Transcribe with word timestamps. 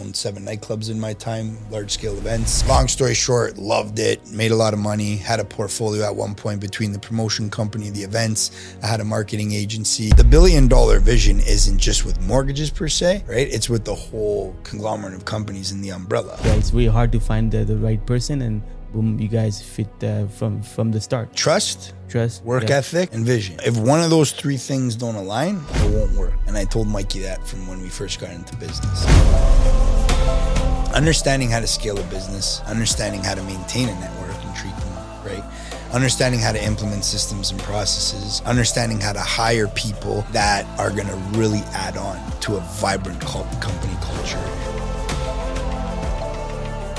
owned 0.00 0.16
seven 0.16 0.44
nightclubs 0.44 0.90
in 0.90 0.98
my 0.98 1.12
time, 1.12 1.58
large 1.70 1.90
scale 1.90 2.16
events. 2.16 2.66
Long 2.68 2.88
story 2.88 3.14
short, 3.14 3.58
loved 3.58 3.98
it, 3.98 4.26
made 4.30 4.50
a 4.50 4.56
lot 4.56 4.72
of 4.72 4.78
money, 4.78 5.16
had 5.16 5.40
a 5.40 5.44
portfolio 5.44 6.04
at 6.04 6.16
one 6.16 6.34
point 6.34 6.60
between 6.60 6.92
the 6.92 6.98
promotion 6.98 7.50
company, 7.50 7.90
the 7.90 8.02
events. 8.02 8.50
I 8.82 8.86
had 8.86 9.00
a 9.00 9.04
marketing 9.04 9.52
agency. 9.52 10.08
The 10.10 10.24
billion 10.24 10.68
dollar 10.68 10.98
vision 11.00 11.40
isn't 11.40 11.78
just 11.78 12.04
with 12.04 12.20
mortgages 12.22 12.70
per 12.70 12.88
se, 12.88 13.24
right? 13.28 13.48
It's 13.48 13.68
with 13.68 13.84
the 13.84 13.94
whole 13.94 14.56
conglomerate 14.64 15.14
of 15.14 15.24
companies 15.24 15.72
in 15.72 15.82
the 15.82 15.90
umbrella. 15.90 16.38
Yeah, 16.44 16.54
it's 16.54 16.72
really 16.72 16.88
hard 16.88 17.12
to 17.12 17.20
find 17.20 17.52
the, 17.52 17.64
the 17.64 17.76
right 17.76 18.04
person, 18.06 18.42
and 18.42 18.62
boom, 18.92 19.18
you 19.18 19.28
guys 19.28 19.62
fit 19.62 19.88
uh, 20.02 20.26
from 20.26 20.62
from 20.62 20.90
the 20.90 21.00
start. 21.00 21.34
Trust, 21.34 21.94
Trust, 22.08 22.44
work 22.44 22.68
yeah. 22.68 22.76
ethic, 22.76 23.12
and 23.12 23.24
vision. 23.24 23.58
If 23.64 23.76
one 23.76 24.00
of 24.00 24.10
those 24.10 24.32
three 24.32 24.56
things 24.56 24.96
don't 24.96 25.16
align, 25.16 25.60
it 25.74 25.94
won't 25.94 26.12
work. 26.12 26.34
And 26.46 26.56
I 26.56 26.64
told 26.64 26.88
Mikey 26.88 27.20
that 27.20 27.46
from 27.46 27.66
when 27.68 27.80
we 27.82 27.88
first 27.88 28.20
got 28.20 28.30
into 28.30 28.56
business. 28.56 29.06
Understanding 30.94 31.50
how 31.50 31.60
to 31.60 31.66
scale 31.66 31.98
a 31.98 32.04
business, 32.04 32.60
understanding 32.66 33.22
how 33.22 33.34
to 33.34 33.42
maintain 33.44 33.88
a 33.88 34.00
network 34.00 34.36
and 34.44 34.56
treat 34.56 34.76
them 34.78 34.90
right, 35.24 35.44
understanding 35.92 36.40
how 36.40 36.52
to 36.52 36.62
implement 36.64 37.04
systems 37.04 37.50
and 37.50 37.60
processes, 37.60 38.42
understanding 38.46 39.00
how 39.00 39.12
to 39.12 39.20
hire 39.20 39.68
people 39.68 40.24
that 40.32 40.66
are 40.78 40.90
going 40.90 41.06
to 41.06 41.16
really 41.38 41.60
add 41.72 41.96
on 41.96 42.18
to 42.40 42.56
a 42.56 42.60
vibrant 42.60 43.20
company 43.20 43.94
culture. 44.00 44.79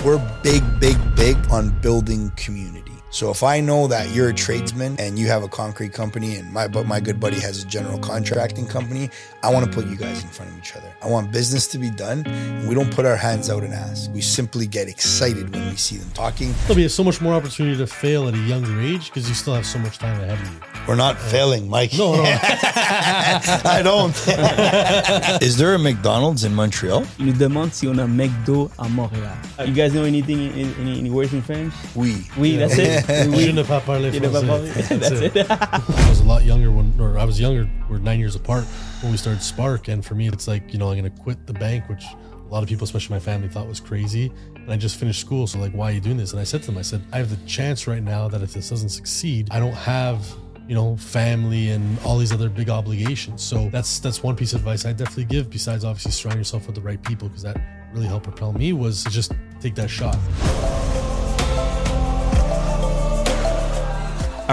We're 0.04 0.18
big, 0.41 0.64
big, 0.80 0.98
big 1.16 1.38
on 1.52 1.70
building 1.82 2.32
community. 2.36 2.91
So 3.12 3.30
if 3.30 3.44
I 3.44 3.60
know 3.60 3.88
that 3.88 4.16
you're 4.16 4.30
a 4.30 4.34
tradesman 4.34 4.96
and 4.98 5.20
you 5.20 5.28
have 5.28 5.44
a 5.44 5.50
concrete 5.50 5.92
company 5.92 6.38
and 6.38 6.52
my 6.54 6.70
but 6.70 6.88
my 6.88 7.02
good 7.02 7.20
buddy 7.20 7.42
has 7.42 7.62
a 7.62 7.68
general 7.68 8.00
contracting 8.00 8.66
company, 8.66 9.10
I 9.44 9.52
want 9.52 9.66
to 9.66 9.72
put 9.72 9.86
you 9.90 9.98
guys 9.98 10.24
in 10.24 10.30
front 10.30 10.50
of 10.52 10.58
each 10.58 10.78
other. 10.78 10.90
I 11.02 11.10
want 11.10 11.30
business 11.30 11.68
to 11.70 11.78
be 11.78 11.90
done. 11.90 12.26
And 12.26 12.70
we 12.70 12.74
don't 12.74 12.90
put 12.90 13.06
our 13.06 13.18
hands 13.18 13.50
out 13.50 13.64
and 13.64 13.74
ask. 13.74 14.10
We 14.14 14.22
simply 14.22 14.66
get 14.66 14.88
excited 14.88 15.54
when 15.54 15.70
we 15.70 15.76
see 15.76 15.98
them 15.98 16.10
talking. 16.14 16.53
There'll 16.62 16.76
be 16.76 16.88
so 16.88 17.03
much 17.03 17.20
more 17.20 17.34
opportunity 17.34 17.78
to 17.78 17.86
fail 17.86 18.30
at 18.30 18.34
a 18.34 18.38
younger 18.38 18.80
age 18.80 19.08
because 19.09 19.28
you 19.28 19.36
still 19.36 19.56
have 19.56 19.66
so 19.66 19.80
much 19.80 19.98
time 19.98 20.18
ahead 20.22 20.40
of 20.40 20.53
you. 20.53 20.59
We're 20.88 20.96
not 20.96 21.16
uh, 21.18 21.20
failing, 21.20 21.70
Mike. 21.70 21.92
No, 21.98 22.16
no. 22.16 22.23
I 22.25 23.81
don't. 23.84 24.16
Is 25.44 25.58
there 25.58 25.75
a 25.75 25.80
McDonald's 25.80 26.46
in 26.46 26.56
Montreal? 26.56 27.06
Il 27.20 27.25
nous 27.25 27.34
demande 27.34 27.73
si 27.73 27.88
on 27.88 28.00
a 28.00 28.08
McDo 28.08 28.72
à 28.78 28.88
Montréal. 28.88 29.36
You 29.68 29.73
guys 29.73 29.94
know 29.94 30.06
anything, 30.06 30.40
in, 30.58 30.73
any, 30.80 31.00
any 31.00 31.09
words 31.09 31.34
in 31.34 31.42
French? 31.42 31.73
Oui. 31.94 32.25
Oui, 32.38 32.56
that's 32.56 32.78
it. 32.78 33.00
Je 33.07 33.30
Oui. 33.30 33.53
ne 33.53 33.63
pas 33.63 33.80
parler 33.81 34.11
Je 34.11 34.19
ne 34.19 34.27
pas 34.30 34.41
parler. 34.41 34.69
français. 34.69 34.99
That's 34.99 35.21
it. 35.21 35.38
I 35.52 36.09
was 36.09 36.19
a 36.21 36.23
lot 36.25 36.44
younger 36.44 36.71
when, 36.71 36.94
or 36.99 37.17
I 37.17 37.23
was 37.25 37.39
younger. 37.39 37.69
We're 37.89 37.99
nine 37.99 38.19
years 38.19 38.35
apart 38.35 38.66
when 39.02 39.11
we 39.11 39.17
started 39.17 39.41
Spark, 39.41 39.88
and 39.88 40.03
for 40.05 40.16
me, 40.16 40.27
it's 40.27 40.47
like 40.47 40.71
you 40.73 40.80
know 40.80 40.89
I'm 40.91 40.97
gonna 40.97 41.09
quit 41.09 41.45
the 41.47 41.53
bank, 41.53 41.88
which 41.89 42.03
a 42.03 42.53
lot 42.53 42.63
of 42.63 42.69
people, 42.69 42.83
especially 42.85 43.16
my 43.16 43.19
family, 43.19 43.47
thought 43.47 43.67
was 43.67 43.79
crazy. 43.79 44.31
And 44.55 44.72
I 44.72 44.77
just 44.77 44.97
finished 44.97 45.19
school, 45.22 45.47
so 45.47 45.57
like, 45.59 45.72
why 45.72 45.89
are 45.89 45.94
you 45.94 46.02
doing 46.02 46.17
this? 46.17 46.31
And 46.33 46.39
I 46.39 46.44
said 46.44 46.61
to 46.63 46.67
them, 46.67 46.77
I 46.77 46.83
said, 46.83 47.02
I 47.11 47.17
have 47.17 47.29
the 47.29 47.47
chance 47.47 47.88
right 47.88 48.03
now 48.03 48.27
that 48.27 48.41
if 48.44 48.53
this 48.53 48.69
doesn't 48.69 48.89
succeed, 48.89 49.47
I 49.52 49.59
don't 49.59 49.73
have 49.73 50.23
you 50.67 50.75
know 50.75 50.95
family 50.97 51.69
and 51.72 51.97
all 52.05 52.17
these 52.19 52.31
other 52.31 52.47
big 52.47 52.69
obligations. 52.69 53.41
So 53.41 53.69
that's 53.72 53.99
that's 53.99 54.22
one 54.22 54.35
piece 54.35 54.53
of 54.53 54.59
advice 54.61 54.85
I 54.85 54.94
definitely 54.94 55.25
give. 55.25 55.49
Besides, 55.49 55.83
obviously, 55.83 56.11
surround 56.11 56.38
yourself 56.39 56.67
with 56.67 56.75
the 56.75 56.81
right 56.81 57.02
people 57.03 57.27
because 57.29 57.44
that 57.44 57.59
really 57.94 58.07
helped 58.07 58.23
propel 58.25 58.53
me 58.53 58.72
was 58.73 59.03
to 59.03 59.09
just 59.09 59.33
take 59.59 59.75
that 59.75 59.89
shot. 59.89 60.16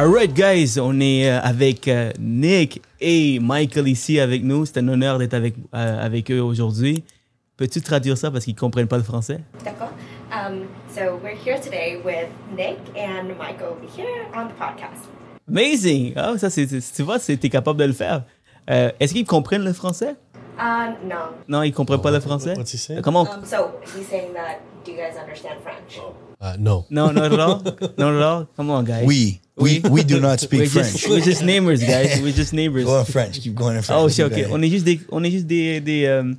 Alright, 0.00 0.32
guys, 0.32 0.78
on 0.80 1.00
est 1.00 1.28
euh, 1.28 1.41
avec 1.42 1.88
euh, 1.88 2.12
Nick 2.20 2.80
et 3.00 3.41
Michael 3.41 3.88
ici 3.88 4.20
avec 4.20 4.44
nous. 4.44 4.64
C'est 4.64 4.78
un 4.78 4.86
honneur 4.86 5.18
d'être 5.18 5.34
avec, 5.34 5.56
euh, 5.74 6.06
avec 6.06 6.30
eux 6.30 6.41
aujourd'hui. 6.41 7.02
Peux-tu 7.56 7.80
traduire 7.80 8.16
ça 8.16 8.30
parce 8.30 8.44
qu'ils 8.44 8.54
comprennent 8.54 8.86
pas 8.86 8.98
le 8.98 9.02
français? 9.02 9.41
D'accord. 9.64 9.91
Um, 10.30 10.66
so 10.88 11.19
we're 11.20 11.34
here 11.34 11.58
today 11.60 11.96
with 12.04 12.28
Nick 12.56 12.78
and 12.96 13.30
over 13.32 13.84
here 13.96 14.28
on 14.36 14.46
the 14.46 14.54
podcast. 14.56 15.08
Amazing! 15.48 16.12
Ah, 16.14 16.38
ça, 16.38 16.48
c'est, 16.48 16.69
tu 16.69 17.03
vois, 17.03 17.19
c'est- 17.19 17.37
t'es 17.37 17.48
capable 17.48 17.81
de 17.81 17.87
le 17.87 17.92
faire. 17.92 18.22
Euh, 18.70 18.92
est-ce 19.00 19.12
qu'ils 19.12 19.26
comprennent 19.26 19.64
le 19.64 19.72
français? 19.72 20.14
Uh, 20.58 20.94
no. 21.04 21.34
Non, 21.46 21.62
ils 21.62 21.72
comprennent 21.72 22.00
pas 22.02 22.10
le 22.10 22.20
français? 22.20 22.54
What's 22.56 22.72
he 22.72 22.78
saying? 22.78 23.02
Comment? 23.02 23.26
Um, 23.28 23.44
so 23.44 23.80
he's 23.96 24.08
saying 24.08 24.32
that. 24.34 24.60
Do 24.84 24.91
you 24.91 24.98
guys 24.98 25.16
understand 25.16 25.60
French? 25.62 26.00
Uh, 26.41 26.56
no. 26.58 26.84
Non, 26.91 27.12
not 27.12 27.32
at 27.32 27.38
all. 27.41 27.62
Not 27.96 28.14
at 28.14 28.22
all. 28.28 28.46
Come 28.56 28.70
on, 28.70 28.84
guys. 28.84 29.06
We. 29.06 29.41
We, 29.56 29.80
we 29.91 30.04
do 30.04 30.20
not 30.20 30.38
speak 30.38 30.60
We're 30.60 30.69
French. 30.69 30.92
just, 30.92 31.08
we're 31.08 31.20
just 31.20 31.42
neighbors, 31.42 31.82
guys. 31.82 32.20
We're 32.22 32.32
just 32.32 32.52
neighbors. 32.52 32.84
Go 32.84 33.00
in 33.00 33.06
French. 33.06 33.41
Keep 33.41 33.56
going 33.56 33.76
in 33.76 33.82
French. 33.82 34.00
Oh, 34.00 34.08
c'est 34.08 34.22
ok. 34.22 34.46
On 34.52 34.62
est 34.62 34.69
juste 34.70 34.84
des. 34.84 35.00
On 35.10 35.22
est 35.24 35.30
juste 35.30 35.46
des. 35.46 35.80
des 35.80 36.06
euh, 36.06 36.32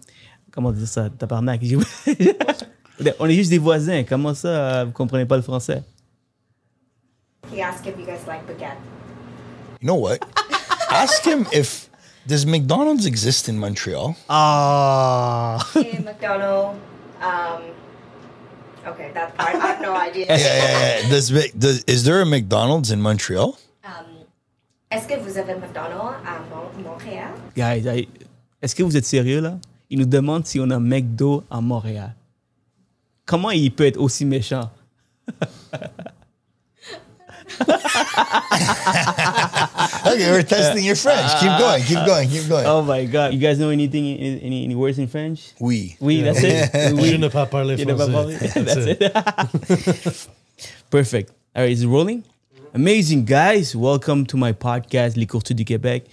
comment 0.52 0.72
dire 0.72 0.88
ça? 0.88 1.10
Tabarnak. 1.10 1.62
on 3.20 3.28
est 3.28 3.36
juste 3.36 3.50
des 3.50 3.58
voisins. 3.58 4.04
Comment 4.08 4.34
ça, 4.34 4.48
euh, 4.48 4.86
vous 4.86 4.92
comprenez 4.94 5.26
pas 5.26 5.36
le 5.36 5.44
français? 5.44 5.84
He 7.54 7.62
asked 7.62 7.86
if 7.86 7.98
you 7.98 8.06
guys 8.06 8.26
like 8.28 8.46
baguette. 8.48 8.78
You 9.82 9.88
know 9.88 9.96
what? 9.96 10.20
Ask 10.90 11.26
him 11.26 11.46
if 11.52 11.89
does 12.30 12.46
McDonald's 12.46 13.06
exist 13.06 13.50
in 13.50 13.58
Montreal? 13.60 14.16
Ah! 14.30 15.58
In 15.76 16.04
McDonald. 16.06 16.76
Um, 17.22 17.62
okay, 18.88 19.12
that 19.14 19.36
part. 19.36 19.56
I 19.56 19.58
have 19.68 19.82
no 19.82 19.94
idea. 20.08 20.26
Yeah, 20.30 20.38
yeah, 20.38 21.02
yeah. 21.02 21.10
Does, 21.10 21.28
does 21.58 21.84
is 21.88 22.04
there 22.06 22.22
a 22.22 22.26
McDonald's 22.26 22.92
in 22.92 23.02
Montreal? 23.02 23.58
Um, 23.84 24.06
Est-ce 24.92 25.08
que 25.08 25.18
vous 25.20 25.38
avez 25.38 25.56
McDonald 25.56 26.16
à 26.26 26.40
Mon- 26.50 26.84
Montréal? 26.84 27.34
Guys, 27.56 27.86
I- 27.88 28.08
est-ce 28.62 28.76
que 28.76 28.84
vous 28.84 28.96
êtes 28.96 29.06
sérieux 29.06 29.42
là? 29.42 29.58
Il 29.90 30.00
nous 30.00 30.06
demande 30.06 30.46
si 30.46 30.60
on 30.60 30.70
a 30.70 30.80
McDo 30.80 31.44
à 31.50 31.60
Montréal. 31.62 32.14
Comment 33.26 33.50
il 33.52 33.72
peut 33.72 33.86
être 33.88 33.98
aussi 34.00 34.24
méchant? 34.26 34.70
Okay, 40.10 40.32
we're 40.32 40.44
testing 40.44 40.84
your 40.84 40.96
French. 40.96 41.32
Keep 41.40 41.58
going. 41.60 41.84
Keep 41.84 42.06
going. 42.06 42.30
Keep 42.30 42.48
going. 42.50 42.66
Oh 42.66 42.82
my 42.82 43.06
god. 43.06 43.34
You 43.34 43.40
guys 43.40 43.60
know 43.60 43.70
anything, 43.70 44.18
any, 44.18 44.64
any 44.66 44.76
words 44.76 44.98
in 44.98 45.08
French? 45.08 45.54
Oui. 45.60 45.96
Oui, 46.00 46.22
that's 46.22 46.42
it. 46.44 46.72
Je 46.74 46.94
Oui. 46.96 47.18
ne 47.18 47.28
pas 47.30 47.46
parler 47.46 47.76
You 47.78 47.86
never 47.86 48.08
français. 48.08 48.54
That's 48.66 48.86
it. 48.88 50.30
Perfect. 50.90 51.32
All 51.56 51.64
right, 51.64 51.72
is 51.72 51.84
it 51.84 51.88
rolling? 51.88 52.24
Amazing, 52.74 53.26
guys. 53.26 53.76
Welcome 53.76 54.26
to 54.28 54.38
my 54.38 54.54
podcast, 54.54 55.18
Les 55.18 55.26
Courtiers 55.26 55.56
du 55.56 55.64
Québec. 55.66 56.04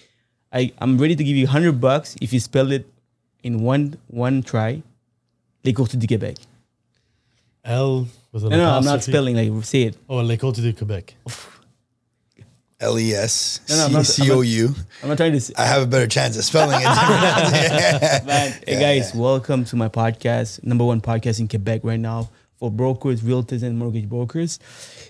I, 0.52 0.72
I'm 0.80 0.98
ready 0.98 1.16
to 1.16 1.24
give 1.24 1.36
you 1.36 1.46
100 1.46 1.80
bucks 1.80 2.16
if 2.20 2.32
you 2.32 2.40
spell 2.40 2.70
it 2.72 2.86
in 3.42 3.62
one 3.62 3.96
one 4.08 4.42
try. 4.42 4.82
Les 5.64 5.72
Courtiers 5.72 5.98
du 5.98 6.06
Québec. 6.06 6.36
L 7.64 8.06
with 8.36 8.44
an 8.44 8.50
No, 8.50 8.56
no, 8.58 8.70
I'm 8.76 8.84
not 8.84 8.97
apostrophe. 8.97 9.12
spelling 9.12 9.36
like 9.36 9.64
say 9.64 9.82
it. 9.84 9.97
Oh, 10.08 10.19
Les 10.22 10.36
Côtes 10.36 10.60
du 10.60 10.72
Québec. 10.72 11.14
L 12.78 12.98
E 12.98 13.12
S 13.14 13.60
No, 13.70 13.76
no, 13.76 13.84
I'm 13.86 13.92
not- 13.92 14.06
C 14.06 14.22
C 14.24 14.30
O 14.30 14.42
U. 14.42 14.74
I'm 15.02 15.08
not 15.08 15.16
trying 15.16 15.32
to 15.32 15.41
say. 15.41 15.54
I 15.56 15.64
have 15.64 15.82
a 15.82 15.86
better 15.86 16.06
chance 16.06 16.36
of 16.36 16.44
spelling 16.44 16.78
it. 16.78 16.84
Man, 18.26 18.52
hey 18.66 18.78
guys, 18.80 19.14
welcome 19.14 19.64
to 19.64 19.76
my 19.76 19.88
podcast, 19.88 20.62
number 20.62 20.84
one 20.84 21.00
podcast 21.00 21.41
in 21.41 21.48
Quebec 21.48 21.80
right 21.84 21.98
now 21.98 22.28
for 22.58 22.70
brokers, 22.70 23.22
realtors, 23.22 23.62
and 23.62 23.78
mortgage 23.78 24.08
brokers. 24.08 24.58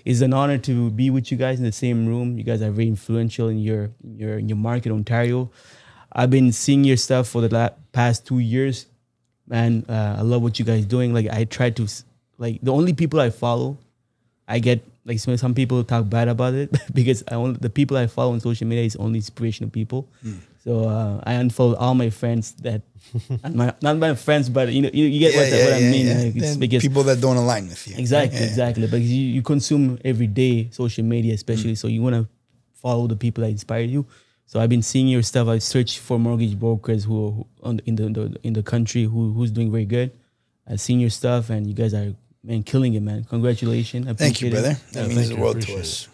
It's 0.05 0.21
an 0.21 0.33
honor 0.33 0.57
to 0.59 0.89
be 0.91 1.09
with 1.09 1.29
you 1.29 1.37
guys 1.37 1.59
in 1.59 1.65
the 1.65 1.71
same 1.73 2.05
room. 2.07 2.37
You 2.37 2.45
guys 2.45 2.61
are 2.61 2.71
very 2.71 2.87
influential 2.87 3.49
in 3.49 3.59
your 3.59 3.91
in 4.01 4.17
your 4.17 4.39
in 4.39 4.47
your 4.47 4.57
market, 4.57 4.91
Ontario. 4.93 5.51
I've 6.13 6.29
been 6.29 6.53
seeing 6.53 6.85
your 6.85 6.95
stuff 6.97 7.27
for 7.27 7.41
the 7.41 7.49
la- 7.53 7.69
past 7.91 8.25
two 8.25 8.39
years, 8.39 8.85
man. 9.45 9.83
Uh, 9.89 10.15
I 10.19 10.21
love 10.21 10.41
what 10.41 10.57
you 10.57 10.63
guys 10.63 10.85
doing. 10.85 11.13
Like 11.13 11.27
I 11.29 11.43
try 11.43 11.69
to, 11.71 11.83
s- 11.83 12.05
like 12.37 12.59
the 12.61 12.71
only 12.71 12.93
people 12.93 13.19
I 13.19 13.29
follow, 13.29 13.77
I 14.47 14.59
get 14.59 14.83
like 15.05 15.19
some, 15.19 15.37
some 15.37 15.53
people 15.53 15.83
talk 15.83 16.09
bad 16.09 16.27
about 16.27 16.53
it 16.53 16.75
because 16.93 17.23
I 17.31 17.35
only 17.35 17.57
the 17.59 17.69
people 17.69 17.97
I 17.97 18.07
follow 18.07 18.33
on 18.33 18.39
social 18.39 18.67
media 18.67 18.83
is 18.85 18.95
only 18.97 19.17
inspirational 19.19 19.69
people. 19.69 20.07
So 20.63 20.89
uh, 20.89 21.21
I 21.23 21.33
unfollowed 21.33 21.77
all 21.77 21.95
my 21.95 22.09
friends 22.09 22.51
that, 22.61 22.81
and 23.43 23.55
my, 23.55 23.73
not 23.81 23.97
my 23.97 24.13
friends, 24.15 24.49
but 24.49 24.67
you 24.73 24.81
know 24.81 24.89
you, 24.91 25.05
you 25.05 25.19
get 25.19 25.33
what, 25.35 25.49
what 25.49 25.73
I 25.73 25.79
mean. 25.79 26.07
like, 26.43 26.59
because 26.59 26.81
people 26.83 27.03
that 27.03 27.21
don't 27.21 27.37
align 27.37 27.69
with 27.69 27.87
you. 27.87 27.95
exactly, 27.97 28.37
Yeah, 28.39 28.43
yeah. 28.43 28.49
exactly. 28.49 28.83
Because 28.85 29.09
you, 29.09 29.27
you 29.35 29.41
consume 29.41 29.97
every 30.03 30.27
day 30.27 30.67
social 30.71 31.05
media, 31.05 31.33
especially. 31.33 31.75
So 31.75 31.87
you 31.87 32.01
want 32.01 32.15
to 32.15 32.27
follow 32.75 33.07
the 33.07 33.15
people 33.15 33.43
that 33.45 33.49
inspire 33.49 33.83
you. 33.83 34.05
So 34.45 34.59
I've 34.59 34.69
been 34.69 34.81
seeing 34.83 35.07
your 35.07 35.23
stuff. 35.23 35.47
I 35.47 35.59
search 35.59 35.99
for 35.99 36.19
mortgage 36.19 36.59
brokers 36.59 37.05
who, 37.05 37.31
who 37.31 37.47
on 37.63 37.77
the, 37.77 37.83
in 37.85 37.95
the, 37.95 38.09
the 38.09 38.37
in 38.43 38.53
the 38.53 38.63
country 38.63 39.03
who 39.03 39.31
who's 39.33 39.51
doing 39.51 39.71
very 39.71 39.85
good. 39.85 40.11
I've 40.69 40.81
seen 40.81 40.99
your 40.99 41.09
stuff, 41.11 41.49
and 41.49 41.65
you 41.65 41.73
guys 41.73 41.93
are 41.93 42.13
man 42.47 42.63
killing 42.63 42.93
it, 42.95 43.01
man. 43.01 43.23
Congratulations! 43.25 44.07
I 44.07 44.13
Thank 44.13 44.41
you, 44.41 44.47
appreciate 44.47 44.71
it. 44.71 44.75
brother. 44.75 44.79
That 44.93 45.01
Yeah, 45.09 45.15
means 45.15 45.29
the 45.29 45.35
world 45.37 45.55
to 45.55 45.59
Appreciate 45.61 45.79
us. 45.81 46.07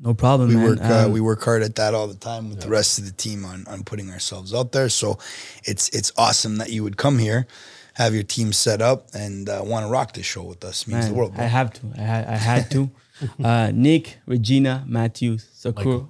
No 0.00 0.14
problem, 0.14 0.48
We 0.50 0.54
man. 0.56 0.64
work 0.64 0.80
uh, 0.80 1.04
Um, 1.06 1.12
we 1.12 1.20
work 1.20 1.42
hard 1.42 1.62
at 1.62 1.74
that 1.76 1.92
all 1.94 2.06
the 2.06 2.14
time 2.14 2.50
with 2.50 2.60
the 2.60 2.68
rest 2.68 2.98
of 2.98 3.04
the 3.06 3.12
team 3.12 3.44
on 3.44 3.66
on 3.66 3.82
putting 3.84 4.10
ourselves 4.10 4.52
out 4.54 4.72
there. 4.72 4.88
So 4.88 5.18
it's 5.64 5.88
it's 5.90 6.12
awesome 6.16 6.58
that 6.58 6.70
you 6.70 6.82
would 6.84 6.96
come 6.96 7.18
here, 7.18 7.46
have 7.94 8.14
your 8.14 8.22
team 8.22 8.52
set 8.52 8.80
up, 8.80 9.08
and 9.14 9.48
uh, 9.48 9.62
want 9.64 9.86
to 9.86 9.90
rock 9.90 10.12
this 10.12 10.26
show 10.26 10.42
with 10.44 10.64
us. 10.64 10.86
means 10.86 11.00
Man, 11.06 11.12
the 11.12 11.18
world. 11.18 11.34
bro. 11.34 11.44
I 11.44 11.48
have 11.48 11.72
to. 11.74 11.80
I, 11.96 12.02
ha- 12.02 12.24
I 12.28 12.36
had 12.36 12.70
to. 12.72 12.90
uh, 13.44 13.72
Nick, 13.74 14.18
Regina, 14.26 14.84
Matthews, 14.86 15.48
Sakura. 15.52 16.06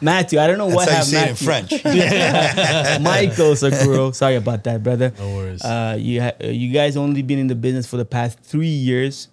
Matthew, 0.00 0.38
I 0.38 0.46
don't 0.46 0.58
know 0.58 0.68
That's 0.70 0.76
what 0.76 0.88
how 0.88 1.04
you 1.04 1.16
happened. 1.16 1.16
say 1.16 1.24
it 1.24 1.30
in 1.30 1.36
French. 1.36 3.00
Michael 3.02 3.52
Sakuro. 3.54 4.14
Sorry 4.14 4.36
about 4.36 4.64
that, 4.64 4.82
brother. 4.82 5.12
No 5.18 5.34
worries. 5.36 5.62
Uh, 5.62 5.96
you 5.98 6.20
ha- 6.22 6.32
uh, 6.42 6.48
you 6.48 6.72
guys 6.72 6.96
only 6.96 7.22
been 7.22 7.38
in 7.38 7.46
the 7.46 7.54
business 7.54 7.86
for 7.86 7.96
the 7.96 8.04
past 8.04 8.40
three 8.40 8.66
years. 8.68 9.28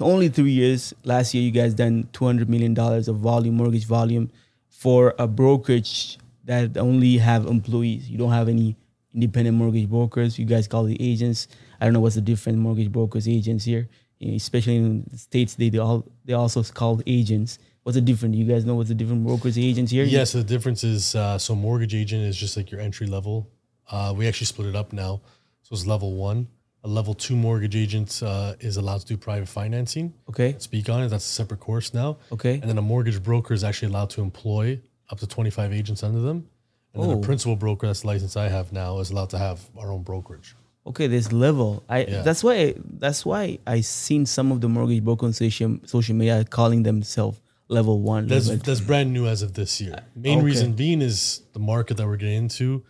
Only 0.00 0.28
three 0.28 0.50
years. 0.50 0.94
Last 1.04 1.34
year, 1.34 1.42
you 1.42 1.50
guys 1.50 1.74
done 1.74 2.08
two 2.12 2.24
hundred 2.24 2.48
million 2.48 2.74
dollars 2.74 3.08
of 3.08 3.16
volume, 3.16 3.56
mortgage 3.56 3.84
volume, 3.86 4.30
for 4.68 5.14
a 5.18 5.26
brokerage 5.26 6.18
that 6.44 6.76
only 6.76 7.16
have 7.18 7.46
employees. 7.46 8.10
You 8.10 8.18
don't 8.18 8.32
have 8.32 8.48
any 8.48 8.76
independent 9.14 9.56
mortgage 9.56 9.88
brokers. 9.88 10.38
You 10.38 10.44
guys 10.46 10.66
call 10.68 10.84
the 10.84 11.00
agents. 11.00 11.46
I 11.80 11.84
don't 11.84 11.92
know 11.94 12.00
what's 12.00 12.16
the 12.16 12.20
different 12.20 12.58
mortgage 12.58 12.90
brokers 12.90 13.28
agents 13.28 13.64
here, 13.64 13.88
especially 14.20 14.76
in 14.76 15.04
the 15.10 15.18
states. 15.18 15.54
They, 15.54 15.68
they 15.70 15.78
all 15.78 16.04
they 16.24 16.32
also 16.34 16.62
called 16.64 17.02
agents. 17.06 17.58
What's 17.84 17.96
the 17.96 18.00
difference? 18.00 18.32
Do 18.32 18.38
You 18.38 18.46
guys 18.46 18.64
know 18.64 18.74
what's 18.76 18.88
the 18.88 18.94
different 18.94 19.24
brokers 19.24 19.56
and 19.56 19.64
agents 19.66 19.92
here? 19.92 20.04
Yes, 20.04 20.32
the 20.32 20.42
difference 20.42 20.84
is 20.84 21.14
uh, 21.14 21.36
so 21.38 21.54
mortgage 21.54 21.94
agent 21.94 22.22
is 22.24 22.34
just 22.36 22.56
like 22.56 22.70
your 22.70 22.80
entry 22.80 23.06
level. 23.06 23.50
Uh, 23.90 24.14
we 24.16 24.26
actually 24.26 24.46
split 24.46 24.68
it 24.68 24.74
up 24.74 24.94
now, 24.94 25.20
so 25.62 25.74
it's 25.74 25.86
level 25.86 26.14
one. 26.16 26.48
A 26.84 26.88
level 26.88 27.12
two 27.12 27.36
mortgage 27.36 27.76
agent 27.76 28.22
uh, 28.22 28.54
is 28.60 28.78
allowed 28.78 29.00
to 29.02 29.06
do 29.06 29.16
private 29.18 29.48
financing. 29.48 30.14
Okay. 30.30 30.54
Speak 30.58 30.88
on 30.88 31.02
it. 31.02 31.08
That's 31.08 31.24
a 31.26 31.28
separate 31.28 31.60
course 31.60 31.92
now. 31.92 32.16
Okay. 32.32 32.54
And 32.54 32.62
then 32.70 32.78
a 32.78 32.82
mortgage 32.82 33.22
broker 33.22 33.52
is 33.52 33.62
actually 33.64 33.88
allowed 33.88 34.10
to 34.10 34.22
employ 34.22 34.80
up 35.10 35.18
to 35.20 35.26
25 35.26 35.72
agents 35.72 36.02
under 36.02 36.20
them. 36.20 36.48
And 36.94 37.02
then 37.02 37.10
Oh. 37.10 37.18
a 37.18 37.22
principal 37.22 37.56
broker, 37.56 37.86
that's 37.86 38.00
the 38.02 38.06
license 38.06 38.34
I 38.36 38.48
have 38.48 38.72
now, 38.72 38.98
is 39.00 39.10
allowed 39.10 39.30
to 39.30 39.38
have 39.38 39.60
our 39.78 39.92
own 39.92 40.02
brokerage. 40.02 40.54
Okay, 40.86 41.06
this 41.06 41.32
level. 41.32 41.82
I 41.88 42.04
Yeah. 42.04 42.22
that's 42.22 42.42
why 42.44 42.74
that's 42.98 43.26
why 43.26 43.58
I 43.66 43.80
seen 43.82 44.24
some 44.26 44.52
of 44.52 44.60
the 44.62 44.68
mortgage 44.70 45.02
broker 45.04 45.26
on 45.26 45.32
social 45.34 45.78
social 45.84 46.14
media 46.14 46.44
calling 46.44 46.82
themselves 46.82 47.40
level 47.68 48.00
one. 48.00 48.26
That's 48.26 48.48
level 48.48 48.64
that's 48.64 48.80
brand 48.80 49.12
new 49.12 49.26
as 49.26 49.42
of 49.42 49.54
this 49.54 49.80
year. 49.80 50.00
Main 50.14 50.38
okay. 50.38 50.46
reason 50.46 50.72
being 50.72 51.02
is 51.02 51.42
the 51.52 51.58
market 51.58 51.96
that 51.96 52.06
we're 52.06 52.16
getting 52.16 52.36
into. 52.36 52.84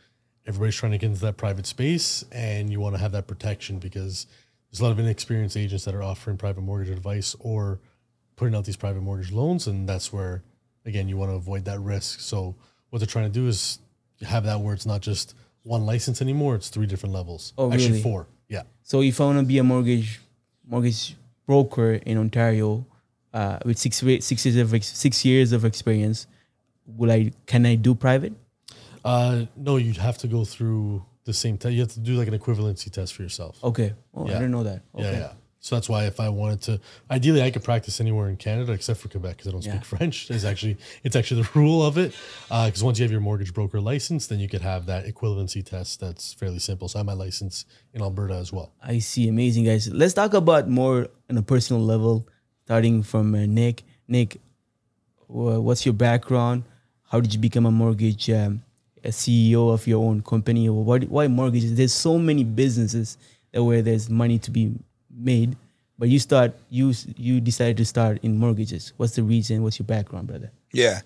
Everybody's 0.47 0.77
trying 0.77 0.93
to 0.93 0.99
get 0.99 1.07
into 1.07 1.21
that 1.23 1.37
private 1.37 1.67
space, 1.67 2.25
and 2.31 2.71
you 2.71 2.79
want 2.81 2.95
to 2.95 3.01
have 3.01 3.13
that 3.13 3.27
protection 3.27 3.79
because 3.79 4.27
there's 4.71 4.81
a 4.81 4.85
lot 4.85 4.93
of 4.93 4.99
inexperienced 4.99 5.57
agents 5.57 5.85
that 5.87 5.95
are 5.95 6.03
offering 6.03 6.37
private 6.37 6.61
mortgage 6.61 6.91
advice 6.91 7.35
or 7.41 7.81
putting 8.37 8.55
out 8.55 8.65
these 8.65 8.77
private 8.77 9.01
mortgage 9.01 9.33
loans, 9.33 9.67
and 9.67 9.89
that's 9.89 10.13
where 10.13 10.43
again 10.85 11.09
you 11.09 11.17
want 11.17 11.31
to 11.31 11.37
avoid 11.37 11.65
that 11.65 11.81
risk. 11.81 12.21
So 12.21 12.57
what 12.91 12.99
they're 12.99 13.07
trying 13.07 13.27
to 13.27 13.33
do 13.33 13.47
is 13.47 13.79
have 14.23 14.45
that 14.45 14.61
where 14.61 14.75
it's 14.75 14.87
not 14.87 15.01
just 15.01 15.35
one 15.63 15.87
license 15.87 16.21
anymore; 16.21 16.57
it's 16.57 16.69
three 16.69 16.87
different 16.87 17.15
levels. 17.15 17.55
Oh, 17.57 17.73
Actually, 17.73 17.91
really? 17.91 18.03
four. 18.03 18.27
Yeah. 18.49 18.63
So 18.83 19.01
if 19.01 19.21
I 19.21 19.25
want 19.25 19.39
to 19.39 19.45
be 19.45 19.59
a 19.59 19.65
mortgage 19.65 20.21
mortgage 20.67 21.17
broker 21.47 21.95
in 21.95 22.19
Ontario 22.19 22.87
uh, 23.35 23.59
with 23.67 23.77
six 23.79 23.97
six 24.25 24.47
years 24.47 24.57
of 24.57 24.73
ex- 24.73 24.97
six 24.97 25.25
years 25.25 25.53
of 25.53 25.65
experience, 25.67 26.27
will 26.87 27.11
I 27.11 27.33
can 27.47 27.67
I 27.67 27.75
do 27.75 27.95
private? 27.95 28.33
Uh, 29.05 29.45
no, 29.57 29.77
you'd 29.77 29.99
have 29.99 30.17
to 30.19 30.27
go 30.29 30.45
through 30.45 31.05
the 31.25 31.35
same 31.35 31.59
test. 31.59 31.75
You 31.75 31.81
have 31.81 31.93
to 31.93 32.01
do 32.01 32.15
like 32.15 32.29
an 32.29 32.39
equivalency 32.39 32.91
test 32.91 33.13
for 33.15 33.23
yourself. 33.23 33.63
Okay. 33.63 33.93
Oh, 34.15 34.25
I 34.27 34.33
didn't 34.33 34.51
know 34.53 34.63
that. 34.63 34.81
Okay. 34.95 35.13
Yeah, 35.13 35.19
yeah. 35.19 35.33
So 35.61 35.77
that's 35.77 35.89
why 35.89 36.05
if 36.05 36.21
I 36.21 36.29
wanted 36.29 36.61
to, 36.69 36.81
ideally 37.11 37.43
I 37.43 37.51
could 37.51 37.65
practice 37.65 37.99
anywhere 37.99 38.29
in 38.29 38.37
Canada 38.37 38.73
except 38.73 39.01
for 39.01 39.09
Quebec 39.09 39.39
because 39.39 39.49
I 39.49 39.53
don't 39.53 39.65
Yeah. 39.65 39.73
speak 39.73 39.85
French. 39.99 40.31
It's 40.31 40.45
actually 40.45 40.77
it's 41.03 41.17
actually 41.17 41.41
the 41.43 41.49
rule 41.55 41.83
of 41.83 41.97
it. 41.97 42.15
Because 42.49 42.83
once 42.85 42.99
you 42.99 43.05
have 43.05 43.11
your 43.11 43.23
mortgage 43.23 43.55
broker 43.55 43.81
license, 43.81 44.27
then 44.27 44.39
you 44.41 44.49
could 44.49 44.61
have 44.61 44.85
that 44.87 45.07
equivalency 45.07 45.65
test. 45.65 46.01
That's 46.01 46.35
fairly 46.35 46.59
simple. 46.59 46.89
So 46.89 46.99
I 46.99 47.01
have 47.01 47.07
my 47.07 47.15
license 47.15 47.65
in 47.95 48.03
Alberta 48.03 48.35
as 48.35 48.53
well. 48.53 48.73
I 48.83 48.99
see. 48.99 49.27
Amazing, 49.29 49.65
guys. 49.65 49.89
Let's 49.91 50.13
talk 50.15 50.35
about 50.35 50.69
more 50.69 51.09
on 51.31 51.39
a 51.39 51.43
personal 51.43 51.83
level, 51.83 52.29
starting 52.65 53.03
from 53.03 53.35
uh, 53.35 53.47
Nick. 53.47 53.83
Nick, 54.09 54.41
what's 55.27 55.85
your 55.85 55.93
background? 55.93 56.65
How 57.11 57.21
did 57.21 57.33
you 57.35 57.41
become 57.41 57.67
a 57.67 57.71
mortgage 57.71 58.31
um, 58.31 58.63
a 59.05 59.09
CEO 59.09 59.73
of 59.73 59.87
your 59.87 60.05
own 60.05 60.23
company? 60.23 60.69
Why, 60.69 61.01
why 61.01 61.29
mortgages? 61.29 61.75
There's 61.75 61.93
so 61.93 62.19
many 62.19 62.43
businesses 62.45 63.19
that 63.53 63.63
where 63.63 63.83
there's 63.83 64.09
money 64.09 64.39
to 64.41 64.51
be 64.51 64.73
made, 65.15 65.57
but 65.99 66.09
you 66.09 66.19
start 66.19 66.55
you 66.71 66.93
you 67.17 67.41
decided 67.41 67.77
to 67.77 67.85
start 67.85 68.19
in 68.23 68.37
mortgages. 68.39 68.93
What's 68.97 69.15
the 69.15 69.23
reason? 69.23 69.63
What's 69.63 69.79
your 69.79 69.87
background, 69.87 70.27
brother? 70.27 70.51
Yeah. 70.73 71.01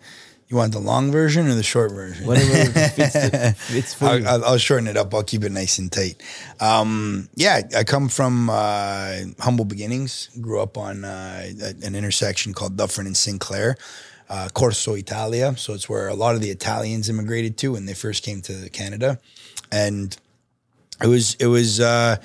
You 0.48 0.56
want 0.56 0.72
the 0.72 0.78
long 0.78 1.12
version 1.12 1.46
or 1.46 1.54
the 1.54 1.62
short 1.62 1.92
version? 1.92 2.26
Whatever 2.26 2.48
fits, 2.88 3.12
the, 3.12 3.54
fits 3.58 3.92
for. 3.94 4.06
I'll, 4.06 4.28
I'll, 4.28 4.44
I'll 4.44 4.58
shorten 4.58 4.86
it 4.86 4.96
up. 4.96 5.14
I'll 5.14 5.22
keep 5.22 5.44
it 5.44 5.52
nice 5.52 5.78
and 5.78 5.92
tight. 5.92 6.22
Um, 6.58 7.28
yeah, 7.34 7.60
I 7.76 7.84
come 7.84 8.08
from 8.08 8.48
uh, 8.48 9.16
humble 9.40 9.66
beginnings. 9.66 10.30
Grew 10.40 10.60
up 10.60 10.78
on 10.78 11.04
uh, 11.04 11.50
an 11.82 11.94
intersection 11.94 12.54
called 12.54 12.78
Dufferin 12.78 13.06
and 13.06 13.16
St. 13.16 13.38
Clair, 13.38 13.76
uh, 14.30 14.48
Corso 14.54 14.94
Italia. 14.94 15.54
So 15.58 15.74
it's 15.74 15.86
where 15.86 16.08
a 16.08 16.14
lot 16.14 16.34
of 16.34 16.40
the 16.40 16.48
Italians 16.50 17.10
immigrated 17.10 17.58
to 17.58 17.72
when 17.72 17.84
they 17.84 17.94
first 17.94 18.24
came 18.24 18.40
to 18.42 18.70
Canada, 18.70 19.20
and 19.70 20.16
it 21.02 21.08
was 21.08 21.34
it 21.34 21.48
was 21.48 21.78
uh, 21.78 22.16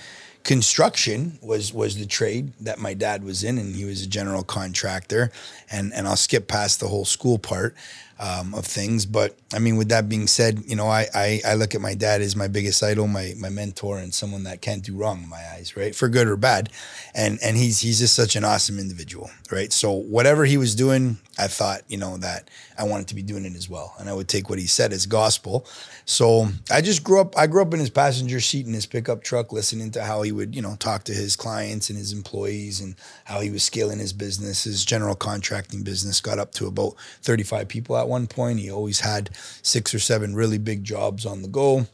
construction 0.46 1.40
was 1.42 1.74
was 1.74 1.98
the 1.98 2.06
trade 2.06 2.54
that 2.62 2.80
my 2.80 2.94
dad 2.94 3.26
was 3.26 3.44
in, 3.44 3.58
and 3.58 3.76
he 3.76 3.84
was 3.84 4.02
a 4.02 4.08
general 4.08 4.44
contractor. 4.44 5.30
And 5.70 5.94
and 5.94 6.08
I'll 6.08 6.16
skip 6.16 6.48
past 6.48 6.80
the 6.80 6.88
whole 6.88 7.04
school 7.04 7.38
part 7.38 7.76
um, 8.24 8.56
of 8.56 8.66
things, 8.66 9.06
but 9.06 9.38
I 9.54 9.60
mean, 9.60 9.76
with 9.76 9.90
that 9.90 10.08
being 10.08 10.28
said, 10.28 10.64
you 10.66 10.78
know, 10.78 10.88
I, 10.88 11.08
I 11.14 11.42
I 11.46 11.54
look 11.56 11.76
at 11.76 11.82
my 11.82 11.94
dad 11.94 12.22
as 12.22 12.38
my 12.38 12.48
biggest 12.48 12.82
idol, 12.82 13.06
my 13.06 13.34
my 13.38 13.50
mentor, 13.50 13.98
and 13.98 14.14
someone 14.14 14.44
that 14.44 14.62
can't 14.62 14.82
do 14.82 14.96
wrong 14.96 15.24
in 15.24 15.30
my 15.30 15.44
eyes, 15.54 15.76
right, 15.76 15.94
for 15.94 16.08
good 16.08 16.28
or 16.30 16.38
bad. 16.38 16.70
And 17.14 17.38
and 17.44 17.58
he's 17.58 17.82
he's 17.82 18.00
just 18.00 18.16
such 18.16 18.38
an 18.38 18.46
awesome 18.46 18.80
individual, 18.80 19.30
right? 19.52 19.74
So 19.74 19.92
whatever 19.92 20.46
he 20.46 20.56
was 20.56 20.74
doing, 20.74 21.18
I 21.38 21.48
thought, 21.48 21.82
you 21.88 21.98
know, 21.98 22.18
that 22.18 22.50
I 22.78 22.84
wanted 22.84 23.08
to 23.08 23.16
be 23.16 23.24
doing 23.24 23.46
it 23.46 23.56
as 23.56 23.68
well, 23.68 23.96
and 23.98 24.08
I 24.08 24.14
would 24.14 24.28
take 24.28 24.50
what 24.50 24.60
he 24.60 24.68
said 24.68 24.94
as 24.94 25.08
gospel. 25.08 25.66
So 26.06 26.48
I 26.70 26.82
just 26.82 27.04
grew 27.04 27.20
up. 27.20 27.36
I 27.36 27.48
grew 27.48 27.64
up 27.64 27.74
in 27.74 27.80
his 27.80 27.90
passenger 27.90 28.40
seat 28.40 28.68
in 28.68 28.74
his 28.74 28.86
pickup 28.86 29.24
truck, 29.24 29.52
listening 29.52 29.90
to 29.92 30.04
how 30.04 30.22
he 30.22 30.32
would, 30.32 30.56
you 30.56 30.62
know, 30.62 30.76
talk 30.76 31.06
to 31.06 31.14
his 31.14 31.36
clients 31.36 31.90
and 31.90 31.98
his 31.98 32.14
employees, 32.14 32.82
and 32.82 32.96
how 33.26 33.40
he 33.40 33.50
was 33.50 33.64
scaling 33.64 33.98
his 33.98 34.14
business. 34.14 34.66
His 34.66 34.86
general 34.86 35.16
contracting 35.16 35.84
business 35.84 36.22
got 36.22 36.38
up 36.38 36.52
to 36.54 36.68
about 36.68 36.94
thirty-five 37.24 37.68
people 37.68 37.98
at 37.98 38.08
one 38.08 38.28
point. 38.28 38.60
He 38.60 38.70
always 38.70 39.00
had 39.00 39.32
six 39.64 39.94
or 39.94 40.00
seven 40.00 40.36
really 40.36 40.60
big 40.60 40.84
jobs 40.84 41.26
on 41.26 41.42
the 41.42 41.48
go. 41.48 41.88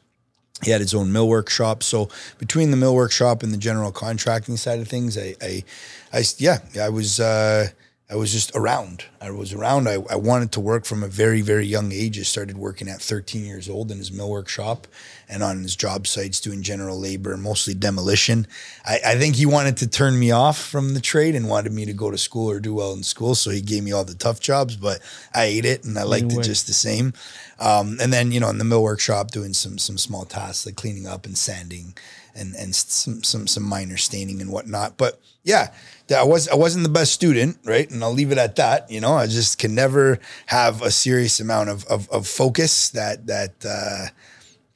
He 0.61 0.71
had 0.71 0.81
his 0.81 0.93
own 0.93 1.13
mill 1.13 1.29
workshop. 1.29 1.83
So 1.83 2.09
between 2.37 2.71
the 2.71 2.77
mill 2.77 2.93
workshop 2.93 3.43
and 3.43 3.53
the 3.53 3.57
general 3.57 3.93
contracting 3.93 4.57
side 4.57 4.81
of 4.81 4.89
things, 4.89 5.17
I, 5.17 5.33
I, 5.41 5.63
I 6.11 6.23
yeah, 6.37 6.57
I 6.77 6.89
was, 6.89 7.21
uh, 7.21 7.69
I 8.11 8.15
was 8.15 8.31
just 8.31 8.55
around. 8.55 9.05
I 9.21 9.29
was 9.29 9.53
around. 9.53 9.87
I, 9.87 10.03
I 10.09 10.15
wanted 10.15 10.51
to 10.53 10.59
work 10.59 10.85
from 10.85 11.03
a 11.03 11.07
very, 11.07 11.41
very 11.41 11.67
young 11.67 11.91
age. 11.91 12.17
I 12.17 12.23
started 12.23 12.57
working 12.57 12.87
at 12.87 13.01
13 13.01 13.45
years 13.45 13.69
old 13.69 13.91
in 13.91 13.99
his 13.99 14.09
millwork 14.09 14.47
shop 14.47 14.87
and 15.29 15.43
on 15.43 15.61
his 15.61 15.75
job 15.75 16.07
sites 16.07 16.41
doing 16.41 16.63
general 16.63 16.99
labor, 16.99 17.37
mostly 17.37 17.73
demolition. 17.75 18.47
I, 18.83 18.99
I 19.05 19.15
think 19.15 19.35
he 19.35 19.45
wanted 19.45 19.77
to 19.77 19.87
turn 19.87 20.19
me 20.19 20.31
off 20.31 20.57
from 20.57 20.95
the 20.95 20.99
trade 20.99 21.35
and 21.35 21.47
wanted 21.47 21.71
me 21.71 21.85
to 21.85 21.93
go 21.93 22.09
to 22.09 22.17
school 22.17 22.49
or 22.49 22.59
do 22.59 22.73
well 22.73 22.93
in 22.93 23.03
school. 23.03 23.35
So 23.35 23.51
he 23.51 23.61
gave 23.61 23.83
me 23.83 23.91
all 23.91 24.03
the 24.03 24.15
tough 24.15 24.39
jobs, 24.39 24.75
but 24.75 24.99
I 25.33 25.45
ate 25.45 25.65
it 25.65 25.85
and 25.85 25.97
I 25.99 26.03
liked 26.03 26.33
it 26.33 26.41
just 26.41 26.67
the 26.67 26.73
same. 26.73 27.13
Um, 27.59 27.97
and 28.01 28.11
then, 28.11 28.31
you 28.31 28.39
know, 28.39 28.49
in 28.49 28.57
the 28.57 28.63
mill 28.63 28.81
workshop 28.81 29.31
doing 29.31 29.53
some 29.53 29.77
some 29.77 29.97
small 29.97 30.25
tasks 30.25 30.65
like 30.65 30.75
cleaning 30.75 31.05
up 31.05 31.25
and 31.25 31.37
sanding 31.37 31.93
and 32.35 32.55
and 32.55 32.73
some 32.73 33.23
some 33.23 33.47
some 33.47 33.63
minor 33.63 33.97
staining 33.97 34.41
and 34.41 34.51
whatnot. 34.51 34.97
But 34.97 35.19
yeah, 35.43 35.71
I 36.15 36.23
was 36.23 36.47
I 36.47 36.55
wasn't 36.55 36.83
the 36.83 36.89
best 36.89 37.11
student, 37.11 37.57
right? 37.65 37.89
And 37.89 38.03
I'll 38.03 38.13
leave 38.13 38.31
it 38.31 38.37
at 38.37 38.55
that. 38.55 38.89
You 38.89 39.01
know, 39.01 39.13
I 39.13 39.27
just 39.27 39.59
can 39.59 39.75
never 39.75 40.19
have 40.47 40.81
a 40.81 40.91
serious 40.91 41.39
amount 41.39 41.69
of 41.69 41.85
of, 41.85 42.09
of 42.09 42.27
focus 42.27 42.89
that 42.91 43.27
that 43.27 43.53
uh, 43.65 44.07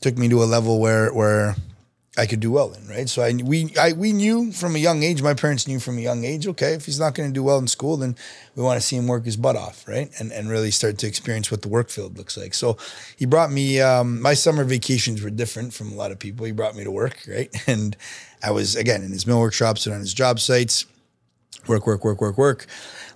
took 0.03 0.17
me 0.17 0.27
to 0.29 0.43
a 0.43 0.45
level 0.45 0.79
where 0.79 1.11
where 1.13 1.55
I 2.15 2.27
could 2.27 2.41
do 2.41 2.51
well 2.51 2.73
in, 2.73 2.87
right? 2.87 3.09
So 3.09 3.23
I 3.23 3.33
we 3.33 3.73
I 3.79 3.93
we 3.93 4.11
knew 4.11 4.51
from 4.51 4.75
a 4.75 4.79
young 4.79 5.01
age. 5.01 5.23
My 5.23 5.33
parents 5.33 5.67
knew 5.67 5.79
from 5.79 5.97
a 5.97 6.01
young 6.01 6.25
age. 6.25 6.45
Okay, 6.45 6.73
if 6.73 6.85
he's 6.85 6.99
not 6.99 7.15
going 7.15 7.29
to 7.29 7.33
do 7.33 7.41
well 7.41 7.57
in 7.57 7.67
school, 7.67 7.97
then 7.97 8.15
we 8.55 8.61
want 8.61 8.79
to 8.79 8.85
see 8.85 8.97
him 8.97 9.07
work 9.07 9.25
his 9.25 9.37
butt 9.37 9.55
off, 9.55 9.87
right? 9.87 10.11
And 10.19 10.31
and 10.31 10.49
really 10.49 10.69
start 10.69 10.99
to 10.99 11.07
experience 11.07 11.49
what 11.49 11.63
the 11.63 11.69
work 11.69 11.89
field 11.89 12.17
looks 12.17 12.37
like. 12.37 12.53
So 12.53 12.77
he 13.17 13.25
brought 13.25 13.51
me. 13.51 13.81
Um, 13.81 14.21
my 14.21 14.35
summer 14.35 14.63
vacations 14.63 15.23
were 15.23 15.31
different 15.31 15.73
from 15.73 15.91
a 15.91 15.95
lot 15.95 16.11
of 16.11 16.19
people. 16.19 16.45
He 16.45 16.51
brought 16.51 16.75
me 16.75 16.83
to 16.83 16.91
work, 16.91 17.17
right? 17.27 17.49
And 17.67 17.97
I 18.43 18.51
was 18.51 18.75
again 18.75 19.01
in 19.03 19.11
his 19.11 19.25
mill 19.25 19.39
workshops 19.39 19.85
and 19.85 19.95
on 19.95 20.01
his 20.01 20.13
job 20.13 20.39
sites 20.39 20.85
work, 21.67 21.87
work, 21.87 22.03
work, 22.03 22.21
work, 22.21 22.37
work. 22.37 22.65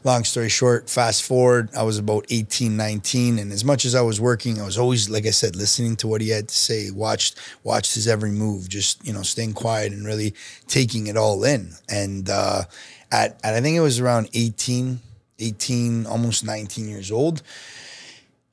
Long 0.03 0.23
story 0.23 0.49
short, 0.49 0.89
fast 0.89 1.23
forward, 1.23 1.69
I 1.75 1.83
was 1.83 1.97
about 1.97 2.25
18, 2.29 2.77
19. 2.77 3.39
And 3.39 3.51
as 3.51 3.65
much 3.65 3.83
as 3.83 3.95
I 3.95 4.01
was 4.01 4.21
working, 4.21 4.61
I 4.61 4.65
was 4.65 4.77
always, 4.77 5.09
like 5.09 5.25
I 5.25 5.31
said, 5.31 5.55
listening 5.55 5.95
to 5.97 6.07
what 6.07 6.21
he 6.21 6.29
had 6.29 6.47
to 6.47 6.55
say, 6.55 6.91
watched, 6.91 7.37
watched 7.63 7.95
his 7.95 8.07
every 8.07 8.31
move, 8.31 8.69
just, 8.69 9.05
you 9.05 9.13
know, 9.13 9.23
staying 9.23 9.53
quiet 9.53 9.91
and 9.91 10.05
really 10.05 10.33
taking 10.67 11.07
it 11.07 11.17
all 11.17 11.43
in. 11.43 11.71
And 11.89 12.29
uh, 12.29 12.63
at, 13.11 13.39
at, 13.43 13.53
I 13.55 13.61
think 13.61 13.75
it 13.75 13.81
was 13.81 13.99
around 13.99 14.29
18, 14.33 14.99
18, 15.39 16.05
almost 16.05 16.45
19 16.45 16.87
years 16.87 17.11
old, 17.11 17.41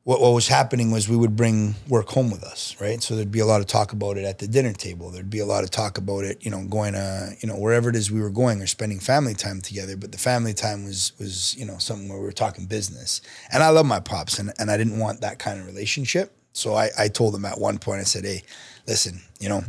what, 0.04 0.20
what 0.20 0.34
was 0.34 0.48
happening 0.48 0.90
was 0.90 1.08
we 1.08 1.16
would 1.16 1.34
bring 1.34 1.74
work 1.88 2.10
home 2.10 2.30
with 2.30 2.44
us, 2.44 2.76
right? 2.78 3.02
So 3.02 3.16
there'd 3.16 3.32
be 3.32 3.40
a 3.40 3.46
lot 3.46 3.62
of 3.62 3.66
talk 3.66 3.92
about 3.92 4.18
it 4.18 4.24
at 4.24 4.38
the 4.38 4.46
dinner 4.46 4.74
table. 4.74 5.10
There'd 5.10 5.30
be 5.30 5.38
a 5.38 5.46
lot 5.46 5.64
of 5.64 5.70
talk 5.70 5.96
about 5.96 6.24
it, 6.24 6.44
you 6.44 6.50
know, 6.50 6.62
going 6.66 6.92
to, 6.92 7.34
you 7.40 7.48
know, 7.48 7.56
wherever 7.56 7.88
it 7.88 7.96
is 7.96 8.10
we 8.10 8.20
were 8.20 8.30
going 8.30 8.60
or 8.60 8.66
spending 8.66 9.00
family 9.00 9.34
time 9.34 9.62
together. 9.62 9.96
But 9.96 10.12
the 10.12 10.18
family 10.18 10.52
time 10.52 10.84
was, 10.84 11.12
was, 11.18 11.56
you 11.56 11.64
know, 11.64 11.78
something 11.78 12.08
where 12.08 12.18
we 12.18 12.24
were 12.24 12.32
talking 12.32 12.66
business. 12.66 13.22
And 13.50 13.62
I 13.62 13.70
love 13.70 13.86
my 13.86 14.00
pops 14.00 14.38
and, 14.38 14.52
and 14.58 14.70
I 14.70 14.76
didn't 14.76 14.98
want 14.98 15.22
that 15.22 15.38
kind 15.38 15.58
of 15.58 15.66
relationship. 15.66 16.36
So 16.52 16.74
I, 16.74 16.90
I 16.98 17.08
told 17.08 17.34
him 17.34 17.46
at 17.46 17.58
one 17.58 17.78
point, 17.78 18.00
I 18.00 18.04
said, 18.04 18.24
hey, 18.24 18.42
listen, 18.86 19.22
you 19.40 19.48
know, 19.48 19.64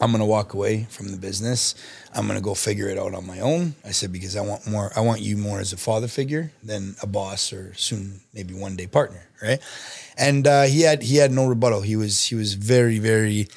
I'm 0.00 0.12
gonna 0.12 0.24
walk 0.24 0.54
away 0.54 0.86
from 0.88 1.08
the 1.08 1.18
business. 1.18 1.74
I'm 2.14 2.26
gonna 2.26 2.40
go 2.40 2.54
figure 2.54 2.88
it 2.88 2.98
out 2.98 3.14
on 3.14 3.26
my 3.26 3.40
own. 3.40 3.74
I 3.84 3.90
said 3.90 4.12
because 4.12 4.34
I 4.34 4.40
want 4.40 4.66
more. 4.66 4.90
I 4.96 5.00
want 5.00 5.20
you 5.20 5.36
more 5.36 5.60
as 5.60 5.72
a 5.72 5.76
father 5.76 6.08
figure 6.08 6.52
than 6.62 6.96
a 7.02 7.06
boss 7.06 7.52
or 7.52 7.74
soon 7.74 8.20
maybe 8.32 8.54
one 8.54 8.76
day 8.76 8.86
partner, 8.86 9.22
right? 9.42 9.60
And 10.16 10.46
uh, 10.46 10.62
he 10.62 10.80
had 10.82 11.02
he 11.02 11.16
had 11.16 11.32
no 11.32 11.46
rebuttal. 11.46 11.82
He 11.82 11.96
was 11.96 12.24
he 12.24 12.34
was 12.34 12.54
very 12.54 12.98
very 12.98 13.48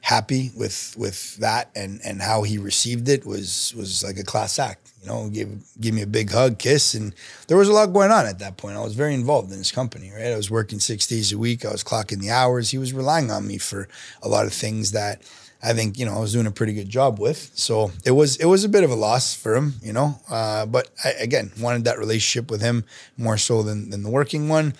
happy 0.00 0.50
with 0.56 0.94
with 0.98 1.36
that 1.36 1.70
and 1.76 2.00
and 2.04 2.20
how 2.20 2.42
he 2.42 2.58
received 2.58 3.08
it 3.08 3.24
was 3.24 3.72
was 3.76 4.02
like 4.02 4.18
a 4.18 4.24
class 4.24 4.58
act. 4.58 4.90
You 5.02 5.08
know, 5.08 5.28
give 5.28 5.48
give 5.80 5.94
me 5.94 6.02
a 6.02 6.06
big 6.06 6.30
hug, 6.30 6.58
kiss, 6.58 6.94
and 6.94 7.14
there 7.46 7.56
was 7.56 7.68
a 7.68 7.72
lot 7.72 7.92
going 7.92 8.10
on 8.10 8.26
at 8.26 8.40
that 8.40 8.56
point. 8.56 8.76
I 8.76 8.80
was 8.80 8.94
very 8.94 9.14
involved 9.14 9.52
in 9.52 9.58
his 9.58 9.70
company. 9.70 10.10
Right, 10.10 10.32
I 10.32 10.36
was 10.36 10.50
working 10.50 10.80
six 10.80 11.06
days 11.06 11.32
a 11.32 11.38
week. 11.38 11.64
I 11.64 11.70
was 11.70 11.84
clocking 11.84 12.20
the 12.20 12.30
hours. 12.30 12.70
He 12.70 12.78
was 12.78 12.92
relying 12.92 13.30
on 13.30 13.46
me 13.46 13.58
for 13.58 13.88
a 14.20 14.28
lot 14.28 14.46
of 14.46 14.52
things 14.52 14.90
that 14.92 15.22
I 15.62 15.74
think 15.74 15.98
you 15.98 16.04
know 16.04 16.16
I 16.16 16.18
was 16.18 16.32
doing 16.32 16.46
a 16.46 16.50
pretty 16.50 16.72
good 16.72 16.88
job 16.88 17.18
with. 17.18 17.50
So 17.54 17.92
it 18.04 18.10
was 18.10 18.36
it 18.36 18.46
was 18.46 18.64
a 18.64 18.68
bit 18.68 18.84
of 18.84 18.90
a 18.90 18.96
loss 18.96 19.34
for 19.34 19.54
him, 19.54 19.74
you 19.82 19.92
know. 19.92 20.18
Uh, 20.28 20.66
but 20.66 20.90
I, 21.04 21.10
again, 21.12 21.52
wanted 21.60 21.84
that 21.84 21.98
relationship 21.98 22.50
with 22.50 22.60
him 22.60 22.84
more 23.16 23.38
so 23.38 23.62
than 23.62 23.90
than 23.90 24.02
the 24.02 24.10
working 24.10 24.48
one. 24.48 24.74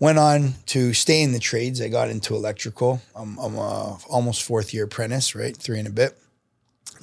Went 0.00 0.18
on 0.18 0.54
to 0.66 0.92
stay 0.92 1.22
in 1.22 1.32
the 1.32 1.38
trades. 1.38 1.80
I 1.80 1.88
got 1.88 2.10
into 2.10 2.34
electrical. 2.34 3.00
I'm, 3.14 3.38
I'm 3.38 3.54
a 3.56 3.98
almost 4.08 4.42
fourth 4.42 4.74
year 4.74 4.84
apprentice, 4.84 5.34
right? 5.34 5.56
Three 5.56 5.78
and 5.78 5.86
a 5.86 5.92
bit. 5.92 6.18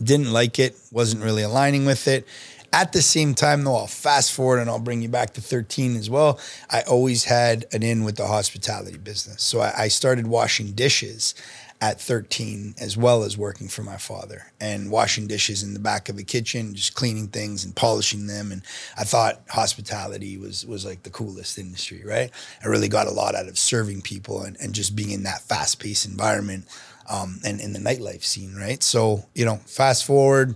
Didn't 0.04 0.34
like 0.34 0.60
it. 0.60 0.76
Wasn't 0.92 1.24
really 1.24 1.44
aligning 1.44 1.86
with 1.86 2.08
it. 2.08 2.28
At 2.74 2.94
the 2.94 3.02
same 3.02 3.34
time, 3.34 3.64
though, 3.64 3.76
I'll 3.76 3.88
fast 3.88 4.32
forward 4.32 4.60
and 4.60 4.70
I'll 4.70 4.80
bring 4.80 5.02
you 5.02 5.10
back 5.10 5.34
to 5.34 5.42
13 5.42 5.98
as 5.98 6.10
well. 6.10 6.40
I 6.70 6.82
always 6.84 7.26
had 7.26 7.66
an 7.74 7.84
in 7.84 8.04
with 8.04 8.16
the 8.16 8.28
hospitality 8.28 8.98
business. 8.98 9.44
So 9.44 9.60
I, 9.60 9.74
I 9.78 9.88
started 9.90 10.28
washing 10.28 10.72
dishes 10.72 11.36
at 11.82 12.00
13 12.00 12.76
as 12.80 12.96
well 12.96 13.24
as 13.24 13.36
working 13.36 13.68
for 13.68 13.82
my 13.82 13.98
father 13.98 14.54
and 14.60 14.92
washing 14.92 15.26
dishes 15.26 15.64
in 15.64 15.74
the 15.74 15.80
back 15.80 16.10
of 16.10 16.16
the 16.16 16.24
kitchen 16.24 16.76
just 16.76 16.94
cleaning 16.94 17.28
things 17.28 17.66
and 17.66 17.76
polishing 17.76 18.28
them. 18.28 18.52
And 18.52 18.62
i 18.96 19.04
thought 19.04 19.42
hospitality 19.50 20.38
was 20.38 20.64
was 20.66 20.86
like 20.86 21.02
the 21.02 21.10
coolest 21.10 21.58
industry 21.58 22.04
right? 22.06 22.30
I 22.64 22.68
really 22.68 22.88
got 22.88 23.08
a 23.08 23.12
lot 23.12 23.34
out 23.34 23.48
of 23.48 23.58
serving 23.58 24.04
people 24.04 24.44
and, 24.44 24.56
and 24.62 24.74
just 24.74 24.96
being 24.96 25.10
in 25.10 25.24
that 25.24 25.42
fast-paced 25.42 26.06
environment 26.06 26.68
um, 27.10 27.40
and 27.44 27.60
in 27.60 27.74
the 27.74 27.80
nightlife 27.80 28.24
scene 28.24 28.54
right? 28.56 28.82
So 28.84 29.26
you 29.34 29.44
know 29.44 29.56
fast 29.66 30.06
forward 30.06 30.56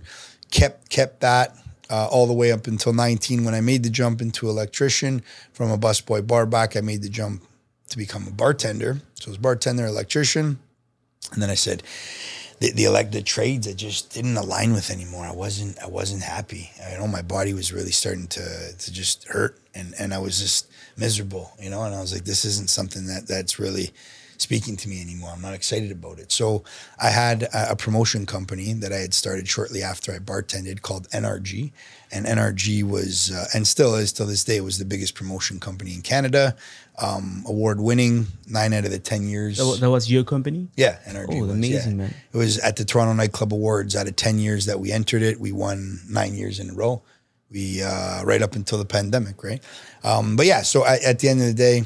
kept 0.52 0.90
kept 0.90 1.20
that 1.20 1.56
uh, 1.90 2.06
all 2.06 2.28
the 2.28 2.32
way 2.32 2.52
up 2.52 2.68
until 2.68 2.92
19 2.92 3.44
when 3.44 3.54
i 3.54 3.60
made 3.60 3.82
the 3.82 3.90
jump 3.90 4.22
into 4.22 4.48
electrician. 4.48 5.22
From 5.52 5.72
a 5.72 5.78
busboy 5.78 6.24
bar 6.24 6.46
back 6.46 6.76
i 6.76 6.80
made 6.80 7.02
the 7.02 7.08
jump 7.08 7.42
to 7.88 7.98
become 7.98 8.28
a 8.28 8.32
bartender. 8.32 9.00
So 9.14 9.28
I 9.28 9.30
was 9.30 9.38
bartender 9.38 9.86
electrician 9.86 10.60
and 11.32 11.42
then 11.42 11.50
I 11.50 11.54
said, 11.54 11.82
the, 12.58 12.72
the 12.72 12.84
elected 12.84 13.26
trades 13.26 13.68
I 13.68 13.72
just 13.72 14.12
didn't 14.12 14.36
align 14.36 14.72
with 14.72 14.90
anymore. 14.90 15.26
I 15.26 15.32
wasn't 15.32 15.78
I 15.78 15.88
wasn't 15.88 16.22
happy. 16.22 16.70
I 16.84 16.96
know 16.96 17.06
my 17.06 17.22
body 17.22 17.52
was 17.52 17.72
really 17.72 17.90
starting 17.90 18.28
to 18.28 18.72
to 18.72 18.92
just 18.92 19.28
hurt 19.28 19.58
and 19.74 19.94
and 19.98 20.14
I 20.14 20.18
was 20.18 20.40
just 20.40 20.66
miserable, 20.96 21.52
you 21.60 21.70
know, 21.70 21.82
and 21.82 21.94
I 21.94 22.00
was 22.00 22.12
like 22.12 22.24
this 22.24 22.44
isn't 22.44 22.70
something 22.70 23.06
that 23.06 23.28
that's 23.28 23.58
really 23.58 23.90
speaking 24.38 24.76
to 24.76 24.88
me 24.88 25.00
anymore. 25.00 25.30
I'm 25.34 25.40
not 25.40 25.54
excited 25.54 25.90
about 25.90 26.18
it. 26.18 26.30
So 26.30 26.62
I 26.98 27.08
had 27.08 27.44
a, 27.44 27.72
a 27.72 27.76
promotion 27.76 28.26
company 28.26 28.72
that 28.74 28.92
I 28.92 28.98
had 28.98 29.14
started 29.14 29.48
shortly 29.48 29.82
after 29.82 30.12
I 30.12 30.18
bartended 30.18 30.82
called 30.82 31.08
NRG. 31.10 31.72
And 32.12 32.24
NRG 32.24 32.82
was, 32.84 33.32
uh, 33.32 33.46
and 33.54 33.66
still 33.66 33.94
is 33.94 34.12
till 34.12 34.26
this 34.26 34.44
day, 34.44 34.60
was 34.60 34.78
the 34.78 34.84
biggest 34.84 35.14
promotion 35.14 35.58
company 35.58 35.94
in 35.94 36.02
Canada. 36.02 36.56
Um, 36.98 37.44
award 37.46 37.80
winning 37.80 38.26
nine 38.48 38.72
out 38.72 38.84
of 38.84 38.90
the 38.90 38.98
10 38.98 39.28
years. 39.28 39.58
That, 39.58 39.78
that 39.80 39.90
was 39.90 40.10
your 40.10 40.24
company? 40.24 40.68
Yeah, 40.76 40.98
NRG. 41.06 41.26
Oh, 41.30 41.40
was, 41.42 41.50
amazing, 41.50 41.92
yeah. 41.92 42.04
man. 42.04 42.14
It 42.32 42.36
was 42.36 42.58
at 42.58 42.76
the 42.76 42.84
Toronto 42.84 43.12
Nightclub 43.12 43.52
Awards. 43.52 43.96
Out 43.96 44.06
of 44.06 44.16
10 44.16 44.38
years 44.38 44.66
that 44.66 44.80
we 44.80 44.92
entered 44.92 45.22
it, 45.22 45.38
we 45.38 45.52
won 45.52 46.00
nine 46.08 46.34
years 46.34 46.58
in 46.58 46.70
a 46.70 46.74
row. 46.74 47.02
We, 47.50 47.82
uh, 47.82 48.24
right 48.24 48.42
up 48.42 48.54
until 48.54 48.78
the 48.78 48.84
pandemic, 48.84 49.44
right? 49.44 49.62
Um, 50.02 50.36
but 50.36 50.46
yeah, 50.46 50.62
so 50.62 50.84
I, 50.84 50.98
at 51.04 51.18
the 51.18 51.28
end 51.28 51.40
of 51.40 51.46
the 51.48 51.54
day, 51.54 51.84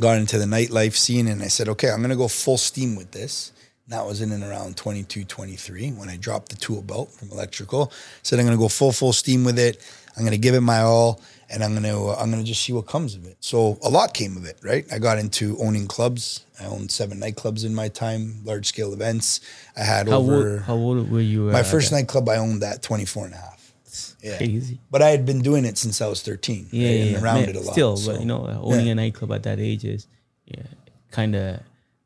got 0.00 0.18
into 0.18 0.38
the 0.38 0.44
nightlife 0.44 0.94
scene 0.94 1.28
and 1.28 1.42
I 1.42 1.48
said, 1.48 1.68
okay, 1.70 1.90
I'm 1.90 1.98
going 1.98 2.10
to 2.10 2.16
go 2.16 2.28
full 2.28 2.58
steam 2.58 2.96
with 2.96 3.10
this. 3.10 3.52
That 3.92 4.06
was 4.06 4.22
in 4.22 4.32
and 4.32 4.42
around 4.42 4.78
22, 4.78 5.24
23 5.24 5.90
when 5.90 6.08
I 6.08 6.16
dropped 6.16 6.48
the 6.48 6.56
tool 6.56 6.80
belt 6.80 7.10
from 7.12 7.30
electrical. 7.30 7.92
Said 8.22 8.38
I'm 8.38 8.46
going 8.46 8.56
to 8.56 8.60
go 8.60 8.68
full, 8.68 8.90
full 8.90 9.12
steam 9.12 9.44
with 9.44 9.58
it. 9.58 9.86
I'm 10.16 10.22
going 10.22 10.32
to 10.32 10.38
give 10.38 10.54
it 10.54 10.62
my 10.62 10.80
all 10.80 11.20
and 11.50 11.62
I'm 11.62 11.72
going 11.72 11.82
to, 11.82 11.98
uh, 12.08 12.16
I'm 12.18 12.30
going 12.30 12.42
to 12.42 12.48
just 12.48 12.62
see 12.62 12.72
what 12.72 12.86
comes 12.86 13.14
of 13.14 13.26
it. 13.26 13.36
So 13.40 13.78
a 13.82 13.90
lot 13.90 14.14
came 14.14 14.38
of 14.38 14.46
it, 14.46 14.56
right? 14.62 14.86
I 14.90 14.98
got 14.98 15.18
into 15.18 15.58
owning 15.60 15.86
clubs. 15.86 16.46
I 16.58 16.64
owned 16.64 16.90
seven 16.90 17.20
nightclubs 17.20 17.66
in 17.66 17.74
my 17.74 17.88
time, 17.88 18.40
large 18.44 18.66
scale 18.66 18.94
events. 18.94 19.40
I 19.76 19.82
had 19.84 20.08
How 20.08 20.20
over, 20.20 20.52
old, 20.52 20.60
how 20.62 20.74
old 20.74 21.10
were 21.10 21.20
you? 21.20 21.50
my 21.50 21.60
uh, 21.60 21.62
first 21.62 21.92
at- 21.92 21.96
nightclub 21.96 22.26
I 22.30 22.36
owned 22.38 22.62
at 22.64 22.82
24 22.82 23.26
and 23.26 23.34
a 23.34 23.36
half. 23.36 23.74
Yeah. 24.22 24.38
Crazy. 24.38 24.80
But 24.90 25.02
I 25.02 25.10
had 25.10 25.26
been 25.26 25.42
doing 25.42 25.66
it 25.66 25.76
since 25.76 26.00
I 26.00 26.06
was 26.06 26.22
13. 26.22 26.68
Yeah, 26.70 26.88
right? 26.88 26.94
yeah, 26.96 27.02
and 27.02 27.10
yeah. 27.10 27.22
around 27.22 27.40
Man, 27.40 27.48
it 27.50 27.56
a 27.56 27.60
lot. 27.60 27.72
Still, 27.72 27.96
so- 27.98 28.12
but 28.12 28.20
you 28.20 28.26
know, 28.26 28.46
owning 28.62 28.86
Yeah. 28.86 28.92
a 28.92 28.94
nightclub 28.94 29.32
at 29.32 29.42
that 29.42 29.58
age 29.60 29.84
is 29.84 30.06
yeah, 30.46 30.62
kind 31.10 31.36
of 31.36 31.60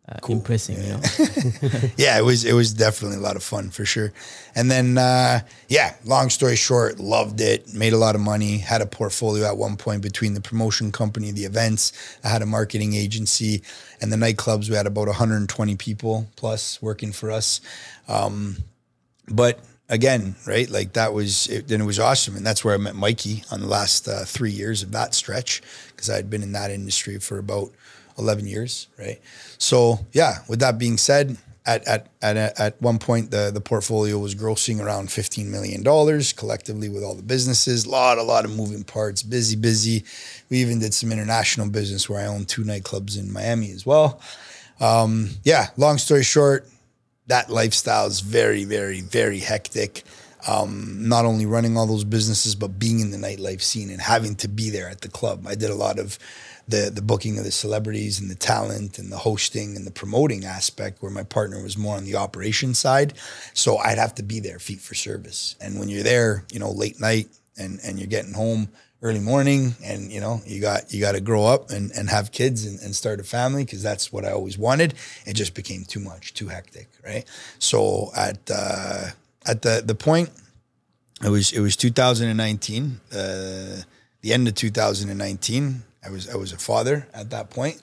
uh, 0.08 0.18
impressive. 0.28 0.78
You 0.78 0.92
know, 0.92 1.90
yeah, 1.96 2.18
it 2.18 2.22
was 2.22 2.44
it 2.44 2.52
was 2.52 2.72
definitely 2.72 3.16
a 3.16 3.20
lot 3.20 3.34
of 3.34 3.42
fun 3.42 3.70
for 3.70 3.84
sure. 3.84 4.12
And 4.54 4.70
then 4.70 4.98
uh, 4.98 5.40
yeah, 5.68 5.96
long 6.04 6.30
story 6.30 6.54
short, 6.54 7.00
loved 7.00 7.40
it, 7.40 7.74
made 7.74 7.92
a 7.92 7.98
lot 7.98 8.14
of 8.14 8.20
money, 8.20 8.58
had 8.58 8.82
a 8.82 8.86
portfolio 8.86 9.46
at 9.46 9.56
one 9.56 9.76
point 9.76 10.02
between 10.02 10.34
the 10.34 10.40
promotion 10.40 10.92
company, 10.92 11.32
the 11.32 11.44
events, 11.44 11.92
I 12.22 12.28
had 12.28 12.42
a 12.42 12.46
marketing 12.46 12.94
agency, 12.94 13.62
and 14.00 14.12
the 14.12 14.16
nightclubs. 14.16 14.70
We 14.70 14.76
had 14.76 14.86
about 14.86 15.08
120 15.08 15.74
people 15.76 16.28
plus 16.36 16.80
working 16.80 17.10
for 17.10 17.32
us. 17.32 17.60
Um, 18.06 18.58
but 19.28 19.58
again, 19.88 20.36
right, 20.46 20.70
like 20.70 20.92
that 20.92 21.12
was 21.14 21.48
it, 21.48 21.66
then 21.66 21.80
it 21.80 21.86
was 21.86 21.98
awesome, 21.98 22.36
and 22.36 22.46
that's 22.46 22.64
where 22.64 22.74
I 22.74 22.78
met 22.78 22.94
Mikey 22.94 23.42
on 23.50 23.60
the 23.60 23.66
last 23.66 24.06
uh, 24.06 24.24
three 24.24 24.52
years 24.52 24.84
of 24.84 24.92
that 24.92 25.14
stretch 25.14 25.62
because 25.88 26.08
I 26.08 26.14
had 26.14 26.30
been 26.30 26.44
in 26.44 26.52
that 26.52 26.70
industry 26.70 27.18
for 27.18 27.38
about 27.38 27.72
11 28.18 28.46
years, 28.46 28.88
right? 28.98 29.20
So 29.58 30.00
yeah, 30.12 30.38
with 30.48 30.60
that 30.60 30.78
being 30.78 30.96
said, 30.96 31.36
at 31.66 31.86
at 31.86 32.08
at 32.22 32.36
at 32.60 32.80
one 32.80 32.98
point 32.98 33.30
the 33.30 33.50
the 33.52 33.60
portfolio 33.60 34.18
was 34.18 34.34
grossing 34.34 34.80
around 34.80 35.10
15 35.10 35.50
million 35.50 35.82
dollars 35.82 36.32
collectively 36.32 36.88
with 36.88 37.02
all 37.02 37.14
the 37.14 37.22
businesses. 37.22 37.84
A 37.84 37.90
lot, 37.90 38.18
a 38.18 38.22
lot 38.22 38.44
of 38.44 38.54
moving 38.54 38.84
parts, 38.84 39.22
busy, 39.22 39.56
busy. 39.56 40.04
We 40.48 40.58
even 40.58 40.78
did 40.78 40.94
some 40.94 41.10
international 41.10 41.68
business 41.68 42.08
where 42.08 42.20
I 42.20 42.26
owned 42.26 42.48
two 42.48 42.62
nightclubs 42.62 43.18
in 43.18 43.32
Miami 43.32 43.72
as 43.72 43.84
well. 43.84 44.20
Um, 44.80 45.30
yeah, 45.42 45.68
long 45.76 45.98
story 45.98 46.22
short, 46.22 46.68
that 47.26 47.50
lifestyle 47.50 48.06
is 48.06 48.20
very, 48.20 48.64
very, 48.64 49.00
very 49.00 49.40
hectic. 49.40 50.04
Um, 50.46 51.08
not 51.08 51.24
only 51.24 51.44
running 51.44 51.76
all 51.76 51.86
those 51.86 52.04
businesses, 52.04 52.54
but 52.54 52.78
being 52.78 53.00
in 53.00 53.10
the 53.10 53.16
nightlife 53.16 53.62
scene 53.62 53.90
and 53.90 54.00
having 54.00 54.36
to 54.36 54.48
be 54.48 54.70
there 54.70 54.88
at 54.88 55.00
the 55.00 55.08
club. 55.08 55.44
I 55.46 55.56
did 55.56 55.70
a 55.70 55.74
lot 55.74 55.98
of 55.98 56.20
the 56.68 56.90
the 56.92 57.02
booking 57.02 57.38
of 57.38 57.44
the 57.44 57.52
celebrities 57.52 58.20
and 58.20 58.30
the 58.30 58.34
talent 58.34 58.98
and 58.98 59.10
the 59.10 59.18
hosting 59.18 59.76
and 59.76 59.86
the 59.86 59.90
promoting 59.90 60.44
aspect, 60.44 61.02
where 61.02 61.12
my 61.12 61.22
partner 61.22 61.62
was 61.62 61.76
more 61.76 61.96
on 61.96 62.04
the 62.04 62.16
operation 62.16 62.74
side. 62.74 63.14
So 63.54 63.78
I'd 63.78 63.98
have 63.98 64.14
to 64.16 64.22
be 64.22 64.40
there, 64.40 64.58
feet 64.58 64.80
for 64.80 64.94
service. 64.94 65.56
And 65.60 65.78
when 65.78 65.88
you're 65.88 66.02
there, 66.02 66.44
you 66.52 66.58
know, 66.58 66.70
late 66.70 67.00
night 67.00 67.28
and 67.56 67.80
and 67.84 67.98
you're 67.98 68.08
getting 68.08 68.34
home 68.34 68.68
early 69.02 69.20
morning 69.20 69.74
and 69.84 70.10
you 70.10 70.20
know 70.20 70.40
you 70.46 70.60
got 70.60 70.92
you 70.92 71.00
got 71.00 71.12
to 71.12 71.20
grow 71.20 71.44
up 71.44 71.70
and, 71.70 71.90
and 71.92 72.08
have 72.08 72.32
kids 72.32 72.64
and, 72.64 72.80
and 72.80 72.96
start 72.96 73.20
a 73.20 73.24
family 73.24 73.64
because 73.64 73.82
that's 73.82 74.10
what 74.10 74.24
i 74.24 74.30
always 74.30 74.56
wanted 74.56 74.94
it 75.26 75.34
just 75.34 75.54
became 75.54 75.84
too 75.84 76.00
much 76.00 76.32
too 76.32 76.48
hectic 76.48 76.88
right 77.04 77.24
so 77.58 78.10
at 78.16 78.38
uh, 78.50 79.08
at 79.46 79.62
the 79.62 79.82
the 79.84 79.94
point 79.94 80.30
it 81.22 81.28
was 81.28 81.52
it 81.52 81.60
was 81.60 81.76
2019 81.76 83.00
uh, 83.12 83.16
the 84.22 84.32
end 84.32 84.48
of 84.48 84.54
2019 84.54 85.82
i 86.06 86.10
was 86.10 86.28
i 86.28 86.36
was 86.36 86.52
a 86.52 86.58
father 86.58 87.06
at 87.12 87.30
that 87.30 87.50
point 87.50 87.82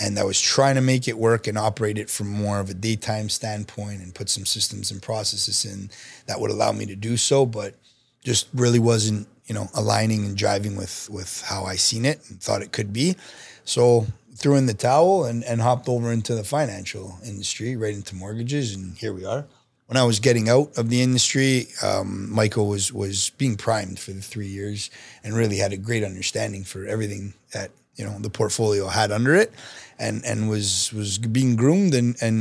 and 0.00 0.18
i 0.18 0.24
was 0.24 0.40
trying 0.40 0.76
to 0.76 0.80
make 0.80 1.08
it 1.08 1.18
work 1.18 1.46
and 1.46 1.58
operate 1.58 1.98
it 1.98 2.08
from 2.08 2.28
more 2.28 2.60
of 2.60 2.70
a 2.70 2.74
daytime 2.74 3.28
standpoint 3.28 4.00
and 4.00 4.14
put 4.14 4.28
some 4.28 4.46
systems 4.46 4.90
and 4.90 5.02
processes 5.02 5.64
in 5.64 5.90
that 6.26 6.40
would 6.40 6.50
allow 6.50 6.72
me 6.72 6.86
to 6.86 6.96
do 6.96 7.16
so 7.16 7.44
but 7.44 7.74
just 8.22 8.48
really 8.54 8.78
wasn't 8.80 9.26
you 9.46 9.54
know 9.54 9.68
aligning 9.74 10.24
and 10.24 10.36
driving 10.36 10.76
with 10.76 11.08
with 11.10 11.42
how 11.42 11.64
I 11.64 11.76
seen 11.76 12.04
it 12.04 12.20
and 12.28 12.40
thought 12.40 12.62
it 12.62 12.72
could 12.72 12.92
be. 12.92 13.16
So 13.64 14.06
threw 14.34 14.56
in 14.56 14.66
the 14.66 14.74
towel 14.74 15.24
and 15.24 15.44
and 15.44 15.60
hopped 15.60 15.88
over 15.88 16.12
into 16.12 16.34
the 16.34 16.44
financial 16.44 17.18
industry, 17.24 17.76
right 17.76 17.94
into 17.94 18.14
mortgages, 18.14 18.74
and 18.74 18.96
here 18.98 19.12
we 19.12 19.24
are. 19.24 19.46
When 19.86 19.96
I 19.96 20.02
was 20.02 20.18
getting 20.18 20.48
out 20.48 20.76
of 20.76 20.90
the 20.90 21.00
industry, 21.00 21.68
um, 21.82 22.28
Michael 22.32 22.66
was 22.66 22.92
was 22.92 23.30
being 23.30 23.56
primed 23.56 24.00
for 24.00 24.10
the 24.10 24.20
three 24.20 24.48
years 24.48 24.90
and 25.22 25.34
really 25.34 25.58
had 25.58 25.72
a 25.72 25.76
great 25.76 26.02
understanding 26.02 26.64
for 26.64 26.84
everything 26.86 27.34
that 27.56 27.70
you 27.98 28.04
know 28.06 28.16
the 28.26 28.30
portfolio 28.40 28.84
had 28.88 29.10
under 29.18 29.34
it, 29.34 29.50
and 29.98 30.24
and 30.24 30.38
was 30.54 30.92
was 30.92 31.18
being 31.18 31.56
groomed 31.56 31.94
and 31.94 32.16
and 32.20 32.36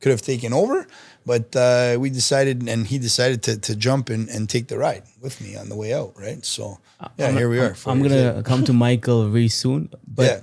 could 0.00 0.10
have 0.10 0.22
taken 0.22 0.52
over, 0.52 0.86
but 1.26 1.54
uh, 1.56 1.96
we 1.98 2.08
decided 2.10 2.56
and 2.68 2.86
he 2.86 2.98
decided 2.98 3.42
to 3.46 3.52
to 3.66 3.72
jump 3.76 4.10
and 4.10 4.28
and 4.34 4.48
take 4.48 4.66
the 4.72 4.78
ride 4.78 5.04
with 5.20 5.40
me 5.40 5.56
on 5.56 5.68
the 5.68 5.76
way 5.76 5.90
out, 5.92 6.12
right? 6.16 6.44
So 6.44 6.78
yeah, 7.16 7.28
I'm, 7.28 7.36
here 7.36 7.48
we 7.48 7.58
are. 7.58 7.74
I'm, 7.86 7.92
I'm 7.92 8.02
gonna 8.02 8.42
come 8.42 8.64
to 8.64 8.72
Michael 8.72 9.28
very 9.28 9.48
soon, 9.48 9.90
but 10.06 10.26
yeah. 10.30 10.40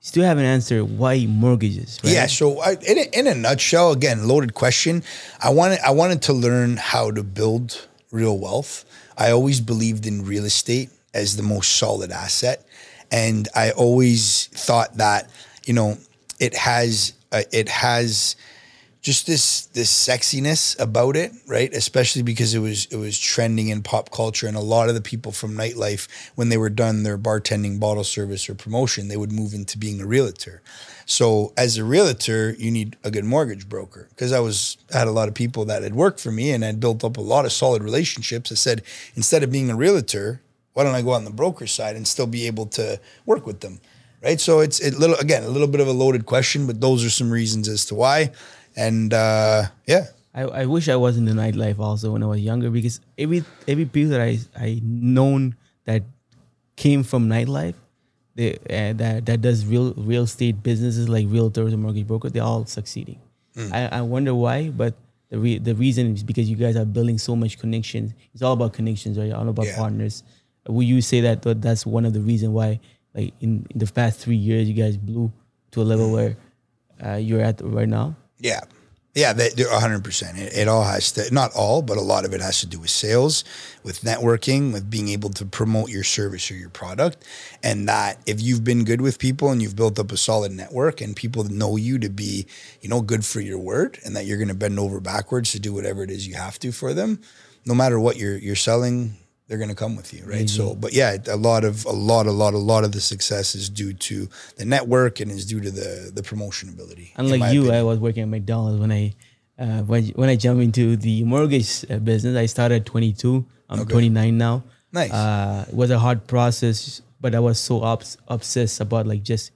still 0.00 0.24
haven't 0.24 0.46
answered 0.56 0.84
why 0.84 1.26
mortgages. 1.26 2.00
Right? 2.02 2.12
Yeah. 2.12 2.26
So, 2.26 2.60
I, 2.60 2.76
in, 2.90 2.98
a, 2.98 3.06
in 3.18 3.26
a 3.26 3.34
nutshell, 3.34 3.92
again, 3.92 4.26
loaded 4.26 4.54
question. 4.54 5.02
I 5.40 5.50
wanted 5.50 5.80
I 5.84 5.92
wanted 5.92 6.22
to 6.22 6.32
learn 6.32 6.76
how 6.76 7.10
to 7.10 7.22
build 7.22 7.86
real 8.10 8.38
wealth. 8.38 8.84
I 9.16 9.30
always 9.30 9.60
believed 9.60 10.06
in 10.06 10.24
real 10.24 10.44
estate 10.44 10.90
as 11.14 11.36
the 11.36 11.42
most 11.42 11.76
solid 11.76 12.10
asset, 12.12 12.66
and 13.10 13.48
I 13.54 13.70
always 13.70 14.46
thought 14.46 14.96
that 14.96 15.30
you 15.64 15.74
know 15.74 15.98
it 16.40 16.54
has 16.54 17.14
uh, 17.32 17.42
it 17.52 17.68
has 17.68 18.36
just 19.06 19.24
this 19.28 19.66
this 19.66 19.88
sexiness 19.88 20.78
about 20.80 21.16
it, 21.16 21.30
right? 21.46 21.72
Especially 21.72 22.22
because 22.22 22.54
it 22.54 22.58
was 22.58 22.86
it 22.86 22.96
was 22.96 23.16
trending 23.16 23.68
in 23.68 23.82
pop 23.82 24.10
culture, 24.10 24.48
and 24.48 24.56
a 24.56 24.60
lot 24.60 24.88
of 24.88 24.96
the 24.96 25.00
people 25.00 25.30
from 25.30 25.54
nightlife, 25.54 26.08
when 26.34 26.48
they 26.48 26.58
were 26.58 26.68
done 26.70 27.04
their 27.04 27.16
bartending, 27.16 27.78
bottle 27.78 28.02
service, 28.02 28.48
or 28.48 28.56
promotion, 28.56 29.06
they 29.06 29.16
would 29.16 29.30
move 29.30 29.54
into 29.54 29.78
being 29.78 30.00
a 30.00 30.06
realtor. 30.06 30.60
So 31.04 31.52
as 31.56 31.78
a 31.78 31.84
realtor, 31.84 32.56
you 32.58 32.72
need 32.72 32.96
a 33.04 33.12
good 33.12 33.24
mortgage 33.24 33.68
broker 33.68 34.08
because 34.10 34.32
I 34.32 34.40
was 34.40 34.76
I 34.92 34.98
had 34.98 35.06
a 35.06 35.12
lot 35.12 35.28
of 35.28 35.34
people 35.34 35.64
that 35.66 35.84
had 35.84 35.94
worked 35.94 36.18
for 36.18 36.32
me 36.32 36.50
and 36.50 36.64
had 36.64 36.80
built 36.80 37.04
up 37.04 37.16
a 37.16 37.20
lot 37.20 37.44
of 37.44 37.52
solid 37.52 37.84
relationships. 37.84 38.50
I 38.50 38.56
said 38.56 38.82
instead 39.14 39.44
of 39.44 39.52
being 39.52 39.70
a 39.70 39.76
realtor, 39.76 40.40
why 40.76 40.84
don't 40.84 40.94
I 40.94 41.00
go 41.00 41.12
on 41.12 41.24
the 41.24 41.30
broker 41.30 41.66
side 41.66 41.96
and 41.96 42.06
still 42.06 42.26
be 42.26 42.46
able 42.46 42.66
to 42.78 43.00
work 43.24 43.46
with 43.46 43.60
them, 43.60 43.80
right? 44.22 44.38
So 44.38 44.60
it's 44.60 44.78
a 44.84 44.90
little 44.90 45.16
again 45.16 45.42
a 45.42 45.48
little 45.48 45.68
bit 45.68 45.80
of 45.80 45.88
a 45.88 45.92
loaded 45.92 46.26
question, 46.26 46.66
but 46.66 46.82
those 46.82 47.02
are 47.02 47.08
some 47.08 47.30
reasons 47.30 47.66
as 47.66 47.86
to 47.86 47.94
why. 47.94 48.30
And 48.76 49.14
uh, 49.14 49.62
yeah, 49.86 50.04
I, 50.34 50.42
I 50.42 50.66
wish 50.66 50.90
I 50.90 50.96
was 50.96 51.16
in 51.16 51.24
the 51.24 51.32
nightlife 51.32 51.78
also 51.78 52.12
when 52.12 52.22
I 52.22 52.26
was 52.26 52.40
younger 52.42 52.68
because 52.68 53.00
every 53.16 53.42
every 53.66 53.86
people 53.86 54.10
that 54.10 54.20
I 54.20 54.38
I 54.54 54.80
known 54.84 55.56
that 55.86 56.02
came 56.76 57.02
from 57.04 57.26
nightlife, 57.26 57.74
they 58.34 58.52
uh, 58.68 58.92
that 59.00 59.24
that 59.24 59.40
does 59.40 59.64
real 59.64 59.94
real 59.94 60.24
estate 60.24 60.62
businesses 60.62 61.08
like 61.08 61.26
realtors 61.26 61.72
and 61.72 61.80
mortgage 61.82 62.06
broker, 62.06 62.28
they're 62.28 62.42
all 62.42 62.66
succeeding. 62.66 63.18
I, 63.72 63.88
I 63.88 64.00
wonder 64.02 64.34
why, 64.34 64.68
but 64.68 64.92
the 65.30 65.38
re- 65.38 65.56
the 65.58 65.74
reason 65.74 66.12
is 66.14 66.22
because 66.22 66.50
you 66.50 66.56
guys 66.56 66.76
are 66.76 66.84
building 66.84 67.16
so 67.16 67.34
much 67.34 67.58
connections. 67.58 68.12
It's 68.34 68.42
all 68.42 68.52
about 68.52 68.74
connections, 68.74 69.16
right? 69.18 69.32
All 69.32 69.48
about 69.48 69.64
Yeah. 69.64 69.76
partners. 69.76 70.22
Will 70.68 70.82
you 70.82 71.00
say 71.00 71.20
that 71.20 71.42
that's 71.42 71.86
one 71.86 72.04
of 72.04 72.12
the 72.12 72.20
reason 72.20 72.52
why, 72.52 72.80
like 73.14 73.34
in, 73.40 73.66
in 73.70 73.78
the 73.78 73.86
past 73.86 74.20
three 74.20 74.36
years, 74.36 74.68
you 74.68 74.74
guys 74.74 74.96
blew 74.96 75.32
to 75.72 75.82
a 75.82 75.84
level 75.84 76.12
where 76.12 76.36
uh, 77.04 77.14
you're 77.14 77.40
at 77.40 77.60
right 77.62 77.88
now? 77.88 78.16
yeah, 78.38 78.60
yeah. 79.14 79.32
They, 79.32 79.48
they're 79.50 79.68
hundred 79.70 80.04
percent. 80.04 80.38
It, 80.38 80.56
it 80.56 80.68
all 80.68 80.84
has 80.84 81.12
to 81.12 81.32
not 81.32 81.54
all, 81.54 81.82
but 81.82 81.96
a 81.96 82.02
lot 82.02 82.24
of 82.24 82.34
it 82.34 82.40
has 82.40 82.60
to 82.60 82.66
do 82.66 82.78
with 82.78 82.90
sales, 82.90 83.44
with 83.82 84.02
networking, 84.02 84.72
with 84.72 84.90
being 84.90 85.08
able 85.08 85.30
to 85.30 85.44
promote 85.44 85.88
your 85.90 86.04
service 86.04 86.50
or 86.50 86.54
your 86.54 86.68
product, 86.68 87.24
and 87.62 87.88
that 87.88 88.20
if 88.26 88.42
you've 88.42 88.64
been 88.64 88.84
good 88.84 89.00
with 89.00 89.18
people 89.18 89.50
and 89.50 89.62
you've 89.62 89.76
built 89.76 89.98
up 89.98 90.12
a 90.12 90.16
solid 90.16 90.52
network 90.52 91.00
and 91.00 91.16
people 91.16 91.44
know 91.44 91.76
you 91.76 91.98
to 91.98 92.10
be, 92.10 92.46
you 92.80 92.88
know, 92.88 93.00
good 93.00 93.24
for 93.24 93.40
your 93.40 93.58
word, 93.58 93.98
and 94.04 94.14
that 94.16 94.26
you're 94.26 94.38
going 94.38 94.48
to 94.48 94.54
bend 94.54 94.78
over 94.78 95.00
backwards 95.00 95.52
to 95.52 95.60
do 95.60 95.72
whatever 95.72 96.02
it 96.02 96.10
is 96.10 96.26
you 96.26 96.34
have 96.34 96.58
to 96.58 96.72
for 96.72 96.92
them, 96.92 97.20
no 97.64 97.74
matter 97.74 97.98
what 97.98 98.16
you're 98.16 98.36
you're 98.36 98.54
selling. 98.54 99.16
They're 99.48 99.58
gonna 99.58 99.76
come 99.76 99.94
with 99.94 100.12
you, 100.12 100.24
right? 100.26 100.50
So, 100.50 100.74
but 100.74 100.92
yeah, 100.92 101.16
a 101.28 101.36
lot 101.36 101.62
of 101.64 101.84
a 101.86 101.92
lot, 101.92 102.26
a 102.26 102.32
lot, 102.32 102.52
a 102.54 102.58
lot 102.58 102.82
of 102.82 102.90
the 102.90 103.00
success 103.00 103.54
is 103.54 103.68
due 103.70 103.92
to 103.92 104.28
the 104.56 104.64
network 104.64 105.20
and 105.20 105.30
is 105.30 105.46
due 105.46 105.60
to 105.60 105.70
the 105.70 106.10
the 106.12 106.22
promotion 106.22 106.68
ability. 106.68 107.12
Unlike 107.16 107.52
you, 107.54 107.60
opinion. 107.62 107.74
I 107.74 107.82
was 107.84 107.98
working 108.00 108.22
at 108.24 108.28
McDonald's 108.28 108.80
when 108.80 108.90
I 108.90 109.14
uh, 109.58 109.82
when 109.82 110.08
when 110.16 110.28
I 110.28 110.34
jumped 110.36 110.62
into 110.64 110.96
the 110.96 111.22
mortgage 111.22 111.84
uh, 111.88 111.98
business. 111.98 112.36
I 112.36 112.46
started 112.46 112.82
at 112.82 112.86
22. 112.86 113.44
I'm 113.70 113.80
Okay. 113.80 113.92
29 113.92 114.36
now. 114.38 114.64
Nice. 114.92 115.12
Uh, 115.12 115.64
it 115.68 115.74
was 115.74 115.90
a 115.90 115.98
hard 115.98 116.26
process, 116.26 117.00
but 117.20 117.34
I 117.34 117.38
was 117.40 117.58
so 117.60 117.82
obs- 117.82 118.18
obsessed 118.26 118.80
about 118.80 119.06
like 119.06 119.22
just 119.22 119.52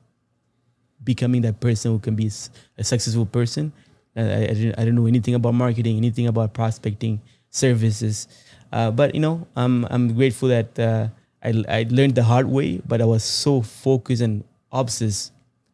becoming 1.03 1.43
that 1.43 1.61
person 1.61 1.91
who 1.93 1.99
can 1.99 2.15
be 2.15 2.31
a 2.79 2.85
successful 2.85 3.27
person. 3.27 3.73
I, 4.15 4.23
I 4.23 4.47
didn't 4.55 4.75
I 4.79 4.85
didn't 4.85 4.95
know 4.97 5.07
anything 5.07 5.35
about 5.35 5.55
marketing, 5.55 5.97
anything 5.97 6.27
about 6.29 6.53
prospecting 6.55 7.21
services. 7.51 8.29
Uh, 8.73 8.91
but 8.91 9.15
you 9.15 9.21
know, 9.21 9.47
I'm 9.57 9.85
I'm 9.91 10.15
grateful 10.15 10.49
that 10.49 10.79
uh, 10.79 11.09
I 11.43 11.51
I 11.69 11.87
learned 11.91 12.15
the 12.15 12.25
hard 12.25 12.47
way. 12.47 12.81
But 12.87 13.01
I 13.01 13.05
was 13.05 13.25
so 13.25 13.63
focused 13.63 14.23
and 14.23 14.45
obsessed 14.73 15.33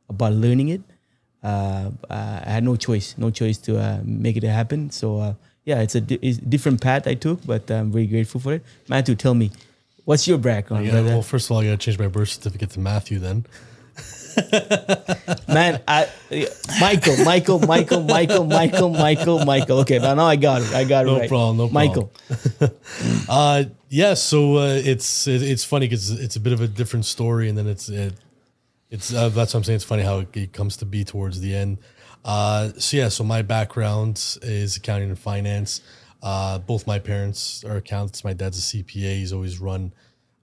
about 0.09 0.33
learning 0.33 0.69
it. 0.71 0.81
Uh, 1.43 1.91
I 2.11 2.51
had 2.51 2.65
no 2.65 2.77
choice, 2.77 3.15
no 3.19 3.31
choice 3.31 3.59
to 3.59 3.79
uh, 3.79 4.01
make 4.05 4.37
it 4.37 4.43
happen. 4.43 4.91
So 4.91 5.21
uh, 5.21 5.35
yeah, 5.65 5.81
it's 5.83 5.95
a, 5.95 6.01
di- 6.01 6.19
it's 6.23 6.39
a 6.39 6.43
different 6.43 6.81
path 6.81 7.07
I 7.07 7.15
took, 7.15 7.45
but 7.47 7.71
I'm 7.71 7.93
very 7.93 8.07
grateful 8.07 8.41
for 8.41 8.55
it. 8.55 8.63
Matthew, 8.89 9.15
tell 9.15 9.35
me, 9.35 9.51
what's 10.05 10.27
your 10.27 10.39
background, 10.39 10.87
Yeah, 10.87 11.03
well, 11.03 11.23
first 11.23 11.47
of 11.47 11.53
all, 11.53 11.61
I 11.61 11.65
gotta 11.67 11.77
change 11.77 11.99
my 11.99 12.09
birth 12.09 12.31
certificate 12.31 12.71
to 12.71 12.81
Matthew. 12.81 13.19
Then 13.21 13.45
Man, 15.49 15.81
I, 15.89 16.09
Michael, 16.81 17.17
Michael, 17.25 17.59
Michael, 17.61 18.03
Michael, 18.03 18.45
Michael, 18.45 18.91
Michael, 18.91 19.45
Michael. 19.45 19.79
Okay, 19.81 19.99
now, 19.99 20.15
now 20.15 20.27
I 20.27 20.37
got 20.37 20.63
it. 20.63 20.73
I 20.75 20.85
got 20.85 21.07
it 21.07 21.09
No 21.09 21.19
right. 21.19 21.29
problem, 21.29 21.57
no 21.57 21.69
Michael. 21.69 22.13
Uh, 23.29 23.65
yeah, 23.89 24.15
so 24.15 24.57
uh, 24.57 24.81
it's 24.85 25.27
it, 25.27 25.43
it's 25.43 25.65
funny 25.65 25.87
because 25.87 26.11
it's 26.11 26.37
a 26.37 26.41
bit 26.41 26.53
of 26.53 26.61
a 26.61 26.69
different 26.69 27.05
story, 27.05 27.49
and 27.49 27.59
then 27.59 27.67
it's 27.67 27.89
it, 27.89 28.15
it's 28.91 29.13
uh, 29.13 29.29
that's 29.29 29.53
what 29.53 29.59
I'm 29.59 29.65
saying. 29.65 29.77
It's 29.77 29.85
funny 29.85 30.03
how 30.03 30.21
it, 30.21 30.37
it 30.37 30.53
comes 30.53 30.77
to 30.79 30.85
be 30.85 31.05
towards 31.05 31.41
the 31.41 31.55
end. 31.55 31.79
Uh, 32.25 32.71
so 32.79 32.97
yeah, 32.97 33.09
so 33.09 33.25
my 33.25 33.43
background 33.43 34.39
is 34.43 34.77
accounting 34.77 35.09
and 35.09 35.19
finance. 35.19 35.81
Uh, 36.23 36.59
both 36.59 36.87
my 36.87 36.99
parents 36.99 37.65
are 37.65 37.77
accountants. 37.77 38.25
My 38.25 38.33
dad's 38.33 38.59
a 38.59 38.77
CPA. 38.77 39.17
He's 39.19 39.33
always 39.33 39.59
run 39.61 39.93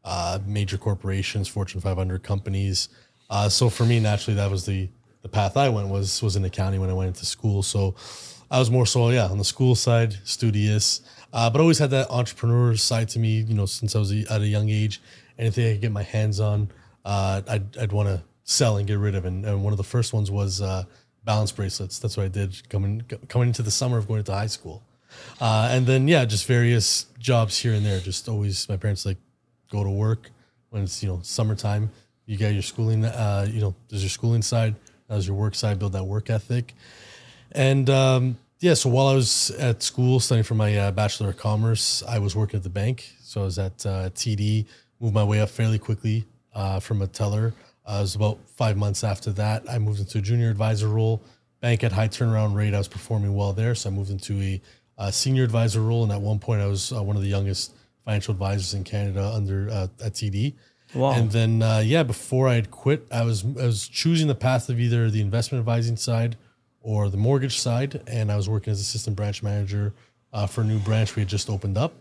uh, 0.03 0.39
major 0.45 0.77
corporations, 0.77 1.47
Fortune 1.47 1.81
500 1.81 2.23
companies. 2.23 2.89
Uh, 3.29 3.49
so 3.49 3.69
for 3.69 3.85
me, 3.85 3.99
naturally, 3.99 4.35
that 4.35 4.49
was 4.51 4.65
the 4.65 4.89
the 5.21 5.29
path 5.29 5.55
I 5.55 5.69
went 5.69 5.87
was 5.87 6.21
was 6.21 6.35
in 6.35 6.43
accounting 6.45 6.81
when 6.81 6.89
I 6.89 6.93
went 6.93 7.07
into 7.07 7.25
school. 7.25 7.63
So 7.63 7.95
I 8.51 8.59
was 8.59 8.69
more 8.69 8.85
so 8.85 9.09
yeah 9.09 9.27
on 9.27 9.37
the 9.37 9.45
school 9.45 9.75
side, 9.75 10.15
studious, 10.23 11.01
uh, 11.31 11.49
but 11.49 11.61
always 11.61 11.79
had 11.79 11.89
that 11.91 12.09
entrepreneur 12.09 12.75
side 12.75 13.09
to 13.09 13.19
me. 13.19 13.41
You 13.41 13.55
know, 13.55 13.65
since 13.65 13.95
I 13.95 13.99
was 13.99 14.11
a, 14.11 14.25
at 14.31 14.41
a 14.41 14.47
young 14.47 14.69
age, 14.69 15.01
anything 15.37 15.67
I 15.67 15.71
could 15.73 15.81
get 15.81 15.91
my 15.91 16.03
hands 16.03 16.39
on, 16.39 16.69
uh, 17.05 17.41
I'd 17.47 17.77
I'd 17.77 17.91
want 17.91 18.09
to 18.09 18.23
sell 18.43 18.77
and 18.77 18.87
get 18.87 18.97
rid 18.99 19.15
of. 19.15 19.25
And, 19.25 19.45
and 19.45 19.63
one 19.63 19.73
of 19.73 19.77
the 19.77 19.83
first 19.83 20.13
ones 20.13 20.29
was 20.29 20.61
uh, 20.61 20.83
balance 21.23 21.51
bracelets. 21.51 21.99
That's 21.99 22.17
what 22.17 22.25
I 22.25 22.29
did 22.29 22.69
coming 22.69 23.01
coming 23.27 23.47
into 23.47 23.63
the 23.63 23.71
summer 23.71 23.97
of 23.97 24.07
going 24.07 24.19
into 24.19 24.33
high 24.33 24.47
school. 24.47 24.83
Uh, 25.39 25.69
and 25.71 25.85
then 25.85 26.07
yeah, 26.07 26.25
just 26.25 26.45
various 26.45 27.05
jobs 27.19 27.57
here 27.57 27.73
and 27.73 27.85
there. 27.85 27.99
Just 27.99 28.27
always 28.27 28.67
my 28.67 28.77
parents 28.77 29.05
like 29.05 29.17
go 29.71 29.83
to 29.83 29.89
work 29.89 30.29
when 30.69 30.83
it's 30.83 31.01
you 31.01 31.09
know 31.09 31.19
summertime. 31.23 31.91
You 32.25 32.37
got 32.37 32.53
your 32.53 32.61
schooling. 32.61 33.05
Uh, 33.05 33.47
you 33.49 33.61
know, 33.61 33.75
there's 33.89 34.03
your 34.03 34.09
schooling 34.09 34.41
side. 34.41 34.75
There's 35.09 35.27
your 35.27 35.35
work 35.35 35.55
side. 35.55 35.79
Build 35.79 35.93
that 35.93 36.05
work 36.05 36.29
ethic. 36.29 36.73
And 37.51 37.89
um, 37.89 38.37
yeah, 38.59 38.73
so 38.73 38.89
while 38.89 39.07
I 39.07 39.15
was 39.15 39.51
at 39.51 39.83
school 39.83 40.19
studying 40.19 40.43
for 40.43 40.55
my 40.55 40.77
uh, 40.77 40.91
bachelor 40.91 41.29
of 41.29 41.37
commerce, 41.37 42.01
I 42.07 42.19
was 42.19 42.35
working 42.35 42.57
at 42.57 42.63
the 42.63 42.69
bank. 42.69 43.11
So 43.21 43.41
I 43.41 43.43
was 43.45 43.59
at 43.59 43.85
uh, 43.85 44.09
TD. 44.11 44.65
Moved 44.99 45.13
my 45.13 45.23
way 45.23 45.41
up 45.41 45.49
fairly 45.49 45.77
quickly 45.79 46.25
uh, 46.55 46.79
from 46.79 47.01
a 47.01 47.07
teller. 47.07 47.53
Uh, 47.85 47.97
it 47.97 48.01
was 48.01 48.15
about 48.15 48.37
five 48.55 48.77
months 48.77 49.03
after 49.03 49.31
that. 49.33 49.69
I 49.69 49.77
moved 49.79 49.99
into 49.99 50.19
a 50.19 50.21
junior 50.21 50.49
advisor 50.49 50.87
role. 50.87 51.21
Bank 51.59 51.83
at 51.83 51.91
high 51.91 52.07
turnaround 52.07 52.55
rate. 52.55 52.73
I 52.73 52.77
was 52.77 52.87
performing 52.87 53.35
well 53.35 53.51
there, 53.53 53.75
so 53.75 53.89
I 53.89 53.93
moved 53.93 54.11
into 54.11 54.41
a, 54.41 54.61
uh 54.95 55.09
senior 55.09 55.43
advisor 55.43 55.81
role. 55.81 56.03
And 56.03 56.11
at 56.11 56.21
one 56.21 56.39
point, 56.39 56.61
I 56.61 56.67
was 56.67 56.93
uh, 56.93 57.01
one 57.01 57.15
of 57.15 57.23
the 57.23 57.27
youngest 57.27 57.73
financial 58.05 58.31
advisors 58.31 58.73
in 58.73 58.83
Canada 58.83 59.31
under 59.33 59.69
uh, 59.69 59.87
at 60.03 60.13
TD. 60.13 60.53
Wow. 60.93 61.11
And 61.11 61.31
then 61.31 61.61
uh, 61.61 61.81
yeah, 61.83 62.03
before 62.03 62.47
I 62.47 62.55
had 62.55 62.71
quit, 62.71 63.07
I 63.11 63.23
was 63.23 63.43
I 63.43 63.65
was 63.65 63.87
choosing 63.87 64.27
the 64.27 64.35
path 64.35 64.69
of 64.69 64.79
either 64.79 65.09
the 65.09 65.21
investment 65.21 65.59
advising 65.59 65.97
side 65.97 66.37
or 66.81 67.09
the 67.09 67.17
mortgage 67.17 67.57
side, 67.57 68.01
and 68.07 68.31
I 68.31 68.35
was 68.35 68.49
working 68.49 68.71
as 68.71 68.79
assistant 68.79 69.15
branch 69.15 69.41
manager 69.41 69.93
uh, 70.31 70.47
for 70.47 70.61
a 70.61 70.65
new 70.65 70.79
branch 70.79 71.15
we 71.15 71.21
had 71.21 71.29
just 71.29 71.49
opened 71.49 71.77
up. 71.77 71.93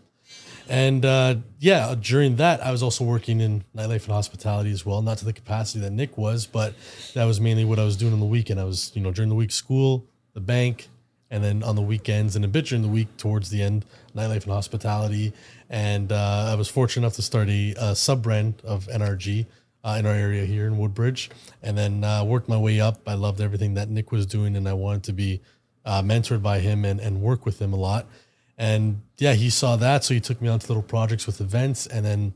And 0.69 1.05
uh, 1.05 1.35
yeah, 1.59 1.95
during 1.99 2.37
that, 2.37 2.61
I 2.61 2.71
was 2.71 2.83
also 2.83 3.03
working 3.03 3.41
in 3.41 3.63
nightlife 3.75 4.05
and 4.05 4.13
hospitality 4.13 4.71
as 4.71 4.85
well, 4.85 5.01
not 5.01 5.17
to 5.19 5.25
the 5.25 5.33
capacity 5.33 5.79
that 5.81 5.91
Nick 5.91 6.17
was, 6.17 6.45
but 6.45 6.73
that 7.15 7.25
was 7.25 7.41
mainly 7.41 7.65
what 7.65 7.79
I 7.79 7.83
was 7.83 7.97
doing 7.97 8.13
on 8.13 8.19
the 8.19 8.25
weekend. 8.25 8.59
I 8.59 8.63
was, 8.63 8.91
you 8.95 9.01
know, 9.01 9.11
during 9.11 9.29
the 9.29 9.35
week, 9.35 9.51
school, 9.51 10.05
the 10.33 10.39
bank, 10.39 10.87
and 11.29 11.43
then 11.43 11.63
on 11.63 11.75
the 11.75 11.81
weekends 11.81 12.35
and 12.35 12.45
a 12.45 12.47
bit 12.47 12.65
during 12.65 12.81
the 12.81 12.87
week 12.87 13.17
towards 13.17 13.49
the 13.49 13.61
end, 13.61 13.85
nightlife 14.15 14.43
and 14.43 14.53
hospitality. 14.53 15.33
And 15.73 16.11
uh, 16.11 16.49
I 16.51 16.53
was 16.53 16.69
fortunate 16.69 17.01
enough 17.01 17.15
to 17.15 17.23
start 17.23 17.49
a, 17.49 17.73
a 17.79 17.95
sub 17.95 18.21
brand 18.21 18.61
of 18.63 18.85
NRG 18.85 19.47
uh, 19.83 19.95
in 19.97 20.05
our 20.05 20.13
area 20.13 20.45
here 20.45 20.67
in 20.67 20.77
Woodbridge, 20.77 21.31
and 21.63 21.75
then 21.75 22.03
uh, 22.03 22.23
worked 22.23 22.47
my 22.47 22.59
way 22.59 22.79
up. 22.79 23.01
I 23.07 23.15
loved 23.15 23.41
everything 23.41 23.73
that 23.73 23.89
Nick 23.89 24.11
was 24.11 24.27
doing, 24.27 24.55
and 24.55 24.69
I 24.69 24.73
wanted 24.73 25.01
to 25.05 25.13
be 25.13 25.41
uh, 25.83 26.03
mentored 26.03 26.43
by 26.43 26.59
him 26.59 26.85
and, 26.85 26.99
and 26.99 27.21
work 27.21 27.43
with 27.43 27.59
him 27.59 27.73
a 27.73 27.75
lot. 27.75 28.05
And 28.55 29.01
yeah, 29.17 29.33
he 29.33 29.49
saw 29.49 29.75
that, 29.77 30.03
so 30.03 30.13
he 30.13 30.19
took 30.19 30.43
me 30.43 30.47
on 30.47 30.59
to 30.59 30.67
little 30.67 30.83
projects 30.83 31.25
with 31.25 31.41
events, 31.41 31.87
and 31.87 32.05
then 32.05 32.35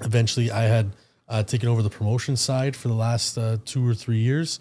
eventually 0.00 0.50
I 0.50 0.62
had 0.62 0.92
uh, 1.28 1.42
taken 1.42 1.68
over 1.68 1.82
the 1.82 1.90
promotion 1.90 2.36
side 2.36 2.74
for 2.74 2.88
the 2.88 2.94
last 2.94 3.36
uh, 3.36 3.58
two 3.66 3.86
or 3.86 3.92
three 3.92 4.20
years. 4.20 4.60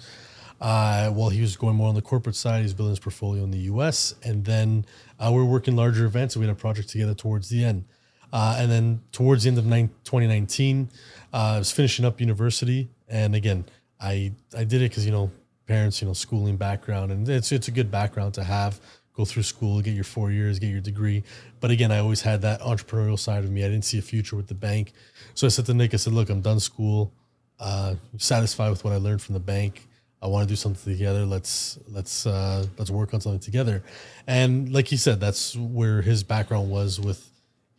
Uh, 0.59 1.09
while 1.11 1.29
he 1.29 1.39
was 1.39 1.55
going 1.55 1.77
more 1.77 1.87
on 1.87 1.95
the 1.95 2.01
corporate 2.01 2.35
side, 2.35 2.61
he's 2.61 2.73
building 2.73 2.91
his 2.91 2.99
portfolio 2.99 3.41
in 3.41 3.51
the 3.51 3.59
U.S. 3.59 4.15
And 4.21 4.43
then 4.43 4.85
uh, 5.17 5.31
we 5.33 5.39
are 5.39 5.45
working 5.45 5.77
larger 5.77 6.05
events. 6.05 6.35
And 6.35 6.41
we 6.41 6.47
had 6.47 6.55
a 6.55 6.59
project 6.59 6.89
together 6.89 7.15
towards 7.15 7.49
the 7.49 7.65
end. 7.65 7.85
Uh, 8.33 8.55
and 8.57 8.71
then 8.71 9.01
towards 9.11 9.43
the 9.43 9.49
end 9.49 9.57
of 9.57 9.65
2019, 9.65 10.89
uh, 11.33 11.37
I 11.37 11.57
was 11.57 11.71
finishing 11.71 12.05
up 12.05 12.19
university. 12.19 12.89
And 13.07 13.35
again, 13.35 13.65
I 13.99 14.33
I 14.57 14.63
did 14.63 14.81
it 14.81 14.89
because 14.89 15.05
you 15.05 15.11
know 15.11 15.31
parents, 15.71 16.01
you 16.01 16.07
know, 16.07 16.13
schooling 16.13 16.57
background, 16.57 17.11
and 17.11 17.27
it's 17.29 17.51
it's 17.51 17.67
a 17.67 17.71
good 17.71 17.89
background 17.89 18.33
to 18.35 18.43
have. 18.43 18.79
Go 19.13 19.25
through 19.25 19.43
school, 19.43 19.81
get 19.81 19.93
your 19.93 20.05
four 20.05 20.31
years, 20.31 20.57
get 20.57 20.69
your 20.69 20.79
degree. 20.81 21.23
But 21.59 21.69
again, 21.69 21.91
I 21.91 21.99
always 21.99 22.21
had 22.21 22.41
that 22.43 22.61
entrepreneurial 22.61 23.19
side 23.19 23.43
of 23.43 23.51
me. 23.51 23.63
I 23.63 23.67
didn't 23.67 23.85
see 23.85 23.97
a 23.97 24.01
future 24.01 24.35
with 24.35 24.47
the 24.47 24.53
bank, 24.53 24.93
so 25.33 25.45
I 25.47 25.49
said 25.49 25.65
to 25.67 25.73
Nick, 25.73 25.93
I 25.93 25.97
said, 25.97 26.13
"Look, 26.13 26.29
I'm 26.29 26.41
done 26.41 26.59
school. 26.59 27.13
Uh, 27.59 27.95
satisfied 28.17 28.69
with 28.69 28.83
what 28.83 28.93
I 28.93 28.97
learned 28.97 29.21
from 29.21 29.33
the 29.33 29.39
bank. 29.39 29.87
I 30.21 30.27
want 30.27 30.47
to 30.47 30.51
do 30.51 30.55
something 30.55 30.93
together. 30.93 31.25
Let's 31.25 31.77
let's 31.87 32.25
uh, 32.25 32.65
let's 32.77 32.89
work 32.89 33.13
on 33.13 33.21
something 33.21 33.39
together." 33.39 33.83
And 34.27 34.71
like 34.73 34.87
he 34.87 34.97
said, 34.97 35.19
that's 35.19 35.55
where 35.55 36.01
his 36.01 36.23
background 36.23 36.69
was 36.69 36.99
with 36.99 37.30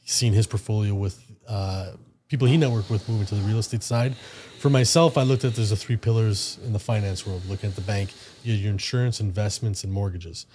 seeing 0.04 0.32
his 0.32 0.46
portfolio 0.46 0.94
with 0.94 1.20
uh, 1.48 1.92
people 2.28 2.48
he 2.48 2.56
networked 2.56 2.90
with 2.90 3.06
moving 3.08 3.26
to 3.26 3.34
the 3.34 3.42
real 3.42 3.58
estate 3.58 3.82
side. 3.82 4.16
For 4.58 4.70
myself, 4.70 5.18
I 5.18 5.22
looked 5.22 5.44
at 5.44 5.54
there's 5.54 5.70
the 5.70 5.76
three 5.76 5.96
pillars 5.96 6.58
in 6.64 6.72
the 6.72 6.78
finance 6.78 7.26
world. 7.26 7.42
Looking 7.48 7.70
at 7.70 7.76
the 7.76 7.82
bank, 7.82 8.14
you 8.42 8.54
your 8.54 8.70
insurance, 8.70 9.20
investments, 9.20 9.84
and 9.84 9.92
mortgages. 9.92 10.46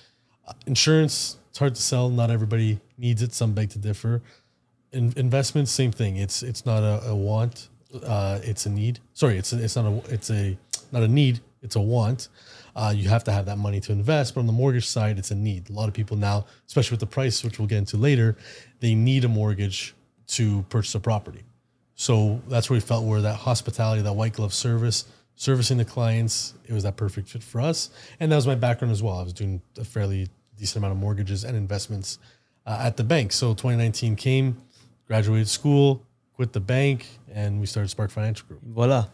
Uh, 0.48 0.54
insurance, 0.66 1.38
it's 1.50 1.60
hard 1.60 1.76
to 1.76 1.82
sell. 1.82 2.10
Not 2.10 2.32
everybody 2.32 2.80
needs 2.98 3.22
it. 3.22 3.34
Some 3.34 3.54
beg 3.54 3.70
to 3.72 3.80
differ. 3.80 4.22
In, 4.92 5.14
investments, 5.18 5.72
same 5.72 5.92
thing. 5.92 6.18
It's 6.18 6.42
it's 6.42 6.66
not 6.66 6.84
a, 6.84 7.10
a 7.10 7.16
want. 7.16 7.70
Uh, 8.04 8.40
it's 8.44 8.66
a 8.66 8.70
need. 8.70 9.00
Sorry, 9.14 9.38
it's 9.38 9.54
a, 9.54 9.64
it's 9.64 9.76
not 9.76 9.86
a 9.86 10.14
it's 10.14 10.32
a 10.32 10.58
not 10.92 11.04
a 11.04 11.08
need. 11.08 11.42
It's 11.62 11.76
a 11.76 11.82
want. 11.82 12.30
Uh, 12.78 12.94
you 12.96 13.10
have 13.10 13.24
to 13.24 13.32
have 13.32 13.48
that 13.48 13.58
money 13.58 13.80
to 13.80 13.92
invest. 13.92 14.36
But 14.36 14.42
on 14.42 14.46
the 14.46 14.54
mortgage 14.54 14.86
side, 14.86 15.18
it's 15.18 15.32
a 15.32 15.36
need. 15.36 15.70
A 15.72 15.74
lot 15.74 15.88
of 15.88 15.96
people 15.96 16.16
now, 16.16 16.46
especially 16.68 16.94
with 16.94 17.00
the 17.00 17.08
price, 17.08 17.44
which 17.44 17.58
we'll 17.58 17.68
get 17.68 17.80
into 17.80 17.98
later, 17.98 18.38
they 18.82 18.94
need 18.94 19.26
a 19.26 19.28
mortgage 19.28 19.96
to 20.28 20.62
purchase 20.70 20.94
a 20.94 21.00
property. 21.00 21.44
So 21.96 22.40
that's 22.48 22.70
where 22.70 22.78
we 22.78 22.82
felt 22.82 23.06
where 23.06 23.22
that 23.22 23.38
hospitality, 23.38 24.04
that 24.04 24.13
white 24.13 24.34
glove 24.34 24.54
service, 24.54 25.06
servicing 25.34 25.78
the 25.78 25.86
clients, 25.86 26.54
it 26.66 26.74
was 26.74 26.84
that 26.84 26.98
perfect 26.98 27.30
fit 27.30 27.42
for 27.42 27.60
us. 27.62 27.90
And 28.20 28.32
that 28.32 28.36
was 28.36 28.46
my 28.46 28.56
background 28.56 28.92
as 28.92 29.02
well. 29.02 29.18
I 29.18 29.24
was 29.24 29.34
doing 29.34 29.60
a 29.80 29.84
fairly 29.84 30.28
decent 30.56 30.78
amount 30.78 30.92
of 30.92 31.00
mortgages 31.00 31.44
and 31.44 31.58
investments 31.58 32.20
uh, 32.68 32.78
at 32.80 32.98
the 32.98 33.04
bank. 33.04 33.32
So 33.32 33.50
2019 33.56 34.16
came, 34.16 34.62
graduated 35.08 35.50
school, 35.50 36.06
quit 36.36 36.54
the 36.54 36.60
bank, 36.60 37.08
and 37.34 37.60
we 37.60 37.66
started 37.66 37.90
Spark 37.90 38.12
Financial 38.12 38.48
Group. 38.48 38.62
Voila. 38.63 39.08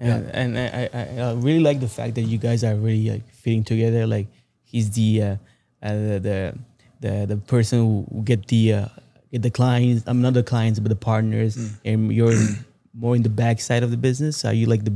And, 0.00 0.24
yeah. 0.24 0.30
and 0.32 0.58
I, 0.58 0.88
I, 0.94 1.28
I, 1.28 1.32
really 1.34 1.60
like 1.60 1.78
the 1.78 1.88
fact 1.88 2.14
that 2.14 2.22
you 2.22 2.38
guys 2.38 2.64
are 2.64 2.74
really 2.74 3.10
like 3.10 3.28
fitting 3.32 3.64
together. 3.64 4.06
Like 4.06 4.28
he's 4.64 4.90
the 4.90 5.22
uh, 5.22 5.36
uh, 5.82 5.92
the, 5.92 6.58
the 7.00 7.26
the 7.28 7.36
person 7.36 7.78
who 7.80 8.22
get 8.22 8.46
the 8.46 8.72
uh, 8.72 8.86
get 9.30 9.42
the 9.42 9.50
clients. 9.50 10.04
I'm 10.06 10.22
not 10.22 10.32
the 10.32 10.42
clients, 10.42 10.80
but 10.80 10.88
the 10.88 10.96
partners, 10.96 11.56
mm. 11.56 11.72
and 11.84 12.12
you're 12.12 12.34
more 12.94 13.14
in 13.14 13.22
the 13.22 13.28
back 13.28 13.60
side 13.60 13.82
of 13.82 13.90
the 13.90 13.98
business. 13.98 14.44
Are 14.44 14.54
you 14.54 14.66
like 14.66 14.84
the 14.84 14.94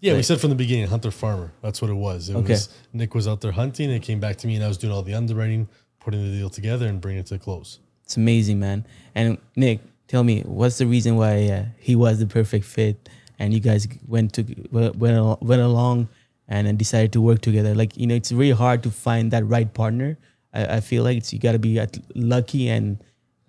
yeah, 0.00 0.14
we 0.14 0.22
said 0.22 0.40
from 0.40 0.50
the 0.50 0.56
beginning, 0.56 0.86
hunter 0.86 1.10
farmer. 1.10 1.52
That's 1.62 1.80
what 1.80 1.90
it 1.90 1.94
was. 1.94 2.28
It 2.28 2.36
okay. 2.36 2.52
was 2.52 2.68
Nick 2.92 3.14
was 3.14 3.26
out 3.26 3.40
there 3.40 3.52
hunting, 3.52 3.86
and 3.86 3.96
it 3.96 4.02
came 4.02 4.20
back 4.20 4.36
to 4.36 4.46
me, 4.46 4.56
and 4.56 4.64
I 4.64 4.68
was 4.68 4.76
doing 4.76 4.92
all 4.92 5.02
the 5.02 5.14
underwriting, 5.14 5.68
putting 6.00 6.22
the 6.22 6.36
deal 6.38 6.50
together, 6.50 6.86
and 6.86 7.00
bringing 7.00 7.20
it 7.20 7.26
to 7.26 7.36
a 7.36 7.38
close. 7.38 7.78
It's 8.04 8.16
amazing, 8.16 8.60
man. 8.60 8.86
And 9.14 9.38
Nick, 9.56 9.80
tell 10.06 10.22
me, 10.22 10.42
what's 10.42 10.78
the 10.78 10.86
reason 10.86 11.16
why 11.16 11.46
uh, 11.48 11.64
he 11.78 11.96
was 11.96 12.18
the 12.18 12.26
perfect 12.26 12.66
fit? 12.66 13.08
And 13.38 13.52
you 13.52 13.60
guys 13.60 13.86
went 14.06 14.32
to 14.34 14.44
went 14.70 14.96
went 14.96 15.62
along 15.62 16.08
and 16.48 16.78
decided 16.78 17.12
to 17.12 17.20
work 17.20 17.40
together. 17.40 17.74
Like 17.74 17.96
you 17.96 18.06
know, 18.06 18.14
it's 18.14 18.32
really 18.32 18.52
hard 18.52 18.82
to 18.84 18.90
find 18.90 19.30
that 19.32 19.46
right 19.46 19.72
partner. 19.72 20.16
I, 20.52 20.76
I 20.76 20.80
feel 20.80 21.04
like 21.04 21.18
it's 21.18 21.32
you 21.32 21.38
got 21.38 21.52
to 21.52 21.58
be 21.58 21.80
lucky 22.14 22.68
and 22.68 22.98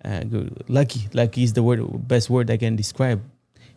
uh, 0.04 0.24
lucky. 0.68 1.08
Lucky 1.12 1.42
is 1.42 1.52
the 1.52 1.62
word 1.62 1.80
best 2.08 2.30
word 2.30 2.50
I 2.50 2.56
can 2.56 2.76
describe. 2.76 3.22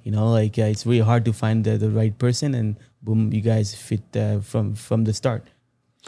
You 0.03 0.11
know, 0.11 0.31
like 0.31 0.57
uh, 0.57 0.63
it's 0.63 0.85
really 0.85 1.05
hard 1.05 1.25
to 1.25 1.33
find 1.33 1.63
the, 1.63 1.77
the 1.77 1.89
right 1.89 2.17
person, 2.17 2.55
and 2.55 2.75
boom, 3.01 3.31
you 3.31 3.41
guys 3.41 3.75
fit 3.75 4.03
uh, 4.15 4.39
from 4.39 4.75
from 4.75 5.03
the 5.03 5.13
start. 5.13 5.45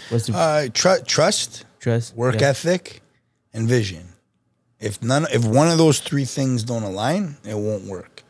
What's 0.09 0.27
the 0.27 0.35
uh, 0.35 0.67
tr- 0.73 1.03
trust, 1.05 1.65
trust, 1.79 2.15
work 2.15 2.41
yeah. 2.41 2.49
ethic, 2.49 3.01
and 3.53 3.67
vision. 3.67 4.09
If 4.79 5.01
none, 5.01 5.27
if 5.31 5.45
one 5.45 5.69
of 5.69 5.77
those 5.77 5.99
three 5.99 6.25
things 6.25 6.63
don't 6.63 6.83
align, 6.83 7.37
it 7.45 7.55
won't 7.55 7.85
work. 7.85 8.22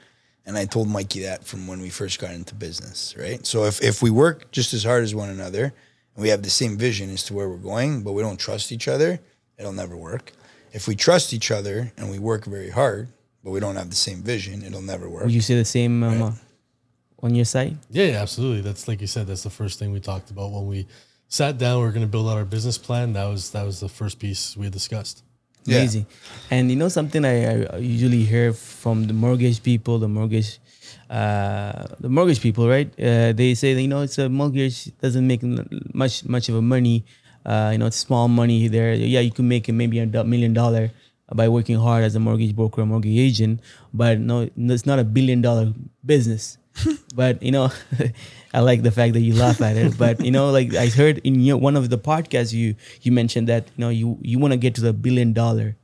And 0.45 0.58
I 0.58 0.65
told 0.65 0.89
Mikey 0.89 1.21
that 1.21 1.45
from 1.45 1.67
when 1.67 1.79
we 1.79 1.89
first 1.89 2.19
got 2.19 2.32
into 2.32 2.53
business, 2.53 3.15
right? 3.17 3.45
So 3.45 3.63
if, 3.63 3.82
if 3.82 4.01
we 4.01 4.10
work 4.10 4.51
just 4.51 4.73
as 4.73 4.84
hard 4.84 5.03
as 5.03 5.15
one 5.15 5.29
another 5.29 5.73
and 6.15 6.21
we 6.21 6.29
have 6.29 6.43
the 6.43 6.49
same 6.49 6.77
vision 6.77 7.10
as 7.12 7.23
to 7.25 7.34
where 7.34 7.47
we're 7.47 7.58
going, 7.58 8.03
but 8.03 8.12
we 8.12 8.21
don't 8.21 8.39
trust 8.39 8.71
each 8.71 8.88
other, 8.88 9.19
it'll 9.58 9.71
never 9.71 9.95
work. 9.95 10.34
If 10.73 10.88
we 10.88 10.95
trust 10.95 11.34
each 11.34 11.49
other 11.49 11.93
and 11.97 12.12
we 12.12 12.19
work 12.19 12.45
very 12.45 12.71
hard, 12.71 13.08
but 13.43 13.51
we 13.51 13.60
don't 13.60 13.75
have 13.75 13.89
the 13.89 13.95
same 13.95 14.21
vision, 14.21 14.63
it'll 14.63 14.82
never 14.82 15.10
work. 15.10 15.23
Would 15.23 15.34
you 15.34 15.41
say 15.41 15.56
the 15.56 15.65
same 15.65 16.03
um, 16.03 16.21
right? 16.21 16.27
uh, 16.27 17.25
on 17.25 17.36
your 17.36 17.45
site? 17.45 17.75
Yeah, 17.89 18.06
yeah, 18.06 18.21
absolutely. 18.21 18.62
That's 18.62 18.88
like 18.88 18.99
you 18.99 19.08
said. 19.08 19.27
That's 19.27 19.43
the 19.43 19.49
first 19.49 19.79
thing 19.79 19.91
we 19.91 19.99
talked 19.99 20.29
about 20.32 20.51
when 20.51 20.67
we 20.67 20.88
sat 21.27 21.58
down. 21.58 21.82
We 21.82 21.88
are 21.88 21.91
going 21.91 22.06
to 22.06 22.12
build 22.12 22.27
out 22.27 22.38
our 22.38 22.45
business 22.45 22.77
plan. 22.77 23.13
That 23.13 23.25
was 23.25 23.51
that 23.51 23.65
was 23.65 23.79
the 23.79 23.89
first 23.89 24.19
piece 24.19 24.58
we 24.58 24.65
had 24.65 24.73
discussed. 24.73 25.23
Amazing. 25.67 26.06
Yeah. 26.10 26.58
And 26.58 26.69
you 26.69 26.76
know 26.76 26.89
something 26.89 27.23
I, 27.26 27.65
I, 27.65 27.78
usually 27.78 28.23
hear 28.23 28.54
from 28.54 29.08
the 29.08 29.13
mortgage 29.13 29.63
people, 29.63 29.99
the 29.99 30.08
mortgage, 30.08 30.60
uh, 31.10 31.88
the 31.99 32.10
mortgage 32.10 32.41
people, 32.41 32.67
right? 32.67 32.88
Uh, 32.99 33.32
they 33.34 33.56
say 33.56 33.73
that, 33.73 33.82
you 33.82 33.88
know 33.88 34.02
it's 34.02 34.17
a 34.17 34.30
mortgage 34.30 34.91
doesn't 34.99 35.26
make 35.26 35.41
much 35.93 36.26
much 36.26 36.49
of 36.49 36.56
a 36.56 36.62
money. 36.62 37.06
Uh, 37.45 37.69
you 37.73 37.78
know, 37.78 37.88
it's 37.88 37.97
small 37.97 38.28
money 38.28 38.67
there. 38.67 38.93
Yeah, 38.93 39.19
you 39.19 39.32
can 39.32 39.47
make 39.47 39.67
it 39.67 39.73
maybe 39.73 39.99
a 39.99 40.06
million 40.06 40.54
dollar 40.54 40.91
by 41.34 41.49
working 41.49 41.78
hard 41.78 42.04
as 42.04 42.15
a 42.15 42.19
mortgage 42.19 42.56
broker 42.56 42.82
or 42.82 42.86
mortgage 42.86 43.17
agent, 43.17 43.60
but 43.93 44.19
no, 44.19 44.49
it's 44.56 44.86
not 44.86 44.99
a 44.99 45.04
billion 45.04 45.41
dollar 45.41 45.73
business. 46.06 46.58
but 47.15 47.41
you 47.43 47.52
know, 47.52 47.71
I 48.53 48.59
like 48.59 48.83
the 48.83 48.91
fact 48.91 49.13
that 49.13 49.21
you 49.21 49.33
laugh 49.33 49.61
at 49.61 49.75
it. 49.77 49.97
But 49.97 50.23
you 50.23 50.31
know, 50.31 50.51
like 50.51 50.75
I 50.75 50.87
heard 50.87 51.19
in 51.23 51.39
your, 51.39 51.57
one 51.57 51.75
of 51.75 51.89
the 51.89 51.97
podcasts, 51.97 52.53
you 52.53 52.75
you 53.01 53.11
mentioned 53.11 53.47
that 53.49 53.67
you 53.75 53.81
know 53.81 53.89
you 53.89 54.17
you 54.21 54.39
want 54.39 54.51
to 54.53 54.57
get 54.57 54.75
to 54.75 54.81
the 54.81 54.93
billion 54.93 55.33
dollar 55.33 55.75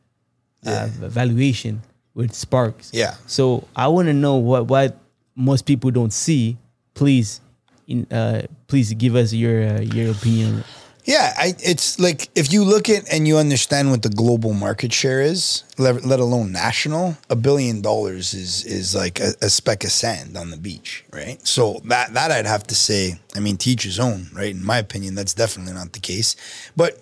uh, 0.66 0.88
valuation 0.94 1.82
with 2.14 2.34
Sparks. 2.34 2.92
Yeah. 2.94 3.16
So 3.26 3.68
I 3.76 3.88
want 3.88 4.08
to 4.08 4.14
know 4.14 4.36
what 4.36 4.68
what 4.68 4.98
most 5.36 5.66
people 5.66 5.92
don't 5.92 6.14
see. 6.14 6.58
Please, 6.94 7.42
in, 7.88 8.06
uh, 8.12 8.44
please 8.68 8.94
give 8.94 9.16
us 9.16 9.34
your 9.34 9.64
uh, 9.64 9.82
your 9.82 10.12
opinion. 10.12 10.64
Yeah, 11.10 11.34
I, 11.36 11.56
it's 11.64 12.00
like 12.00 12.30
if 12.36 12.54
you 12.54 12.64
look 12.64 12.88
at 12.88 13.12
and 13.12 13.28
you 13.28 13.40
understand 13.40 13.90
what 13.90 14.04
the 14.04 14.10
global 14.10 14.54
market 14.54 14.94
share 14.94 15.22
is, 15.22 15.64
let, 15.80 16.06
let 16.06 16.20
alone 16.20 16.52
national, 16.52 17.18
a 17.32 17.36
billion 17.36 17.82
dollars 17.82 18.36
is 18.36 18.64
is 18.64 18.94
like 18.94 19.20
a, 19.20 19.34
a, 19.42 19.50
speck 19.50 19.84
of 19.84 19.90
sand 19.90 20.38
on 20.38 20.52
the 20.52 20.58
beach, 20.58 21.04
right? 21.12 21.40
So 21.48 21.82
that 21.86 22.14
that 22.14 22.30
I'd 22.30 22.46
have 22.46 22.68
to 22.68 22.76
say, 22.76 23.20
I 23.36 23.40
mean, 23.40 23.58
teach 23.58 23.82
his 23.82 24.00
own, 24.00 24.28
right? 24.34 24.52
In 24.52 24.64
my 24.64 24.78
opinion, 24.78 25.16
that's 25.16 25.34
definitely 25.34 25.74
not 25.74 25.94
the 25.94 26.00
case. 26.00 26.36
But 26.78 27.02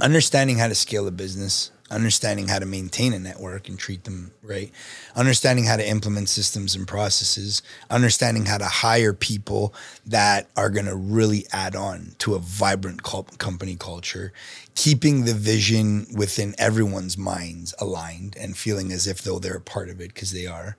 understanding 0.00 0.58
how 0.58 0.66
to 0.66 0.74
scale 0.74 1.06
a 1.06 1.12
business, 1.12 1.70
understanding 1.90 2.48
how 2.48 2.58
to 2.58 2.66
maintain 2.66 3.12
a 3.12 3.18
network 3.18 3.68
and 3.68 3.78
treat 3.78 4.04
them 4.04 4.30
right, 4.42 4.70
understanding 5.16 5.64
how 5.64 5.76
to 5.76 5.88
implement 5.88 6.28
systems 6.28 6.74
and 6.74 6.86
processes, 6.86 7.62
understanding 7.90 8.46
how 8.46 8.58
to 8.58 8.64
hire 8.64 9.12
people 9.12 9.74
that 10.06 10.48
are 10.56 10.70
going 10.70 10.86
to 10.86 10.94
really 10.94 11.46
add 11.52 11.74
on 11.74 12.12
to 12.18 12.34
a 12.34 12.38
vibrant 12.38 13.02
company 13.02 13.76
culture, 13.76 14.32
keeping 14.74 15.24
the 15.24 15.34
vision 15.34 16.06
within 16.14 16.54
everyone's 16.58 17.18
minds 17.18 17.74
aligned 17.78 18.36
and 18.38 18.56
feeling 18.56 18.92
as 18.92 19.06
if 19.06 19.22
though 19.22 19.38
they're 19.38 19.56
a 19.56 19.60
part 19.60 19.88
of 19.88 20.00
it 20.00 20.14
because 20.14 20.32
they 20.32 20.46
are. 20.46 20.76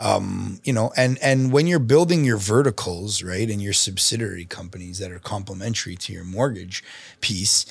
Um, 0.00 0.60
you 0.64 0.72
know, 0.72 0.92
and 0.96 1.16
and 1.22 1.52
when 1.52 1.68
you're 1.68 1.78
building 1.78 2.24
your 2.24 2.36
verticals, 2.36 3.22
right, 3.22 3.48
and 3.48 3.62
your 3.62 3.72
subsidiary 3.72 4.44
companies 4.44 4.98
that 4.98 5.12
are 5.12 5.20
complementary 5.20 5.94
to 5.94 6.12
your 6.12 6.24
mortgage 6.24 6.82
piece, 7.20 7.66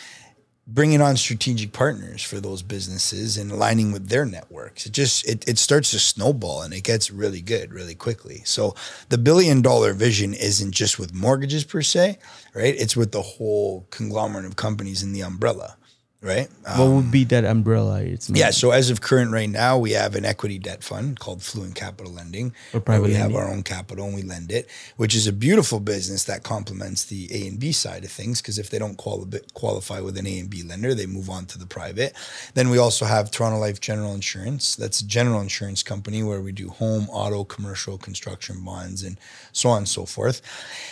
bringing 0.67 1.02
on 1.02 1.17
strategic 1.17 1.74
partners 1.74 2.24
for 2.24 2.39
those 2.39 2.62
businesses 2.62 3.38
and 3.38 3.52
aligning 3.52 3.91
with 3.91 4.10
their 4.10 4.26
networks. 4.26 4.86
It 4.86 4.93
just 4.93 5.28
it, 5.28 5.47
it 5.47 5.58
starts 5.58 5.91
to 5.91 6.00
snowball 6.00 6.62
and 6.62 6.74
it 6.74 6.84
gets 6.84 7.12
really 7.12 7.41
good 7.41 7.74
really 7.74 7.95
quickly. 7.95 8.41
So 8.45 8.76
the 9.10 9.17
billion 9.17 9.62
dollar 9.62 9.93
vision 9.93 10.34
isn't 10.34 10.71
just 10.71 11.00
with 11.00 11.13
mortgages 11.13 11.63
per 11.63 11.82
se 11.82 12.19
right? 12.54 12.76
It's 12.78 12.97
with 12.97 13.12
the 13.12 13.21
whole 13.21 13.88
conglomerate 13.89 14.45
of 14.45 14.56
companies 14.56 15.04
in 15.04 15.13
the 15.13 15.21
umbrella 15.21 15.78
right? 16.21 16.47
what 16.77 16.88
would 16.88 17.05
um, 17.05 17.12
be 17.12 17.23
that 17.25 17.43
umbrella? 17.45 18.03
It's 18.03 18.29
Yeah. 18.29 18.51
So 18.51 18.71
as 18.71 18.89
of 18.91 19.01
current 19.01 19.31
right 19.31 19.49
now, 19.49 19.77
we 19.77 19.91
have 19.91 20.15
an 20.15 20.23
equity 20.23 20.60
debt 20.60 20.84
fund 20.84 21.19
called 21.19 21.41
Fluent 21.41 21.73
Capital 21.73 22.13
Lending. 22.13 22.53
Or 22.73 22.79
private 22.79 23.07
we 23.07 23.13
have 23.15 23.36
our 23.36 23.49
own 23.49 23.63
capital 23.63 24.05
and 24.05 24.15
we 24.15 24.21
lend 24.21 24.51
it, 24.51 24.69
which 24.97 25.15
is 25.15 25.25
a 25.25 25.34
beautiful 25.34 25.79
business 25.79 26.25
that 26.25 26.43
complements 26.43 27.05
the 27.05 27.27
A 27.31 27.47
and 27.47 27.60
B 27.60 27.71
side 27.71 28.03
of 28.03 28.12
things. 28.12 28.41
Because 28.41 28.60
if 28.60 28.69
they 28.69 28.77
don't 28.77 28.97
quali- 28.97 29.41
qualify 29.53 29.99
with 29.99 30.17
an 30.17 30.27
A 30.27 30.39
and 30.39 30.49
B 30.49 30.62
lender, 30.62 30.93
they 30.93 31.07
move 31.07 31.29
on 31.29 31.47
to 31.47 31.57
the 31.57 31.65
private. 31.65 32.15
Then 32.53 32.69
we 32.69 32.77
also 32.77 33.05
have 33.05 33.31
Toronto 33.31 33.57
Life 33.57 33.81
General 33.81 34.13
Insurance. 34.13 34.75
That's 34.75 35.01
a 35.01 35.07
general 35.07 35.41
insurance 35.41 35.81
company 35.81 36.21
where 36.21 36.41
we 36.41 36.51
do 36.51 36.69
home, 36.69 37.10
auto, 37.10 37.43
commercial, 37.43 37.97
construction 37.97 38.63
bonds, 38.63 39.03
and 39.03 39.17
so 39.53 39.69
on 39.69 39.79
and 39.79 39.89
so 39.89 40.05
forth. 40.05 40.41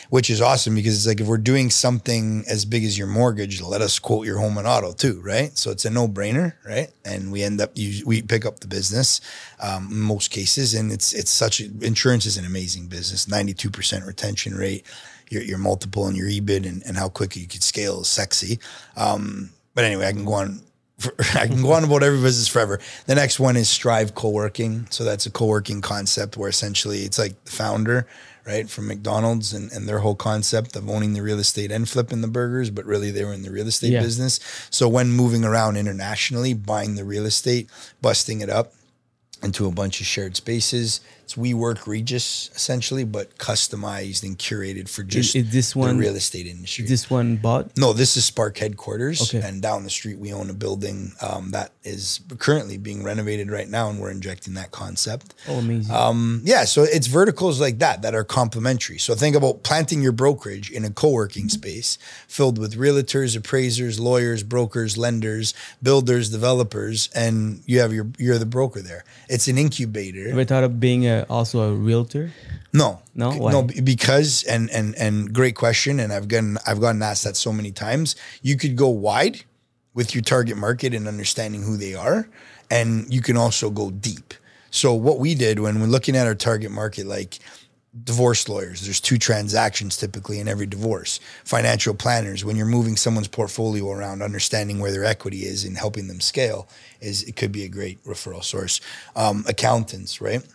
Which 0.10 0.32
is 0.32 0.42
awesome 0.42 0.74
because 0.74 0.96
it's 0.96 1.08
like 1.08 1.22
if 1.22 1.28
we're 1.28 1.38
doing 1.38 1.70
something 1.70 2.44
as 2.48 2.66
big 2.66 2.84
as 2.84 2.98
your 2.98 3.08
mortgage, 3.08 3.62
let 3.62 3.82
us 3.82 4.00
quote 4.00 4.26
your 4.26 4.40
home 4.40 4.58
and 4.58 4.68
auto 4.68 4.92
too, 4.92 5.19
right? 5.20 5.58
So 5.58 5.72
it's 5.72 5.86
a 5.86 5.90
no 5.90 6.08
brainer, 6.08 6.54
right? 6.66 6.90
And 7.06 7.32
we 7.32 7.44
end 7.44 7.62
up 7.62 7.76
we 7.76 8.22
pick 8.22 8.46
up 8.46 8.60
the 8.60 8.68
business 8.68 9.22
um, 9.62 10.02
most 10.02 10.32
cases, 10.32 10.74
and 10.74 10.92
it's 10.92 11.14
it's 11.14 11.32
such 11.32 11.60
a, 11.60 11.66
insurance 11.82 12.26
is 12.26 12.38
an 12.38 12.46
amazing 12.46 12.88
business. 12.88 13.28
Ninety 13.28 13.54
two 13.54 13.70
percent 13.70 14.06
retention 14.06 14.56
rate. 14.56 14.86
Your, 15.30 15.44
your 15.44 15.60
multiple 15.60 16.08
and 16.08 16.18
your 16.18 16.28
EBIT 16.28 16.68
and, 16.68 16.82
and 16.88 16.98
how 16.98 17.08
quickly 17.08 17.44
you 17.44 17.48
could 17.48 17.62
scale 17.62 18.02
is 18.02 18.08
sexy. 18.08 18.60
Um, 18.98 19.52
but 19.76 19.84
anyway, 19.86 20.08
I 20.08 20.12
can 20.12 20.26
go 20.26 20.34
on. 20.34 20.62
For, 21.00 21.14
I 21.36 21.48
can 21.48 21.62
go 21.62 21.72
on 21.72 21.86
about 21.86 22.04
every 22.04 22.20
business 22.20 22.50
forever. 22.50 22.80
The 23.06 23.16
next 23.16 23.40
one 23.40 23.56
is 23.56 23.70
Strive 23.70 24.16
Co-working. 24.16 24.88
So 24.90 25.06
that's 25.06 25.26
a 25.26 25.32
co-working 25.32 25.80
concept 25.80 26.36
where 26.36 26.50
essentially 26.50 27.04
it's 27.04 27.18
like 27.18 27.42
the 27.46 27.52
founder, 27.52 28.06
right, 28.46 28.70
from 28.70 28.88
McDonald's 28.88 29.54
and, 29.54 29.72
and 29.72 29.88
their 29.88 30.00
whole 30.00 30.16
concept 30.16 30.76
of 30.76 30.90
owning 30.90 31.14
the 31.14 31.22
real 31.22 31.40
estate 31.40 31.72
and 31.72 31.88
flipping 31.88 32.22
the 32.22 32.28
burgers, 32.28 32.70
but 32.70 32.86
really 32.86 33.12
they 33.12 33.24
were 33.24 33.34
in 33.34 33.44
the 33.44 33.52
real 33.52 33.68
estate 33.68 33.92
Yeah. 33.92 34.02
business. 34.02 34.40
So 34.70 34.88
when 34.88 35.12
moving 35.12 35.44
around 35.44 35.78
internationally, 35.78 36.54
buying 36.54 36.96
the 36.96 37.04
real 37.06 37.26
estate, 37.26 37.70
busting 38.02 38.42
it 38.42 38.50
up 38.50 38.74
into 39.44 39.68
a 39.68 39.72
bunch 39.72 40.00
of 40.02 40.06
shared 40.08 40.36
spaces. 40.36 41.00
It's 41.30 41.36
WeWork 41.38 41.86
Regus 41.86 42.50
essentially, 42.56 43.04
but 43.04 43.38
customized 43.38 44.24
and 44.24 44.36
curated 44.36 44.90
for 44.90 45.04
just 45.04 45.36
is 45.36 45.52
this 45.52 45.76
one- 45.76 45.98
the 45.98 46.02
real 46.02 46.16
estate 46.16 46.48
industry. 46.48 46.88
This 46.88 47.08
one 47.08 47.36
bought? 47.36 47.78
No, 47.78 47.94
this 47.94 48.18
is 48.18 48.26
Spark 48.26 48.58
headquarters, 48.58 49.22
Okay. 49.22 49.48
and 49.48 49.62
down 49.62 49.84
the 49.84 49.92
street 49.92 50.18
we 50.18 50.34
own 50.34 50.50
a 50.50 50.54
building 50.56 51.12
um, 51.22 51.52
that 51.52 51.72
is 51.84 52.22
currently 52.40 52.78
being 52.80 53.04
renovated 53.04 53.52
right 53.52 53.70
now, 53.70 53.92
and 53.92 54.00
we're 54.00 54.10
injecting 54.10 54.56
that 54.56 54.72
concept. 54.72 55.36
Oh, 55.48 55.60
amazing. 55.60 55.94
Um, 55.94 56.42
yeah, 56.46 56.66
so 56.66 56.82
it's 56.82 57.06
verticals 57.06 57.62
like 57.62 57.78
that 57.78 58.02
that 58.02 58.16
are 58.16 58.24
complementary. 58.24 58.98
So 58.98 59.14
think 59.14 59.36
about 59.36 59.62
planting 59.62 60.02
your 60.02 60.14
brokerage 60.14 60.72
in 60.72 60.84
a 60.84 60.90
co-working 60.90 61.48
space 61.50 62.00
filled 62.28 62.58
with 62.58 62.74
realtors, 62.76 63.38
appraisers, 63.38 64.00
lawyers, 64.00 64.42
brokers, 64.42 64.98
lenders, 64.98 65.54
builders, 65.84 66.30
developers, 66.32 67.08
and 67.14 67.62
you 67.68 67.82
have 67.82 67.94
your 67.94 68.08
you're 68.18 68.40
the 68.40 68.48
broker 68.48 68.82
there. 68.82 69.04
It's 69.28 69.48
an 69.48 69.60
incubator. 69.60 70.28
Have 70.30 70.40
I 70.40 70.44
thought 70.44 70.64
of 70.64 70.80
being 70.80 71.06
a, 71.06 71.19
also 71.30 71.72
a 71.72 71.74
realtor? 71.74 72.32
No, 72.72 73.02
No? 73.16 73.32
Why? 73.32 73.52
no, 73.52 73.64
because 73.64 74.44
and 74.44 74.70
and 74.70 74.96
and 74.96 75.34
great 75.34 75.56
question, 75.56 76.00
and 76.00 76.14
I've 76.14 76.28
gotten 76.28 76.58
I've 76.68 76.80
gotten 76.80 77.02
asked 77.02 77.24
that 77.24 77.36
so 77.36 77.52
many 77.52 77.72
times. 77.72 78.16
You 78.42 78.58
could 78.58 78.76
go 78.76 78.90
wide 78.90 79.42
with 79.94 80.14
your 80.14 80.22
target 80.22 80.56
market 80.56 80.94
and 80.94 81.08
understanding 81.08 81.64
who 81.64 81.78
they 81.78 81.96
are, 81.96 82.30
and 82.70 83.12
you 83.12 83.22
can 83.22 83.38
also 83.38 83.70
go 83.70 83.90
deep. 83.90 84.34
So 84.72 84.94
what 84.94 85.18
we 85.20 85.34
did 85.34 85.60
when 85.60 85.80
we're 85.82 85.88
looking 85.88 86.16
at 86.16 86.28
our 86.28 86.36
target 86.36 86.70
market, 86.70 87.08
like 87.08 87.40
divorce 88.04 88.48
lawyers, 88.48 88.82
there's 88.82 89.02
two 89.02 89.18
transactions 89.18 89.98
typically 89.98 90.40
in 90.40 90.48
every 90.48 90.68
divorce. 90.68 91.20
Financial 91.44 91.94
planners, 91.96 92.46
when 92.46 92.56
you're 92.56 92.68
moving 92.68 92.96
someone's 92.96 93.28
portfolio 93.28 93.90
around, 93.92 94.22
understanding 94.22 94.80
where 94.80 94.92
their 94.92 95.06
equity 95.06 95.40
is 95.40 95.66
and 95.66 95.76
helping 95.78 96.08
them 96.08 96.20
scale, 96.20 96.68
is 97.02 97.24
it 97.24 97.36
could 97.36 97.52
be 97.52 97.64
a 97.64 97.70
great 97.70 98.04
referral 98.04 98.44
source. 98.44 98.80
Um, 99.16 99.44
accountants, 99.48 100.22
right? 100.22 100.46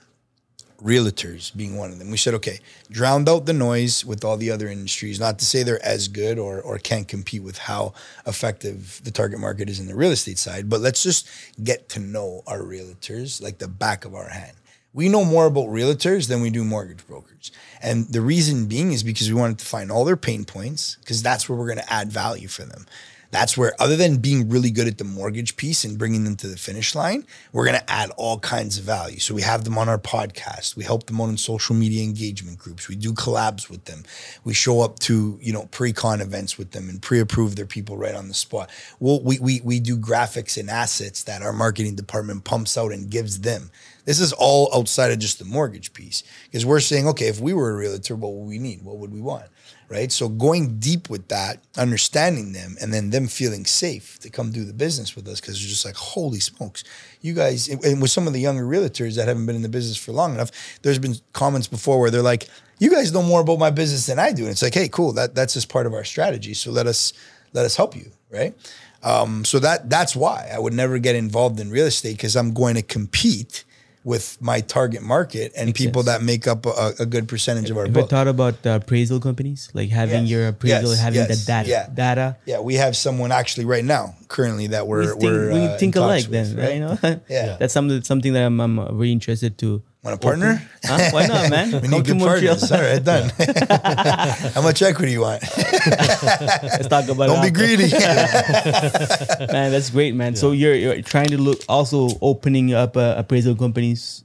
Realtors 0.82 1.54
being 1.56 1.76
one 1.76 1.90
of 1.90 1.98
them. 1.98 2.10
We 2.10 2.16
said, 2.16 2.34
okay, 2.34 2.60
drowned 2.90 3.28
out 3.28 3.46
the 3.46 3.52
noise 3.52 4.04
with 4.04 4.24
all 4.24 4.37
the 4.37 4.50
other 4.50 4.68
industries. 4.68 5.20
Not 5.20 5.38
to 5.38 5.44
say 5.44 5.62
they're 5.62 5.84
as 5.84 6.08
good 6.08 6.38
or 6.38 6.60
or 6.60 6.78
can't 6.78 7.08
compete 7.08 7.42
with 7.42 7.58
how 7.58 7.94
effective 8.26 9.00
the 9.04 9.10
target 9.10 9.38
market 9.38 9.68
is 9.68 9.80
in 9.80 9.87
the 9.87 9.94
real 9.94 10.10
estate 10.10 10.38
side, 10.38 10.68
but 10.68 10.80
let's 10.80 11.02
just 11.02 11.28
get 11.62 11.88
to 11.90 12.00
know 12.00 12.42
our 12.46 12.60
realtors 12.60 13.42
like 13.42 13.58
the 13.58 13.68
back 13.68 14.04
of 14.04 14.14
our 14.14 14.28
hand. 14.28 14.56
We 14.92 15.08
know 15.08 15.24
more 15.24 15.46
about 15.46 15.66
realtors 15.66 16.28
than 16.28 16.40
we 16.40 16.50
do 16.50 16.62
mortgage 16.62 17.04
brokers. 17.04 17.50
And 17.82 18.06
the 18.06 18.20
reason 18.20 18.66
being 18.66 18.92
is 18.92 19.02
because 19.02 19.28
we 19.28 19.34
wanted 19.34 19.58
to 19.58 19.66
find 19.66 19.90
all 19.90 20.04
their 20.04 20.16
pain 20.16 20.44
points 20.44 20.96
because 21.00 21.20
that's 21.20 21.48
where 21.48 21.58
we're 21.58 21.66
going 21.66 21.84
to 21.84 21.92
add 21.92 22.12
value 22.12 22.46
for 22.46 22.62
them. 22.62 22.87
That's 23.35 23.59
where, 23.59 23.73
other 23.81 23.97
than 23.97 24.18
being 24.18 24.49
really 24.49 24.70
good 24.70 24.87
at 24.87 24.99
the 24.99 25.03
mortgage 25.03 25.57
piece 25.57 25.83
and 25.83 25.99
bringing 25.99 26.23
them 26.23 26.37
to 26.37 26.47
the 26.47 26.57
finish 26.57 26.94
line, 26.94 27.27
we're 27.53 27.64
going 27.64 27.81
to 27.81 27.90
add 27.90 28.12
all 28.16 28.38
kinds 28.38 28.79
of 28.79 28.85
value. 28.85 29.18
So 29.18 29.35
we 29.35 29.42
have 29.42 29.64
them 29.64 29.77
on 29.77 29.88
our 29.88 29.99
podcast. 29.99 30.77
We 30.77 30.85
help 30.85 31.07
them 31.07 31.20
on 31.20 31.37
social 31.37 31.75
media 31.75 32.05
engagement 32.05 32.59
groups. 32.59 32.88
We 32.88 32.94
do 32.94 33.12
collabs 33.12 33.68
with 33.68 33.87
them. 33.87 34.05
We 34.44 34.55
show 34.55 34.83
up 34.83 35.01
to, 35.01 35.37
you 35.42 35.53
know, 35.53 35.66
pre-con 35.73 36.20
events 36.20 36.57
with 36.57 36.70
them 36.70 36.88
and 36.88 37.03
pre-approve 37.03 37.57
their 37.57 37.66
people 37.66 37.97
right 37.97 38.14
on 38.14 38.29
the 38.29 38.35
spot. 38.35 38.70
Well, 39.01 39.20
we, 39.20 39.40
we, 39.40 39.61
we 39.64 39.81
do 39.81 39.97
graphics 39.97 40.57
and 40.57 40.70
assets 40.70 41.25
that 41.25 41.42
our 41.42 41.53
marketing 41.53 41.97
department 41.97 42.44
pumps 42.44 42.79
out 42.79 42.92
and 42.92 43.11
gives 43.11 43.40
them. 43.40 43.73
This 44.05 44.20
is 44.20 44.33
all 44.33 44.70
outside 44.73 45.11
of 45.11 45.18
just 45.18 45.40
the 45.40 45.44
mortgage 45.44 45.92
piece 45.92 46.23
because 46.44 46.64
we're 46.64 46.79
saying, 46.79 47.09
okay, 47.09 47.27
if 47.27 47.40
we 47.40 47.53
were 47.53 47.70
a 47.70 47.77
realtor, 47.77 48.14
what 48.14 48.33
would 48.33 48.47
we 48.47 48.59
need? 48.59 48.83
What 48.83 48.99
would 48.99 49.12
we 49.12 49.20
want? 49.20 49.47
Right. 49.90 50.11
So 50.11 50.29
going 50.29 50.79
deep 50.79 51.11
with 51.11 51.29
that, 51.29 51.62
understanding 51.77 52.53
them, 52.53 52.77
and 52.81 52.92
then 52.92 53.11
them 53.11 53.29
feeling 53.29 53.66
safe 53.66 54.18
to 54.20 54.31
come 54.31 54.51
do 54.51 54.64
the 54.64 54.73
business 54.73 55.14
with 55.14 55.29
us 55.29 55.40
because 55.40 55.61
they're 55.61 55.68
just 55.68 55.85
like, 55.85 55.94
holy 55.94 56.40
smokes, 56.40 56.85
you 57.20 57.35
guys. 57.35 57.68
And 57.68 58.01
with 58.01 58.11
some 58.11 58.27
of 58.27 58.33
the 58.33 58.40
younger 58.40 58.64
realtors 58.64 59.16
that 59.16 59.29
haven't 59.29 59.44
been 59.44 59.57
in 59.57 59.62
the 59.62 59.68
business 59.68 59.97
for 59.97 60.12
long 60.12 60.35
enough, 60.35 60.51
there's 60.83 60.99
been 60.99 61.16
comments 61.33 61.68
before 61.68 62.01
where 62.01 62.11
they're 62.11 62.23
like, 62.23 62.49
you 62.79 62.90
guys 62.90 63.12
know 63.12 63.23
more 63.23 63.42
about 63.42 63.59
my 63.59 63.70
business 63.70 64.07
than 64.07 64.18
I 64.18 64.33
do. 64.33 64.42
And 64.42 64.53
it's 64.53 64.62
like, 64.62 64.75
hey, 64.75 64.88
cool, 64.88 65.12
that 65.12 65.35
that's 65.35 65.55
just 65.55 65.68
part 65.68 65.87
of 65.87 65.92
our 65.92 66.05
strategy. 66.05 66.55
So 66.55 66.70
let 66.70 66.87
us 66.87 67.12
let 67.53 67.64
us 67.64 67.77
help 67.77 67.94
you. 67.94 68.11
Right. 68.31 68.55
Um, 69.03 69.44
so 69.44 69.59
that 69.59 69.90
that's 69.90 70.16
why 70.16 70.51
I 70.53 70.59
would 70.59 70.73
never 70.73 70.99
get 70.99 71.14
involved 71.14 71.61
in 71.61 71.70
real 71.70 71.87
estate 71.87 72.16
because 72.16 72.37
I'm 72.37 72.55
going 72.55 72.75
to 72.75 72.83
compete 72.83 73.64
with 74.05 74.37
my 74.40 74.61
target 74.61 75.01
market 75.03 75.51
and 75.57 75.69
Makes 75.69 75.81
people 75.81 76.03
sense. 76.03 76.19
that 76.19 76.25
make 76.25 76.47
up 76.47 76.67
a, 76.67 76.93
a 77.01 77.07
good 77.07 77.27
percentage 77.27 77.71
of 77.71 77.77
our 77.79 77.85
Have 77.87 77.97
you 77.97 78.03
book. 78.03 78.11
thought 78.11 78.29
about 78.29 78.55
uh, 78.67 78.79
appraisal 78.83 79.19
companies, 79.19 79.71
like 79.73 79.88
having 79.88 80.23
Yes. 80.25 80.31
your 80.31 80.49
appraisal, 80.49 80.90
Yes, 80.90 81.01
having 81.01 81.21
yes, 81.21 81.40
the 81.40 81.47
data, 81.47 81.69
yeah. 81.71 81.88
data? 81.88 82.37
Yeah, 82.45 82.61
we 82.61 82.75
have 82.75 82.97
someone 82.97 83.33
actually 83.33 83.64
right 83.64 83.85
now, 83.85 84.14
currently 84.29 84.67
that 84.69 84.87
we're 84.87 85.01
we 85.01 85.21
think, 85.21 85.23
we're 85.23 85.53
we 85.55 85.61
uh, 85.67 85.79
think 85.79 85.97
alike 85.97 86.25
talks 86.25 86.31
then, 86.31 86.55
with, 86.55 86.64
right? 86.64 86.75
You 86.75 86.81
know? 87.17 87.21
Yeah. 87.31 87.57
that's 87.59 87.73
something 87.73 88.03
something 88.03 88.33
that 88.35 88.45
I'm, 88.45 88.61
I'm 88.61 88.77
very 88.97 89.11
interested 89.11 89.57
to. 89.59 89.83
Want 90.05 90.17
a 90.17 90.19
partner? 90.19 90.62
Huh? 90.85 91.11
Why 91.12 91.27
not, 91.27 91.49
man? 91.57 91.81
We 91.81 91.88
need 91.88 92.05
to 92.05 92.12
good 92.12 92.19
Montreal. 92.21 92.57
partners. 92.57 92.73
All 92.73 92.81
right, 92.83 93.03
done. 93.03 93.31
How 94.53 94.61
much 94.61 94.83
equity 94.83 95.12
you 95.12 95.23
want? 95.23 95.43
Let's 95.57 96.88
talk 96.88 97.09
about 97.09 97.25
it. 97.25 97.33
Don't 97.33 97.45
it 97.45 97.55
be 97.55 97.64
after. 97.64 97.77
greedy. 97.88 99.51
man. 99.53 99.73
That's 99.73 99.88
great, 99.88 100.14
man. 100.14 100.37
So 100.37 100.53
you're 100.53 100.75
you're 100.75 101.01
trying 101.01 101.29
to 101.29 101.38
look 101.38 101.61
also 101.71 102.11
opening 102.21 102.75
up 102.75 102.99
uh, 102.99 103.14
appraisal 103.17 103.57
companies, 103.57 104.25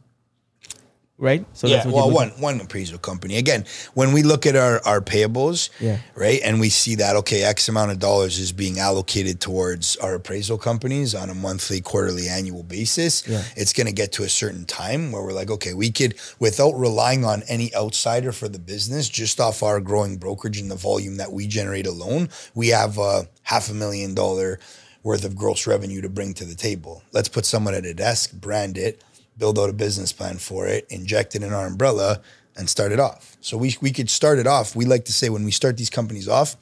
right? 1.20 1.46
So 1.54 1.68
yeah, 1.68 1.86
well, 1.86 2.10
one 2.10 2.30
one 2.40 2.60
appraisal 2.62 2.98
company. 2.98 3.38
Again, 3.38 3.66
when 3.94 4.14
we 4.14 4.24
look 4.24 4.46
at 4.46 4.56
our 4.56 4.82
our 4.86 5.02
payables, 5.02 5.70
Yeah. 5.80 6.00
right, 6.16 6.42
and 6.44 6.60
we 6.60 6.70
see 6.70 6.96
that 6.96 7.16
okay, 7.18 7.44
X 7.44 7.70
amount 7.70 7.92
of 7.92 8.00
dollars 8.00 8.40
is 8.40 8.52
being 8.52 8.80
allocated 8.80 9.40
towards 9.40 9.98
our 9.98 10.16
appraisal 10.16 10.58
companies 10.58 11.14
on 11.14 11.30
a 11.30 11.36
monthly, 11.36 11.82
quarterly, 11.82 12.28
annual 12.28 12.64
basis. 12.64 13.28
Yeah. 13.28 13.44
It's 13.56 13.74
going 13.74 13.88
to 13.88 13.94
get 13.94 14.12
to 14.14 14.24
a 14.24 14.30
certain 14.30 14.66
time 14.66 15.12
where 15.12 15.22
we're 15.22 15.34
like, 15.34 15.52
okay, 15.52 15.74
we 15.74 15.92
could, 15.92 16.16
without 16.40 16.72
relying 16.74 17.26
on 17.26 17.44
any 17.48 17.74
outsider 17.76 18.32
for 18.32 18.48
the 18.48 18.60
business, 18.60 19.10
just 19.10 19.40
off 19.40 19.62
our 19.62 19.80
growing 19.80 20.18
brokerage 20.18 20.58
and 20.60 20.72
the 20.72 20.76
volume 20.76 21.18
that 21.18 21.32
we 21.32 21.46
generate 21.48 21.86
alone, 21.86 22.30
we 22.56 22.70
have 22.70 22.98
a 22.98 23.28
half 23.44 23.70
a 23.70 23.74
million 23.74 24.14
dollar 24.14 24.60
worth 25.04 25.24
of 25.24 25.36
gross 25.36 25.66
revenue 25.66 26.02
to 26.02 26.10
bring 26.10 26.34
to 26.34 26.46
the 26.46 26.56
table. 26.56 27.02
Let's 27.14 27.30
put 27.30 27.46
someone 27.46 27.74
at 27.74 27.86
a 27.86 27.94
desk, 27.94 28.34
brand 28.34 28.78
it, 28.78 29.02
build 29.40 29.58
out 29.58 29.70
a 29.70 29.74
business 29.74 30.12
plan 30.12 30.38
for 30.38 30.68
it, 30.68 30.86
inject 30.90 31.34
it 31.36 31.42
in 31.44 31.54
our 31.54 31.66
umbrella, 31.66 32.22
and 32.56 32.70
start 32.70 32.92
it 32.92 33.00
off. 33.00 33.38
So 33.42 33.58
we 33.58 33.76
we 33.82 33.92
could 33.92 34.10
start 34.10 34.38
it 34.38 34.46
off. 34.48 34.76
We 34.76 34.86
like 34.86 35.06
to 35.06 35.14
say 35.14 35.30
when 35.30 35.46
we 35.46 35.52
start 35.52 35.78
these 35.78 35.90
companies 35.90 36.28
off, 36.28 36.56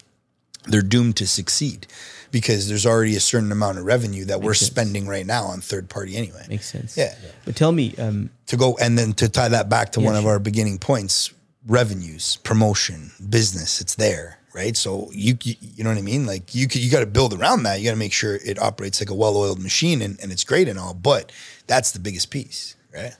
they're 0.65 0.81
doomed 0.81 1.17
to 1.17 1.27
succeed 1.27 1.87
because 2.31 2.67
there's 2.67 2.85
already 2.85 3.15
a 3.15 3.19
certain 3.19 3.51
amount 3.51 3.77
of 3.79 3.85
revenue 3.85 4.25
that 4.25 4.41
we're 4.41 4.53
sense. 4.53 4.69
spending 4.71 5.07
right 5.07 5.25
now 5.25 5.45
on 5.45 5.61
third 5.61 5.89
party 5.89 6.15
anyway. 6.17 6.45
makes 6.49 6.69
sense. 6.69 6.97
Yeah. 6.97 7.15
But 7.45 7.55
tell 7.55 7.71
me, 7.71 7.95
um, 7.97 8.29
To 8.47 8.57
go 8.57 8.77
and 8.81 8.97
then 8.97 9.13
to 9.13 9.29
tie 9.29 9.47
that 9.49 9.69
back 9.69 9.93
to 9.93 10.01
Yeah, 10.01 10.07
one 10.07 10.15
of 10.17 10.25
our 10.25 10.37
beginning 10.39 10.77
points, 10.77 11.31
revenues, 11.65 12.37
promotion, 12.43 13.11
business, 13.29 13.79
it's 13.81 13.95
there, 13.95 14.39
right? 14.53 14.75
So 14.75 15.09
you 15.13 15.37
you, 15.43 15.55
you 15.61 15.83
know 15.83 15.89
what 15.89 15.97
I 15.97 16.01
mean? 16.01 16.25
Like 16.25 16.53
you 16.53 16.67
could, 16.67 16.81
you 16.81 16.91
got 16.91 16.99
to 16.99 17.05
build 17.05 17.33
around 17.33 17.63
that. 17.63 17.79
You 17.79 17.85
got 17.85 17.91
to 17.91 17.97
make 17.97 18.13
sure 18.13 18.35
it 18.35 18.59
operates 18.61 18.99
like 19.01 19.09
a 19.09 19.15
well-oiled 19.15 19.59
machine 19.61 20.01
and, 20.01 20.19
and 20.21 20.31
it's 20.31 20.43
great 20.43 20.67
and 20.67 20.77
all, 20.77 20.93
but 20.93 21.31
that's 21.67 21.91
the 21.91 21.99
biggest 21.99 22.31
piece, 22.31 22.75
right? 22.93 23.13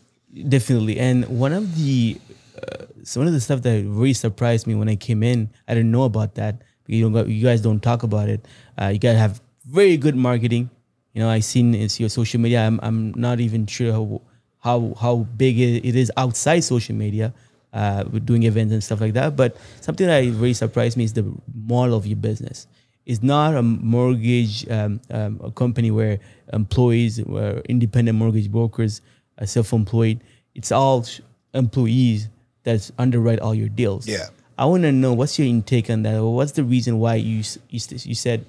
Definitely. 0.48 1.00
And 1.00 1.26
one 1.28 1.54
of 1.54 1.76
the 1.78 2.20
uh, 2.62 2.86
some 3.04 3.26
of 3.26 3.34
the 3.34 3.40
stuff 3.40 3.62
that 3.62 3.84
really 3.86 4.14
surprised 4.14 4.68
me 4.68 4.76
when 4.76 4.90
I 4.90 4.96
came 4.96 5.24
in, 5.24 5.50
I 5.68 5.74
didn't 5.74 5.92
know 5.92 6.04
about 6.04 6.36
that. 6.36 6.62
You 6.88 7.10
don't, 7.10 7.30
you 7.30 7.44
guys 7.44 7.62
don't 7.62 7.82
talk 7.82 8.04
about 8.04 8.30
it. 8.30 8.46
Uh, 8.80 8.88
you 8.88 9.00
guys 9.00 9.18
have 9.18 9.42
very 9.66 9.98
good 9.98 10.16
marketing. 10.16 10.70
You 11.14 11.22
know, 11.22 11.30
I 11.30 11.40
seen 11.40 11.76
it's 11.76 12.00
your 12.00 12.10
social 12.10 12.40
media. 12.40 12.66
I'm 12.66 12.80
I'm 12.82 13.14
not 13.16 13.40
even 13.40 13.66
sure 13.66 13.92
how 13.92 14.22
how, 14.60 14.96
how 15.00 15.16
big 15.38 15.60
it, 15.60 15.86
it 15.86 15.96
is 15.96 16.12
outside 16.18 16.62
social 16.62 16.96
media. 16.96 17.34
Uh, 17.74 18.04
with 18.12 18.26
doing 18.26 18.44
events 18.44 18.74
and 18.74 18.84
stuff 18.84 19.02
like 19.02 19.14
that. 19.14 19.36
But 19.36 19.56
something 19.82 20.08
that 20.08 20.20
really 20.22 20.54
surprised 20.54 20.98
me 20.98 21.04
is 21.04 21.14
the 21.14 21.32
model 21.54 21.96
of 21.96 22.08
your 22.08 22.16
business. 22.16 22.66
It's 23.08 23.24
not 23.24 23.56
a 23.56 23.63
mortgage 23.63 24.70
um, 24.70 25.00
um, 25.10 25.39
a 25.41 25.50
company 25.50 25.91
where 25.91 26.20
employees, 26.52 27.20
where 27.24 27.60
independent 27.70 28.17
mortgage 28.17 28.52
brokers, 28.52 29.00
are 29.39 29.48
self-employed. 29.48 30.20
It's 30.56 30.74
all 30.74 31.06
employees 31.54 32.28
that 32.63 32.91
underwrite 32.98 33.39
all 33.39 33.56
your 33.56 33.70
deals. 33.70 34.10
Yeah. 34.10 34.28
I 34.58 34.65
want 34.65 34.84
to 34.84 34.91
know 34.91 35.13
what's 35.13 35.39
your 35.39 35.48
intake 35.48 35.89
on 35.89 36.04
that. 36.04 36.22
What's 36.22 36.52
the 36.52 36.65
reason 36.65 37.00
why 37.00 37.15
you 37.15 37.43
you, 37.70 37.80
you 37.89 38.15
said 38.15 38.46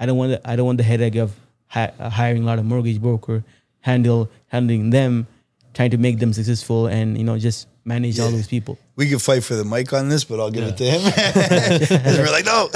I 0.00 0.06
don't 0.06 0.16
want 0.16 0.32
the, 0.32 0.50
I 0.50 0.56
don't 0.56 0.66
want 0.66 0.78
the 0.78 0.84
headache 0.84 1.14
of 1.14 1.32
hi- 1.68 1.92
hiring 2.00 2.42
a 2.42 2.46
lot 2.46 2.58
of 2.58 2.64
mortgage 2.64 3.00
broker, 3.00 3.44
handle 3.80 4.28
handling 4.48 4.90
them, 4.90 5.28
trying 5.72 5.92
to 5.92 5.98
make 5.98 6.18
them 6.18 6.32
successful, 6.32 6.88
and 6.88 7.16
you 7.16 7.22
know 7.22 7.38
just 7.38 7.68
manage 7.90 8.18
all 8.20 8.30
those 8.30 8.46
people. 8.46 8.78
We 8.96 9.08
could 9.08 9.20
fight 9.20 9.44
for 9.44 9.54
the 9.54 9.64
mic 9.64 9.92
on 9.92 10.08
this, 10.08 10.24
but 10.24 10.40
I'll 10.40 10.50
give 10.50 10.64
it 10.64 10.76
to 10.78 10.84
him. 10.84 11.02
we're 12.18 12.30
like, 12.30 12.44
no. 12.44 12.68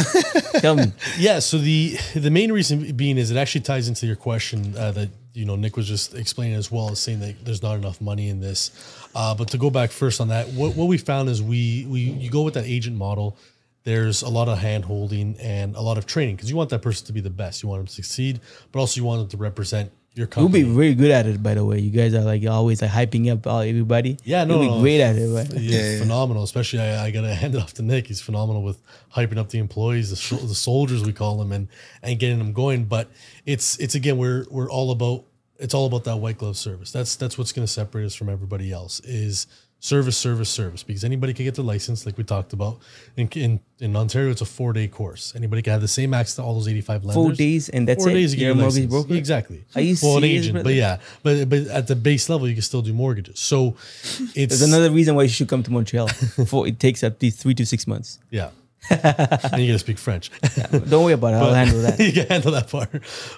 Tell 0.60 0.76
me. 0.76 0.92
Yeah. 1.18 1.38
So 1.38 1.58
the 1.58 1.96
the 2.14 2.30
main 2.30 2.52
reason 2.52 2.96
being 2.96 3.18
is 3.18 3.30
it 3.30 3.36
actually 3.36 3.62
ties 3.62 3.88
into 3.88 4.06
your 4.06 4.16
question 4.16 4.76
uh, 4.76 4.92
that 4.92 5.10
you 5.32 5.44
know 5.44 5.56
Nick 5.56 5.76
was 5.76 5.86
just 5.86 6.14
explaining 6.14 6.56
as 6.56 6.70
well 6.70 6.90
as 6.90 6.98
saying 6.98 7.20
that 7.20 7.44
there's 7.44 7.62
not 7.62 7.76
enough 7.76 8.00
money 8.00 8.28
in 8.28 8.40
this. 8.40 8.70
Uh, 9.14 9.34
but 9.34 9.48
to 9.48 9.58
go 9.58 9.70
back 9.70 9.90
first 9.90 10.20
on 10.20 10.28
that, 10.28 10.48
what 10.48 10.74
what 10.76 10.86
we 10.86 10.98
found 10.98 11.28
is 11.28 11.42
we 11.42 11.86
we 11.88 12.00
you 12.00 12.30
go 12.30 12.42
with 12.42 12.54
that 12.54 12.66
agent 12.66 12.96
model. 12.96 13.36
There's 13.84 14.22
a 14.22 14.30
lot 14.30 14.48
of 14.48 14.58
hand 14.58 14.86
holding 14.86 15.36
and 15.40 15.76
a 15.76 15.82
lot 15.82 15.98
of 15.98 16.06
training 16.06 16.36
because 16.36 16.48
you 16.48 16.56
want 16.56 16.70
that 16.70 16.80
person 16.80 17.06
to 17.06 17.12
be 17.12 17.20
the 17.20 17.28
best. 17.28 17.62
You 17.62 17.68
want 17.68 17.80
them 17.80 17.86
to 17.86 17.92
succeed, 17.92 18.40
but 18.72 18.80
also 18.80 18.98
you 18.98 19.04
want 19.04 19.20
them 19.20 19.28
to 19.28 19.36
represent 19.36 19.92
your 20.14 20.28
You'll 20.36 20.48
be 20.48 20.62
very 20.62 20.94
good 20.94 21.10
at 21.10 21.26
it, 21.26 21.42
by 21.42 21.54
the 21.54 21.64
way. 21.64 21.80
You 21.80 21.90
guys 21.90 22.14
are 22.14 22.20
like 22.22 22.46
always 22.46 22.80
like 22.82 22.90
hyping 22.92 23.32
up 23.32 23.46
all 23.46 23.60
everybody. 23.60 24.16
Yeah, 24.24 24.44
no, 24.44 24.54
you'll 24.54 24.62
be 24.62 24.76
no. 24.76 24.80
great 24.80 25.00
at 25.00 25.16
it. 25.16 25.26
Right? 25.28 25.52
Yeah, 25.54 25.58
Yeah, 25.80 25.92
yeah. 25.92 25.98
phenomenal. 25.98 26.44
Especially, 26.44 26.80
I, 26.80 27.06
I 27.06 27.10
gotta 27.10 27.34
hand 27.42 27.54
it 27.54 27.60
off 27.60 27.74
to 27.74 27.82
Nick. 27.82 28.06
He's 28.06 28.20
phenomenal 28.20 28.62
with 28.62 28.80
hyping 29.14 29.38
up 29.38 29.48
the 29.48 29.58
employees, 29.58 30.10
the, 30.10 30.16
sh- 30.16 30.40
the 30.42 30.54
soldiers 30.54 31.02
we 31.04 31.12
call 31.12 31.36
them, 31.38 31.50
and 31.52 31.68
and 32.02 32.18
getting 32.18 32.38
them 32.38 32.52
going. 32.52 32.84
But 32.84 33.10
it's 33.44 33.76
it's 33.78 33.94
again, 33.94 34.16
we're 34.16 34.46
we're 34.50 34.70
all 34.70 34.90
about 34.92 35.24
it's 35.58 35.74
all 35.74 35.86
about 35.86 36.04
that 36.04 36.16
white 36.16 36.38
glove 36.38 36.56
service. 36.56 36.90
That's 36.92 37.16
that's 37.16 37.36
what's 37.36 37.52
going 37.52 37.66
to 37.66 37.72
separate 37.72 38.04
us 38.06 38.14
from 38.14 38.28
everybody 38.28 38.72
else 38.72 39.00
is 39.00 39.46
service, 39.84 40.16
service, 40.16 40.48
service. 40.48 40.82
Because 40.82 41.04
anybody 41.04 41.34
can 41.34 41.44
get 41.44 41.54
the 41.54 41.62
license, 41.62 42.06
like 42.06 42.16
we 42.16 42.24
talked 42.24 42.52
about. 42.52 42.78
In 43.16 43.28
in, 43.34 43.60
in 43.80 43.94
Ontario, 43.96 44.30
it's 44.30 44.40
a 44.40 44.46
four 44.46 44.72
day 44.72 44.88
course. 44.88 45.34
Anybody 45.36 45.60
can 45.62 45.72
have 45.72 45.82
the 45.82 45.88
same 45.88 46.14
access 46.14 46.36
to 46.36 46.42
all 46.42 46.54
those 46.54 46.68
eighty 46.68 46.80
five 46.80 47.04
lenders. 47.04 47.22
Four 47.22 47.32
days 47.32 47.68
and 47.68 47.86
that's 47.86 48.02
Four 48.02 48.10
it. 48.10 48.14
days 48.14 48.30
to 48.32 48.36
get 48.38 48.46
your 48.46 48.54
mortgage 48.54 48.74
license. 48.74 48.94
broker. 48.94 49.14
Exactly. 49.14 49.64
Are 49.74 49.82
you 49.82 49.94
well, 50.02 50.16
an 50.16 50.24
agent, 50.24 50.54
brother? 50.54 50.64
but 50.64 50.74
yeah, 50.74 50.98
but 51.22 51.48
but 51.50 51.60
at 51.68 51.86
the 51.86 51.96
base 51.96 52.28
level, 52.28 52.48
you 52.48 52.54
can 52.54 52.62
still 52.62 52.82
do 52.82 52.94
mortgages. 52.94 53.38
So 53.38 53.76
it's 54.34 54.58
There's 54.58 54.62
another 54.62 54.90
reason 54.90 55.14
why 55.14 55.24
you 55.24 55.28
should 55.28 55.48
come 55.48 55.62
to 55.62 55.70
Montreal. 55.70 56.08
For 56.46 56.66
it 56.66 56.80
takes 56.80 57.04
at 57.04 57.20
least 57.20 57.40
three 57.40 57.54
to 57.54 57.66
six 57.66 57.86
months. 57.86 58.18
Yeah. 58.30 58.50
and 58.90 59.62
you 59.62 59.68
got 59.72 59.72
to 59.72 59.78
speak 59.78 59.96
French. 59.96 60.30
Don't 60.90 61.04
worry 61.04 61.14
about 61.14 61.32
it. 61.32 61.36
I'll 61.38 61.54
handle 61.54 61.80
that. 61.86 61.98
you 61.98 62.12
can 62.12 62.26
handle 62.26 62.52
that 62.52 62.68
part. 62.68 62.90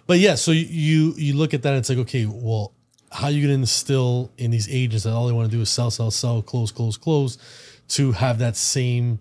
But 0.06 0.18
yeah, 0.18 0.34
so 0.34 0.50
you 0.50 1.14
you 1.16 1.34
look 1.34 1.54
at 1.54 1.62
that 1.62 1.68
and 1.70 1.78
it's 1.78 1.88
like, 1.88 1.98
okay, 1.98 2.26
well, 2.26 2.72
how 3.12 3.28
you 3.28 3.40
going 3.40 3.54
to 3.54 3.60
instill 3.60 4.30
in 4.36 4.50
these 4.50 4.68
agents 4.68 5.04
that 5.04 5.12
all 5.12 5.26
they 5.26 5.32
want 5.32 5.50
to 5.50 5.56
do 5.56 5.62
is 5.62 5.70
sell, 5.70 5.90
sell, 5.90 6.10
sell, 6.10 6.42
close, 6.42 6.72
close, 6.72 6.96
close, 6.96 7.38
to 7.88 8.12
have 8.12 8.38
that 8.38 8.56
same 8.56 9.18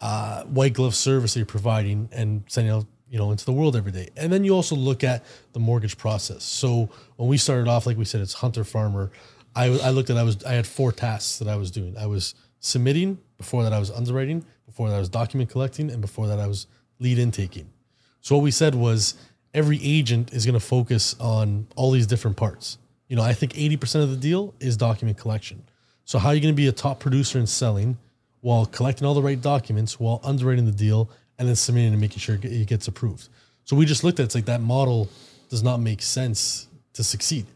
uh, 0.00 0.44
white 0.44 0.72
glove 0.72 0.94
service 0.94 1.34
that 1.34 1.40
you're 1.40 1.46
providing 1.46 2.08
and 2.12 2.44
sending 2.46 2.72
out, 2.72 2.86
you 3.08 3.18
know, 3.18 3.30
into 3.30 3.44
the 3.44 3.52
world 3.52 3.76
every 3.76 3.92
day. 3.92 4.08
And 4.16 4.32
then 4.32 4.44
you 4.44 4.54
also 4.54 4.76
look 4.76 5.02
at 5.02 5.24
the 5.52 5.58
mortgage 5.58 5.96
process. 5.96 6.44
So 6.44 6.88
when 7.16 7.28
we 7.28 7.36
started 7.36 7.68
off, 7.68 7.86
like 7.86 7.96
we 7.96 8.04
said, 8.04 8.20
it's 8.20 8.34
hunter 8.34 8.64
farmer. 8.64 9.10
I, 9.56 9.66
I 9.66 9.90
looked 9.90 10.10
at 10.10 10.16
I 10.16 10.22
was 10.22 10.42
I 10.44 10.52
had 10.52 10.66
four 10.66 10.92
tasks 10.92 11.38
that 11.38 11.48
I 11.48 11.56
was 11.56 11.70
doing. 11.70 11.96
I 11.96 12.06
was 12.06 12.34
submitting. 12.60 13.18
Before 13.38 13.62
that, 13.62 13.72
I 13.72 13.78
was 13.78 13.90
underwriting. 13.90 14.44
Before 14.66 14.88
that, 14.88 14.96
I 14.96 14.98
was 14.98 15.08
document 15.08 15.50
collecting, 15.50 15.90
and 15.90 16.00
before 16.00 16.26
that, 16.26 16.38
I 16.38 16.46
was 16.46 16.66
lead 16.98 17.18
intaking. 17.18 17.70
So 18.20 18.34
what 18.36 18.42
we 18.42 18.50
said 18.50 18.74
was 18.74 19.14
every 19.52 19.78
agent 19.82 20.32
is 20.32 20.44
going 20.44 20.54
to 20.54 20.66
focus 20.66 21.14
on 21.20 21.66
all 21.76 21.90
these 21.90 22.06
different 22.06 22.36
parts. 22.36 22.78
You 23.08 23.16
know, 23.16 23.22
I 23.22 23.34
think 23.34 23.52
80% 23.52 24.02
of 24.02 24.10
the 24.10 24.16
deal 24.16 24.54
is 24.60 24.76
document 24.76 25.18
collection. 25.18 25.62
So 26.04 26.18
how 26.18 26.28
are 26.28 26.34
you 26.34 26.40
going 26.40 26.54
to 26.54 26.56
be 26.56 26.68
a 26.68 26.72
top 26.72 27.00
producer 27.00 27.38
in 27.38 27.46
selling 27.46 27.98
while 28.40 28.66
collecting 28.66 29.06
all 29.06 29.14
the 29.14 29.22
right 29.22 29.40
documents, 29.40 29.98
while 29.98 30.20
underwriting 30.22 30.66
the 30.66 30.72
deal, 30.72 31.10
and 31.38 31.48
then 31.48 31.56
submitting 31.56 31.92
and 31.92 32.00
making 32.00 32.18
sure 32.18 32.38
it 32.42 32.66
gets 32.66 32.88
approved? 32.88 33.28
So 33.64 33.76
we 33.76 33.86
just 33.86 34.04
looked 34.04 34.20
at 34.20 34.24
it, 34.24 34.26
it's 34.26 34.34
like 34.34 34.44
that 34.46 34.60
model 34.60 35.08
does 35.48 35.62
not 35.62 35.80
make 35.80 36.02
sense 36.02 36.68
to 36.94 37.04
succeed. 37.04 37.46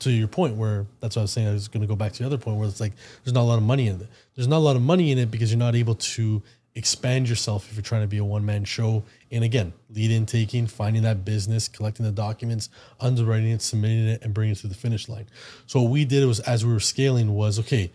To 0.00 0.10
your 0.10 0.28
point, 0.28 0.54
where 0.56 0.86
that's 1.00 1.16
what 1.16 1.22
I 1.22 1.24
was 1.24 1.32
saying, 1.32 1.48
I 1.48 1.52
was 1.52 1.68
going 1.68 1.82
to 1.82 1.86
go 1.86 1.94
back 1.94 2.12
to 2.12 2.20
the 2.20 2.26
other 2.26 2.38
point 2.38 2.56
where 2.56 2.66
it's 2.66 2.80
like 2.80 2.92
there's 3.22 3.34
not 3.34 3.42
a 3.42 3.50
lot 3.50 3.58
of 3.58 3.64
money 3.64 3.86
in 3.88 4.00
it. 4.00 4.08
There's 4.34 4.48
not 4.48 4.56
a 4.56 4.64
lot 4.64 4.76
of 4.76 4.82
money 4.82 5.12
in 5.12 5.18
it 5.18 5.30
because 5.30 5.50
you're 5.50 5.58
not 5.58 5.74
able 5.74 5.94
to 5.94 6.42
expand 6.74 7.28
yourself 7.28 7.68
if 7.68 7.76
you're 7.76 7.82
trying 7.82 8.02
to 8.02 8.06
be 8.06 8.18
a 8.18 8.24
one 8.24 8.44
man 8.44 8.64
show. 8.64 9.02
And 9.30 9.42
again, 9.44 9.72
lead 9.90 10.10
in 10.10 10.26
taking, 10.26 10.66
finding 10.66 11.02
that 11.02 11.24
business, 11.24 11.68
collecting 11.68 12.06
the 12.06 12.12
documents, 12.12 12.68
underwriting 13.00 13.50
it, 13.50 13.62
submitting 13.62 14.08
it, 14.08 14.22
and 14.22 14.32
bringing 14.32 14.52
it 14.52 14.58
to 14.58 14.68
the 14.68 14.74
finish 14.74 15.08
line. 15.08 15.26
So 15.66 15.82
what 15.82 15.90
we 15.90 16.04
did 16.04 16.26
was 16.26 16.40
as 16.40 16.64
we 16.64 16.72
were 16.72 16.80
scaling 16.80 17.34
was 17.34 17.58
okay, 17.58 17.90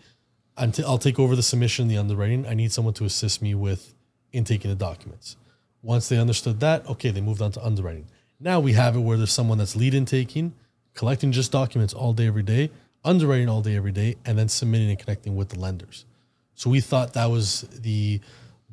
I'll 0.56 0.98
take 0.98 1.18
over 1.18 1.36
the 1.36 1.42
submission, 1.42 1.88
the 1.88 1.98
underwriting. 1.98 2.46
I 2.46 2.54
need 2.54 2.72
someone 2.72 2.94
to 2.94 3.04
assist 3.04 3.42
me 3.42 3.54
with 3.54 3.94
intaking 4.32 4.70
the 4.70 4.76
documents. 4.76 5.36
Once 5.82 6.08
they 6.08 6.18
understood 6.18 6.60
that, 6.60 6.88
okay, 6.88 7.10
they 7.10 7.20
moved 7.20 7.42
on 7.42 7.52
to 7.52 7.64
underwriting. 7.64 8.06
Now 8.40 8.60
we 8.60 8.72
have 8.72 8.96
it 8.96 9.00
where 9.00 9.16
there's 9.16 9.32
someone 9.32 9.58
that's 9.58 9.76
lead 9.76 9.94
intaking, 9.94 10.54
collecting 10.94 11.32
just 11.32 11.52
documents 11.52 11.92
all 11.94 12.12
day, 12.12 12.26
every 12.26 12.42
day, 12.42 12.70
underwriting 13.04 13.48
all 13.48 13.60
day, 13.60 13.76
every 13.76 13.92
day, 13.92 14.16
and 14.24 14.38
then 14.38 14.48
submitting 14.48 14.90
and 14.90 14.98
connecting 14.98 15.36
with 15.36 15.50
the 15.50 15.58
lenders. 15.58 16.06
So 16.54 16.70
we 16.70 16.80
thought 16.80 17.12
that 17.12 17.30
was 17.30 17.62
the 17.62 18.20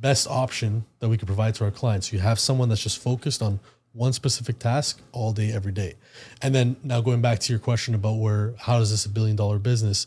best 0.03 0.27
option 0.27 0.83
that 0.99 1.07
we 1.07 1.17
could 1.17 1.27
provide 1.27 1.55
to 1.55 1.63
our 1.63 1.71
clients. 1.71 2.11
You 2.11 2.19
have 2.19 2.37
someone 2.37 2.67
that's 2.67 2.83
just 2.83 2.99
focused 2.99 3.41
on 3.41 3.61
one 3.93 4.11
specific 4.11 4.59
task 4.59 5.01
all 5.13 5.31
day, 5.31 5.49
every 5.53 5.71
day. 5.71 5.95
And 6.41 6.53
then 6.53 6.75
now 6.83 6.99
going 6.99 7.21
back 7.21 7.39
to 7.39 7.53
your 7.53 7.59
question 7.59 7.95
about 7.95 8.15
where 8.17 8.53
how 8.59 8.79
does 8.79 8.91
this 8.91 9.05
a 9.05 9.09
billion 9.09 9.37
dollar 9.37 9.59
business? 9.59 10.05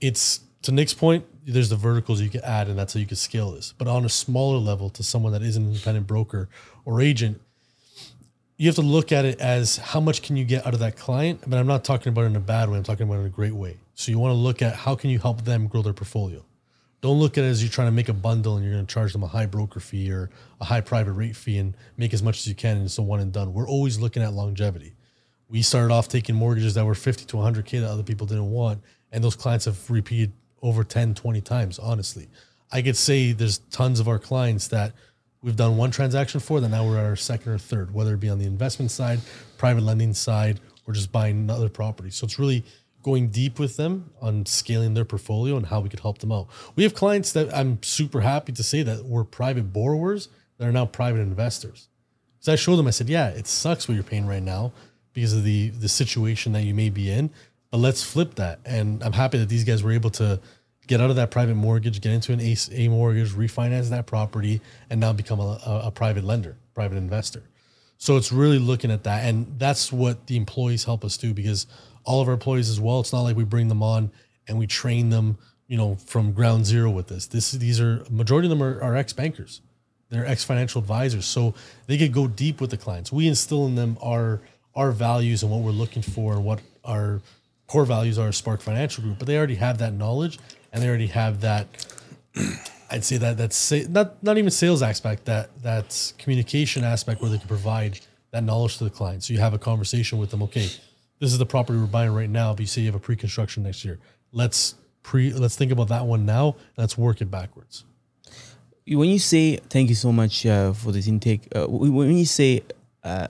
It's 0.00 0.40
to 0.62 0.70
Nick's 0.70 0.94
point, 0.94 1.24
there's 1.44 1.70
the 1.70 1.76
verticals 1.76 2.20
you 2.20 2.30
can 2.30 2.42
add, 2.42 2.68
and 2.68 2.78
that's 2.78 2.94
how 2.94 3.00
you 3.00 3.06
can 3.06 3.16
scale 3.16 3.50
this. 3.50 3.74
But 3.76 3.88
on 3.88 4.04
a 4.04 4.08
smaller 4.08 4.58
level, 4.58 4.90
to 4.90 5.02
someone 5.02 5.32
that 5.32 5.42
is 5.42 5.56
an 5.56 5.66
independent 5.66 6.06
broker 6.06 6.48
or 6.84 7.00
agent, 7.00 7.40
you 8.58 8.68
have 8.68 8.76
to 8.76 8.82
look 8.82 9.10
at 9.10 9.24
it 9.24 9.40
as 9.40 9.78
how 9.78 9.98
much 9.98 10.22
can 10.22 10.36
you 10.36 10.44
get 10.44 10.64
out 10.64 10.72
of 10.72 10.78
that 10.78 10.96
client. 10.96 11.40
But 11.44 11.58
I'm 11.58 11.66
not 11.66 11.82
talking 11.82 12.12
about 12.12 12.22
it 12.22 12.26
in 12.26 12.36
a 12.36 12.40
bad 12.40 12.70
way. 12.70 12.76
I'm 12.76 12.84
talking 12.84 13.08
about 13.08 13.16
it 13.16 13.22
in 13.22 13.26
a 13.26 13.30
great 13.30 13.54
way. 13.54 13.76
So 13.94 14.12
you 14.12 14.20
want 14.20 14.30
to 14.30 14.36
look 14.36 14.62
at 14.62 14.76
how 14.76 14.94
can 14.94 15.10
you 15.10 15.18
help 15.18 15.42
them 15.42 15.66
grow 15.66 15.82
their 15.82 15.92
portfolio. 15.92 16.44
Don't 17.02 17.18
look 17.18 17.36
at 17.36 17.42
it 17.42 17.48
as 17.48 17.62
you're 17.62 17.70
trying 17.70 17.88
to 17.88 17.92
make 17.92 18.08
a 18.08 18.14
bundle 18.14 18.56
and 18.56 18.64
you're 18.64 18.74
going 18.74 18.86
to 18.86 18.92
charge 18.92 19.12
them 19.12 19.24
a 19.24 19.26
high 19.26 19.46
broker 19.46 19.80
fee 19.80 20.10
or 20.12 20.30
a 20.60 20.64
high 20.64 20.80
private 20.80 21.12
rate 21.12 21.34
fee 21.34 21.58
and 21.58 21.76
make 21.96 22.14
as 22.14 22.22
much 22.22 22.38
as 22.38 22.46
you 22.46 22.54
can 22.54 22.76
and 22.76 22.86
it's 22.86 22.96
a 22.96 23.02
one 23.02 23.18
and 23.18 23.32
done. 23.32 23.52
We're 23.52 23.68
always 23.68 23.98
looking 23.98 24.22
at 24.22 24.32
longevity. 24.32 24.94
We 25.48 25.62
started 25.62 25.92
off 25.92 26.08
taking 26.08 26.36
mortgages 26.36 26.74
that 26.74 26.84
were 26.84 26.94
50 26.94 27.24
to 27.26 27.36
100K 27.36 27.80
that 27.80 27.90
other 27.90 28.04
people 28.04 28.26
didn't 28.26 28.50
want. 28.50 28.82
And 29.10 29.22
those 29.22 29.34
clients 29.34 29.64
have 29.64 29.90
repeated 29.90 30.32
over 30.62 30.84
10, 30.84 31.14
20 31.14 31.40
times, 31.40 31.78
honestly. 31.80 32.28
I 32.70 32.82
could 32.82 32.96
say 32.96 33.32
there's 33.32 33.58
tons 33.58 33.98
of 33.98 34.06
our 34.06 34.20
clients 34.20 34.68
that 34.68 34.92
we've 35.42 35.56
done 35.56 35.76
one 35.76 35.90
transaction 35.90 36.38
for 36.38 36.60
that 36.60 36.68
now 36.68 36.86
we're 36.86 36.98
at 36.98 37.04
our 37.04 37.16
second 37.16 37.52
or 37.52 37.58
third, 37.58 37.92
whether 37.92 38.14
it 38.14 38.20
be 38.20 38.28
on 38.28 38.38
the 38.38 38.46
investment 38.46 38.92
side, 38.92 39.18
private 39.58 39.82
lending 39.82 40.14
side, 40.14 40.60
or 40.86 40.94
just 40.94 41.10
buying 41.10 41.36
another 41.36 41.68
property. 41.68 42.10
So 42.10 42.24
it's 42.24 42.38
really 42.38 42.64
going 43.02 43.28
deep 43.28 43.58
with 43.58 43.76
them 43.76 44.10
on 44.20 44.46
scaling 44.46 44.94
their 44.94 45.04
portfolio 45.04 45.56
and 45.56 45.66
how 45.66 45.80
we 45.80 45.88
could 45.88 46.00
help 46.00 46.18
them 46.18 46.32
out. 46.32 46.48
We 46.76 46.82
have 46.84 46.94
clients 46.94 47.32
that 47.32 47.54
I'm 47.54 47.82
super 47.82 48.20
happy 48.20 48.52
to 48.52 48.62
say 48.62 48.82
that 48.82 49.04
were 49.04 49.24
private 49.24 49.72
borrowers 49.72 50.28
that 50.58 50.66
are 50.66 50.72
now 50.72 50.86
private 50.86 51.20
investors. 51.20 51.88
So 52.40 52.52
I 52.52 52.56
showed 52.56 52.76
them, 52.76 52.86
I 52.86 52.90
said, 52.90 53.08
yeah, 53.08 53.28
it 53.28 53.46
sucks 53.46 53.88
what 53.88 53.94
you're 53.94 54.04
paying 54.04 54.26
right 54.26 54.42
now 54.42 54.72
because 55.12 55.32
of 55.32 55.44
the 55.44 55.68
the 55.68 55.88
situation 55.88 56.52
that 56.52 56.62
you 56.62 56.74
may 56.74 56.90
be 56.90 57.10
in, 57.10 57.30
but 57.70 57.78
let's 57.78 58.02
flip 58.02 58.36
that. 58.36 58.60
And 58.64 59.02
I'm 59.02 59.12
happy 59.12 59.38
that 59.38 59.48
these 59.48 59.64
guys 59.64 59.82
were 59.82 59.92
able 59.92 60.10
to 60.10 60.40
get 60.86 61.00
out 61.00 61.10
of 61.10 61.16
that 61.16 61.30
private 61.30 61.54
mortgage, 61.54 62.00
get 62.00 62.12
into 62.12 62.32
an 62.32 62.40
A, 62.40 62.56
a 62.72 62.88
mortgage, 62.88 63.30
refinance 63.30 63.90
that 63.90 64.06
property, 64.06 64.60
and 64.90 65.00
now 65.00 65.12
become 65.12 65.40
a, 65.40 65.60
a, 65.64 65.82
a 65.86 65.90
private 65.90 66.24
lender, 66.24 66.56
private 66.74 66.96
investor. 66.96 67.44
So 67.98 68.16
it's 68.16 68.32
really 68.32 68.58
looking 68.58 68.90
at 68.90 69.04
that. 69.04 69.24
And 69.24 69.58
that's 69.58 69.92
what 69.92 70.26
the 70.26 70.36
employees 70.36 70.82
help 70.84 71.04
us 71.04 71.16
do 71.16 71.32
because 71.32 71.68
all 72.04 72.20
of 72.20 72.28
our 72.28 72.34
employees 72.34 72.68
as 72.68 72.80
well, 72.80 73.00
it's 73.00 73.12
not 73.12 73.22
like 73.22 73.36
we 73.36 73.44
bring 73.44 73.68
them 73.68 73.82
on 73.82 74.10
and 74.48 74.58
we 74.58 74.66
train 74.66 75.10
them, 75.10 75.38
you 75.68 75.76
know, 75.76 75.96
from 76.06 76.32
ground 76.32 76.66
zero 76.66 76.90
with 76.90 77.08
this. 77.08 77.26
This 77.26 77.52
these 77.52 77.80
are 77.80 78.04
majority 78.10 78.46
of 78.46 78.50
them 78.50 78.62
are, 78.62 78.80
are 78.82 78.96
ex 78.96 79.12
bankers. 79.12 79.60
They're 80.10 80.26
ex 80.26 80.44
financial 80.44 80.80
advisors. 80.80 81.26
So 81.26 81.54
they 81.86 81.96
could 81.96 82.12
go 82.12 82.26
deep 82.26 82.60
with 82.60 82.70
the 82.70 82.76
clients. 82.76 83.12
We 83.12 83.28
instill 83.28 83.66
in 83.66 83.74
them 83.74 83.96
our 84.02 84.40
our 84.74 84.90
values 84.90 85.42
and 85.42 85.52
what 85.52 85.60
we're 85.60 85.70
looking 85.70 86.02
for 86.02 86.32
and 86.32 86.44
what 86.44 86.60
our 86.84 87.20
core 87.66 87.84
values 87.84 88.18
are 88.18 88.32
Spark 88.32 88.60
Financial 88.60 89.02
Group, 89.02 89.18
but 89.18 89.26
they 89.26 89.36
already 89.36 89.54
have 89.56 89.78
that 89.78 89.92
knowledge 89.92 90.38
and 90.72 90.82
they 90.82 90.88
already 90.88 91.06
have 91.08 91.40
that 91.42 91.66
I'd 92.90 93.04
say 93.04 93.16
that 93.16 93.38
that's 93.38 93.56
sa- 93.56 93.88
not 93.88 94.22
not 94.22 94.36
even 94.36 94.50
sales 94.50 94.82
aspect 94.82 95.24
that 95.24 95.50
that's 95.62 96.12
communication 96.18 96.84
aspect 96.84 97.22
where 97.22 97.30
they 97.30 97.38
can 97.38 97.48
provide 97.48 98.00
that 98.32 98.44
knowledge 98.44 98.78
to 98.78 98.84
the 98.84 98.90
client. 98.90 99.24
So 99.24 99.32
you 99.32 99.40
have 99.40 99.54
a 99.54 99.58
conversation 99.58 100.18
with 100.18 100.30
them. 100.30 100.42
Okay, 100.42 100.68
this 101.22 101.32
is 101.32 101.38
the 101.38 101.46
property 101.46 101.78
we're 101.78 101.86
buying 101.86 102.12
right 102.12 102.28
now. 102.28 102.52
But 102.52 102.62
you 102.62 102.66
say 102.66 102.80
you 102.80 102.88
have 102.88 102.96
a 102.96 102.98
pre-construction 102.98 103.62
next 103.62 103.84
year. 103.84 104.00
Let's 104.32 104.74
pre. 105.04 105.32
Let's 105.32 105.54
think 105.54 105.70
about 105.70 105.88
that 105.88 106.04
one 106.04 106.26
now. 106.26 106.56
Let's 106.76 106.98
work 106.98 107.20
it 107.20 107.30
backwards. 107.30 107.84
When 108.88 109.08
you 109.08 109.20
say 109.20 109.58
thank 109.70 109.88
you 109.88 109.94
so 109.94 110.10
much 110.10 110.44
uh, 110.44 110.72
for 110.72 110.90
this 110.90 111.06
intake, 111.06 111.42
uh, 111.54 111.66
when 111.68 112.16
you 112.16 112.24
say 112.24 112.62
uh, 113.04 113.28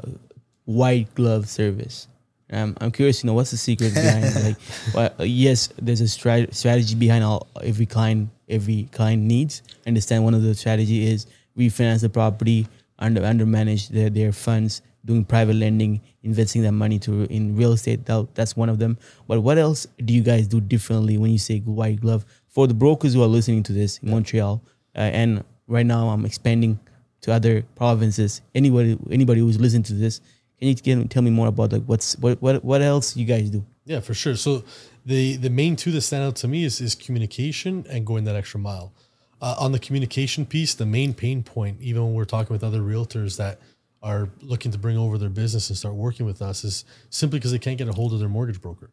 white 0.64 1.14
glove 1.14 1.50
service, 1.50 2.08
um, 2.50 2.74
I'm 2.80 2.92
curious. 2.92 3.22
You 3.22 3.26
know, 3.26 3.34
what's 3.34 3.50
the 3.50 3.58
secret 3.58 3.92
behind? 3.92 4.42
like, 4.42 4.56
well, 4.94 5.14
uh, 5.20 5.24
yes, 5.24 5.68
there's 5.80 6.00
a 6.00 6.04
strat- 6.04 6.54
strategy 6.54 6.94
behind 6.94 7.22
all 7.22 7.46
every 7.62 7.84
client 7.84 8.30
every 8.48 8.88
client 8.92 9.22
needs. 9.22 9.62
I 9.84 9.88
understand 9.88 10.24
one 10.24 10.32
of 10.32 10.42
the 10.42 10.54
strategy 10.54 11.06
is 11.06 11.26
refinance 11.58 12.00
the 12.00 12.08
property, 12.08 12.66
under 12.98 13.22
under 13.22 13.44
manage 13.44 13.90
their, 13.90 14.08
their 14.08 14.32
funds, 14.32 14.80
doing 15.04 15.24
private 15.24 15.56
lending, 15.56 16.00
investing 16.22 16.62
that 16.62 16.72
money 16.72 16.98
to 17.00 17.24
in 17.24 17.56
real 17.56 17.72
estate. 17.72 18.04
That, 18.06 18.28
that's 18.34 18.56
one 18.56 18.68
of 18.68 18.78
them. 18.78 18.98
But 19.26 19.40
what 19.40 19.58
else 19.58 19.86
do 20.04 20.14
you 20.14 20.22
guys 20.22 20.46
do 20.46 20.60
differently 20.60 21.18
when 21.18 21.30
you 21.30 21.38
say 21.38 21.60
white 21.60 22.00
glove 22.00 22.24
for 22.48 22.66
the 22.66 22.74
brokers 22.74 23.14
who 23.14 23.22
are 23.22 23.28
listening 23.28 23.62
to 23.64 23.72
this 23.72 23.98
in 23.98 24.10
Montreal? 24.10 24.62
Uh, 24.94 25.00
and 25.00 25.44
right 25.66 25.86
now, 25.86 26.08
I'm 26.08 26.24
expanding 26.24 26.78
to 27.22 27.32
other 27.32 27.62
provinces. 27.76 28.42
Anybody 28.54 28.98
anybody 29.10 29.40
who's 29.40 29.60
listening 29.60 29.84
to 29.84 29.94
this, 29.94 30.20
can 30.58 30.68
you 30.68 30.74
get, 30.74 31.10
tell 31.10 31.22
me 31.22 31.30
more 31.30 31.48
about 31.48 31.72
like 31.72 31.84
what's 31.84 32.16
what 32.18 32.40
what 32.42 32.64
what 32.64 32.82
else 32.82 33.16
you 33.16 33.24
guys 33.24 33.50
do? 33.50 33.64
Yeah, 33.84 34.00
for 34.00 34.14
sure. 34.14 34.36
So 34.36 34.64
the 35.04 35.36
the 35.36 35.50
main 35.50 35.76
two 35.76 35.90
that 35.92 36.02
stand 36.02 36.24
out 36.24 36.36
to 36.36 36.48
me 36.48 36.64
is 36.64 36.80
is 36.80 36.94
communication 36.94 37.86
and 37.88 38.06
going 38.06 38.24
that 38.24 38.36
extra 38.36 38.60
mile. 38.60 38.92
Uh, 39.40 39.56
on 39.58 39.72
the 39.72 39.78
communication 39.80 40.46
piece, 40.46 40.72
the 40.72 40.86
main 40.86 41.12
pain 41.12 41.42
point, 41.42 41.76
even 41.80 42.04
when 42.04 42.14
we're 42.14 42.24
talking 42.24 42.54
with 42.54 42.62
other 42.62 42.80
realtors 42.80 43.36
that 43.38 43.58
are 44.02 44.28
looking 44.40 44.72
to 44.72 44.78
bring 44.78 44.96
over 44.96 45.16
their 45.18 45.28
business 45.28 45.68
and 45.70 45.78
start 45.78 45.94
working 45.94 46.26
with 46.26 46.42
us, 46.42 46.64
is 46.64 46.84
simply 47.10 47.38
because 47.38 47.52
they 47.52 47.58
can't 47.58 47.78
get 47.78 47.88
a 47.88 47.92
hold 47.92 48.12
of 48.12 48.18
their 48.18 48.28
mortgage 48.28 48.60
broker. 48.60 48.90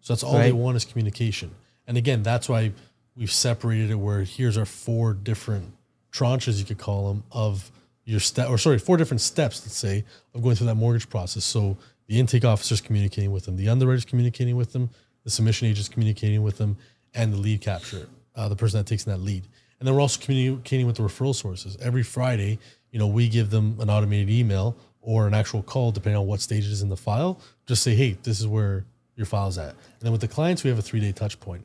So 0.00 0.12
that's 0.12 0.22
all 0.22 0.34
right. 0.34 0.44
they 0.44 0.52
want 0.52 0.76
is 0.76 0.84
communication. 0.84 1.52
And 1.86 1.96
again, 1.96 2.22
that's 2.22 2.48
why 2.48 2.72
we've 3.16 3.32
separated 3.32 3.90
it 3.90 3.96
where 3.96 4.22
here's 4.22 4.56
our 4.56 4.64
four 4.64 5.12
different 5.12 5.72
tranches, 6.12 6.58
you 6.58 6.64
could 6.64 6.78
call 6.78 7.08
them, 7.08 7.24
of 7.30 7.70
your 8.04 8.20
step, 8.20 8.48
or 8.48 8.58
sorry, 8.58 8.78
four 8.78 8.96
different 8.96 9.20
steps, 9.20 9.64
let's 9.64 9.76
say, 9.76 10.04
of 10.34 10.42
going 10.42 10.56
through 10.56 10.66
that 10.66 10.74
mortgage 10.74 11.08
process. 11.08 11.44
So 11.44 11.76
the 12.06 12.18
intake 12.18 12.44
officer's 12.44 12.80
communicating 12.80 13.30
with 13.30 13.44
them, 13.44 13.56
the 13.56 13.68
underwriter's 13.68 14.04
communicating 14.04 14.56
with 14.56 14.72
them, 14.72 14.90
the 15.24 15.30
submission 15.30 15.68
agent's 15.68 15.88
communicating 15.88 16.42
with 16.42 16.58
them, 16.58 16.76
and 17.14 17.32
the 17.32 17.36
lead 17.36 17.60
capture, 17.60 18.08
uh, 18.34 18.48
the 18.48 18.56
person 18.56 18.78
that 18.78 18.86
takes 18.86 19.06
in 19.06 19.12
that 19.12 19.20
lead. 19.20 19.46
And 19.78 19.86
then 19.86 19.94
we're 19.94 20.00
also 20.00 20.20
communicating 20.20 20.86
with 20.86 20.96
the 20.96 21.02
referral 21.02 21.34
sources. 21.34 21.76
Every 21.80 22.02
Friday, 22.02 22.58
you 22.90 22.98
know, 22.98 23.06
we 23.06 23.28
give 23.28 23.50
them 23.50 23.76
an 23.80 23.90
automated 23.90 24.30
email 24.30 24.76
or 25.02 25.26
an 25.26 25.34
actual 25.34 25.62
call, 25.62 25.92
depending 25.92 26.18
on 26.18 26.26
what 26.26 26.40
stage 26.40 26.66
it 26.66 26.72
is 26.72 26.82
in 26.82 26.88
the 26.88 26.96
file. 26.96 27.40
Just 27.66 27.82
say, 27.82 27.94
hey, 27.94 28.16
this 28.22 28.40
is 28.40 28.46
where 28.46 28.84
your 29.16 29.26
file's 29.26 29.58
at. 29.58 29.70
And 29.70 30.00
then 30.00 30.12
with 30.12 30.20
the 30.20 30.28
clients, 30.28 30.64
we 30.64 30.70
have 30.70 30.78
a 30.78 30.82
three 30.82 31.00
day 31.00 31.12
touch 31.12 31.40
point. 31.40 31.64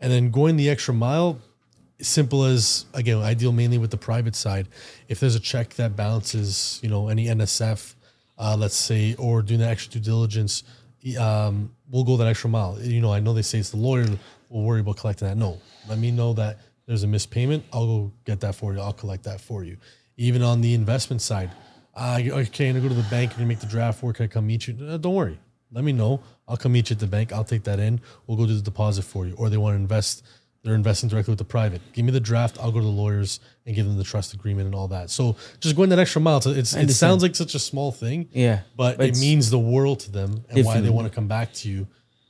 And 0.00 0.10
then 0.10 0.30
going 0.30 0.56
the 0.56 0.68
extra 0.68 0.94
mile, 0.94 1.38
simple 2.00 2.44
as 2.44 2.86
again, 2.94 3.18
I 3.18 3.34
deal 3.34 3.52
mainly 3.52 3.78
with 3.78 3.90
the 3.90 3.96
private 3.96 4.34
side. 4.34 4.68
If 5.08 5.20
there's 5.20 5.36
a 5.36 5.40
check 5.40 5.74
that 5.74 5.94
balances, 5.96 6.80
you 6.82 6.88
know, 6.88 7.08
any 7.08 7.26
NSF, 7.26 7.94
uh, 8.38 8.56
let's 8.58 8.74
say, 8.74 9.14
or 9.18 9.42
doing 9.42 9.60
the 9.60 9.68
extra 9.68 9.92
due 9.92 10.00
diligence, 10.00 10.64
um, 11.18 11.74
we'll 11.90 12.04
go 12.04 12.16
that 12.16 12.26
extra 12.26 12.50
mile. 12.50 12.78
You 12.80 13.00
know, 13.00 13.12
I 13.12 13.20
know 13.20 13.32
they 13.32 13.42
say 13.42 13.58
it's 13.58 13.70
the 13.70 13.76
lawyer 13.76 14.06
will 14.48 14.64
worry 14.64 14.80
about 14.80 14.96
collecting 14.96 15.28
that. 15.28 15.36
No, 15.36 15.60
let 15.88 15.98
me 15.98 16.10
know 16.10 16.32
that 16.34 16.58
there's 16.86 17.02
a 17.04 17.06
missed 17.06 17.30
payment. 17.30 17.64
I'll 17.72 17.86
go 17.86 18.12
get 18.24 18.40
that 18.40 18.54
for 18.54 18.72
you. 18.74 18.80
I'll 18.80 18.92
collect 18.92 19.24
that 19.24 19.40
for 19.40 19.64
you. 19.64 19.76
Even 20.16 20.42
on 20.42 20.60
the 20.60 20.74
investment 20.74 21.22
side, 21.22 21.50
uh, 21.94 22.20
okay, 22.20 22.68
I'm 22.68 22.74
gonna 22.74 22.88
go 22.88 22.88
to 22.88 23.00
the 23.00 23.08
bank 23.10 23.36
and 23.36 23.48
make 23.48 23.60
the 23.60 23.66
draft 23.66 24.02
work. 24.02 24.16
Can 24.16 24.24
I 24.24 24.28
come 24.28 24.46
meet 24.46 24.68
you? 24.68 24.76
Uh, 24.86 24.96
don't 24.96 25.14
worry. 25.14 25.38
Let 25.70 25.84
me 25.84 25.92
know. 25.92 26.20
I'll 26.46 26.56
come 26.56 26.72
meet 26.72 26.90
you 26.90 26.94
at 26.94 27.00
the 27.00 27.06
bank. 27.06 27.32
I'll 27.32 27.44
take 27.44 27.64
that 27.64 27.78
in. 27.78 28.00
We'll 28.26 28.36
go 28.36 28.46
do 28.46 28.54
the 28.54 28.62
deposit 28.62 29.02
for 29.02 29.26
you. 29.26 29.34
Or 29.34 29.48
they 29.48 29.56
want 29.56 29.72
to 29.74 29.80
invest 29.80 30.22
they're 30.62 30.74
investing 30.74 31.08
directly 31.08 31.32
with 31.32 31.38
the 31.38 31.44
private. 31.44 31.80
Give 31.92 32.04
me 32.04 32.12
the 32.12 32.20
draft. 32.20 32.56
I'll 32.60 32.70
go 32.70 32.78
to 32.78 32.84
the 32.84 32.90
lawyers 32.90 33.40
and 33.66 33.74
give 33.74 33.84
them 33.84 33.96
the 33.96 34.04
trust 34.04 34.32
agreement 34.32 34.66
and 34.66 34.74
all 34.74 34.88
that. 34.88 35.10
So 35.10 35.36
just 35.58 35.74
going 35.74 35.88
that 35.90 35.98
extra 35.98 36.20
mile. 36.20 36.40
It's, 36.46 36.72
it 36.74 36.90
sounds 36.92 37.22
like 37.22 37.34
such 37.34 37.56
a 37.56 37.58
small 37.58 37.90
thing. 37.90 38.28
Yeah. 38.32 38.60
But, 38.76 38.98
but 38.98 39.08
it 39.08 39.18
means 39.18 39.50
the 39.50 39.58
world 39.58 40.00
to 40.00 40.12
them 40.12 40.44
and 40.48 40.64
why 40.64 40.80
they 40.80 40.90
want 40.90 41.08
to 41.08 41.14
come 41.14 41.26
back 41.26 41.52
to 41.54 41.68
you 41.68 41.88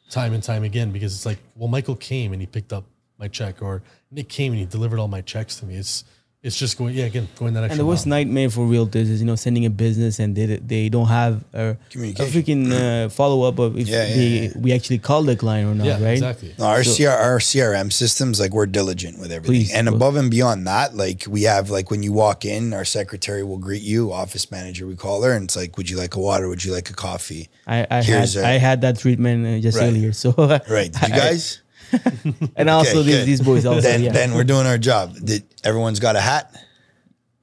time 0.09 0.33
and 0.33 0.43
time 0.43 0.62
again 0.62 0.93
because 0.93 1.14
it's 1.14 1.26
like, 1.26 1.39
well, 1.57 1.68
Michael 1.68 1.97
came 1.97 2.33
and 2.33 2.41
he 2.41 2.47
picked 2.47 2.72
up 2.72 2.85
my 3.18 3.28
check 3.28 3.61
or 3.61 3.83
Nick 4.11 4.30
came 4.30 4.53
and 4.53 4.61
he 4.61 4.66
delivered 4.66 4.99
all 4.99 5.09
my 5.09 5.20
checks 5.20 5.57
to 5.57 5.66
me. 5.66 5.76
It's 5.76 6.05
it's 6.43 6.59
just 6.59 6.76
going 6.76 6.93
yeah 6.93 7.05
again 7.05 7.28
going 7.36 7.55
that 7.55 7.62
extra 7.62 7.72
and 7.74 7.80
the 7.80 7.86
worst 7.86 8.05
mile. 8.05 8.18
nightmare 8.18 8.51
for 8.51 8.66
realtors 8.66 9.09
is 9.09 9.20
you 9.20 9.26
know 9.26 9.36
sending 9.36 9.64
a 9.64 9.70
business 9.70 10.18
and 10.18 10.34
they 10.34 10.47
they 10.47 10.88
don't 10.88 11.07
have 11.07 11.45
a, 11.53 11.70
a 11.70 11.74
freaking 11.95 12.72
uh, 12.72 13.09
follow 13.09 13.43
up 13.43 13.61
of 13.61 13.78
if 13.78 13.86
yeah, 13.86 14.05
yeah, 14.07 14.14
they, 14.14 14.28
yeah. 14.47 14.53
we 14.59 14.72
actually 14.72 14.99
call 14.99 15.22
the 15.22 15.36
client 15.36 15.70
or 15.70 15.74
not 15.74 15.86
yeah, 15.86 16.03
right? 16.03 16.12
exactly. 16.12 16.53
No, 16.59 16.66
our 16.66 16.82
so, 16.82 17.05
CR, 17.05 17.11
our 17.11 17.38
CRM 17.38 17.93
systems 17.93 18.40
like 18.40 18.53
we're 18.53 18.66
diligent 18.66 19.20
with 19.20 19.30
everything. 19.30 19.66
Please, 19.66 19.72
and 19.72 19.88
above 19.88 20.16
and 20.16 20.30
beyond 20.30 20.66
that 20.66 20.97
like 20.97 21.24
we 21.28 21.45
have 21.45 21.70
like 21.70 21.90
when 21.93 22.03
you 22.03 22.12
walk 22.12 22.45
in 22.45 22.72
our 22.72 22.84
secretary 22.84 23.45
will 23.45 23.59
greet 23.59 23.82
you 23.82 24.12
office 24.12 24.51
manager 24.51 24.86
we 24.86 24.97
call 24.97 25.22
her 25.22 25.32
and 25.32 25.45
it's 25.45 25.57
like 25.57 25.76
would 25.76 25.88
you 25.88 25.97
like 25.97 26.16
a 26.16 26.20
water? 26.20 26.49
Would 26.49 26.64
you 26.64 26.72
like 26.72 26.90
a 26.90 26.95
coffee? 26.95 27.51
I 27.68 27.86
I 27.88 28.03
had 28.03 28.36
a, 28.36 28.47
I 28.47 28.53
had 28.59 28.80
that 28.80 28.99
treatment 28.99 29.47
uh, 29.47 29.61
just 29.61 29.78
right. 29.78 29.86
earlier 29.86 30.12
so 30.12 30.34
right. 30.36 30.93
Did 30.93 31.03
you 31.03 31.09
guys 31.14 31.61
and 32.57 32.70
also 32.70 33.01
okay, 33.01 33.03
these, 33.03 33.26
these 33.26 33.40
boys 33.40 33.66
also 33.66 33.80
then, 33.80 34.12
then 34.12 34.34
we're 34.34 34.45
doing 34.45 34.66
our 34.66 34.78
job 34.78 35.14
did 35.24 35.45
everyone's 35.64 36.01
got 36.01 36.16
a 36.16 36.20
hat 36.20 36.55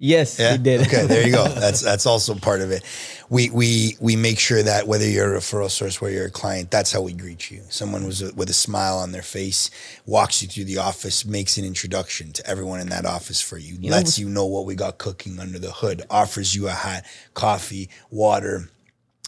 Yes, 0.02 0.40
yeah? 0.40 0.56
did. 0.56 0.82
okay, 0.88 1.06
there 1.08 1.28
you 1.28 1.34
go. 1.34 1.46
That's 1.60 1.82
that's 1.82 2.06
also 2.06 2.34
part 2.34 2.62
of 2.62 2.72
it. 2.72 2.84
We 3.30 3.50
we 3.50 3.98
we 4.00 4.16
make 4.16 4.40
sure 4.40 4.64
that 4.64 4.88
whether 4.88 5.06
you're 5.06 5.36
a 5.36 5.40
referral 5.40 5.70
source, 5.70 6.00
whether 6.00 6.16
you're 6.16 6.28
a 6.28 6.32
client, 6.32 6.72
that's 6.72 6.94
how 6.94 7.02
we 7.02 7.12
greet 7.12 7.52
you. 7.52 7.64
Someone 7.68 8.06
was 8.06 8.34
with 8.34 8.50
a 8.50 8.54
smile 8.54 8.98
on 8.98 9.12
their 9.12 9.22
face, 9.22 9.70
walks 10.06 10.42
you 10.42 10.48
through 10.48 10.64
the 10.64 10.78
office, 10.78 11.26
makes 11.26 11.58
an 11.58 11.66
introduction 11.66 12.32
to 12.32 12.48
everyone 12.50 12.80
in 12.80 12.88
that 12.90 13.06
office 13.06 13.42
for 13.42 13.58
you, 13.58 13.78
lets 13.90 14.18
you 14.18 14.30
know 14.30 14.46
what 14.46 14.66
we 14.66 14.74
got 14.74 15.00
cooking 15.00 15.38
under 15.38 15.60
the 15.60 15.72
hood, 15.72 16.04
offers 16.10 16.56
you 16.56 16.70
a 16.70 16.72
hat, 16.72 17.06
coffee, 17.34 17.90
water 18.10 18.70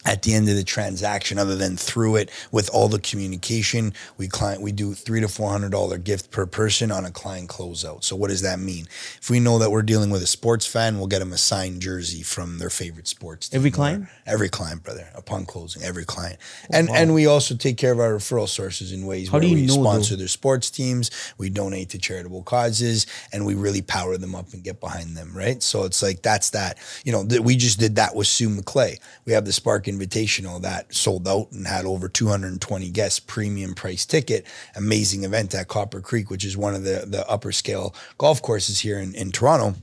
at 0.05 0.23
the 0.23 0.33
end 0.33 0.49
of 0.49 0.55
the 0.55 0.63
transaction 0.63 1.37
other 1.37 1.55
than 1.55 1.77
through 1.77 2.15
it 2.15 2.31
with 2.51 2.69
all 2.73 2.87
the 2.87 2.99
communication 2.99 3.93
we 4.17 4.27
client 4.27 4.61
we 4.61 4.71
do 4.71 4.93
three 4.93 5.21
to 5.21 5.27
four 5.27 5.49
hundred 5.49 5.71
dollar 5.71 5.97
gift 5.97 6.31
per 6.31 6.45
person 6.45 6.91
on 6.91 7.05
a 7.05 7.11
client 7.11 7.49
closeout. 7.49 8.03
So 8.03 8.15
what 8.15 8.29
does 8.29 8.41
that 8.41 8.59
mean? 8.59 8.87
If 9.21 9.29
we 9.29 9.39
know 9.39 9.59
that 9.59 9.69
we're 9.69 9.83
dealing 9.83 10.09
with 10.09 10.23
a 10.23 10.27
sports 10.27 10.65
fan 10.65 10.97
we'll 10.97 11.07
get 11.07 11.19
them 11.19 11.33
a 11.33 11.37
signed 11.37 11.81
jersey 11.81 12.23
from 12.23 12.57
their 12.57 12.69
favorite 12.69 13.07
sports 13.07 13.49
team. 13.49 13.57
Every 13.59 13.71
client? 13.71 14.07
Every 14.25 14.49
client 14.49 14.83
brother 14.83 15.07
upon 15.15 15.45
closing 15.45 15.83
every 15.83 16.05
client. 16.05 16.37
Oh, 16.63 16.77
and 16.77 16.89
wow. 16.89 16.95
and 16.95 17.13
we 17.13 17.27
also 17.27 17.55
take 17.55 17.77
care 17.77 17.91
of 17.91 17.99
our 17.99 18.13
referral 18.13 18.49
sources 18.49 18.91
in 18.91 19.05
ways 19.05 19.29
How 19.29 19.39
where 19.39 19.47
we 19.47 19.67
sponsor 19.67 20.15
their 20.15 20.27
sports 20.27 20.71
teams 20.71 21.11
we 21.37 21.49
donate 21.49 21.89
to 21.89 21.99
charitable 21.99 22.43
causes 22.43 23.05
and 23.31 23.45
we 23.45 23.55
really 23.55 23.81
power 23.81 24.17
them 24.17 24.35
up 24.35 24.53
and 24.53 24.63
get 24.63 24.79
behind 24.79 25.15
them 25.15 25.31
right? 25.35 25.61
So 25.61 25.83
it's 25.83 26.01
like 26.01 26.21
that's 26.21 26.51
that. 26.51 26.77
You 27.05 27.11
know 27.11 27.23
we 27.41 27.55
just 27.55 27.79
did 27.79 27.95
that 27.97 28.15
with 28.15 28.27
Sue 28.27 28.49
McClay. 28.49 28.99
We 29.25 29.33
have 29.33 29.45
the 29.45 29.53
spark 29.53 29.87
Invitational 29.91 30.61
that 30.61 30.93
sold 30.93 31.27
out 31.27 31.51
and 31.51 31.67
had 31.67 31.85
over 31.85 32.07
220 32.07 32.89
guests, 32.89 33.19
premium 33.19 33.73
price 33.73 34.05
ticket, 34.05 34.45
amazing 34.75 35.23
event 35.23 35.53
at 35.53 35.67
Copper 35.67 36.01
Creek, 36.01 36.29
which 36.29 36.45
is 36.45 36.55
one 36.55 36.75
of 36.75 36.83
the, 36.83 37.05
the 37.07 37.27
upper 37.29 37.51
scale 37.51 37.93
golf 38.17 38.41
courses 38.41 38.79
here 38.79 38.99
in, 38.99 39.13
in 39.15 39.31
Toronto, 39.31 39.75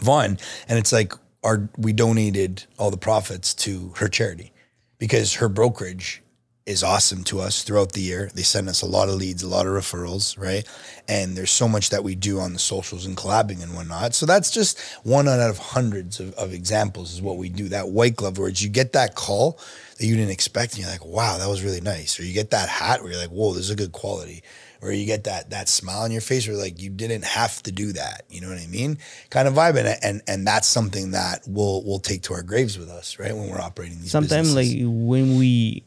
Vaughan. 0.00 0.38
And 0.68 0.78
it's 0.78 0.92
like 0.92 1.12
our 1.44 1.68
we 1.76 1.92
donated 1.92 2.64
all 2.78 2.90
the 2.90 2.96
profits 2.96 3.54
to 3.54 3.92
her 3.96 4.08
charity 4.08 4.52
because 4.98 5.34
her 5.34 5.48
brokerage 5.48 6.22
is 6.66 6.82
awesome 6.82 7.22
to 7.22 7.40
us 7.40 7.62
throughout 7.62 7.92
the 7.92 8.00
year. 8.00 8.28
They 8.34 8.42
send 8.42 8.68
us 8.68 8.82
a 8.82 8.86
lot 8.86 9.08
of 9.08 9.14
leads, 9.14 9.44
a 9.44 9.48
lot 9.48 9.68
of 9.68 9.72
referrals, 9.72 10.36
right? 10.36 10.66
And 11.06 11.36
there's 11.36 11.52
so 11.52 11.68
much 11.68 11.90
that 11.90 12.02
we 12.02 12.16
do 12.16 12.40
on 12.40 12.52
the 12.52 12.58
socials 12.58 13.06
and 13.06 13.16
collabing 13.16 13.62
and 13.62 13.72
whatnot. 13.72 14.14
So 14.14 14.26
that's 14.26 14.50
just 14.50 14.80
one 15.04 15.28
out 15.28 15.38
of 15.38 15.58
hundreds 15.58 16.18
of, 16.18 16.34
of 16.34 16.52
examples 16.52 17.14
is 17.14 17.22
what 17.22 17.36
we 17.36 17.48
do. 17.48 17.68
That 17.68 17.90
white 17.90 18.16
glove 18.16 18.38
where 18.38 18.48
you 18.48 18.68
get 18.68 18.92
that 18.94 19.14
call 19.14 19.60
that 19.98 20.06
you 20.06 20.16
didn't 20.16 20.32
expect 20.32 20.72
and 20.72 20.82
you're 20.82 20.90
like, 20.90 21.06
wow, 21.06 21.38
that 21.38 21.48
was 21.48 21.62
really 21.62 21.80
nice. 21.80 22.18
Or 22.18 22.24
you 22.24 22.34
get 22.34 22.50
that 22.50 22.68
hat 22.68 23.00
where 23.00 23.12
you're 23.12 23.20
like, 23.20 23.30
whoa, 23.30 23.52
this 23.52 23.62
is 23.62 23.70
a 23.70 23.76
good 23.76 23.92
quality. 23.92 24.42
Or 24.82 24.90
you 24.90 25.06
get 25.06 25.24
that 25.24 25.50
that 25.50 25.68
smile 25.68 26.02
on 26.02 26.10
your 26.10 26.20
face 26.20 26.46
where 26.46 26.56
like 26.56 26.80
you 26.80 26.90
didn't 26.90 27.24
have 27.24 27.62
to 27.62 27.72
do 27.72 27.92
that. 27.92 28.24
You 28.28 28.40
know 28.40 28.48
what 28.48 28.58
I 28.58 28.66
mean? 28.66 28.98
Kind 29.30 29.48
of 29.48 29.54
vibe. 29.54 29.76
And 29.78 29.98
and, 30.02 30.22
and 30.26 30.46
that's 30.46 30.68
something 30.68 31.12
that 31.12 31.44
we'll 31.46 31.82
we'll 31.84 31.98
take 31.98 32.22
to 32.24 32.34
our 32.34 32.42
graves 32.42 32.76
with 32.78 32.90
us, 32.90 33.18
right? 33.18 33.34
When 33.34 33.48
we're 33.48 33.60
operating 33.60 34.00
these 34.00 34.10
Sometimes 34.10 34.54
like 34.54 34.68
when 34.82 35.38
we 35.38 35.85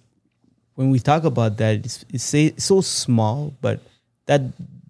when 0.80 0.92
we 0.92 1.00
talk 1.00 1.26
about 1.26 1.58
that, 1.58 1.86
it's, 1.86 2.06
it's 2.10 2.64
so 2.64 2.80
small, 2.80 3.54
but 3.60 3.82
that 4.28 4.42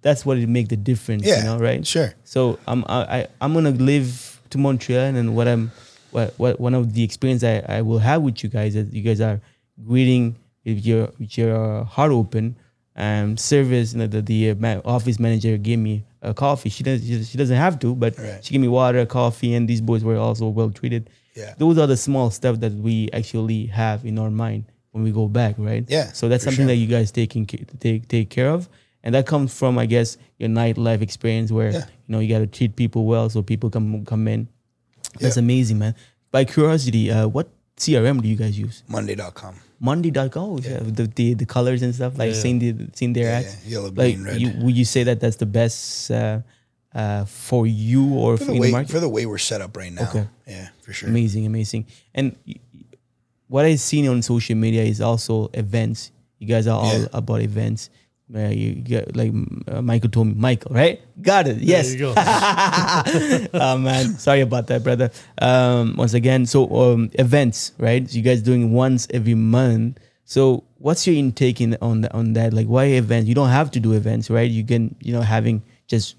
that's 0.03 0.23
what 0.23 0.37
it 0.37 0.47
make 0.47 0.67
the 0.69 0.77
difference. 0.77 1.25
Yeah, 1.25 1.39
you 1.39 1.43
know, 1.45 1.57
right? 1.57 1.85
Sure. 1.85 2.13
So 2.23 2.59
I'm 2.67 2.85
I, 2.87 3.25
I'm 3.41 3.55
gonna 3.55 3.71
live 3.71 4.39
to 4.51 4.59
Montreal, 4.59 5.15
and 5.15 5.35
what 5.35 5.47
I'm 5.47 5.71
what 6.11 6.35
what 6.37 6.59
one 6.59 6.75
of 6.75 6.93
the 6.93 7.01
experience 7.01 7.43
I, 7.43 7.63
I 7.67 7.81
will 7.81 7.97
have 7.97 8.21
with 8.21 8.43
you 8.43 8.49
guys 8.49 8.75
is 8.75 8.93
you 8.93 9.01
guys 9.01 9.19
are 9.19 9.41
greeting 9.83 10.35
with 10.63 10.85
your 10.85 11.09
with 11.17 11.35
your 11.35 11.85
heart 11.85 12.11
open. 12.11 12.55
Um, 12.95 13.35
service. 13.35 13.93
You 13.93 13.99
know, 13.99 14.07
the 14.07 14.21
the 14.21 14.51
uh, 14.51 14.81
office 14.85 15.19
manager 15.19 15.57
gave 15.57 15.79
me 15.79 16.05
a 16.21 16.35
coffee. 16.35 16.69
She 16.69 16.83
doesn't 16.83 17.23
she 17.25 17.35
doesn't 17.35 17.57
have 17.57 17.79
to, 17.79 17.95
but 17.95 18.15
right. 18.19 18.45
she 18.45 18.51
gave 18.51 18.61
me 18.61 18.67
water, 18.67 19.07
coffee, 19.07 19.55
and 19.55 19.67
these 19.67 19.81
boys 19.81 20.03
were 20.03 20.17
also 20.17 20.49
well 20.49 20.69
treated. 20.69 21.09
Yeah. 21.35 21.53
those 21.57 21.77
are 21.77 21.87
the 21.87 21.95
small 21.95 22.31
stuff 22.31 22.59
that 22.59 22.73
we 22.73 23.09
actually 23.13 23.67
have 23.67 24.03
in 24.03 24.19
our 24.19 24.29
mind 24.29 24.65
when 24.91 25.03
we 25.03 25.11
go 25.11 25.27
back, 25.27 25.55
right? 25.57 25.85
Yeah, 25.87 26.11
So 26.13 26.27
that's 26.29 26.43
something 26.43 26.65
sure. 26.65 26.67
that 26.67 26.75
you 26.75 26.87
guys 26.87 27.11
taking 27.11 27.45
take 27.45 28.07
take 28.07 28.29
care 28.29 28.49
of, 28.49 28.67
and 29.03 29.13
that 29.15 29.25
comes 29.25 29.53
from, 29.53 29.77
I 29.77 29.85
guess, 29.85 30.17
your 30.37 30.49
nightlife 30.49 31.01
experience 31.01 31.51
where 31.51 31.71
Yeah. 31.71 31.85
you 32.07 32.11
know 32.13 32.19
you 32.19 32.29
got 32.29 32.39
to 32.39 32.47
treat 32.47 32.75
people 32.75 33.05
well, 33.05 33.29
so 33.29 33.41
people 33.43 33.69
come 33.69 34.03
come 34.05 34.27
in. 34.27 34.47
That's 35.19 35.37
Yeah. 35.37 35.43
amazing, 35.43 35.77
man. 35.79 35.95
By 36.31 36.45
curiosity, 36.45 37.09
uh, 37.11 37.27
what 37.27 37.49
CRM 37.77 38.21
do 38.21 38.27
you 38.27 38.35
guys 38.35 38.57
use? 38.59 38.83
Monday.com. 38.87 39.55
Monday.com, 39.79 40.43
oh, 40.43 40.59
yeah. 40.59 40.79
the, 40.83 41.07
the 41.07 41.33
the 41.35 41.45
colors 41.45 41.81
and 41.81 41.95
stuff, 41.95 42.17
like 42.17 42.33
Yeah. 42.33 42.41
seeing 42.41 42.59
the 42.59 42.75
seeing 42.93 43.13
their 43.13 43.29
Yeah, 43.31 43.39
ads. 43.39 43.55
yeah. 43.63 43.71
Yellow, 43.71 43.91
Like, 43.91 44.15
green, 44.15 44.23
red. 44.25 44.41
you, 44.41 44.51
would 44.63 44.75
you 44.75 44.85
say 44.85 45.03
that 45.05 45.19
that's 45.21 45.37
the 45.37 45.45
best 45.45 46.11
uh, 46.11 46.41
uh, 46.93 47.23
for 47.25 47.65
you 47.65 48.13
or 48.13 48.35
for 48.35 48.43
for 48.43 48.51
the 48.51 48.55
in 48.55 48.59
way 48.59 48.67
the 48.67 48.71
market? 48.73 48.91
for 48.91 48.99
the 48.99 49.07
way 49.07 49.25
we're 49.25 49.37
set 49.37 49.61
up 49.61 49.77
right 49.77 49.93
now. 49.93 50.03
Okay. 50.09 50.27
Yeah, 50.47 50.67
for 50.81 50.91
sure. 50.91 51.07
Amazing, 51.09 51.45
amazing. 51.45 51.85
And 52.13 52.35
y- 52.45 52.55
y- 52.55 52.59
what 53.49 53.65
I've 53.65 53.79
seen 53.81 54.07
on 54.07 54.21
social 54.21 54.55
media 54.55 54.83
is 54.83 55.01
also 55.01 55.49
events. 55.53 56.11
You 56.39 56.47
guys 56.47 56.65
are 56.67 56.79
all 56.79 56.99
Yeah. 57.01 57.07
about 57.11 57.41
events. 57.41 57.89
Uh, 58.33 58.41
you 58.53 58.75
get 58.75 59.15
like 59.17 59.33
uh, 59.67 59.81
Michael 59.81 60.09
told 60.09 60.27
me, 60.27 60.35
Michael, 60.37 60.71
right? 60.73 61.01
Got 61.19 61.47
it. 61.47 61.57
Yes. 61.57 61.87
There 61.89 61.93
you 61.97 61.99
go. 61.99 62.13
oh 63.59 63.77
man, 63.79 64.17
sorry 64.19 64.41
about 64.41 64.67
that, 64.67 64.83
brother. 64.83 65.09
Um, 65.41 65.95
once 65.97 66.13
again, 66.13 66.45
so 66.45 66.69
um, 66.93 67.09
events, 67.17 67.73
right? 67.79 68.07
So 68.07 68.15
you 68.17 68.21
guys 68.23 68.41
doing 68.43 68.71
once 68.71 69.07
every 69.11 69.33
month. 69.33 69.97
So 70.25 70.63
what's 70.77 71.07
your 71.07 71.15
intake 71.15 71.59
in 71.59 71.75
on 71.81 72.01
the, 72.01 72.13
on 72.13 72.33
that? 72.33 72.53
Like, 72.53 72.67
why 72.67 72.85
events? 72.85 73.27
You 73.27 73.33
don't 73.33 73.49
have 73.49 73.71
to 73.71 73.79
do 73.79 73.93
events, 73.93 74.29
right? 74.29 74.49
You 74.49 74.63
can, 74.63 74.95
you 75.01 75.11
know, 75.11 75.21
having 75.21 75.63
just 75.87 76.15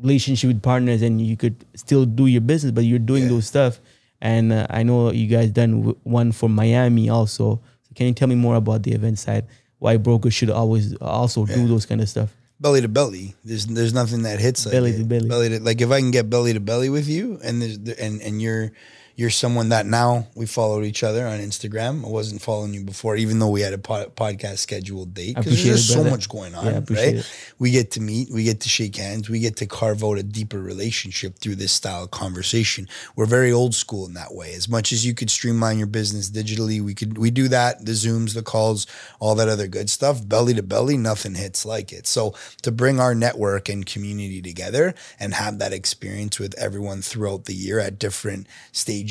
relationship 0.00 0.48
with 0.48 0.62
partners, 0.62 1.02
and 1.02 1.20
you 1.20 1.36
could 1.36 1.64
still 1.74 2.06
do 2.06 2.26
your 2.26 2.40
business, 2.40 2.72
but 2.72 2.84
you're 2.84 2.98
doing 2.98 3.24
Yeah. 3.24 3.28
those 3.28 3.46
stuff. 3.46 3.80
And 4.22 4.52
uh, 4.52 4.66
I 4.70 4.84
know 4.84 5.10
you 5.10 5.26
guys 5.26 5.50
done 5.50 5.72
w- 5.82 5.98
one 6.04 6.30
for 6.30 6.48
Miami 6.48 7.10
also. 7.10 7.60
So 7.82 7.90
can 7.96 8.06
you 8.06 8.14
tell 8.14 8.28
me 8.28 8.36
more 8.36 8.54
about 8.54 8.84
the 8.84 8.92
event 8.92 9.18
side? 9.18 9.46
Why 9.80 9.96
brokers 9.98 10.32
should 10.32 10.48
always 10.48 10.94
also 11.02 11.44
do 11.44 11.66
those 11.66 11.84
kind 11.84 12.00
of 12.00 12.08
stuff? 12.08 12.30
belly 12.62 12.80
to 12.80 12.88
belly. 12.88 13.34
There's 13.44 13.66
there's 13.66 13.92
nothing 13.92 14.22
that 14.22 14.38
hits 14.38 14.64
like 14.64 14.72
Belly 14.72 14.92
it. 14.92 14.98
to 14.98 15.04
belly. 15.04 15.28
Belly 15.28 15.48
to 15.48 15.60
like 15.60 15.80
if 15.80 15.90
I 15.90 15.98
can 15.98 16.12
get 16.12 16.30
belly 16.30 16.52
to 16.54 16.60
belly 16.60 16.88
with 16.88 17.08
you, 17.08 17.40
and 17.42 17.60
there's 17.60 17.76
and 17.98 18.22
and 18.22 18.40
you're 18.40 18.70
you're 19.16 19.30
someone 19.30 19.68
that 19.70 19.86
now 19.86 20.26
we 20.34 20.46
followed 20.46 20.84
each 20.84 21.02
other 21.02 21.26
on 21.26 21.38
Instagram. 21.38 22.04
I 22.04 22.08
wasn't 22.08 22.40
following 22.40 22.74
you 22.74 22.82
before, 22.82 23.16
even 23.16 23.38
though 23.38 23.50
we 23.50 23.60
had 23.60 23.72
a 23.72 23.78
pod, 23.78 24.16
podcast 24.16 24.58
scheduled 24.58 25.14
date 25.14 25.36
because 25.36 25.64
there's 25.64 25.86
so 25.86 26.02
much 26.04 26.28
going 26.28 26.54
on. 26.54 26.64
Yeah, 26.64 26.80
right? 26.90 27.14
it. 27.16 27.30
We 27.58 27.70
get 27.70 27.90
to 27.92 28.00
meet, 28.00 28.30
we 28.30 28.44
get 28.44 28.60
to 28.60 28.68
shake 28.68 28.96
hands, 28.96 29.28
we 29.28 29.40
get 29.40 29.56
to 29.56 29.66
carve 29.66 30.02
out 30.02 30.18
a 30.18 30.22
deeper 30.22 30.60
relationship 30.60 31.38
through 31.38 31.56
this 31.56 31.72
style 31.72 32.04
of 32.04 32.10
conversation. 32.10 32.88
We're 33.14 33.26
very 33.26 33.52
old 33.52 33.74
school 33.74 34.06
in 34.06 34.14
that 34.14 34.34
way. 34.34 34.54
As 34.54 34.68
much 34.68 34.92
as 34.92 35.04
you 35.04 35.14
could 35.14 35.30
streamline 35.30 35.78
your 35.78 35.86
business 35.86 36.30
digitally, 36.30 36.80
we 36.80 36.94
could 36.94 37.18
we 37.18 37.30
do 37.30 37.48
that. 37.48 37.84
The 37.84 37.92
zooms, 37.92 38.34
the 38.34 38.42
calls, 38.42 38.86
all 39.20 39.34
that 39.34 39.48
other 39.48 39.68
good 39.68 39.90
stuff. 39.90 40.26
Belly 40.26 40.54
to 40.54 40.62
belly, 40.62 40.96
nothing 40.96 41.34
hits 41.34 41.66
like 41.66 41.92
it. 41.92 42.06
So 42.06 42.34
to 42.62 42.72
bring 42.72 42.98
our 42.98 43.14
network 43.14 43.68
and 43.68 43.84
community 43.84 44.40
together 44.40 44.94
and 45.20 45.34
have 45.34 45.58
that 45.58 45.72
experience 45.72 46.38
with 46.38 46.54
everyone 46.58 47.02
throughout 47.02 47.44
the 47.44 47.54
year 47.54 47.78
at 47.78 47.98
different 47.98 48.46
stages, 48.72 49.01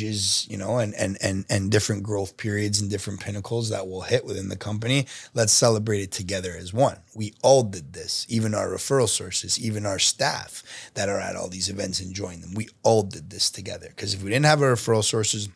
you 0.50 0.58
know, 0.58 0.78
and 0.78 0.94
and 0.96 1.18
and 1.22 1.46
and 1.50 1.72
different 1.72 2.04
growth 2.04 2.38
periods 2.38 2.80
and 2.80 2.90
different 2.90 3.20
pinnacles 3.20 3.70
that 3.70 3.88
will 3.88 4.02
hit 4.02 4.26
within 4.26 4.50
the 4.50 4.56
company. 4.56 5.08
Let's 5.34 5.54
celebrate 5.54 6.02
it 6.02 6.12
together 6.12 6.56
as 6.58 6.74
one. 6.74 6.98
We 7.16 7.34
all 7.42 7.64
did 7.64 7.94
this, 7.94 8.26
even 8.30 8.54
our 8.54 8.68
referral 8.68 9.10
sources, 9.10 9.60
even 9.60 9.86
our 9.86 10.00
staff 10.00 10.64
that 10.94 11.10
are 11.10 11.20
at 11.20 11.36
all 11.36 11.50
these 11.50 11.70
events 11.70 12.00
enjoying 12.00 12.42
them. 12.42 12.54
We 12.54 12.70
all 12.84 13.04
did 13.04 13.30
this 13.30 13.50
together. 13.50 13.88
Because 13.90 14.14
if 14.14 14.24
we 14.24 14.30
didn't 14.30 14.46
have 14.46 14.62
our 14.62 14.74
referral 14.74 15.04
sources, 15.04 15.50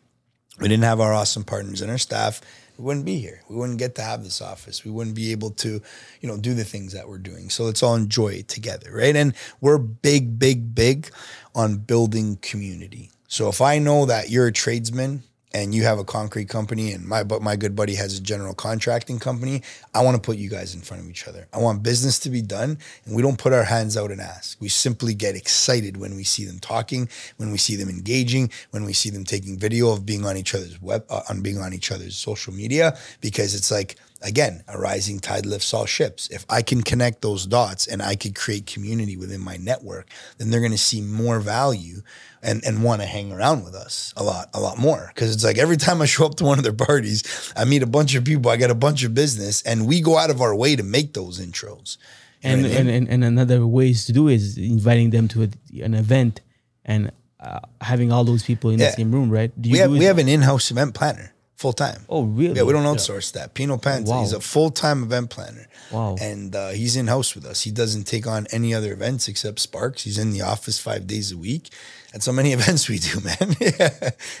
we 0.60 0.68
didn't 0.68 0.84
have 0.84 1.00
our 1.00 1.12
awesome 1.12 1.44
partners 1.44 1.80
and 1.80 1.90
our 1.90 1.98
staff, 1.98 2.40
we 2.78 2.84
wouldn't 2.84 3.06
be 3.06 3.18
here. 3.18 3.42
We 3.48 3.56
wouldn't 3.56 3.78
get 3.78 3.94
to 3.96 4.02
have 4.02 4.22
this 4.22 4.42
office. 4.42 4.84
We 4.84 4.90
wouldn't 4.90 5.16
be 5.16 5.32
able 5.32 5.50
to, 5.50 5.80
you 6.20 6.28
know, 6.28 6.36
do 6.36 6.54
the 6.54 6.64
things 6.64 6.92
that 6.92 7.08
we're 7.08 7.18
doing. 7.18 7.48
So 7.48 7.64
let's 7.64 7.82
all 7.82 7.94
enjoy 7.94 8.28
it 8.28 8.48
together, 8.48 8.90
right? 8.92 9.16
And 9.16 9.34
we're 9.60 9.78
big, 9.78 10.38
big, 10.38 10.74
big 10.74 11.10
on 11.54 11.78
building 11.78 12.36
community. 12.42 13.10
So 13.28 13.48
if 13.48 13.60
I 13.60 13.78
know 13.78 14.06
that 14.06 14.30
you're 14.30 14.46
a 14.46 14.52
tradesman 14.52 15.22
and 15.52 15.74
you 15.74 15.84
have 15.84 15.98
a 15.98 16.04
concrete 16.04 16.48
company 16.48 16.92
and 16.92 17.06
my 17.06 17.22
but 17.22 17.40
my 17.40 17.56
good 17.56 17.74
buddy 17.74 17.94
has 17.94 18.18
a 18.18 18.22
general 18.22 18.54
contracting 18.54 19.18
company, 19.18 19.62
I 19.94 20.04
want 20.04 20.16
to 20.16 20.20
put 20.20 20.36
you 20.36 20.48
guys 20.48 20.74
in 20.74 20.80
front 20.80 21.02
of 21.02 21.10
each 21.10 21.26
other. 21.26 21.48
I 21.52 21.58
want 21.58 21.82
business 21.82 22.18
to 22.20 22.30
be 22.30 22.42
done 22.42 22.78
and 23.04 23.16
we 23.16 23.22
don't 23.22 23.38
put 23.38 23.52
our 23.52 23.64
hands 23.64 23.96
out 23.96 24.10
and 24.10 24.20
ask. 24.20 24.60
We 24.60 24.68
simply 24.68 25.14
get 25.14 25.34
excited 25.34 25.96
when 25.96 26.14
we 26.14 26.24
see 26.24 26.44
them 26.44 26.58
talking, 26.60 27.08
when 27.36 27.50
we 27.50 27.58
see 27.58 27.74
them 27.74 27.88
engaging, 27.88 28.50
when 28.70 28.84
we 28.84 28.92
see 28.92 29.10
them 29.10 29.24
taking 29.24 29.58
video 29.58 29.90
of 29.92 30.06
being 30.06 30.24
on 30.24 30.36
each 30.36 30.54
other's 30.54 30.80
web 30.80 31.04
uh, 31.10 31.22
on 31.28 31.40
being 31.40 31.58
on 31.58 31.72
each 31.72 31.90
other's 31.90 32.16
social 32.16 32.52
media 32.52 32.96
because 33.20 33.54
it's 33.54 33.70
like 33.70 33.96
again, 34.22 34.62
a 34.68 34.78
rising 34.78 35.20
tide 35.20 35.46
lifts 35.46 35.72
all 35.72 35.86
ships. 35.86 36.28
If 36.30 36.44
I 36.48 36.62
can 36.62 36.82
connect 36.82 37.22
those 37.22 37.46
dots 37.46 37.86
and 37.86 38.02
I 38.02 38.16
could 38.16 38.34
create 38.34 38.66
community 38.66 39.16
within 39.16 39.40
my 39.40 39.56
network, 39.56 40.08
then 40.38 40.50
they're 40.50 40.60
going 40.60 40.72
to 40.72 40.78
see 40.78 41.00
more 41.00 41.38
value 41.38 42.02
and, 42.46 42.64
and 42.64 42.82
want 42.82 43.00
to 43.02 43.06
hang 43.06 43.32
around 43.32 43.64
with 43.64 43.74
us 43.74 44.14
a 44.16 44.22
lot, 44.22 44.48
a 44.54 44.60
lot 44.60 44.78
more. 44.78 45.12
Cause 45.16 45.34
it's 45.34 45.44
like 45.44 45.58
every 45.58 45.76
time 45.76 46.00
I 46.00 46.06
show 46.06 46.24
up 46.26 46.36
to 46.36 46.44
one 46.44 46.58
of 46.58 46.64
their 46.64 46.72
parties, 46.90 47.52
I 47.56 47.64
meet 47.64 47.82
a 47.82 47.86
bunch 47.86 48.14
of 48.14 48.24
people, 48.24 48.50
I 48.50 48.56
got 48.56 48.70
a 48.70 48.74
bunch 48.74 49.04
of 49.04 49.12
business 49.14 49.62
and 49.62 49.86
we 49.86 50.00
go 50.00 50.16
out 50.16 50.30
of 50.30 50.40
our 50.40 50.54
way 50.54 50.76
to 50.76 50.82
make 50.82 51.12
those 51.14 51.40
intros. 51.44 51.98
And, 52.42 52.60
I 52.60 52.68
mean? 52.68 52.76
and, 52.78 52.88
and 52.90 53.08
and 53.08 53.24
another 53.24 53.66
ways 53.66 54.06
to 54.06 54.12
do 54.12 54.28
is 54.28 54.56
inviting 54.56 55.10
them 55.10 55.26
to 55.28 55.42
a, 55.44 55.48
an 55.84 55.94
event 55.94 56.40
and 56.84 57.10
uh, 57.40 57.60
having 57.80 58.12
all 58.12 58.24
those 58.24 58.42
people 58.44 58.70
in 58.70 58.78
Yeah. 58.78 58.90
the 58.90 58.96
same 58.96 59.10
room, 59.12 59.28
right? 59.30 59.50
Do 59.60 59.70
we 59.70 59.78
have, 59.78 59.90
we 59.90 60.04
have 60.04 60.18
an 60.18 60.28
in-house 60.28 60.70
event 60.70 60.94
planner 60.94 61.32
full 61.56 61.72
time. 61.72 62.02
Oh, 62.08 62.22
really? 62.24 62.54
Yeah, 62.56 62.62
we 62.64 62.72
don't 62.72 62.84
outsource 62.84 63.32
that. 63.32 63.54
Pino 63.54 63.78
Panta, 63.78 64.10
Wow. 64.10 64.20
he's 64.20 64.32
a 64.32 64.40
full 64.40 64.70
time 64.70 65.02
event 65.02 65.30
planner. 65.30 65.66
Wow. 65.90 66.16
And 66.20 66.54
uh, 66.54 66.70
he's 66.70 66.96
in 66.96 67.06
house 67.06 67.34
with 67.34 67.44
us. 67.46 67.62
He 67.62 67.70
doesn't 67.70 68.04
take 68.04 68.26
on 68.26 68.46
any 68.52 68.74
other 68.74 68.92
events 68.92 69.26
except 69.28 69.58
Sparks. 69.60 70.02
He's 70.04 70.18
in 70.18 70.30
the 70.32 70.42
office 70.42 70.78
five 70.78 71.06
days 71.06 71.32
a 71.32 71.38
week. 71.38 71.70
That's 72.16 72.24
how 72.24 72.32
many 72.32 72.52
events 72.58 72.88
we 72.88 72.98
do, 72.98 73.20
man. 73.20 73.36
yeah. 73.60 73.90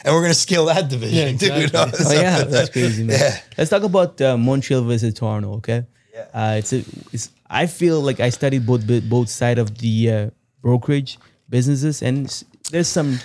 And 0.02 0.14
we're 0.14 0.22
going 0.22 0.32
to 0.32 0.34
scale 0.34 0.64
that 0.64 0.88
division, 0.88 1.36
Yeah, 1.36 1.36
dude. 1.36 1.64
exactly. 1.64 2.06
Oh 2.06 2.12
yeah, 2.12 2.44
that's 2.44 2.70
crazy, 2.70 3.04
man. 3.04 3.18
Yeah. 3.20 3.38
Let's 3.58 3.68
talk 3.68 3.82
about 3.82 4.18
uh, 4.18 4.38
Montreal 4.38 4.82
versus 4.84 5.12
Toronto, 5.12 5.56
okay? 5.56 5.84
Yeah. 6.14 6.24
Uh, 6.32 6.54
it's 6.56 6.72
a, 6.72 6.82
it's. 7.12 7.28
I 7.50 7.66
feel 7.66 8.00
like 8.00 8.18
I 8.18 8.30
studied 8.30 8.64
both 8.64 8.80
both 9.10 9.28
side 9.28 9.58
of 9.58 9.76
the 9.76 10.10
uh, 10.10 10.30
brokerage 10.62 11.18
businesses, 11.50 12.02
and 12.02 12.32
there's 12.70 12.88
some 12.88 13.18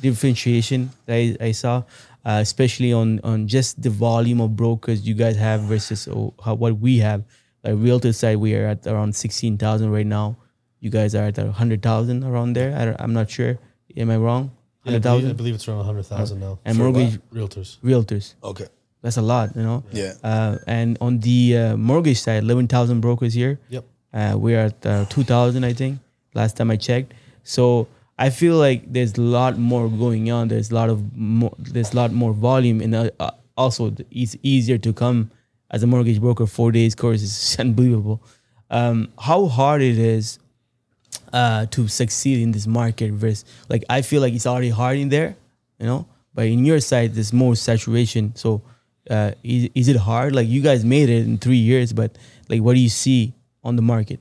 differentiation 0.00 0.88
that 1.04 1.14
I, 1.14 1.36
I 1.38 1.52
saw, 1.52 1.82
uh, 2.24 2.40
especially 2.40 2.94
on 2.94 3.20
on 3.24 3.46
just 3.46 3.82
the 3.82 3.90
volume 3.90 4.40
of 4.40 4.56
brokers 4.56 5.06
you 5.06 5.12
guys 5.12 5.36
have 5.36 5.68
versus 5.68 6.08
oh, 6.08 6.32
how, 6.42 6.54
what 6.54 6.80
we 6.80 6.96
have. 7.04 7.24
Like 7.62 7.74
realtor 7.76 8.14
side, 8.14 8.38
we 8.38 8.56
are 8.56 8.68
at 8.68 8.86
around 8.86 9.14
sixteen 9.14 9.58
thousand 9.58 9.90
right 9.92 10.06
now. 10.08 10.38
You 10.80 10.88
guys 10.88 11.14
are 11.14 11.24
at 11.28 11.36
hundred 11.36 11.82
thousand 11.82 12.24
around 12.24 12.56
there. 12.56 12.72
I 12.74 12.86
don't, 12.86 12.96
I'm 12.98 13.12
not 13.12 13.28
sure. 13.28 13.58
Am 13.96 14.10
I 14.10 14.16
wrong? 14.16 14.50
Yeah, 14.84 14.90
I, 14.90 14.94
Hundred 14.94 15.02
believe, 15.02 15.30
I 15.30 15.32
believe 15.34 15.54
it's 15.54 15.68
around 15.68 15.78
100,000 15.78 16.40
now. 16.40 16.58
and 16.64 16.76
For 16.76 16.82
mortgage 16.84 17.18
Realtors. 17.32 17.78
realtors. 17.80 18.34
Okay. 18.42 18.66
That's 19.02 19.16
a 19.16 19.22
lot, 19.22 19.54
you 19.56 19.62
know. 19.62 19.84
Yeah. 19.92 20.14
Uh, 20.24 20.58
and 20.66 20.98
on 21.00 21.20
the 21.20 21.56
uh, 21.56 21.76
mortgage 21.76 22.20
side, 22.20 22.42
eleven 22.42 22.66
thousand 22.66 23.00
brokers 23.00 23.32
here. 23.32 23.60
Yep. 23.68 23.84
Uh, 24.12 24.34
we're 24.36 24.58
at 24.58 24.84
uh, 24.84 25.04
two 25.08 25.22
thousand, 25.22 25.62
I 25.64 25.72
think. 25.72 26.00
Last 26.34 26.56
time 26.56 26.70
I 26.70 26.76
checked. 26.76 27.14
So 27.44 27.86
I 28.18 28.30
feel 28.30 28.56
like 28.56 28.92
there's 28.92 29.16
a 29.16 29.20
lot 29.20 29.56
more 29.56 29.88
going 29.88 30.30
on. 30.32 30.48
There's 30.48 30.72
a 30.72 30.74
lot 30.74 30.90
of 30.90 31.16
more. 31.16 31.54
There's 31.58 31.92
a 31.92 31.96
lot 31.96 32.10
more 32.12 32.32
volume, 32.32 32.80
and 32.80 32.92
uh, 32.94 33.10
uh, 33.20 33.30
also 33.56 33.94
it's 34.10 34.36
easier 34.42 34.78
to 34.78 34.92
come 34.92 35.30
as 35.70 35.84
a 35.84 35.86
mortgage 35.86 36.20
broker. 36.20 36.46
Four 36.46 36.72
days 36.72 36.96
course 36.96 37.22
is 37.22 37.56
unbelievable. 37.60 38.20
Um, 38.68 39.12
how 39.18 39.46
hard 39.46 39.80
it 39.80 39.96
is 39.96 40.40
uh, 41.32 41.66
to 41.66 41.88
succeed 41.88 42.42
in 42.42 42.52
this 42.52 42.66
market 42.66 43.12
versus 43.12 43.44
like 43.68 43.84
I 43.88 44.02
feel 44.02 44.20
like 44.20 44.34
it's 44.34 44.46
already 44.46 44.70
hard 44.70 44.98
in 44.98 45.08
there, 45.08 45.36
you 45.78 45.86
know. 45.86 46.06
But 46.34 46.46
in 46.46 46.64
your 46.64 46.80
side, 46.80 47.14
there's 47.14 47.32
more 47.32 47.56
saturation. 47.56 48.34
So 48.36 48.62
uh, 49.10 49.32
is, 49.42 49.70
is 49.74 49.88
it 49.88 49.96
hard? 49.96 50.34
Like 50.34 50.48
you 50.48 50.60
guys 50.60 50.84
made 50.84 51.08
it 51.08 51.26
in 51.26 51.38
three 51.38 51.56
years, 51.56 51.92
but 51.92 52.16
like 52.48 52.62
what 52.62 52.74
do 52.74 52.80
you 52.80 52.88
see 52.88 53.34
on 53.64 53.76
the 53.76 53.82
market? 53.82 54.20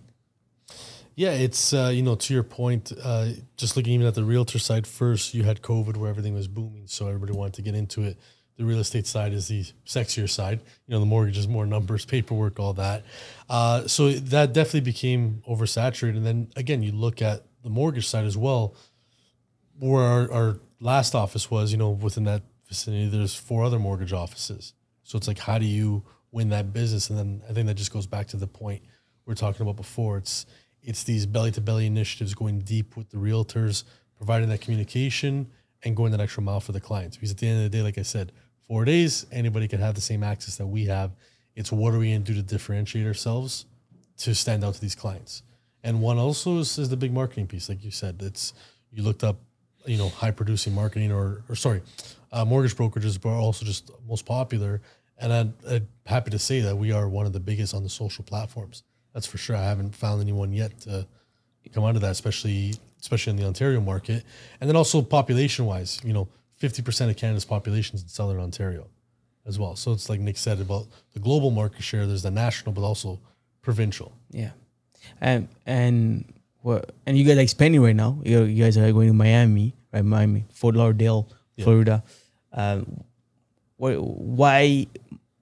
Yeah, 1.16 1.32
it's 1.32 1.74
uh, 1.74 1.92
you 1.94 2.04
know 2.04 2.16
to 2.16 2.34
your 2.34 2.44
point. 2.44 2.92
Uh, 3.04 3.30
just 3.56 3.76
looking 3.76 3.94
even 3.94 4.06
at 4.06 4.14
the 4.14 4.24
realtor 4.24 4.60
side 4.60 4.86
first, 4.86 5.34
you 5.34 5.44
had 5.44 5.62
COVID 5.62 5.98
where 5.98 6.10
everything 6.10 6.34
was 6.34 6.48
booming, 6.48 6.86
so 6.86 7.08
everybody 7.08 7.34
wanted 7.34 7.54
to 7.56 7.62
get 7.64 7.74
into 7.74 8.04
it. 8.04 8.18
The 8.58 8.66
real 8.66 8.80
estate 8.80 9.06
side 9.06 9.34
is 9.34 9.48
the 9.48 9.64
sexier 9.86 10.30
side. 10.30 10.60
You 10.88 10.94
know, 10.94 11.00
the 11.00 11.06
mortgage 11.06 11.38
is 11.38 11.48
more 11.48 11.66
numbers, 11.66 12.06
paperwork, 12.06 12.60
all 12.60 12.74
that. 12.74 13.04
Uh, 13.50 13.88
so 13.88 14.12
that 14.12 14.54
definitely 14.54 14.82
became 14.82 15.44
oversaturated. 15.48 16.18
And 16.18 16.26
then 16.26 16.52
again, 16.56 16.82
you 16.82 16.92
look 16.92 17.22
at 17.22 17.44
the 17.64 17.70
mortgage 17.70 18.08
side 18.08 18.26
as 18.26 18.36
well, 18.36 18.76
where 19.80 20.04
our, 20.04 20.32
our 20.32 20.60
last 20.80 21.14
office 21.14 21.52
was. 21.52 21.72
You 21.72 21.78
know, 21.78 21.92
within 21.92 22.24
that 22.24 22.42
vicinity, 22.68 23.08
there's 23.10 23.36
four 23.36 23.64
other 23.64 23.80
mortgage 23.80 24.14
offices. 24.14 24.74
So 25.04 25.18
it's 25.18 25.28
like, 25.28 25.40
how 25.40 25.58
do 25.58 25.66
you 25.66 26.04
win 26.32 26.50
that 26.50 26.74
business? 26.74 27.10
And 27.10 27.18
then 27.18 27.42
I 27.50 27.54
think 27.54 27.68
that 27.68 27.76
just 27.76 27.94
goes 27.94 28.08
back 28.08 28.28
to 28.28 28.38
the 28.38 28.48
point 28.48 28.82
we 29.26 29.34
are 29.34 29.36
talking 29.36 29.62
about 29.62 29.76
before. 29.76 30.18
It's 30.18 30.46
it's 30.82 31.04
these 31.04 31.26
belly 31.26 31.52
to 31.52 31.62
belly 31.62 31.86
initiatives 31.86 32.34
going 32.34 32.60
deep 32.60 32.96
with 32.96 33.10
the 33.10 33.18
realtors, 33.18 33.84
providing 34.16 34.50
that 34.50 34.62
communication, 34.62 35.52
and 35.84 35.96
going 35.96 36.12
that 36.12 36.22
extra 36.22 36.42
mile 36.42 36.62
for 36.62 36.72
the 36.72 36.80
clients. 36.80 37.18
Because 37.18 37.32
at 37.32 37.38
the 37.38 37.48
end 37.48 37.58
of 37.58 37.64
the 37.70 37.78
day, 37.78 37.84
like 37.84 37.98
I 37.98 38.04
said, 38.04 38.32
four 38.68 38.86
days, 38.86 39.26
anybody 39.32 39.68
could 39.68 39.80
have 39.80 39.96
the 39.96 40.02
same 40.02 40.24
access 40.24 40.58
that 40.58 40.68
we 40.68 40.86
have. 40.86 41.12
It's 41.56 41.72
what 41.72 41.94
are 41.94 42.00
we 42.00 42.12
going 42.12 42.24
to 42.24 42.34
do 42.34 42.42
to 42.42 42.46
differentiate 42.46 43.08
ourselves 43.08 43.66
to 44.18 44.36
stand 44.36 44.64
out 44.64 44.76
to 44.76 44.82
these 44.82 44.96
clients? 44.96 45.44
And 45.84 46.02
one 46.02 46.18
also 46.18 46.60
is, 46.60 46.78
is 46.78 46.90
the 46.90 46.98
big 46.98 47.14
marketing 47.14 47.48
piece, 47.48 47.70
like 47.70 47.84
you 47.84 47.92
said. 47.92 48.22
It's 48.22 48.54
you 48.92 49.04
looked 49.04 49.24
up, 49.24 49.38
you 49.86 49.98
know, 49.98 50.10
high 50.10 50.32
producing 50.32 50.74
marketing 50.74 51.12
or 51.12 51.44
or 51.50 51.56
sorry, 51.56 51.82
uh, 52.32 52.46
mortgage 52.46 52.76
brokerages, 52.76 53.20
but 53.20 53.30
also 53.30 53.66
just 53.66 53.92
most 54.08 54.26
popular. 54.26 54.82
And 55.20 55.34
I'm, 55.34 55.54
I'm 55.68 55.88
happy 56.06 56.30
to 56.32 56.40
say 56.40 56.62
that 56.62 56.78
we 56.78 56.92
are 56.92 57.10
one 57.10 57.26
of 57.26 57.34
the 57.34 57.40
biggest 57.40 57.74
on 57.74 57.84
the 57.84 57.90
social 57.90 58.24
platforms. 58.24 58.84
That's 59.14 59.26
for 59.26 59.38
sure. 59.38 59.56
I 59.56 59.64
haven't 59.64 59.96
found 59.96 60.22
anyone 60.22 60.52
yet 60.52 60.80
to 60.82 61.08
come 61.74 61.84
out 61.84 61.96
of 61.96 62.02
that, 62.02 62.12
especially 62.12 62.76
especially 63.00 63.32
in 63.32 63.38
the 63.38 63.46
Ontario 63.46 63.80
market. 63.80 64.24
And 64.60 64.70
then 64.70 64.76
also 64.76 65.02
population 65.02 65.66
wise, 65.66 66.02
you 66.04 66.14
know, 66.14 66.28
50% 66.62 67.10
of 67.10 67.18
Canada's 67.18 67.46
population 67.46 67.96
is 67.96 68.04
in 68.04 68.10
Southern 68.10 68.40
Ontario 68.40 68.88
as 69.46 69.58
well. 69.58 69.76
So 69.76 69.94
it's 69.94 70.10
like 70.10 70.20
Nick 70.20 70.38
said 70.38 70.60
about 70.60 70.88
the 71.14 71.20
global 71.20 71.52
market 71.52 71.84
share, 71.84 72.06
there's 72.06 72.24
the 72.24 72.32
national, 72.32 72.74
but 72.74 72.82
also 72.82 73.20
provincial. 73.62 74.12
Yeah. 74.32 74.52
And 75.22 75.48
and 75.66 76.34
what 76.62 76.92
and 77.06 77.18
you 77.18 77.24
guys 77.24 77.38
are 77.38 77.42
expanding 77.42 77.82
right 77.82 77.96
now. 77.96 78.20
You, 78.24 78.44
you 78.44 78.64
guys 78.64 78.78
are 78.78 78.92
going 78.92 79.08
to 79.08 79.14
Miami, 79.14 79.74
right? 79.94 80.04
Miami, 80.04 80.46
Fort 80.52 80.76
Lauderdale, 80.76 81.30
Florida. 81.60 82.04
Um, 82.52 83.04
why, 83.78 83.94
why 83.96 84.88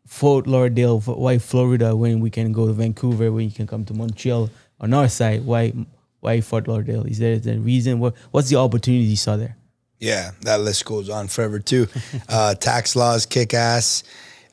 Fort 0.05 0.45
Lauderdale? 0.45 0.99
Why 0.99 1.39
Florida 1.39 1.95
when 1.95 2.19
we 2.19 2.29
can 2.29 2.51
go 2.51 2.67
to 2.67 2.73
Vancouver? 2.73 3.31
When 3.31 3.45
you 3.45 3.51
can 3.51 3.65
come 3.65 3.85
to 3.85 3.93
Montreal 3.93 4.49
on 4.79 4.93
our 4.93 5.07
side? 5.07 5.45
Why 5.45 5.73
why 6.19 6.41
Fort 6.41 6.67
Lauderdale? 6.67 7.05
Is 7.05 7.19
there 7.19 7.33
a 7.33 7.57
reason? 7.57 7.99
What 7.99 8.15
what's 8.31 8.49
the 8.49 8.57
opportunity 8.57 9.05
you 9.05 9.15
saw 9.15 9.35
there? 9.35 9.57
Yeah, 9.99 10.31
that 10.41 10.61
list 10.61 10.85
goes 10.85 11.09
on 11.09 11.27
forever 11.27 11.59
too. 11.59 11.87
uh, 12.29 12.55
tax 12.55 12.95
laws 12.95 13.25
kick 13.25 13.53
ass. 13.53 14.03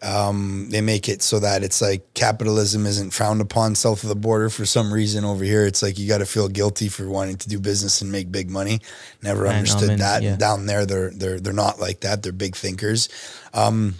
Um, 0.03 0.67
they 0.71 0.81
make 0.81 1.09
it 1.09 1.23
so 1.23 1.39
that 1.39 1.63
it's 1.63 1.81
like 1.81 2.13
capitalism 2.15 2.87
isn't 2.87 3.13
frowned 3.13 3.41
upon 3.41 3.77
south 3.77 4.03
of 4.03 4.09
the 4.09 4.17
border 4.17 4.51
for 4.51 4.67
some 4.67 4.93
reason. 4.93 5.25
Over 5.25 5.45
here, 5.45 5.65
it's 5.65 5.81
like 5.81 5.97
you 5.97 6.09
got 6.09 6.19
to 6.19 6.27
feel 6.27 6.49
guilty 6.49 6.89
for 6.89 7.09
wanting 7.09 7.37
to 7.37 7.49
do 7.49 7.61
business 7.61 8.03
and 8.03 8.11
make 8.11 8.33
big 8.33 8.51
money. 8.51 8.81
Never 9.23 9.47
understood 9.47 9.99
that. 10.01 10.23
yeah. 10.25 10.35
Down 10.35 10.67
there, 10.67 10.87
they're 10.87 11.11
they're 11.11 11.39
they're 11.39 11.53
not 11.53 11.79
like 11.79 12.01
that. 12.01 12.25
They're 12.25 12.33
big 12.33 12.57
thinkers. 12.57 13.09
Um, 13.55 13.95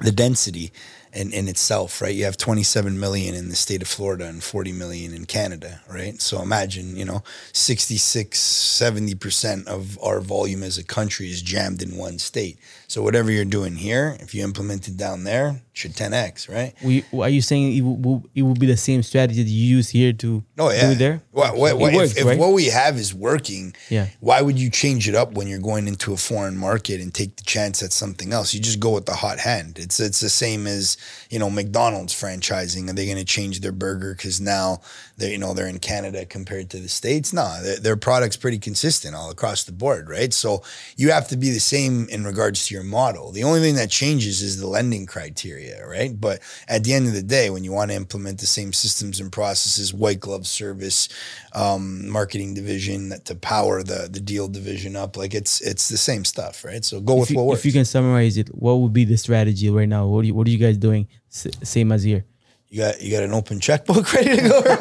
the 0.00 0.10
density 0.12 0.72
in, 1.12 1.32
in 1.32 1.46
itself, 1.48 2.00
right? 2.00 2.14
You 2.14 2.24
have 2.24 2.36
27 2.36 2.98
million 2.98 3.34
in 3.34 3.48
the 3.50 3.56
state 3.56 3.82
of 3.82 3.88
Florida 3.88 4.26
and 4.26 4.42
40 4.42 4.72
million 4.72 5.12
in 5.12 5.26
Canada, 5.26 5.80
right? 5.88 6.20
So 6.20 6.40
imagine, 6.40 6.96
you 6.96 7.04
know, 7.04 7.22
66, 7.52 8.38
70% 8.38 9.66
of 9.66 9.98
our 10.02 10.20
volume 10.20 10.62
as 10.62 10.78
a 10.78 10.84
country 10.84 11.26
is 11.30 11.42
jammed 11.42 11.82
in 11.82 11.96
one 11.96 12.18
state. 12.18 12.58
So 12.88 13.02
whatever 13.02 13.30
you're 13.30 13.44
doing 13.44 13.76
here, 13.76 14.16
if 14.20 14.34
you 14.34 14.42
implement 14.44 14.88
it 14.88 14.96
down 14.96 15.24
there, 15.24 15.62
should 15.74 15.92
10x, 15.92 16.50
right? 16.52 16.74
We, 16.84 17.04
are 17.18 17.28
you 17.30 17.40
saying 17.40 17.76
it 17.76 17.80
will, 17.80 18.24
it 18.34 18.42
will 18.42 18.54
be 18.54 18.66
the 18.66 18.76
same 18.76 19.02
strategy 19.02 19.42
that 19.42 19.48
you 19.48 19.76
use 19.76 19.88
here 19.88 20.12
to 20.14 20.44
Oh 20.58 20.70
yeah. 20.70 20.90
do 20.90 20.94
there? 20.94 21.22
What, 21.32 21.56
what, 21.56 21.70
It 21.72 21.78
what- 21.78 21.94
works, 21.94 22.12
if, 22.12 22.18
if 22.18 22.24
right? 22.26 22.38
what 22.38 22.52
we 22.52 22.66
have 22.66 22.96
is 22.96 23.14
working, 23.14 23.74
Yeah. 23.88 24.08
why 24.20 24.42
would 24.42 24.58
you 24.58 24.68
change 24.70 25.08
it 25.08 25.14
up 25.14 25.32
when 25.32 25.46
you're 25.48 25.58
going 25.60 25.88
into 25.88 26.12
a 26.12 26.16
foreign 26.18 26.56
market 26.58 27.00
and 27.00 27.12
take 27.14 27.36
the 27.36 27.44
chance 27.44 27.82
at 27.82 27.92
something 27.92 28.32
else? 28.32 28.52
You 28.52 28.60
just 28.60 28.80
go 28.80 28.90
with 28.90 29.06
the 29.06 29.14
hot 29.14 29.38
hand. 29.38 29.78
It's 29.78 29.98
it's 29.98 30.20
the 30.20 30.28
same 30.30 30.66
as 30.66 30.96
you 31.30 31.38
know 31.38 31.50
McDonald's 31.50 32.14
franchising. 32.14 32.90
Are 32.90 32.92
they 32.92 33.06
going 33.06 33.18
to 33.18 33.24
change 33.24 33.60
their 33.60 33.72
burger 33.72 34.14
because 34.14 34.40
now 34.40 34.80
they 35.16 35.32
you 35.32 35.38
know 35.38 35.54
they're 35.54 35.66
in 35.66 35.78
Canada 35.78 36.24
compared 36.24 36.70
to 36.70 36.78
the 36.78 36.88
states? 36.88 37.32
No, 37.32 37.62
their, 37.62 37.76
their 37.78 37.96
product's 37.96 38.36
pretty 38.36 38.58
consistent 38.58 39.14
all 39.14 39.30
across 39.30 39.64
the 39.64 39.72
board, 39.72 40.08
right? 40.08 40.32
So 40.32 40.62
you 40.96 41.10
have 41.10 41.28
to 41.28 41.36
be 41.36 41.50
the 41.50 41.60
same 41.60 42.08
in 42.08 42.24
regards 42.24 42.66
to 42.66 42.74
your 42.74 42.84
model. 42.84 43.32
The 43.32 43.44
only 43.44 43.60
thing 43.60 43.74
that 43.76 43.90
changes 43.90 44.42
is 44.42 44.60
the 44.60 44.66
lending 44.66 45.06
criteria, 45.06 45.86
right? 45.86 46.18
But 46.18 46.40
at 46.68 46.84
the 46.84 46.92
end 46.92 47.06
of 47.06 47.14
the 47.14 47.22
day, 47.22 47.50
when 47.50 47.64
you 47.64 47.72
want 47.72 47.90
to 47.90 47.96
implement 47.96 48.40
the 48.40 48.46
same 48.46 48.72
systems 48.72 49.20
and 49.20 49.32
processes, 49.32 49.94
white 49.94 50.20
glove 50.20 50.46
service, 50.46 51.08
um, 51.54 52.08
marketing 52.08 52.54
division 52.54 53.08
that 53.10 53.24
to 53.26 53.34
power 53.34 53.82
the 53.82 54.08
the 54.10 54.20
deal 54.20 54.48
division 54.48 54.96
up, 54.96 55.16
like 55.16 55.34
it's 55.34 55.60
it's 55.60 55.88
the 55.88 55.98
same 55.98 56.24
stuff, 56.24 56.64
right? 56.64 56.84
So 56.84 57.00
go 57.00 57.14
if 57.14 57.20
with 57.20 57.30
you, 57.30 57.36
what 57.36 57.46
works. 57.46 57.60
if 57.60 57.66
you 57.66 57.72
can 57.72 57.84
summarize 57.84 58.36
it, 58.36 58.48
what 58.48 58.74
would 58.74 58.92
be 58.92 59.04
the 59.04 59.16
strategy 59.16 59.70
right 59.70 59.88
now? 59.88 60.06
What 60.06 60.20
are 60.20 60.26
you, 60.26 60.34
what 60.34 60.46
are 60.46 60.50
you 60.50 60.58
guys 60.58 60.76
doing? 60.76 60.91
S- 61.30 61.46
same 61.62 61.92
as 61.92 62.02
here. 62.02 62.24
You 62.68 62.78
got 62.78 63.02
you 63.02 63.10
got 63.10 63.22
an 63.22 63.34
open 63.34 63.60
checkbook 63.60 64.10
ready 64.14 64.36
to 64.36 64.42
go. 64.48 64.62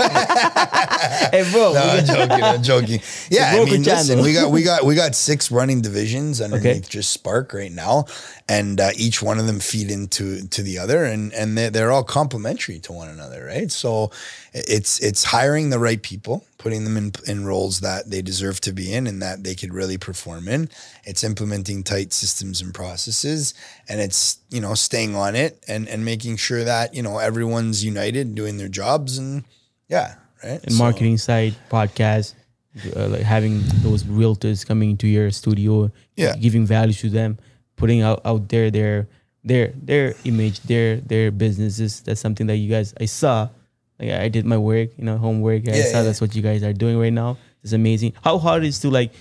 Hey, 1.32 1.44
bro. 1.52 1.74
no, 1.74 1.82
I'm 1.82 2.06
joking. 2.06 2.44
I'm 2.44 2.64
joking. 2.64 3.00
Yeah, 3.30 3.52
I 3.56 3.66
mean, 3.66 3.84
listen, 3.84 4.22
we 4.22 4.34
got 4.34 4.52
we 4.52 4.64
got 4.64 4.86
we 4.86 4.96
got 4.96 5.16
six 5.16 5.52
running 5.52 5.82
divisions 5.82 6.42
underneath 6.42 6.66
Okay. 6.66 6.80
just 6.88 7.12
Spark 7.12 7.54
right 7.54 7.72
now, 7.72 8.06
and 8.48 8.80
uh, 8.80 8.92
each 8.96 9.22
one 9.24 9.40
of 9.40 9.48
them 9.48 9.60
feed 9.60 9.90
into 9.92 10.48
to 10.50 10.62
the 10.62 10.78
other, 10.78 11.04
and 11.04 11.34
and 11.34 11.58
they're, 11.58 11.70
they're 11.70 11.92
all 11.92 12.04
complementary 12.04 12.80
to 12.82 12.94
one 12.94 13.10
another, 13.10 13.46
right? 13.46 13.72
So 13.72 14.12
it's 14.54 15.00
it's 15.00 15.24
hiring 15.24 15.70
the 15.70 15.80
right 15.80 16.02
people, 16.02 16.46
putting 16.58 16.84
them 16.84 16.98
in 16.98 17.12
in 17.28 17.46
roles 17.46 17.80
that 17.80 18.10
they 18.10 18.22
deserve 18.22 18.60
to 18.62 18.74
be 18.74 18.92
in, 18.94 19.08
and 19.08 19.22
that 19.22 19.44
they 19.44 19.56
could 19.56 19.74
really 19.74 19.98
perform 19.98 20.48
in. 20.48 20.70
It's 21.06 21.24
implementing 21.24 21.84
tight 21.84 22.12
systems 22.12 22.62
and 22.62 22.74
processes, 22.74 23.54
and 23.88 24.02
it's 24.02 24.40
you 24.50 24.60
know 24.60 24.74
staying 24.74 25.16
on 25.16 25.36
it 25.36 25.64
and 25.68 25.88
and 25.88 26.04
making 26.04 26.36
sure 26.38 26.64
that 26.66 26.94
you 26.94 27.02
know 27.02 27.18
everyone's 27.20 27.84
united, 27.86 28.36
doing 28.36 28.58
their 28.58 28.68
jobs, 28.68 29.18
and 29.18 29.44
yeah, 29.88 30.16
right. 30.44 30.60
and 30.64 30.72
So- 30.74 30.84
marketing 30.84 31.18
side, 31.18 31.56
podcast, 31.70 32.34
uh, 32.96 33.08
like 33.08 33.22
having 33.24 33.62
those 33.84 34.04
realtors 34.04 34.66
coming 34.66 34.92
into 34.92 35.08
your 35.08 35.32
studio, 35.32 35.92
Yeah. 36.18 36.36
giving 36.36 36.66
value 36.66 36.94
to 36.94 37.10
them, 37.10 37.38
putting 37.78 38.02
out, 38.02 38.20
out 38.26 38.50
there 38.50 38.70
their 38.70 39.08
their 39.46 39.72
their 39.82 40.14
image, 40.26 40.60
their 40.68 40.98
their 41.00 41.32
businesses. 41.32 42.02
That's 42.02 42.20
something 42.20 42.48
that 42.48 42.58
you 42.58 42.68
guys 42.70 42.94
I 43.00 43.06
saw. 43.06 43.48
Like 44.02 44.12
I 44.12 44.28
did 44.30 44.46
my 44.46 44.58
work, 44.58 44.90
you 44.98 45.06
know, 45.06 45.18
homework. 45.18 45.68
I 45.70 45.76
Yeah, 45.78 45.84
saw 45.84 45.98
yeah. 45.98 46.04
that's 46.04 46.20
what 46.20 46.36
you 46.36 46.42
guys 46.42 46.64
are 46.64 46.74
doing 46.74 46.98
right 46.98 47.14
now. 47.14 47.38
It's 47.64 47.74
amazing. 47.74 48.14
How 48.24 48.40
hard 48.40 48.64
is 48.64 48.80
to 48.80 48.90
like 48.90 49.14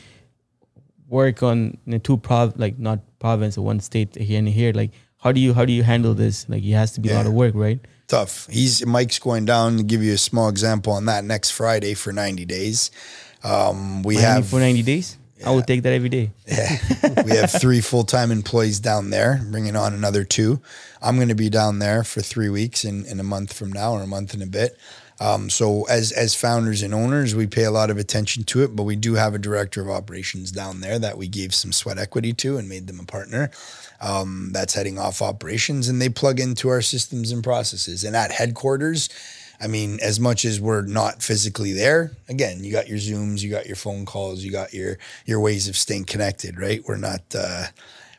work 1.08 1.42
on 1.42 1.76
you 1.84 1.92
know, 1.92 1.98
two 1.98 2.16
prov 2.16 2.58
like 2.58 2.78
not 2.78 3.00
province 3.18 3.58
or 3.58 3.64
one 3.64 3.80
state 3.80 4.14
here 4.16 4.38
and 4.38 4.48
here. 4.48 4.72
Like 4.72 4.92
how 5.18 5.32
do 5.32 5.40
you 5.40 5.52
how 5.52 5.64
do 5.64 5.72
you 5.72 5.82
handle 5.82 6.14
this? 6.14 6.48
Like 6.48 6.62
it 6.64 6.72
has 6.72 6.92
to 6.92 7.00
be 7.00 7.10
a 7.10 7.14
lot 7.14 7.26
of 7.26 7.34
work, 7.34 7.54
right? 7.54 7.78
tough. 8.08 8.48
He's 8.50 8.84
Mike's 8.84 9.20
going 9.20 9.44
down 9.44 9.76
to 9.76 9.82
give 9.84 10.02
you 10.02 10.14
a 10.14 10.18
small 10.18 10.48
example 10.48 10.92
on 10.94 11.04
that 11.06 11.22
next 11.24 11.50
Friday 11.50 11.94
for 11.94 12.12
90 12.12 12.44
days. 12.44 12.90
Um, 13.44 14.02
we 14.02 14.16
Miami 14.16 14.26
have 14.26 14.48
for 14.48 14.58
ninety 14.60 14.82
days. 14.82 15.16
I 15.44 15.50
would 15.50 15.66
take 15.66 15.82
that 15.82 15.92
every 15.92 16.08
day. 16.08 16.30
we 17.24 17.36
have 17.36 17.50
three 17.50 17.80
full 17.80 18.04
time 18.04 18.30
employees 18.30 18.80
down 18.80 19.10
there, 19.10 19.40
bringing 19.50 19.76
on 19.76 19.94
another 19.94 20.24
two. 20.24 20.60
I'm 21.02 21.16
going 21.16 21.28
to 21.28 21.34
be 21.34 21.48
down 21.48 21.78
there 21.78 22.04
for 22.04 22.20
three 22.20 22.48
weeks 22.48 22.84
in, 22.84 23.06
in 23.06 23.20
a 23.20 23.22
month 23.24 23.52
from 23.52 23.72
now 23.72 23.92
or 23.92 24.02
a 24.02 24.06
month 24.06 24.34
and 24.34 24.42
a 24.42 24.46
bit. 24.46 24.78
Um, 25.20 25.50
so 25.50 25.84
as 25.84 26.12
as 26.12 26.34
founders 26.34 26.82
and 26.82 26.94
owners, 26.94 27.34
we 27.34 27.46
pay 27.46 27.64
a 27.64 27.70
lot 27.70 27.90
of 27.90 27.98
attention 27.98 28.42
to 28.44 28.62
it, 28.62 28.74
but 28.74 28.84
we 28.84 28.96
do 28.96 29.14
have 29.14 29.34
a 29.34 29.38
director 29.38 29.82
of 29.82 29.90
operations 29.90 30.50
down 30.50 30.80
there 30.80 30.98
that 30.98 31.18
we 31.18 31.28
gave 31.28 31.54
some 31.54 31.72
sweat 31.72 31.98
equity 31.98 32.32
to 32.34 32.56
and 32.56 32.68
made 32.68 32.86
them 32.86 32.98
a 32.98 33.04
partner. 33.04 33.50
Um, 34.00 34.48
that's 34.52 34.74
heading 34.74 34.98
off 34.98 35.20
operations, 35.20 35.90
and 35.90 36.00
they 36.00 36.08
plug 36.08 36.40
into 36.40 36.70
our 36.70 36.80
systems 36.80 37.32
and 37.32 37.44
processes. 37.44 38.02
And 38.02 38.16
at 38.16 38.32
headquarters, 38.32 39.10
I 39.60 39.66
mean, 39.66 39.98
as 40.00 40.18
much 40.18 40.44
as 40.44 40.60
we're 40.60 40.82
not 40.82 41.22
physically 41.22 41.72
there, 41.72 42.12
again, 42.28 42.64
you 42.64 42.72
got 42.72 42.88
your 42.88 42.98
Zooms, 42.98 43.42
you 43.42 43.50
got 43.50 43.66
your 43.66 43.76
phone 43.76 44.06
calls, 44.06 44.42
you 44.42 44.50
got 44.50 44.72
your 44.72 44.98
your 45.26 45.40
ways 45.40 45.68
of 45.68 45.76
staying 45.76 46.04
connected, 46.04 46.58
right? 46.58 46.82
We're 46.86 46.96
not 46.96 47.22
uh, 47.34 47.66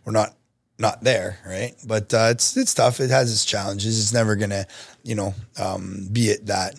we're 0.06 0.12
not 0.12 0.36
not 0.78 1.04
there, 1.04 1.40
right? 1.46 1.74
But 1.86 2.14
uh, 2.14 2.30
it's 2.32 2.56
it's 2.58 2.74
tough. 2.74 3.00
It 3.00 3.10
has 3.10 3.32
its 3.32 3.46
challenges. 3.46 4.00
It's 4.00 4.14
never 4.14 4.36
gonna, 4.36 4.68
you 5.04 5.16
know, 5.16 5.34
um, 5.58 6.08
be 6.12 6.30
it 6.30 6.46
that 6.48 6.76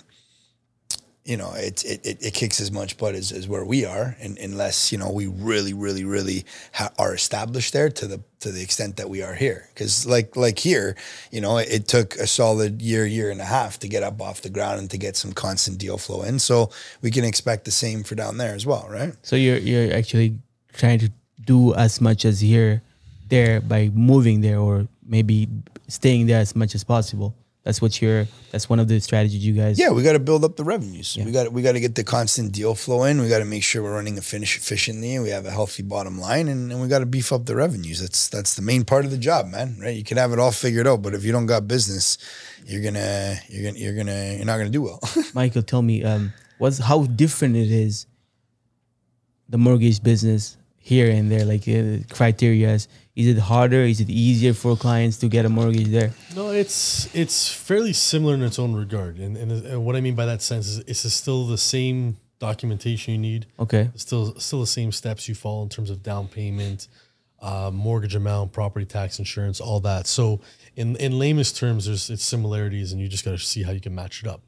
you 1.25 1.37
know, 1.37 1.53
it, 1.55 1.85
it, 1.85 2.19
it, 2.21 2.35
kicks 2.35 2.61
as 2.61 2.73
much 2.73 2.99
butt 2.99 3.15
as, 3.15 3.31
as 3.31 3.47
where 3.47 3.65
we 3.65 3.85
are, 3.85 4.17
and 4.21 4.37
unless 4.39 4.91
you 4.91 4.99
know 4.99 5.11
we 5.11 5.29
really, 5.29 5.73
really, 5.73 6.05
really 6.05 6.45
ha- 6.73 6.91
are 6.99 7.15
established 7.15 7.73
there 7.73 7.89
to 7.91 8.07
the 8.09 8.21
to 8.41 8.51
the 8.51 8.61
extent 8.61 8.97
that 8.97 9.09
we 9.09 9.23
are 9.23 9.35
here. 9.35 9.69
Because 9.73 10.05
like 10.05 10.35
like 10.35 10.59
here, 10.59 10.97
you 11.31 11.41
know, 11.41 11.59
it, 11.59 11.69
it 11.71 11.89
took 11.89 12.17
a 12.17 12.27
solid 12.27 12.83
year, 12.83 13.07
year 13.07 13.31
and 13.31 13.41
a 13.41 13.45
half 13.45 13.79
to 13.81 13.89
get 13.89 14.03
up 14.03 14.21
off 14.21 14.43
the 14.43 14.51
ground 14.51 14.81
and 14.81 14.91
to 14.91 14.99
get 14.99 15.17
some 15.17 15.33
constant 15.33 15.79
deal 15.79 15.97
flow 15.97 16.23
in. 16.23 16.41
So 16.41 16.71
we 17.03 17.13
can 17.13 17.25
expect 17.25 17.67
the 17.67 17.71
same 17.71 18.03
for 18.03 18.17
down 18.17 18.39
there 18.39 18.55
as 18.55 18.67
well, 18.67 18.89
right? 18.91 19.15
So 19.23 19.37
you're 19.37 19.59
you're 19.59 19.95
actually 19.95 20.39
trying 20.73 20.99
to 21.01 21.13
do 21.45 21.73
as 21.75 22.01
much 22.01 22.25
as 22.25 22.41
here, 22.41 22.83
there 23.29 23.61
by 23.61 23.91
moving 23.95 24.41
there, 24.41 24.59
or 24.59 24.89
maybe 25.07 25.49
staying 25.87 26.27
there 26.27 26.41
as 26.41 26.57
much 26.57 26.75
as 26.75 26.83
possible. 26.83 27.37
That's 27.65 27.81
what 27.81 28.03
you're. 28.03 28.27
That's 28.51 28.69
one 28.69 28.81
of 28.81 28.89
the 28.89 28.99
strategies 29.01 29.47
you 29.47 29.53
guys. 29.53 29.79
Yeah, 29.79 29.91
we 29.91 30.03
got 30.03 30.15
to 30.15 30.19
build 30.19 30.45
up 30.45 30.57
the 30.57 30.65
revenues. 30.65 31.17
We 31.17 31.31
got 31.31 31.53
we 31.53 31.63
got 31.63 31.73
to 31.73 31.81
get 31.81 31.95
the 31.95 32.03
constant 32.03 32.51
deal 32.51 32.75
flow 32.75 33.05
in. 33.05 33.21
We 33.21 33.29
got 33.29 33.39
to 33.39 33.45
make 33.45 33.63
sure 33.63 33.85
we're 33.85 33.95
running 33.95 34.19
a 34.19 34.23
finish 34.23 34.57
efficiently. 34.57 35.15
And 35.15 35.23
we 35.23 35.31
have 35.31 35.47
a 35.47 35.51
healthy 35.53 35.85
bottom 35.85 36.19
line, 36.19 36.49
and, 36.49 36.73
and 36.73 36.83
we 36.83 36.89
got 36.89 36.99
to 36.99 37.07
beef 37.07 37.33
up 37.33 37.47
the 37.47 37.55
revenues. 37.55 38.01
That's 38.01 38.29
that's 38.29 38.55
the 38.55 38.63
main 38.63 38.85
part 38.85 39.05
of 39.05 39.13
the 39.13 39.19
job, 39.19 39.47
man. 39.47 39.79
Right? 39.81 39.95
You 39.95 40.03
can 40.03 40.17
have 40.17 40.33
it 40.33 40.41
all 40.41 40.51
figured 40.51 40.89
out, 40.89 41.03
but 41.03 41.15
if 41.15 41.25
you 41.25 41.31
don't 41.31 41.47
got 41.47 41.69
business, 41.69 42.19
you're 42.67 42.83
gonna 42.83 43.37
you're 43.49 43.71
gonna 43.71 43.79
you're 43.79 43.97
gonna 43.97 44.35
you're 44.37 44.45
not 44.45 44.57
gonna 44.59 44.71
do 44.71 44.83
well. 44.83 45.01
Michael, 45.35 45.63
tell 45.63 45.83
me, 45.83 46.03
um, 46.03 46.33
what's 46.59 46.79
how 46.79 47.05
different 47.05 47.55
it 47.55 47.71
is, 47.71 48.07
the 49.49 49.59
mortgage 49.59 50.03
business 50.03 50.57
here 50.79 51.09
and 51.09 51.31
there, 51.31 51.45
like 51.45 51.69
uh, 51.69 52.03
criteria? 52.13 52.81
Is 53.15 53.27
it 53.27 53.39
harder? 53.39 53.83
Is 53.83 54.01
it 54.01 54.09
easier 54.09 54.55
for 54.55 54.75
clients 54.75 55.19
to 55.19 55.29
get 55.29 55.45
a 55.45 55.49
mortgage 55.51 55.89
there? 55.89 56.13
No, 56.35 56.51
it's 56.51 57.15
it's 57.15 57.53
fairly 57.53 57.93
similar 57.93 58.35
in 58.35 58.43
its 58.43 58.59
own 58.59 58.75
regard, 58.75 59.19
and 59.19 59.37
and, 59.37 59.53
and 59.53 59.85
what 59.85 59.97
I 59.97 60.01
mean 60.01 60.15
by 60.15 60.25
that 60.27 60.41
sense 60.41 60.67
is 60.67 60.79
it's 60.79 61.13
still 61.13 61.47
the 61.47 61.59
same 61.59 62.17
documentation 62.39 63.13
you 63.13 63.21
need. 63.21 63.47
Okay. 63.59 63.91
Still 63.97 64.35
still 64.41 64.61
the 64.61 64.67
same 64.67 64.93
steps 64.93 65.29
you 65.29 65.35
follow 65.35 65.63
in 65.63 65.69
terms 65.69 65.91
of 65.91 66.03
down 66.03 66.27
payment, 66.27 66.89
uh, 67.41 67.71
mortgage 67.71 68.15
amount, 68.15 68.53
property 68.53 68.87
tax, 68.87 69.19
insurance, 69.19 69.61
all 69.61 69.81
that. 69.81 70.07
So 70.07 70.41
in 70.75 70.97
in 70.97 71.19
lamest 71.19 71.59
terms, 71.59 71.85
there's 71.85 72.09
it's 72.09 72.25
similarities, 72.25 72.93
and 72.93 73.01
you 73.01 73.09
just 73.09 73.27
got 73.27 73.33
to 73.33 73.39
see 73.39 73.63
how 73.63 73.73
you 73.73 73.81
can 73.81 73.95
match 73.95 74.23
it 74.23 74.29
up. 74.29 74.41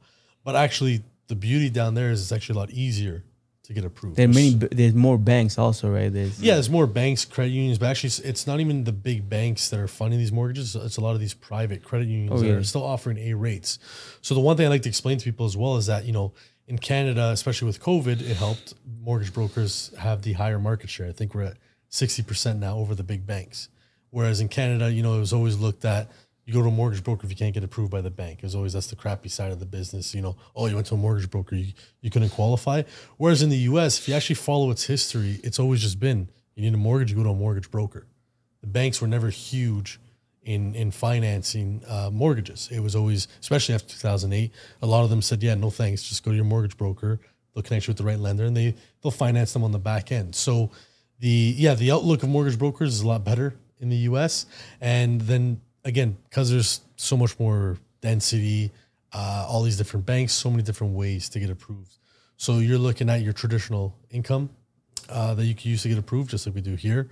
But 0.42 0.56
actually, 0.56 1.02
the 1.28 1.36
beauty 1.36 1.68
down 1.68 1.92
there 1.92 2.10
is 2.10 2.22
it's 2.22 2.32
actually 2.32 2.56
a 2.56 2.60
lot 2.60 2.70
easier 2.70 3.24
to 3.64 3.72
get 3.72 3.84
approved. 3.84 4.16
There 4.16 4.26
are 4.26 4.32
many. 4.32 4.50
There's 4.50 4.94
more 4.94 5.18
banks 5.18 5.58
also, 5.58 5.90
right? 5.90 6.12
There's 6.12 6.40
yeah, 6.40 6.54
there's 6.54 6.70
more 6.70 6.86
banks, 6.86 7.24
credit 7.24 7.50
unions, 7.50 7.78
but 7.78 7.86
actually, 7.86 8.08
it's, 8.08 8.18
it's 8.20 8.46
not 8.46 8.60
even 8.60 8.84
the 8.84 8.92
big 8.92 9.28
banks 9.28 9.70
that 9.70 9.80
are 9.80 9.88
funding 9.88 10.18
these 10.18 10.32
mortgages. 10.32 10.76
It's 10.76 10.96
a 10.96 11.00
lot 11.00 11.14
of 11.14 11.20
these 11.20 11.34
private 11.34 11.82
credit 11.82 12.06
unions 12.08 12.32
Oh, 12.32 12.38
that 12.38 12.46
yeah. 12.46 12.54
are 12.54 12.62
still 12.62 12.84
offering 12.84 13.18
A 13.18 13.34
rates. 13.34 13.78
So 14.20 14.34
the 14.34 14.40
one 14.40 14.56
thing 14.56 14.66
I 14.66 14.68
like 14.68 14.82
to 14.82 14.88
explain 14.88 15.18
to 15.18 15.24
people 15.24 15.46
as 15.46 15.56
well 15.56 15.76
is 15.76 15.86
that 15.86 16.04
you 16.04 16.12
know 16.12 16.32
in 16.66 16.78
Canada, 16.78 17.30
especially 17.30 17.66
with 17.66 17.80
COVID, 17.80 18.20
it 18.22 18.36
helped 18.36 18.74
mortgage 19.00 19.32
brokers 19.34 19.92
have 19.98 20.22
the 20.22 20.34
higher 20.34 20.58
market 20.58 20.88
share. 20.90 21.08
I 21.08 21.12
think 21.12 21.34
we're 21.34 21.42
at 21.42 21.56
sixty 21.88 22.22
percent 22.22 22.60
now 22.60 22.76
over 22.76 22.94
the 22.94 23.02
big 23.04 23.26
banks. 23.26 23.68
Whereas 24.10 24.40
in 24.40 24.48
Canada, 24.48 24.92
you 24.92 25.02
know, 25.02 25.16
it 25.16 25.20
was 25.20 25.32
always 25.32 25.58
looked 25.58 25.84
at. 25.84 26.10
You 26.45 26.53
go 26.53 26.62
to 26.62 26.68
a 26.68 26.70
mortgage 26.70 27.03
broker 27.03 27.24
if 27.24 27.30
you 27.30 27.36
can't 27.36 27.55
get 27.55 27.64
approved 27.64 27.90
by 27.90 28.01
the 28.01 28.11
bank. 28.11 28.42
Was 28.42 28.55
always 28.55 28.74
that's 28.74 28.88
the 28.88 28.97
crappy 28.97 29.28
side 29.28 29.51
of 29.51 29.61
the 29.61 29.66
business. 29.66 30.14
You 30.14 30.22
know, 30.22 30.36
oh, 30.55 30.66
you 30.66 30.74
went 30.74 30.86
to 30.88 30.95
a 30.95 30.99
mortgage 30.99 31.30
broker, 31.30 31.57
you, 31.57 31.72
you 32.01 32.11
couldn't 32.11 32.30
qualify. 32.30 32.82
Whereas 33.16 33.42
in 33.42 33.49
the 33.49 33.57
U.S., 33.59 33.99
if 33.99 34.09
you 34.09 34.14
actually 34.14 34.36
follow 34.36 34.70
its 34.70 34.84
history, 34.84 35.40
it's 35.42 35.59
always 35.59 35.80
just 35.80 35.99
been 35.99 36.28
you 36.55 36.62
need 36.62 36.74
a 36.74 36.78
mortgage, 36.78 37.11
you 37.11 37.16
go 37.16 37.24
to 37.24 37.30
a 37.30 37.34
mortgage 37.34 37.70
broker. 37.70 38.07
The 38.61 38.66
banks 38.66 39.01
were 39.01 39.09
never 39.09 39.30
huge 39.30 40.01
in 40.45 40.74
in 40.74 40.90
financing 40.90 41.82
uh, 41.88 42.11
mortgages. 42.12 42.68
It 42.70 42.80
was 42.80 42.95
always, 42.95 43.28
especially 43.40 43.74
after 43.74 43.88
2008, 43.88 44.53
a 44.82 44.86
lot 44.86 45.05
of 45.05 45.11
them 45.11 45.22
said, 45.22 45.42
"Yeah, 45.42 45.55
no 45.55 45.70
thanks, 45.70 46.03
just 46.03 46.24
go 46.24 46.30
to 46.30 46.36
your 46.36 46.45
mortgage 46.45 46.76
broker. 46.76 47.20
They'll 47.55 47.62
connect 47.62 47.86
you 47.86 47.92
with 47.92 47.99
the 47.99 48.05
right 48.05 48.18
lender, 48.18 48.45
and 48.45 48.57
they 48.57 48.74
they'll 49.03 49.11
finance 49.12 49.53
them 49.53 49.64
on 49.64 49.72
the 49.72 49.78
back 49.78 50.12
end." 50.12 50.34
So 50.34 50.70
the 51.18 51.55
yeah, 51.57 51.74
the 51.74 51.90
outlook 51.90 52.22
of 52.22 52.28
mortgage 52.28 52.59
brokers 52.59 52.95
is 52.95 53.01
a 53.01 53.07
lot 53.07 53.24
better 53.24 53.55
in 53.80 53.88
the 53.88 53.97
U.S. 53.97 54.47
And 54.80 55.20
then 55.22 55.61
again, 55.85 56.16
because 56.28 56.51
there's 56.51 56.80
so 56.97 57.16
much 57.16 57.39
more 57.39 57.78
density, 58.01 58.70
uh, 59.12 59.47
all 59.49 59.62
these 59.62 59.76
different 59.76 60.07
banks, 60.07 60.32
so 60.32 60.51
many 60.51 60.62
different 60.62 60.95
ways 60.95 61.28
to 61.30 61.41
get 61.41 61.51
approved. 61.51 61.97
So 62.37 62.59
you're 62.59 62.78
looking 62.78 63.09
at 63.09 63.22
your 63.22 63.32
traditional 63.32 63.97
income 64.11 64.51
uh, 65.09 65.35
that 65.35 65.45
you 65.45 65.55
can 65.55 65.70
use 65.70 65.82
to 65.82 65.89
get 65.89 65.99
approved, 65.99 66.30
just 66.30 66.47
like 66.47 66.55
we 66.55 66.61
do 66.61 66.74
here. 66.74 67.11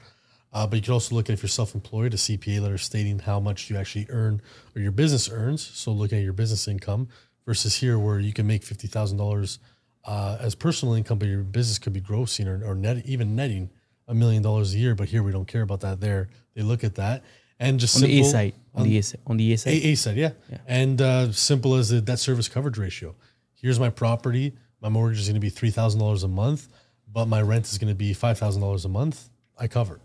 Uh, 0.52 0.66
but 0.66 0.76
you 0.76 0.82
can 0.82 0.92
also 0.92 1.14
look 1.14 1.30
at 1.30 1.32
if 1.32 1.42
you're 1.42 1.48
self-employed, 1.48 2.12
a 2.12 2.16
CPA 2.16 2.60
letter 2.60 2.78
stating 2.78 3.18
how 3.20 3.40
much 3.40 3.70
you 3.70 3.76
actually 3.76 4.06
earn 4.10 4.42
or 4.74 4.82
your 4.82 4.92
business 4.92 5.30
earns. 5.30 5.62
So 5.62 5.92
looking 5.92 6.18
at 6.18 6.24
your 6.24 6.34
business 6.34 6.68
income 6.68 7.08
versus 7.46 7.76
here 7.76 7.98
where 7.98 8.18
you 8.20 8.32
can 8.32 8.46
make 8.46 8.62
fifty 8.62 8.86
thousand 8.86 9.16
dollars 9.16 9.58
uh, 10.04 10.36
as 10.40 10.54
personal 10.54 10.94
income, 10.94 11.18
but 11.18 11.28
your 11.28 11.42
business 11.42 11.78
could 11.78 11.92
be 11.92 12.00
grossing 12.00 12.46
or, 12.46 12.66
or 12.66 12.74
net 12.74 13.02
even 13.06 13.34
netting 13.34 13.70
a 14.08 14.14
million 14.14 14.42
dollars 14.42 14.74
a 14.74 14.78
year. 14.78 14.94
But 14.94 15.08
here 15.08 15.22
we 15.22 15.32
don't 15.32 15.48
care 15.48 15.62
about 15.62 15.80
that. 15.80 16.00
There 16.00 16.28
they 16.54 16.62
look 16.62 16.84
at 16.84 16.96
that 16.96 17.24
and 17.62 17.78
just 17.78 17.94
on 17.94 18.00
simple, 18.00 18.16
the 18.16 18.20
A 18.20 18.24
side. 18.24 18.54
On 18.74 18.82
the 18.82 18.98
A 18.98 19.02
side. 19.02 19.20
On 19.26 19.36
the 19.36 19.52
A 19.52 19.56
side. 19.56 19.72
a, 19.72 19.94
side, 19.94 20.16
yeah. 20.16 20.30
And 20.66 21.00
uh, 21.00 21.32
simple 21.32 21.74
as 21.76 21.90
the 21.90 22.00
debt 22.00 22.18
service 22.18 22.48
coverage 22.48 22.76
ratio. 22.76 23.14
Here's 23.54 23.78
my 23.78 23.88
property. 23.88 24.54
My 24.80 24.88
mortgage 24.88 25.20
is 25.20 25.26
going 25.26 25.34
to 25.34 25.40
be 25.40 25.48
three 25.48 25.70
thousand 25.70 26.00
dollars 26.00 26.24
a 26.24 26.28
month, 26.28 26.68
but 27.10 27.26
my 27.26 27.40
rent 27.40 27.66
is 27.66 27.78
going 27.78 27.88
to 27.88 27.94
be 27.94 28.12
five 28.12 28.36
thousand 28.38 28.60
dollars 28.60 28.84
a 28.84 28.88
month. 28.88 29.28
I 29.56 29.68
cover. 29.68 30.00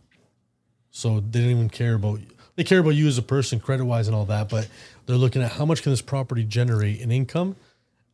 So 0.91 1.19
they 1.19 1.41
don't 1.41 1.49
even 1.49 1.69
care 1.69 1.95
about. 1.95 2.19
They 2.55 2.63
care 2.63 2.79
about 2.79 2.91
you 2.91 3.07
as 3.07 3.17
a 3.17 3.23
person, 3.23 3.59
credit 3.59 3.85
wise, 3.85 4.07
and 4.07 4.15
all 4.15 4.25
that. 4.25 4.49
But 4.49 4.67
they're 5.07 5.15
looking 5.15 5.41
at 5.41 5.53
how 5.53 5.65
much 5.65 5.81
can 5.81 5.91
this 5.91 6.01
property 6.01 6.43
generate 6.43 7.01
in 7.01 7.11
income, 7.11 7.55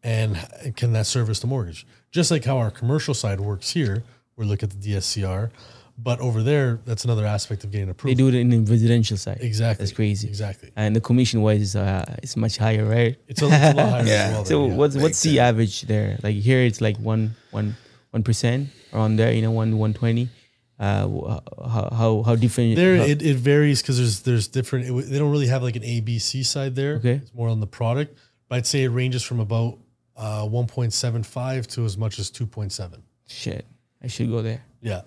and 0.04 0.38
can 0.78 0.94
that 0.94 1.06
service 1.06 1.42
the 1.42 1.48
mortgage? 1.48 1.86
Just 2.12 2.32
like 2.32 2.46
how 2.46 2.58
our 2.58 2.72
commercial 2.72 3.14
side 3.14 3.42
works 3.42 3.72
here, 3.72 4.04
we 4.38 4.46
look 4.46 4.64
at 4.64 4.70
the 4.70 4.78
DSCR. 4.78 5.50
But 5.98 6.20
over 6.20 6.42
there, 6.42 6.80
that's 6.86 7.06
another 7.06 7.26
aspect 7.26 7.64
of 7.64 7.72
getting 7.72 7.90
approved. 7.90 8.12
They 8.18 8.22
do 8.22 8.28
it 8.28 8.34
in 8.36 8.50
the 8.50 8.60
residential 8.72 9.16
side. 9.16 9.38
exactly. 9.42 9.84
That's 9.86 9.96
crazy. 9.96 10.28
Exactly. 10.28 10.72
And 10.76 10.96
the 10.96 11.02
commission 11.02 11.42
wise 11.44 11.62
is 11.62 11.76
uh, 11.76 12.04
it's 12.24 12.36
much 12.36 12.58
higher, 12.58 12.84
right? 12.86 13.16
It's 13.28 13.42
a, 13.42 13.46
it's 13.46 13.54
a 13.56 13.74
lot 13.76 13.90
higher 13.90 14.04
Yeah. 14.08 14.14
as 14.14 14.34
well. 14.34 14.46
So 14.46 14.60
there, 14.62 14.70
yeah. 14.70 14.76
what's 14.76 14.96
what's 14.98 15.22
the 15.22 15.40
average 15.40 15.82
there? 15.84 16.18
Like 16.24 16.36
here 16.36 16.62
it's 16.62 16.82
like 16.82 16.98
one 16.98 17.36
one 17.52 17.76
one 18.10 18.24
percent 18.24 18.70
around 18.92 19.18
there, 19.18 19.32
you 19.32 19.42
know, 19.44 19.52
one 19.52 19.78
one 19.78 19.94
twenty. 19.94 20.30
Uh, 20.80 21.08
how 21.70 21.90
how 21.96 22.24
how 22.24 22.36
different? 22.36 22.76
There, 22.76 22.98
how- 22.98 23.04
it, 23.04 23.22
it 23.22 23.36
varies 23.38 23.82
because 23.84 23.98
there's 23.98 24.22
there's 24.22 24.48
different. 24.48 24.90
It, 24.90 25.10
they 25.12 25.20
don't 25.20 25.32
really 25.32 25.48
have 25.48 25.62
like 25.62 25.76
an 25.76 25.84
A 25.84 26.02
B 26.02 26.18
C 26.18 26.42
side 26.42 26.74
there. 26.76 26.96
Okay. 26.96 27.22
it's 27.24 27.34
more 27.36 27.50
on 27.50 27.60
the 27.60 27.68
product. 27.68 28.18
But 28.50 28.56
I'd 28.58 28.68
say 28.68 28.84
it 28.84 28.90
ranges 28.90 29.22
from 29.24 29.40
about 29.40 29.78
uh, 30.18 30.44
1.75 30.46 31.68
to 31.76 31.86
as 31.86 31.98
much 31.98 32.20
as 32.20 32.30
2.7. 32.32 33.02
shit. 33.28 33.66
I 34.04 34.08
should 34.08 34.30
go 34.30 34.42
there. 34.42 34.62
Yeah, 34.82 35.02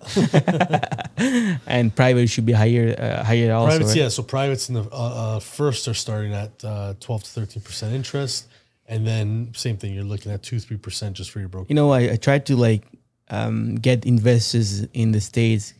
And 1.67 1.95
private 1.95 2.27
should 2.29 2.47
be 2.47 2.53
higher 2.53 2.95
uh, 2.97 3.23
higher 3.23 3.53
also. 3.53 3.69
privates. 3.69 3.89
right? 3.91 3.97
Yeah, 3.97 4.09
so 4.09 4.23
privates 4.23 4.69
in 4.69 4.75
the 4.75 4.83
uh, 4.91 5.35
uh, 5.35 5.39
first 5.39 5.87
are 5.87 5.93
starting 5.93 6.33
at 6.33 6.63
uh, 6.63 6.95
12 6.99 7.23
to 7.23 7.29
13 7.29 7.61
percent 7.61 7.93
interest, 7.93 8.47
and 8.87 9.05
then 9.05 9.51
same 9.53 9.77
thing. 9.77 9.93
You're 9.93 10.03
looking 10.03 10.31
at 10.31 10.41
two 10.41 10.59
three 10.59 10.77
percent 10.77 11.15
just 11.15 11.29
for 11.29 11.39
your 11.39 11.49
broker. 11.49 11.67
You 11.69 11.75
know, 11.75 11.91
I, 11.91 12.13
I 12.13 12.15
tried 12.15 12.47
to 12.47 12.55
like 12.55 12.83
um, 13.29 13.75
get 13.75 14.05
investors 14.05 14.81
in 14.93 15.11
the 15.11 15.21
states 15.21 15.73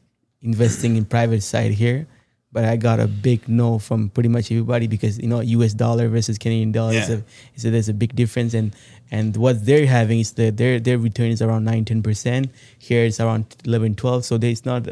investing 0.43 0.95
in 0.95 1.03
private 1.05 1.41
side 1.41 1.72
here, 1.72 2.05
but 2.51 2.63
I 2.65 2.75
got 2.77 2.99
a 2.99 3.07
big 3.07 3.47
no 3.47 3.77
from 3.79 4.09
pretty 4.09 4.29
much 4.29 4.51
everybody 4.51 4.87
because 4.87 5.19
you 5.19 5.27
know 5.27 5.41
U.S. 5.41 5.73
dollar 5.73 6.07
versus 6.07 6.37
Canadian 6.37 6.71
dollar 6.71 6.93
is, 6.93 7.09
Yeah. 7.09 7.21
a, 7.67 7.71
there's 7.71 7.89
a 7.89 7.93
big 7.93 8.15
difference, 8.15 8.53
and 8.53 8.75
and 9.11 9.35
what 9.37 9.65
they're 9.65 9.85
having 9.87 10.19
is 10.19 10.31
that 10.33 10.57
their 10.57 10.79
their 10.79 10.97
return 10.97 11.29
is 11.31 11.41
around 11.41 11.65
nine 11.65 11.85
ten 11.85 12.01
percent. 12.01 12.49
Here 12.79 13.05
it's 13.05 13.19
around 13.19 13.45
11, 13.65 13.95
12. 13.95 14.25
So 14.25 14.37
there's 14.37 14.65
not 14.65 14.87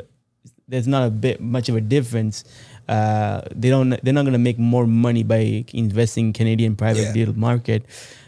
there's 0.67 0.87
not 0.87 1.07
a 1.07 1.09
bit 1.11 1.39
much 1.41 1.69
of 1.69 1.75
a 1.75 1.81
difference. 1.81 2.43
Uh, 2.87 3.41
they 3.55 3.69
don't 3.69 3.89
they're 4.03 4.13
not 4.13 4.25
gonna 4.25 4.37
make 4.37 4.59
more 4.59 4.85
money 4.85 5.23
by 5.23 5.63
investing 5.73 6.27
in 6.27 6.33
Canadian 6.33 6.75
private 6.75 7.13
Yeah. 7.15 7.25
deal 7.25 7.33
market. 7.33 7.85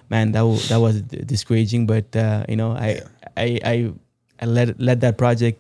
Man, 0.10 0.32
that 0.32 0.40
w- 0.40 0.60
that 0.72 0.80
was 0.80 1.02
discouraging. 1.04 1.86
But 1.86 2.16
uh, 2.16 2.46
you 2.48 2.56
know, 2.56 2.72
I, 2.72 2.88
Yeah. 2.88 3.04
I 3.36 3.48
I 3.64 3.76
I 4.40 4.46
let 4.46 4.80
let 4.80 5.02
that 5.02 5.18
project 5.18 5.60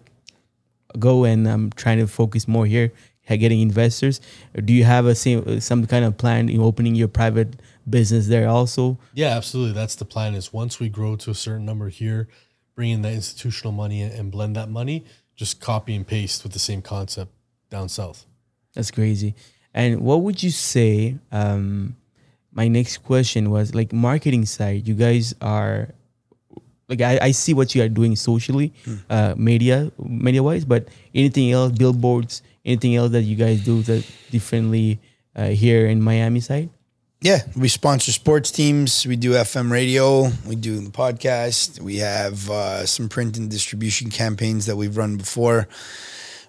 go, 0.97 1.25
and 1.25 1.47
I'm 1.47 1.69
trying 1.75 1.99
to 1.99 2.07
focus 2.07 2.47
more 2.47 2.65
here, 2.65 2.91
getting 3.35 3.59
investors. 3.59 4.21
Do 4.63 4.71
you 4.71 4.85
have 4.85 5.05
a 5.05 5.15
same 5.15 5.59
some 5.59 5.85
kind 5.85 6.05
of 6.05 6.17
plan 6.17 6.47
in 6.47 6.61
opening 6.61 6.95
your 6.95 7.09
private 7.09 7.59
business 7.89 8.27
there 8.27 8.47
also? 8.47 8.97
Yeah, 9.13 9.35
absolutely. 9.35 9.73
That's 9.73 9.95
the 9.95 10.05
plan. 10.05 10.35
Is 10.35 10.53
once 10.53 10.79
we 10.79 10.87
grow 10.87 11.17
to 11.17 11.31
a 11.31 11.35
certain 11.35 11.65
number 11.65 11.89
here, 11.89 12.29
bring 12.75 12.91
in 12.91 13.01
that 13.01 13.13
institutional 13.13 13.73
money 13.73 14.01
and 14.01 14.31
blend 14.31 14.55
that 14.55 14.69
money, 14.69 15.03
just 15.35 15.59
copy 15.59 15.93
and 15.95 16.07
paste 16.07 16.43
with 16.43 16.53
the 16.53 16.59
same 16.59 16.81
concept 16.81 17.33
down 17.69 17.89
south. 17.89 18.25
That's 18.73 18.91
crazy. 18.91 19.35
And 19.73 20.01
what 20.01 20.21
would 20.21 20.41
you 20.41 20.51
say? 20.51 21.17
Um, 21.31 21.97
my 22.57 22.67
next 22.67 22.97
question 23.03 23.51
was 23.51 23.75
like 23.75 23.93
marketing 23.93 24.45
side. 24.45 24.87
You 24.87 24.95
guys 24.95 25.35
are 25.41 25.89
like 26.89 27.01
I, 27.01 27.19
I 27.21 27.31
see 27.31 27.53
what 27.53 27.75
you 27.75 27.83
are 27.83 27.89
doing 27.89 28.15
socially, 28.15 28.73
uh, 29.09 29.35
media 29.37 29.91
media 29.99 30.41
wise, 30.41 30.65
but 30.65 30.87
anything 31.13 31.51
else, 31.51 31.71
billboards, 31.71 32.41
anything 32.67 32.95
else 32.95 33.11
that 33.13 33.23
you 33.23 33.35
guys 33.35 33.63
do 33.63 33.81
that 33.83 34.05
differently 34.29 34.99
uh, 35.35 35.47
here 35.47 35.87
in 35.87 36.01
Miami 36.01 36.41
side? 36.41 36.69
Yeah, 37.21 37.39
we 37.55 37.67
sponsor 37.67 38.11
sports 38.11 38.51
teams. 38.51 39.07
We 39.07 39.15
do 39.15 39.31
FM 39.31 39.71
radio. 39.71 40.29
We 40.47 40.55
do 40.55 40.79
the 40.79 40.91
podcast. 40.91 41.79
We 41.79 41.97
have 41.97 42.47
uh, 42.47 42.85
some 42.85 43.09
print 43.09 43.37
and 43.37 43.49
distribution 43.49 44.11
campaigns 44.11 44.67
that 44.67 44.75
we've 44.75 44.95
run 44.95 45.17
before. 45.17 45.67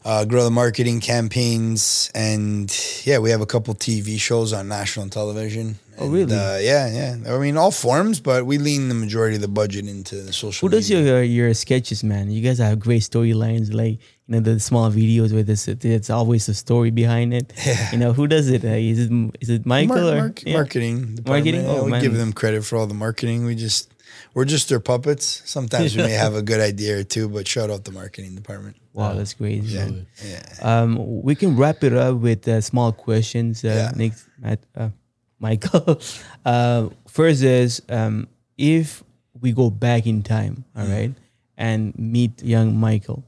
Uh, 0.05 0.25
grow 0.25 0.45
the 0.45 0.51
marketing 0.51 1.01
campaigns, 1.01 2.11
and 2.15 2.75
yeah, 3.05 3.19
we 3.19 3.31
have 3.31 3.41
a 3.41 3.47
couple 3.47 3.75
TV 3.75 4.19
shows 4.19 4.53
on 4.53 4.69
national 4.69 5.09
television. 5.09 5.79
Oh, 5.99 6.05
And, 6.05 6.13
really? 6.13 6.35
Uh, 6.35 6.59
yeah, 6.59 7.17
yeah. 7.25 7.35
I 7.35 7.39
mean, 7.39 7.57
all 7.57 7.71
forms, 7.73 8.21
but 8.21 8.47
we 8.47 8.59
lean 8.59 8.89
the 8.89 8.95
majority 8.95 9.35
of 9.37 9.43
the 9.43 9.49
budget 9.49 9.87
into 9.89 10.17
the 10.23 10.33
social. 10.33 10.69
Who 10.69 10.75
does 10.75 10.89
media. 10.89 11.05
your 11.07 11.23
your 11.23 11.55
sketches, 11.55 12.03
man? 12.05 12.31
You 12.31 12.41
guys 12.43 12.59
have 12.59 12.79
great 12.79 13.03
storylines, 13.03 13.75
like 13.75 13.99
you 14.27 14.29
know 14.29 14.41
the 14.41 14.61
small 14.61 14.91
videos 14.91 15.33
where 15.33 15.43
there's 15.43 15.67
there's 15.67 16.11
always 16.11 16.49
a 16.49 16.55
story 16.55 16.91
behind 16.91 17.35
it. 17.35 17.53
Yeah. 17.67 17.91
You 17.93 17.99
know 17.99 18.13
who 18.13 18.27
does 18.29 18.49
it? 18.49 18.65
Uh, 18.65 18.69
is 18.69 18.99
it 19.01 19.11
is 19.41 19.51
it 19.51 19.67
Michael 19.67 19.97
Mar- 19.97 20.13
or 20.15 20.19
mark- 20.19 20.43
yeah. 20.47 20.55
marketing 20.55 21.17
department. 21.17 21.27
Marketing? 21.29 21.63
Yeah, 21.65 21.71
Oh, 21.81 21.85
we 21.85 21.91
man. 21.91 22.03
give 22.03 22.15
them 22.15 22.33
credit 22.33 22.65
for 22.65 22.77
all 22.79 22.87
the 22.87 22.95
marketing. 22.95 23.45
We 23.45 23.57
just 23.57 23.93
we're 24.35 24.45
just 24.47 24.69
their 24.69 24.81
puppets. 24.81 25.43
Sometimes 25.45 25.97
we 25.97 26.03
may 26.03 26.13
have 26.27 26.35
a 26.35 26.43
good 26.43 26.61
idea 26.61 26.99
or 27.01 27.05
two, 27.05 27.29
but 27.29 27.47
shout 27.49 27.69
out 27.71 27.85
the 27.85 27.93
marketing 27.93 28.37
department. 28.37 28.77
Wow, 28.99 29.15
that's 29.15 29.35
crazy. 29.35 29.79
Yeah. 29.79 30.43
Um, 30.61 31.23
we 31.23 31.35
can 31.37 31.57
wrap 31.57 31.85
it 31.85 31.93
up 31.93 32.17
with 32.17 32.49
uh, 32.49 32.61
small 32.61 32.91
questions. 32.93 33.65
Uh, 33.65 33.69
Yeah. 33.69 33.93
Next, 33.95 34.27
Matt, 34.39 34.59
uh, 34.77 34.91
Michael. 35.39 36.01
uh, 36.45 36.89
first 37.07 37.43
is 37.43 37.81
um, 37.89 38.27
if 38.59 39.05
we 39.41 39.53
go 39.53 39.71
back 39.71 40.07
in 40.07 40.23
time, 40.23 40.65
all 40.77 40.85
Mm. 40.85 40.91
right, 40.91 41.13
and 41.57 41.95
meet 41.97 42.43
young 42.43 42.77
Michael, 42.77 43.23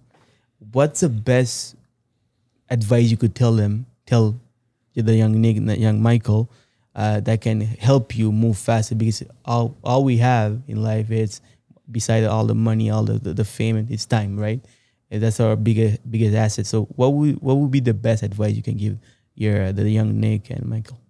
what's 0.73 1.01
the 1.01 1.09
best 1.09 1.77
advice 2.69 3.11
you 3.11 3.17
could 3.17 3.35
tell 3.35 3.53
them, 3.55 3.87
tell 4.07 4.35
the 4.95 5.15
young 5.15 5.41
Nick, 5.41 5.65
the 5.65 5.79
young 5.79 6.03
Michael, 6.03 6.51
uh, 6.97 7.21
that 7.21 7.41
can 7.41 7.61
help 7.61 8.17
you 8.19 8.33
move 8.33 8.59
faster? 8.59 8.95
Because 8.97 9.23
all 9.45 9.77
all 9.85 10.03
we 10.03 10.19
have 10.19 10.61
in 10.67 10.83
life 10.83 11.11
is, 11.15 11.41
beside 11.91 12.25
all 12.25 12.45
the 12.45 12.55
money, 12.59 12.91
all 12.91 13.05
the 13.05 13.19
the, 13.23 13.33
the 13.35 13.45
fame, 13.45 13.87
it's 13.89 14.05
time, 14.07 14.35
right? 14.37 14.61
And 15.11 15.23
that's 15.23 15.41
our 15.41 15.57
biggest 15.57 16.09
biggest 16.09 16.35
asset. 16.35 16.67
So, 16.67 16.85
what 16.97 17.13
would 17.15 17.41
what 17.43 17.57
would 17.57 17.71
be 17.71 17.81
the 17.81 17.95
best 17.95 18.23
advice 18.23 18.55
you 18.55 18.63
can 18.63 18.77
give 18.77 18.99
your 19.35 19.73
the 19.73 19.89
young 19.91 20.21
Nick 20.21 20.51
and 20.51 20.67
Michael? 20.67 21.01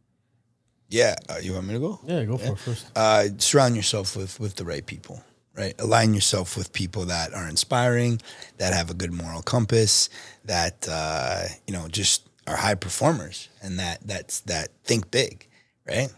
Yeah, 0.88 1.14
uh, 1.28 1.36
you 1.40 1.54
want 1.54 1.66
me 1.66 1.74
to 1.74 1.80
go? 1.80 2.00
Yeah, 2.04 2.24
go 2.24 2.36
for 2.36 2.52
it 2.52 2.58
first. 2.58 2.86
Uh, 2.96 3.26
surround 3.38 3.76
yourself 3.76 4.16
with 4.16 4.40
with 4.40 4.56
the 4.56 4.64
right 4.64 4.84
people. 4.84 5.22
Right, 5.54 5.74
align 5.78 6.14
yourself 6.14 6.56
with 6.56 6.72
people 6.72 7.04
that 7.06 7.34
are 7.34 7.48
inspiring, 7.48 8.22
that 8.58 8.72
have 8.72 8.88
a 8.88 8.94
good 8.94 9.12
moral 9.12 9.42
compass, 9.42 10.08
that 10.44 10.88
uh, 10.90 11.44
you 11.66 11.74
know 11.74 11.86
just 11.88 12.28
are 12.46 12.56
high 12.56 12.76
performers, 12.76 13.48
and 13.62 13.78
that 13.78 13.98
that's 14.04 14.40
that 14.42 14.68
think 14.84 15.10
big. 15.10 15.46
Right, 15.86 16.08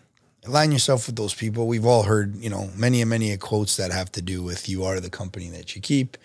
align 0.45 0.71
yourself 0.71 1.07
with 1.07 1.17
those 1.17 1.35
people. 1.35 1.67
We've 1.67 1.87
all 1.87 2.05
heard 2.05 2.37
you 2.37 2.51
know 2.51 2.71
many 2.77 3.01
and 3.01 3.11
many 3.11 3.37
quotes 3.37 3.77
that 3.77 3.91
have 3.91 4.13
to 4.13 4.23
do 4.23 4.43
with 4.43 4.69
you 4.69 4.85
are 4.85 5.01
the 5.01 5.11
company 5.11 5.49
that 5.49 5.75
you 5.75 5.83
keep 5.83 6.17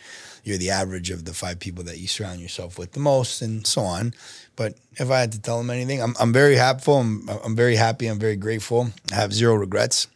you're 0.48 0.58
the 0.58 0.72
average 0.72 1.12
of 1.12 1.26
the 1.26 1.34
five 1.34 1.60
people 1.60 1.84
that 1.84 2.00
you 2.00 2.08
surround 2.08 2.40
yourself 2.40 2.80
with 2.80 2.94
the 2.94 3.00
most, 3.00 3.42
and 3.42 3.68
so 3.68 3.82
on. 3.82 4.14
But 4.56 4.76
if 4.96 5.12
I 5.12 5.20
had 5.20 5.32
to 5.34 5.42
tell 5.42 5.58
them 5.58 5.70
anything, 5.70 6.02
I'm, 6.02 6.16
I'm 6.20 6.34
very 6.34 6.56
happy. 6.56 6.92
I'm, 6.92 7.30
I'm 7.44 7.56
very 7.56 7.76
happy. 7.76 8.08
I'm 8.08 8.20
very 8.20 8.36
grateful. 8.36 8.90
I 9.12 9.16
have 9.16 9.34
zero 9.34 9.56
regrets. 9.56 10.08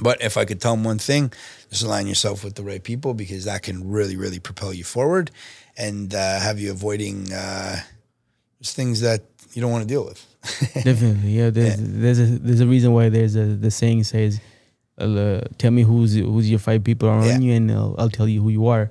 But 0.00 0.22
if 0.22 0.36
I 0.36 0.44
could 0.44 0.60
tell 0.60 0.74
them 0.74 0.84
one 0.84 0.98
thing, 0.98 1.32
just 1.70 1.82
align 1.82 2.06
yourself 2.06 2.44
with 2.44 2.54
the 2.54 2.62
right 2.62 2.82
people 2.82 3.14
because 3.14 3.44
that 3.44 3.62
can 3.62 3.90
really, 3.90 4.16
really 4.16 4.38
propel 4.38 4.72
you 4.72 4.84
forward 4.84 5.30
and 5.76 6.14
uh, 6.14 6.40
have 6.40 6.58
you 6.58 6.70
avoiding 6.70 7.32
uh, 7.32 7.80
things 8.62 9.00
that 9.00 9.22
you 9.52 9.62
don't 9.62 9.70
want 9.70 9.82
to 9.82 9.88
deal 9.88 10.04
with. 10.04 10.26
Definitely, 10.74 11.30
yeah. 11.30 11.50
There's 11.50 11.80
yeah. 11.80 11.86
there's 11.88 12.18
a 12.18 12.26
there's 12.26 12.60
a 12.60 12.66
reason 12.66 12.92
why 12.92 13.08
there's 13.08 13.36
a 13.36 13.44
the 13.44 13.70
saying 13.70 14.04
says, 14.04 14.40
uh, 14.98 15.42
"Tell 15.58 15.70
me 15.70 15.82
who's 15.82 16.14
who's 16.14 16.50
your 16.50 16.58
five 16.58 16.82
people 16.82 17.08
around 17.08 17.26
yeah. 17.26 17.38
you, 17.38 17.52
and 17.52 17.70
I'll, 17.70 17.94
I'll 17.98 18.10
tell 18.10 18.28
you 18.28 18.42
who 18.42 18.48
you 18.48 18.66
are." 18.66 18.90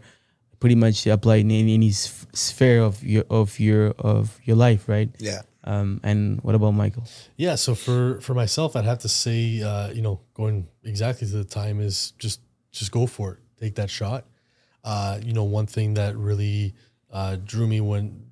Pretty 0.61 0.75
much 0.75 1.05
apply 1.07 1.37
in 1.37 1.51
any, 1.51 1.73
any 1.73 1.91
sphere 1.91 2.81
of 2.81 3.03
your 3.03 3.25
of 3.29 3.59
your 3.59 3.89
of 3.99 4.39
your 4.45 4.55
life, 4.55 4.87
right? 4.87 5.09
Yeah. 5.19 5.41
Um, 5.65 5.99
and 6.03 6.39
what 6.41 6.55
about 6.55 6.71
Michael? 6.71 7.03
Yeah, 7.35 7.55
so 7.55 7.75
for 7.75 8.21
for 8.21 8.33
myself, 8.33 8.75
I'd 8.77 8.85
have 8.85 8.99
to 8.99 9.09
say, 9.09 9.61
uh, 9.61 9.89
you 9.89 10.01
know, 10.01 10.21
going 10.33 10.67
exactly 10.83 11.27
to 11.27 11.33
the 11.33 11.43
time 11.43 11.81
is 11.81 12.11
just 12.11 12.39
just 12.71 12.91
go 12.91 13.05
for 13.05 13.33
it, 13.33 13.39
take 13.59 13.75
that 13.75 13.89
shot. 13.89 14.25
Uh, 14.83 15.19
you 15.21 15.33
know, 15.33 15.43
one 15.43 15.67
thing 15.67 15.95
that 15.95 16.15
really 16.15 16.73
uh, 17.11 17.35
drew 17.43 17.67
me 17.67 17.81
when 17.81 18.25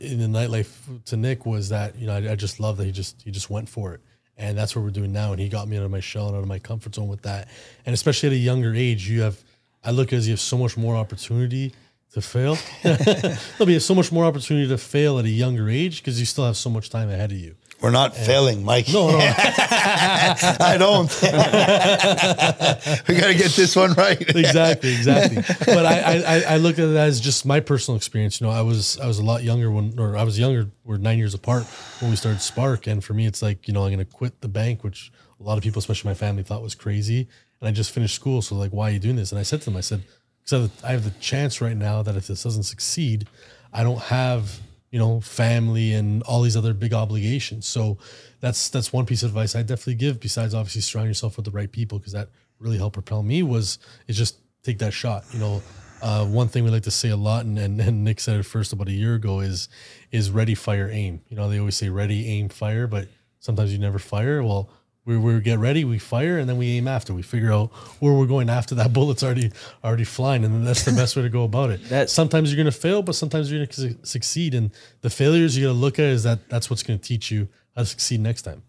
in 0.00 0.18
the 0.20 0.38
nightlife 0.38 1.04
to 1.06 1.16
Nick 1.16 1.46
was 1.46 1.70
that 1.70 1.96
you 1.96 2.06
know 2.06 2.14
I, 2.14 2.32
I 2.32 2.34
just 2.34 2.60
love 2.60 2.76
that 2.76 2.84
he 2.84 2.92
just 2.92 3.22
he 3.22 3.30
just 3.30 3.48
went 3.48 3.68
for 3.68 3.94
it 3.94 4.02
and 4.36 4.56
that's 4.56 4.76
what 4.76 4.84
we're 4.84 4.90
doing 4.90 5.12
now. 5.12 5.32
And 5.32 5.40
he 5.40 5.48
got 5.48 5.66
me 5.68 5.78
out 5.78 5.84
of 5.84 5.90
my 5.90 6.00
shell 6.00 6.28
and 6.28 6.36
out 6.36 6.42
of 6.42 6.48
my 6.48 6.58
comfort 6.58 6.94
zone 6.94 7.08
with 7.08 7.22
that. 7.22 7.48
And 7.86 7.94
especially 7.94 8.28
at 8.28 8.32
a 8.34 8.36
younger 8.36 8.74
age, 8.74 9.08
you 9.08 9.22
have 9.22 9.42
I 9.86 9.90
look 9.92 10.08
at 10.08 10.14
it 10.14 10.16
as 10.16 10.28
you 10.28 10.32
have 10.32 10.40
so 10.40 10.58
much 10.58 10.76
more 10.76 10.96
opportunity 10.96 11.72
to 12.12 12.20
fail. 12.20 12.58
There'll 12.82 13.66
be 13.66 13.78
so 13.78 13.94
much 13.94 14.10
more 14.10 14.24
opportunity 14.24 14.68
to 14.68 14.78
fail 14.78 15.18
at 15.18 15.24
a 15.24 15.30
younger 15.30 15.68
age 15.68 16.02
because 16.02 16.18
you 16.18 16.26
still 16.26 16.44
have 16.44 16.56
so 16.56 16.68
much 16.68 16.90
time 16.90 17.08
ahead 17.08 17.30
of 17.30 17.38
you. 17.38 17.54
We're 17.80 17.90
not 17.90 18.16
and 18.16 18.26
failing, 18.26 18.64
Mike. 18.64 18.88
No, 18.88 19.10
no. 19.10 19.18
I 19.20 20.76
don't. 20.78 21.08
we 23.08 23.20
got 23.20 23.26
to 23.28 23.34
get 23.34 23.52
this 23.52 23.76
one 23.76 23.92
right. 23.92 24.20
exactly, 24.20 24.94
exactly. 24.94 25.42
But 25.66 25.84
I, 25.84 26.22
I, 26.22 26.54
I 26.54 26.56
look 26.56 26.78
at 26.78 26.88
it 26.88 26.96
as 26.96 27.20
just 27.20 27.44
my 27.44 27.60
personal 27.60 27.96
experience. 27.96 28.40
You 28.40 28.46
know, 28.46 28.52
I 28.52 28.62
was, 28.62 28.98
I 28.98 29.06
was 29.06 29.18
a 29.18 29.24
lot 29.24 29.44
younger 29.44 29.70
when, 29.70 30.00
or 30.00 30.16
I 30.16 30.22
was 30.22 30.38
younger. 30.38 30.70
We're 30.84 30.96
nine 30.96 31.18
years 31.18 31.34
apart 31.34 31.64
when 32.00 32.10
we 32.10 32.16
started 32.16 32.40
Spark, 32.40 32.86
and 32.86 33.04
for 33.04 33.12
me, 33.12 33.26
it's 33.26 33.42
like, 33.42 33.68
you 33.68 33.74
know, 33.74 33.84
I'm 33.84 33.92
going 33.92 34.04
to 34.04 34.10
quit 34.10 34.40
the 34.40 34.48
bank, 34.48 34.82
which 34.82 35.12
a 35.38 35.42
lot 35.42 35.58
of 35.58 35.62
people, 35.62 35.78
especially 35.78 36.08
my 36.08 36.14
family, 36.14 36.42
thought 36.42 36.62
was 36.62 36.74
crazy. 36.74 37.28
And 37.60 37.68
I 37.68 37.72
just 37.72 37.90
finished 37.90 38.14
school, 38.14 38.42
so 38.42 38.54
like, 38.54 38.70
why 38.70 38.90
are 38.90 38.92
you 38.92 38.98
doing 38.98 39.16
this? 39.16 39.32
And 39.32 39.38
I 39.38 39.42
said 39.42 39.60
to 39.60 39.66
them, 39.66 39.76
I 39.76 39.80
said, 39.80 40.02
because 40.44 40.70
I 40.84 40.92
have 40.92 41.04
the 41.04 41.10
chance 41.20 41.60
right 41.60 41.76
now 41.76 42.02
that 42.02 42.16
if 42.16 42.26
this 42.26 42.42
doesn't 42.42 42.64
succeed, 42.64 43.26
I 43.72 43.82
don't 43.82 44.00
have 44.02 44.60
you 44.90 44.98
know 44.98 45.20
family 45.20 45.92
and 45.92 46.22
all 46.22 46.42
these 46.42 46.56
other 46.56 46.72
big 46.72 46.94
obligations. 46.94 47.66
So 47.66 47.98
that's 48.40 48.68
that's 48.68 48.92
one 48.92 49.06
piece 49.06 49.22
of 49.22 49.30
advice 49.30 49.54
I 49.54 49.62
definitely 49.62 49.96
give. 49.96 50.20
Besides, 50.20 50.54
obviously, 50.54 50.82
surround 50.82 51.08
yourself 51.08 51.36
with 51.36 51.44
the 51.44 51.50
right 51.50 51.70
people 51.70 51.98
because 51.98 52.12
that 52.12 52.30
really 52.58 52.78
helped 52.78 52.94
propel 52.94 53.22
me. 53.22 53.42
Was 53.42 53.78
is 54.06 54.16
just 54.16 54.38
take 54.62 54.78
that 54.78 54.92
shot. 54.92 55.24
You 55.32 55.38
know, 55.38 55.62
uh, 56.02 56.24
one 56.24 56.48
thing 56.48 56.64
we 56.64 56.70
like 56.70 56.84
to 56.84 56.90
say 56.90 57.10
a 57.10 57.16
lot, 57.16 57.44
and, 57.44 57.58
and, 57.58 57.80
and 57.80 58.04
Nick 58.04 58.20
said 58.20 58.38
it 58.38 58.44
first 58.44 58.72
about 58.72 58.88
a 58.88 58.92
year 58.92 59.14
ago, 59.14 59.40
is 59.40 59.68
is 60.12 60.30
ready, 60.30 60.54
fire, 60.54 60.88
aim. 60.90 61.20
You 61.28 61.36
know, 61.36 61.48
they 61.48 61.58
always 61.58 61.76
say 61.76 61.88
ready, 61.88 62.28
aim, 62.28 62.48
fire, 62.48 62.86
but 62.86 63.08
sometimes 63.40 63.72
you 63.72 63.78
never 63.78 63.98
fire. 63.98 64.42
Well, 64.42 64.70
we, 65.06 65.16
we 65.16 65.40
get 65.40 65.60
ready, 65.60 65.84
we 65.84 65.98
fire, 65.98 66.36
and 66.36 66.48
then 66.48 66.58
we 66.58 66.76
aim 66.76 66.88
after. 66.88 67.14
We 67.14 67.22
figure 67.22 67.52
out 67.52 67.72
where 68.00 68.12
we're 68.12 68.26
going 68.26 68.50
after 68.50 68.74
that 68.74 68.92
bullet's 68.92 69.22
already 69.22 69.52
already 69.82 70.04
flying, 70.04 70.44
and 70.44 70.66
that's 70.66 70.84
the 70.84 70.92
best 70.92 71.16
way 71.16 71.22
to 71.22 71.28
go 71.28 71.44
about 71.44 71.70
it. 71.70 71.88
That 71.88 72.10
sometimes 72.10 72.50
you're 72.50 72.62
going 72.62 72.72
to 72.72 72.78
fail, 72.78 73.02
but 73.02 73.14
sometimes 73.14 73.50
you're 73.50 73.60
going 73.60 73.68
to 73.68 73.74
su- 73.74 73.98
succeed. 74.02 74.54
And 74.54 74.72
the 75.00 75.10
failures 75.10 75.56
you 75.56 75.66
got 75.66 75.72
to 75.72 75.78
look 75.78 75.98
at 75.98 76.06
is 76.06 76.24
that 76.24 76.48
that's 76.50 76.68
what's 76.68 76.82
going 76.82 76.98
to 76.98 77.04
teach 77.04 77.30
you 77.30 77.48
how 77.76 77.82
to 77.82 77.86
succeed 77.86 78.20
next 78.20 78.42
time. 78.42 78.62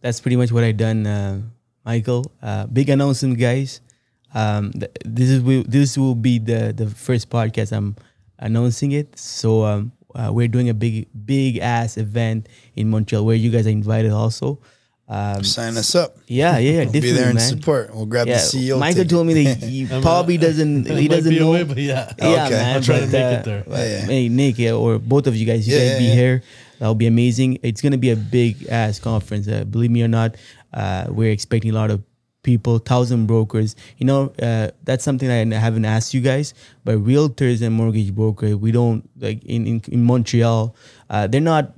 That's 0.00 0.20
pretty 0.20 0.36
much 0.36 0.50
what 0.50 0.64
I 0.64 0.72
done, 0.72 1.06
uh, 1.06 1.40
Michael. 1.84 2.30
Uh, 2.42 2.66
big 2.66 2.90
announcement, 2.90 3.38
guys. 3.38 3.80
Um, 4.34 4.72
th- 4.72 4.90
this 5.04 5.30
is 5.30 5.40
will, 5.40 5.62
this 5.66 5.96
will 5.96 6.16
be 6.16 6.38
the 6.38 6.74
the 6.76 6.90
first 6.90 7.30
podcast 7.30 7.72
I'm 7.72 7.94
announcing 8.40 8.90
it. 8.92 9.16
So 9.18 9.64
um, 9.64 9.92
uh, 10.16 10.30
we're 10.32 10.48
doing 10.48 10.68
a 10.68 10.74
big 10.74 11.06
big 11.24 11.58
ass 11.58 11.96
event 11.96 12.48
in 12.74 12.90
Montreal 12.90 13.24
where 13.24 13.36
you 13.36 13.50
guys 13.50 13.66
are 13.68 13.70
invited 13.70 14.10
also. 14.10 14.58
Um, 15.08 15.44
Sign 15.44 15.76
us 15.76 15.94
up. 15.94 16.18
Yeah, 16.26 16.58
yeah, 16.58 16.82
we'll 16.84 16.92
be 16.92 17.12
there 17.12 17.26
and 17.28 17.36
man. 17.36 17.48
support. 17.48 17.94
We'll 17.94 18.06
grab 18.06 18.26
yeah, 18.26 18.34
the 18.34 18.40
CEO. 18.40 18.78
Michael 18.78 19.04
ticket. 19.04 19.10
told 19.10 19.26
me 19.26 19.44
that 19.44 19.62
he 19.62 19.86
probably 19.86 20.36
doesn't. 20.36 20.86
he 20.90 21.06
doesn't 21.06 21.34
know. 21.34 21.50
Away, 21.50 21.62
but 21.62 21.76
yeah, 21.76 22.12
yeah, 22.18 22.46
okay. 22.46 22.50
man. 22.50 22.76
I'm 22.76 22.82
trying 22.82 23.00
but, 23.02 23.06
to 23.06 23.12
make 23.12 23.22
uh, 23.22 23.38
it 23.38 23.44
there. 23.44 23.64
Uh, 23.68 23.78
yeah, 23.78 23.84
yeah. 23.84 24.06
Hey, 24.06 24.28
Nick, 24.28 24.58
yeah, 24.58 24.72
or 24.72 24.98
both 24.98 25.28
of 25.28 25.36
you 25.36 25.46
guys, 25.46 25.68
you 25.68 25.76
yeah, 25.76 25.90
guys 25.90 25.98
be 25.98 26.06
here. 26.06 26.42
That'll 26.78 26.96
be 26.96 27.06
amazing. 27.06 27.60
It's 27.62 27.80
gonna 27.80 27.98
be 27.98 28.10
a 28.10 28.16
big 28.16 28.66
ass 28.68 28.98
conference. 28.98 29.46
Uh, 29.46 29.64
believe 29.64 29.92
me 29.92 30.02
or 30.02 30.08
not, 30.08 30.36
uh, 30.74 31.06
we're 31.08 31.30
expecting 31.30 31.70
a 31.70 31.74
lot 31.74 31.92
of 31.92 32.02
people, 32.42 32.78
thousand 32.78 33.26
brokers. 33.26 33.76
You 33.98 34.06
know, 34.06 34.32
uh, 34.42 34.70
that's 34.82 35.04
something 35.04 35.30
I 35.30 35.56
haven't 35.56 35.84
asked 35.84 36.14
you 36.14 36.20
guys. 36.20 36.52
But 36.84 36.98
realtors 36.98 37.62
and 37.62 37.76
mortgage 37.76 38.12
brokers, 38.12 38.56
we 38.56 38.72
don't 38.72 39.08
like 39.20 39.44
in 39.44 39.68
in, 39.68 39.82
in 39.86 40.02
Montreal. 40.02 40.74
Uh, 41.08 41.28
they're 41.28 41.40
not. 41.40 41.74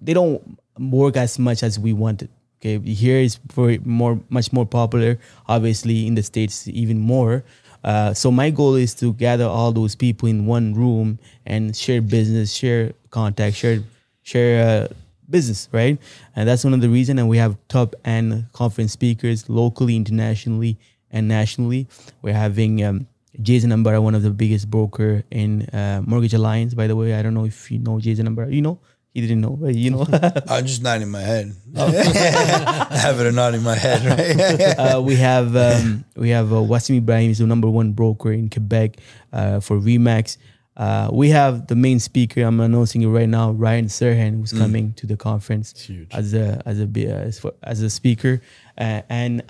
They 0.00 0.14
don't 0.14 0.58
work 0.78 1.18
as 1.18 1.38
much 1.38 1.62
as 1.62 1.78
we 1.78 1.92
wanted 1.92 2.30
Okay, 2.60 2.78
here 2.92 3.18
is 3.18 3.38
more, 3.84 4.20
much 4.28 4.52
more 4.52 4.66
popular. 4.66 5.18
Obviously, 5.48 6.06
in 6.06 6.14
the 6.14 6.22
states, 6.22 6.68
even 6.68 6.98
more. 6.98 7.42
Uh, 7.82 8.12
so 8.12 8.30
my 8.30 8.50
goal 8.50 8.74
is 8.74 8.94
to 8.94 9.14
gather 9.14 9.46
all 9.46 9.72
those 9.72 9.94
people 9.94 10.28
in 10.28 10.44
one 10.44 10.74
room 10.74 11.18
and 11.46 11.74
share 11.74 12.02
business, 12.02 12.52
share 12.52 12.92
contact, 13.10 13.56
share 13.56 13.82
share 14.22 14.84
uh, 14.84 14.94
business, 15.30 15.68
right? 15.72 15.98
And 16.36 16.46
that's 16.46 16.62
one 16.62 16.74
of 16.74 16.82
the 16.82 16.90
reason. 16.90 17.18
And 17.18 17.30
we 17.30 17.38
have 17.38 17.56
top 17.68 17.94
end 18.04 18.44
conference 18.52 18.92
speakers 18.92 19.48
locally, 19.48 19.96
internationally, 19.96 20.78
and 21.10 21.28
nationally. 21.28 21.88
We're 22.20 22.34
having 22.34 22.84
um, 22.84 23.06
Jason 23.40 23.70
Ambara, 23.70 24.02
one 24.02 24.14
of 24.14 24.22
the 24.22 24.30
biggest 24.30 24.70
broker 24.70 25.24
in 25.30 25.62
uh, 25.70 26.02
Mortgage 26.04 26.34
Alliance. 26.34 26.74
By 26.74 26.86
the 26.86 26.96
way, 26.96 27.14
I 27.14 27.22
don't 27.22 27.32
know 27.32 27.46
if 27.46 27.70
you 27.70 27.78
know 27.78 27.98
Jason 28.00 28.28
Ambara. 28.28 28.52
You 28.52 28.60
know? 28.60 28.78
He 29.12 29.20
didn't 29.20 29.40
know, 29.40 29.58
you 29.66 29.90
know. 29.90 30.06
I'm 30.48 30.66
just 30.66 30.82
nodding 30.82 31.10
my 31.10 31.20
head. 31.20 31.52
I 31.76 32.96
have 32.96 33.18
it 33.18 33.26
a 33.26 33.32
nod 33.32 33.54
in 33.54 33.62
my 33.62 33.74
head, 33.74 34.04
right? 34.06 34.78
uh, 34.94 35.00
we 35.02 35.16
have 35.16 35.56
um, 35.56 36.04
we 36.14 36.28
have 36.30 36.52
uh, 36.52 36.56
Wasim 36.56 36.98
Ibrahim, 36.98 37.32
is 37.32 37.38
the 37.38 37.46
number 37.46 37.68
one 37.68 37.90
broker 37.90 38.30
in 38.30 38.48
Quebec 38.48 38.98
uh, 39.32 39.58
for 39.58 39.78
Remax. 39.78 40.36
Uh, 40.76 41.10
we 41.12 41.30
have 41.30 41.66
the 41.66 41.74
main 41.74 41.98
speaker. 41.98 42.42
I'm 42.42 42.60
announcing 42.60 43.02
it 43.02 43.08
right 43.08 43.28
now, 43.28 43.50
Ryan 43.50 43.86
Serhant, 43.86 44.38
who's 44.38 44.52
mm. 44.52 44.58
coming 44.58 44.92
to 44.94 45.06
the 45.08 45.16
conference 45.16 45.90
as 46.12 46.32
a 46.32 46.62
as 46.64 46.80
a 46.80 46.88
as, 47.08 47.40
for, 47.40 47.52
as 47.64 47.82
a 47.82 47.90
speaker. 47.90 48.40
Uh, 48.78 49.02
and 49.08 49.42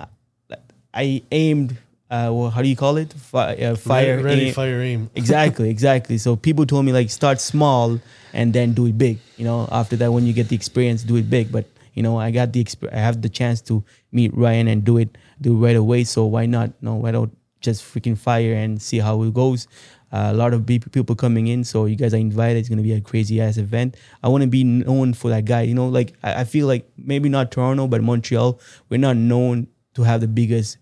I 0.95 1.23
aimed 1.31 1.77
uh, 2.11 2.29
well, 2.33 2.51
how 2.51 2.61
do 2.61 2.69
you 2.69 2.77
call 2.77 2.97
it? 2.97 3.13
Fi- 3.13 3.55
uh, 3.55 3.77
fire, 3.77 4.21
ready, 4.21 4.49
aim. 4.49 4.55
fire, 4.55 4.81
aim. 4.81 5.11
exactly, 5.15 5.71
exactly. 5.71 6.19
So 6.19 6.35
people 6.35 6.67
told 6.67 6.85
me 6.85 6.93
like 6.93 7.09
start 7.09 7.41
small 7.41 8.01
and 8.33 8.53
then 8.53 8.73
do 8.73 8.87
it 8.87 8.99
big. 8.99 9.19
You 9.37 9.45
know, 9.45 9.69
after 9.71 9.95
that, 9.97 10.13
when 10.13 10.27
you 10.27 10.33
get 10.33 10.49
the 10.49 10.57
experience, 10.57 11.05
do 11.05 11.17
it 11.17 11.31
big. 11.31 11.53
But 11.53 11.67
you 11.95 12.03
know, 12.03 12.19
I 12.19 12.33
got 12.33 12.53
the 12.53 12.65
exp- 12.65 12.93
I 12.93 12.97
have 12.97 13.23
the 13.23 13.29
chance 13.29 13.61
to 13.63 13.85
meet 14.11 14.37
Ryan 14.37 14.67
and 14.67 14.83
do 14.83 14.99
it, 14.99 15.17
do 15.41 15.55
it 15.55 15.65
right 15.65 15.77
away. 15.77 16.03
So 16.03 16.25
why 16.27 16.47
not? 16.47 16.73
No, 16.83 16.97
why 16.97 17.13
don't 17.13 17.37
just 17.61 17.85
freaking 17.85 18.19
fire 18.19 18.55
and 18.55 18.83
see 18.83 18.99
how 18.99 19.23
it 19.23 19.33
goes? 19.33 19.69
Uh, 20.13 20.31
a 20.33 20.35
lot 20.35 20.53
of 20.53 20.67
people 20.67 21.15
coming 21.15 21.47
in, 21.47 21.63
so 21.63 21.87
you 21.87 21.95
guys 21.95 22.13
are 22.13 22.17
invited. 22.17 22.59
It's 22.59 22.69
gonna 22.69 22.83
be 22.83 22.95
a 22.95 23.01
crazy 23.01 23.41
ass 23.41 23.57
event. 23.57 23.97
I 24.25 24.29
want 24.29 24.43
to 24.43 24.49
be 24.49 24.65
known 24.65 25.15
for 25.15 25.31
that 25.31 25.45
guy. 25.45 25.63
You 25.63 25.75
know, 25.75 25.89
like 25.89 26.15
I, 26.25 26.41
I 26.41 26.45
feel 26.45 26.67
like 26.67 26.91
maybe 26.99 27.29
not 27.29 27.53
Toronto, 27.53 27.87
but 27.87 28.03
Montreal, 28.03 28.59
we're 28.89 28.99
not 28.99 29.17
known 29.17 29.69
to 29.95 30.03
have 30.03 30.21
the 30.21 30.27
biggest 30.27 30.79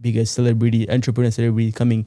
biggest 0.00 0.34
celebrity, 0.34 0.88
entrepreneur 0.90 1.30
celebrity 1.30 1.72
coming 1.72 2.06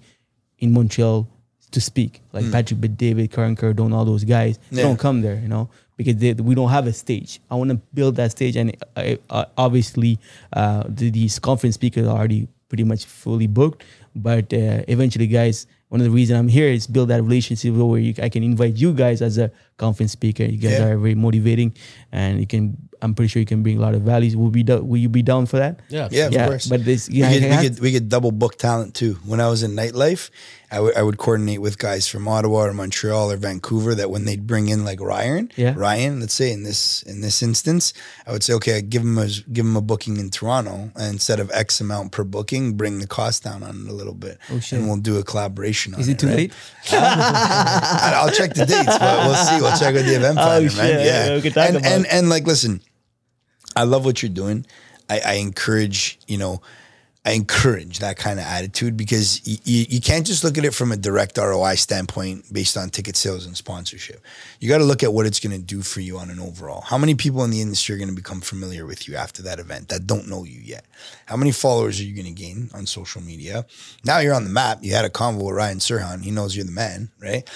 in 0.59 0.71
Montreal 0.73 1.27
to 1.71 1.79
speak, 1.81 2.21
like 2.33 2.45
Hmm. 2.45 2.51
Patrick 2.51 2.81
Bet 2.81 2.97
David, 2.97 3.31
Karen 3.31 3.55
Cardone, 3.55 3.93
all 3.93 4.05
those 4.05 4.23
guys. 4.23 4.57
They 4.71 4.81
don't 4.81 4.97
come 4.99 5.21
there, 5.21 5.35
you 5.39 5.47
know, 5.47 5.69
because 5.97 6.15
they, 6.17 6.33
we 6.33 6.55
don't 6.55 6.69
have 6.69 6.87
a 6.87 6.93
stage. 6.93 7.39
I 7.51 7.55
want 7.55 7.69
to 7.71 7.79
build 7.93 8.15
that 8.15 8.31
stage, 8.31 8.55
and 8.55 8.75
uh, 8.95 9.15
uh, 9.29 9.45
obviously, 9.57 10.17
uh, 10.53 10.83
the, 10.87 11.11
these 11.11 11.37
conference 11.39 11.75
speakers 11.75 12.07
are 12.07 12.17
already 12.17 12.47
pretty 12.69 12.83
much 12.83 13.05
fully 13.05 13.47
booked. 13.47 13.83
But 14.15 14.51
uh, 14.53 14.81
eventually, 14.87 15.27
guys, 15.27 15.67
one 15.89 16.01
of 16.01 16.05
the 16.05 16.11
reasons 16.11 16.39
I'm 16.39 16.47
here 16.47 16.67
is 16.67 16.87
build 16.87 17.09
that 17.09 17.21
relationship 17.21 17.73
where 17.75 17.99
you, 17.99 18.13
I 18.21 18.29
can 18.29 18.41
invite 18.43 18.75
you 18.77 18.91
guys 18.93 19.21
as 19.21 19.37
a 19.37 19.51
conference 19.77 20.11
speaker. 20.11 20.43
You 20.43 20.57
guys 20.57 20.79
Yeah. 20.79 20.87
are 20.87 20.97
very 20.97 21.15
motivating, 21.15 21.73
and 22.11 22.39
you 22.39 22.47
can. 22.47 22.77
I'm 23.01 23.15
pretty 23.15 23.29
sure 23.29 23.39
you 23.39 23.45
can 23.45 23.63
bring 23.63 23.77
a 23.77 23.81
lot 23.81 23.93
of 23.95 24.01
values. 24.01 24.35
Will 24.35 24.49
be 24.49 24.63
do, 24.63 24.81
will 24.83 24.97
you 24.97 25.09
be 25.09 25.21
down 25.21 25.45
for 25.45 25.57
that? 25.57 25.79
Yeah. 25.89 26.09
Yeah, 26.11 26.25
of 26.27 26.33
yeah, 26.33 26.47
course. 26.47 26.67
but 26.67 26.83
this 26.83 27.07
we, 27.07 27.15
yeah, 27.15 27.31
could, 27.31 27.41
we, 27.43 27.47
have- 27.49 27.63
could, 27.63 27.79
we 27.79 27.91
could 27.93 28.09
double 28.09 28.31
book 28.31 28.57
talent 28.57 28.93
too. 28.95 29.13
When 29.25 29.39
I 29.39 29.47
was 29.49 29.63
in 29.63 29.71
nightlife, 29.71 30.29
I 30.71 31.01
would 31.01 31.17
coordinate 31.17 31.61
with 31.61 31.79
guys 31.79 32.07
from 32.07 32.27
Ottawa 32.27 32.65
or 32.65 32.73
Montreal 32.73 33.31
or 33.31 33.37
Vancouver 33.37 33.95
that 33.95 34.11
when 34.11 34.25
they'd 34.25 34.45
bring 34.45 34.67
in 34.69 34.85
like 34.85 35.01
Ryan, 35.01 35.49
Yeah. 35.55 35.73
Ryan, 35.75 36.19
let's 36.19 36.35
say 36.35 36.51
in 36.51 36.61
this 36.61 37.01
in 37.03 37.21
this 37.21 37.41
instance, 37.41 37.91
I 38.27 38.31
would 38.33 38.43
say, 38.43 38.53
okay, 38.53 38.77
I 38.77 38.81
give 38.81 39.01
him 39.01 39.17
a 39.17 39.27
give 39.51 39.65
him 39.65 39.75
a 39.75 39.81
booking 39.81 40.17
in 40.17 40.29
Toronto, 40.29 40.91
and 40.95 41.13
instead 41.13 41.39
of 41.39 41.49
X 41.55 41.81
amount 41.81 42.11
per 42.11 42.23
booking, 42.23 42.73
bring 42.73 42.99
the 42.99 43.07
cost 43.07 43.43
down 43.43 43.63
on 43.63 43.87
it 43.87 43.89
a 43.89 43.93
little 43.95 44.13
bit, 44.13 44.37
Oh, 44.51 44.59
shit. 44.59 44.77
and 44.77 44.87
we'll 44.87 44.97
do 44.97 45.17
a 45.17 45.23
collaboration. 45.23 45.95
on 45.95 46.01
is 46.01 46.07
it 46.07 46.19
too 46.19 46.27
right? 46.27 46.35
late? 46.37 46.53
I- 46.91 48.13
I'll 48.21 48.29
check 48.31 48.53
the 48.53 48.65
dates, 48.67 48.97
but 48.99 49.25
we'll 49.25 49.35
see. 49.35 49.61
We'll 49.61 49.77
check 49.77 49.93
with 49.95 50.05
the 50.05 50.15
event 50.15 50.37
Oh, 50.37 50.43
planner, 50.43 50.69
shit. 50.69 50.77
man. 50.77 50.89
Yeah, 51.05 51.25
Yeah, 51.29 51.35
we 51.35 51.41
can 51.41 51.51
talk 51.53 51.67
and, 51.69 51.77
about 51.77 51.91
and 51.91 52.05
it. 52.05 52.13
and 52.13 52.29
like, 52.29 52.45
listen, 52.45 52.81
I 53.75 53.83
love 53.83 54.05
what 54.05 54.21
you're 54.21 54.29
doing. 54.29 54.65
I, 55.09 55.19
I 55.25 55.33
encourage, 55.33 56.19
you 56.27 56.37
know, 56.37 56.61
I 57.25 57.33
encourage 57.33 57.99
that 57.99 58.15
kind 58.15 58.39
of 58.39 58.45
attitude 58.45 58.95
because 58.95 59.45
you, 59.45 59.57
you, 59.65 59.85
you 59.89 60.01
can't 60.01 60.25
just 60.25 60.45
look 60.45 60.57
at 60.57 60.63
it 60.63 60.73
from 60.73 60.93
a 60.93 60.97
direct 60.97 61.37
ROI 61.37 61.75
standpoint 61.75 62.45
based 62.51 62.77
on 62.77 62.89
ticket 62.89 63.17
sales 63.17 63.45
and 63.45 63.57
sponsorship. 63.57 64.21
You 64.61 64.69
got 64.69 64.77
to 64.77 64.85
look 64.85 65.03
at 65.03 65.13
what 65.13 65.25
it's 65.25 65.41
going 65.41 65.55
to 65.55 65.61
do 65.61 65.81
for 65.81 65.99
you 65.99 66.17
on 66.17 66.29
an 66.29 66.39
overall. 66.39 66.79
How 66.79 66.97
many 66.97 67.15
people 67.15 67.43
in 67.43 67.51
the 67.51 67.61
industry 67.61 67.95
are 67.95 67.97
going 67.97 68.09
to 68.09 68.15
become 68.15 68.39
familiar 68.39 68.85
with 68.85 69.05
you 69.05 69.17
after 69.17 69.41
that 69.43 69.59
event 69.59 69.89
that 69.89 70.07
don't 70.07 70.29
know 70.29 70.45
you 70.45 70.61
yet? 70.61 70.85
How 71.25 71.35
many 71.35 71.51
followers 71.51 71.99
are 71.99 72.03
you 72.03 72.15
going 72.15 72.33
to 72.33 72.41
gain 72.41 72.69
on 72.73 72.85
social 72.85 73.21
media? 73.21 73.65
Now 74.05 74.19
you're 74.19 74.33
on 74.33 74.45
the 74.45 74.49
map. 74.49 74.79
You 74.81 74.93
had 74.93 75.03
a 75.03 75.09
convo 75.09 75.47
with 75.47 75.55
Ryan 75.55 75.79
Serhant. 75.79 76.23
He 76.23 76.31
knows 76.31 76.55
you're 76.55 76.65
the 76.65 76.71
man, 76.71 77.11
right? 77.21 77.47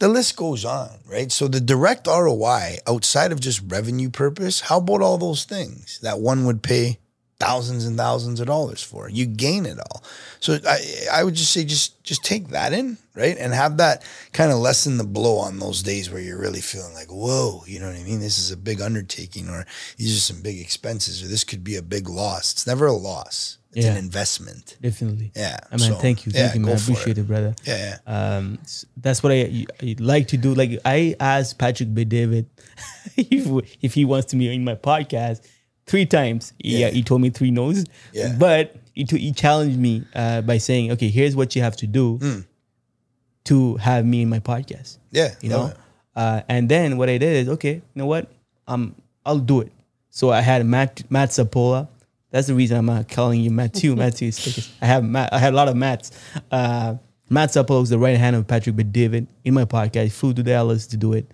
The 0.00 0.08
list 0.08 0.34
goes 0.34 0.64
on, 0.64 0.98
right? 1.06 1.30
So 1.30 1.46
the 1.46 1.60
direct 1.60 2.08
ROI 2.08 2.78
outside 2.88 3.30
of 3.30 3.38
just 3.38 3.62
revenue 3.68 4.10
purpose, 4.10 4.62
how 4.62 4.78
about 4.78 5.00
all 5.00 5.16
those 5.16 5.44
things 5.44 6.00
that 6.02 6.18
one 6.18 6.44
would 6.44 6.64
pay 6.64 6.98
thousands 7.42 7.86
and 7.86 7.96
thousands 7.96 8.38
of 8.40 8.46
dollars 8.46 8.82
for. 8.82 9.08
You 9.08 9.26
gain 9.26 9.66
it 9.66 9.78
all. 9.78 10.02
So 10.40 10.58
I 10.66 10.78
I 11.12 11.24
would 11.24 11.34
just 11.34 11.52
say 11.52 11.64
just 11.64 12.02
just 12.04 12.24
take 12.24 12.48
that 12.48 12.72
in, 12.72 12.98
right? 13.14 13.36
And 13.36 13.52
have 13.52 13.78
that 13.78 14.04
kind 14.32 14.52
of 14.52 14.58
lessen 14.58 14.96
the 14.96 15.04
blow 15.04 15.38
on 15.38 15.58
those 15.58 15.82
days 15.82 16.10
where 16.10 16.20
you're 16.20 16.38
really 16.38 16.60
feeling 16.60 16.94
like, 16.94 17.08
whoa, 17.08 17.62
you 17.66 17.80
know 17.80 17.86
what 17.86 17.96
I 17.96 18.04
mean? 18.04 18.20
This 18.20 18.38
is 18.38 18.50
a 18.50 18.56
big 18.56 18.80
undertaking 18.80 19.48
or 19.48 19.66
these 19.96 20.16
are 20.16 20.20
some 20.20 20.42
big 20.42 20.60
expenses 20.60 21.22
or 21.22 21.26
this 21.26 21.44
could 21.44 21.64
be 21.64 21.76
a 21.76 21.82
big 21.82 22.08
loss. 22.08 22.52
It's 22.52 22.66
never 22.66 22.86
a 22.86 22.92
loss. 22.92 23.58
It's 23.74 23.86
an 23.86 23.96
investment. 23.96 24.76
Definitely. 24.82 25.32
Yeah. 25.34 25.56
I 25.70 25.76
mean, 25.76 25.92
so, 25.92 25.94
thank 25.94 26.26
you, 26.26 26.32
yeah, 26.34 26.42
thank 26.42 26.56
you, 26.56 26.60
go 26.60 26.66
man. 26.66 26.76
I 26.76 26.80
appreciate 26.82 27.16
it. 27.16 27.26
brother. 27.26 27.54
Yeah, 27.64 27.96
yeah. 28.06 28.36
Um, 28.36 28.58
that's 28.98 29.22
what 29.22 29.32
I, 29.32 29.64
I 29.82 29.96
like 29.98 30.28
to 30.28 30.36
do. 30.36 30.54
Like 30.54 30.78
I 30.84 31.16
asked 31.18 31.58
Patrick 31.58 31.94
Bet-David 31.94 32.50
if, 33.16 33.76
if 33.80 33.94
he 33.94 34.04
wants 34.04 34.26
to 34.32 34.36
be 34.36 34.54
in 34.54 34.62
my 34.62 34.74
podcast 34.74 35.46
three 35.86 36.06
times. 36.06 36.52
He, 36.58 36.80
Yeah. 36.80 36.90
he 36.90 37.02
told 37.02 37.20
me 37.20 37.30
three 37.30 37.50
no's. 37.50 37.84
Yeah. 38.12 38.34
But 38.38 38.76
he, 38.94 39.04
he 39.10 39.32
challenged 39.32 39.78
me 39.78 40.04
uh, 40.14 40.42
by 40.42 40.58
saying, 40.58 40.92
"Okay, 40.92 41.08
here's 41.08 41.34
what 41.36 41.54
you 41.56 41.62
have 41.62 41.76
to 41.78 41.86
do 41.86 42.18
Hmm. 42.18 42.40
to 43.44 43.76
have 43.76 44.04
me 44.04 44.22
in 44.22 44.28
my 44.28 44.38
podcast." 44.40 44.98
Yeah. 45.10 45.34
you 45.40 45.48
know. 45.48 45.72
Uh, 46.14 46.42
and 46.48 46.68
then 46.68 46.98
what 46.98 47.08
I 47.08 47.16
did 47.18 47.36
is, 47.36 47.48
okay, 47.48 47.74
you 47.76 47.82
know 47.94 48.06
what? 48.06 48.30
Um, 48.68 48.94
I'll 49.24 49.38
do 49.38 49.60
it. 49.60 49.72
So 50.10 50.30
I 50.30 50.40
had 50.42 50.64
Matt 50.66 51.10
Matt 51.10 51.30
Sapaula. 51.30 51.88
That's 52.30 52.46
the 52.46 52.54
reason 52.54 52.76
I'm 52.78 52.88
uh, 52.90 53.02
calling 53.04 53.40
you 53.40 53.50
Matthew. 53.50 53.94
Matthew 54.04 54.28
is 54.28 54.38
because 54.38 54.70
I 54.80 54.86
have 54.86 55.04
Matt, 55.04 55.32
I 55.32 55.38
had 55.38 55.52
a 55.52 55.56
lot 55.56 55.68
of 55.68 55.76
Matts. 55.76 56.10
Uh, 56.50 56.96
Matt 57.30 57.48
Sapaula 57.50 57.82
is 57.82 57.88
the 57.90 57.98
right 57.98 58.18
hand 58.18 58.36
of 58.36 58.46
Patrick 58.46 58.76
Bet-David 58.76 59.26
in 59.44 59.54
my 59.54 59.64
podcast. 59.64 60.04
He 60.04 60.08
flew 60.10 60.34
to 60.34 60.42
Dallas 60.42 60.86
to 60.88 60.96
do 60.98 61.14
it. 61.14 61.30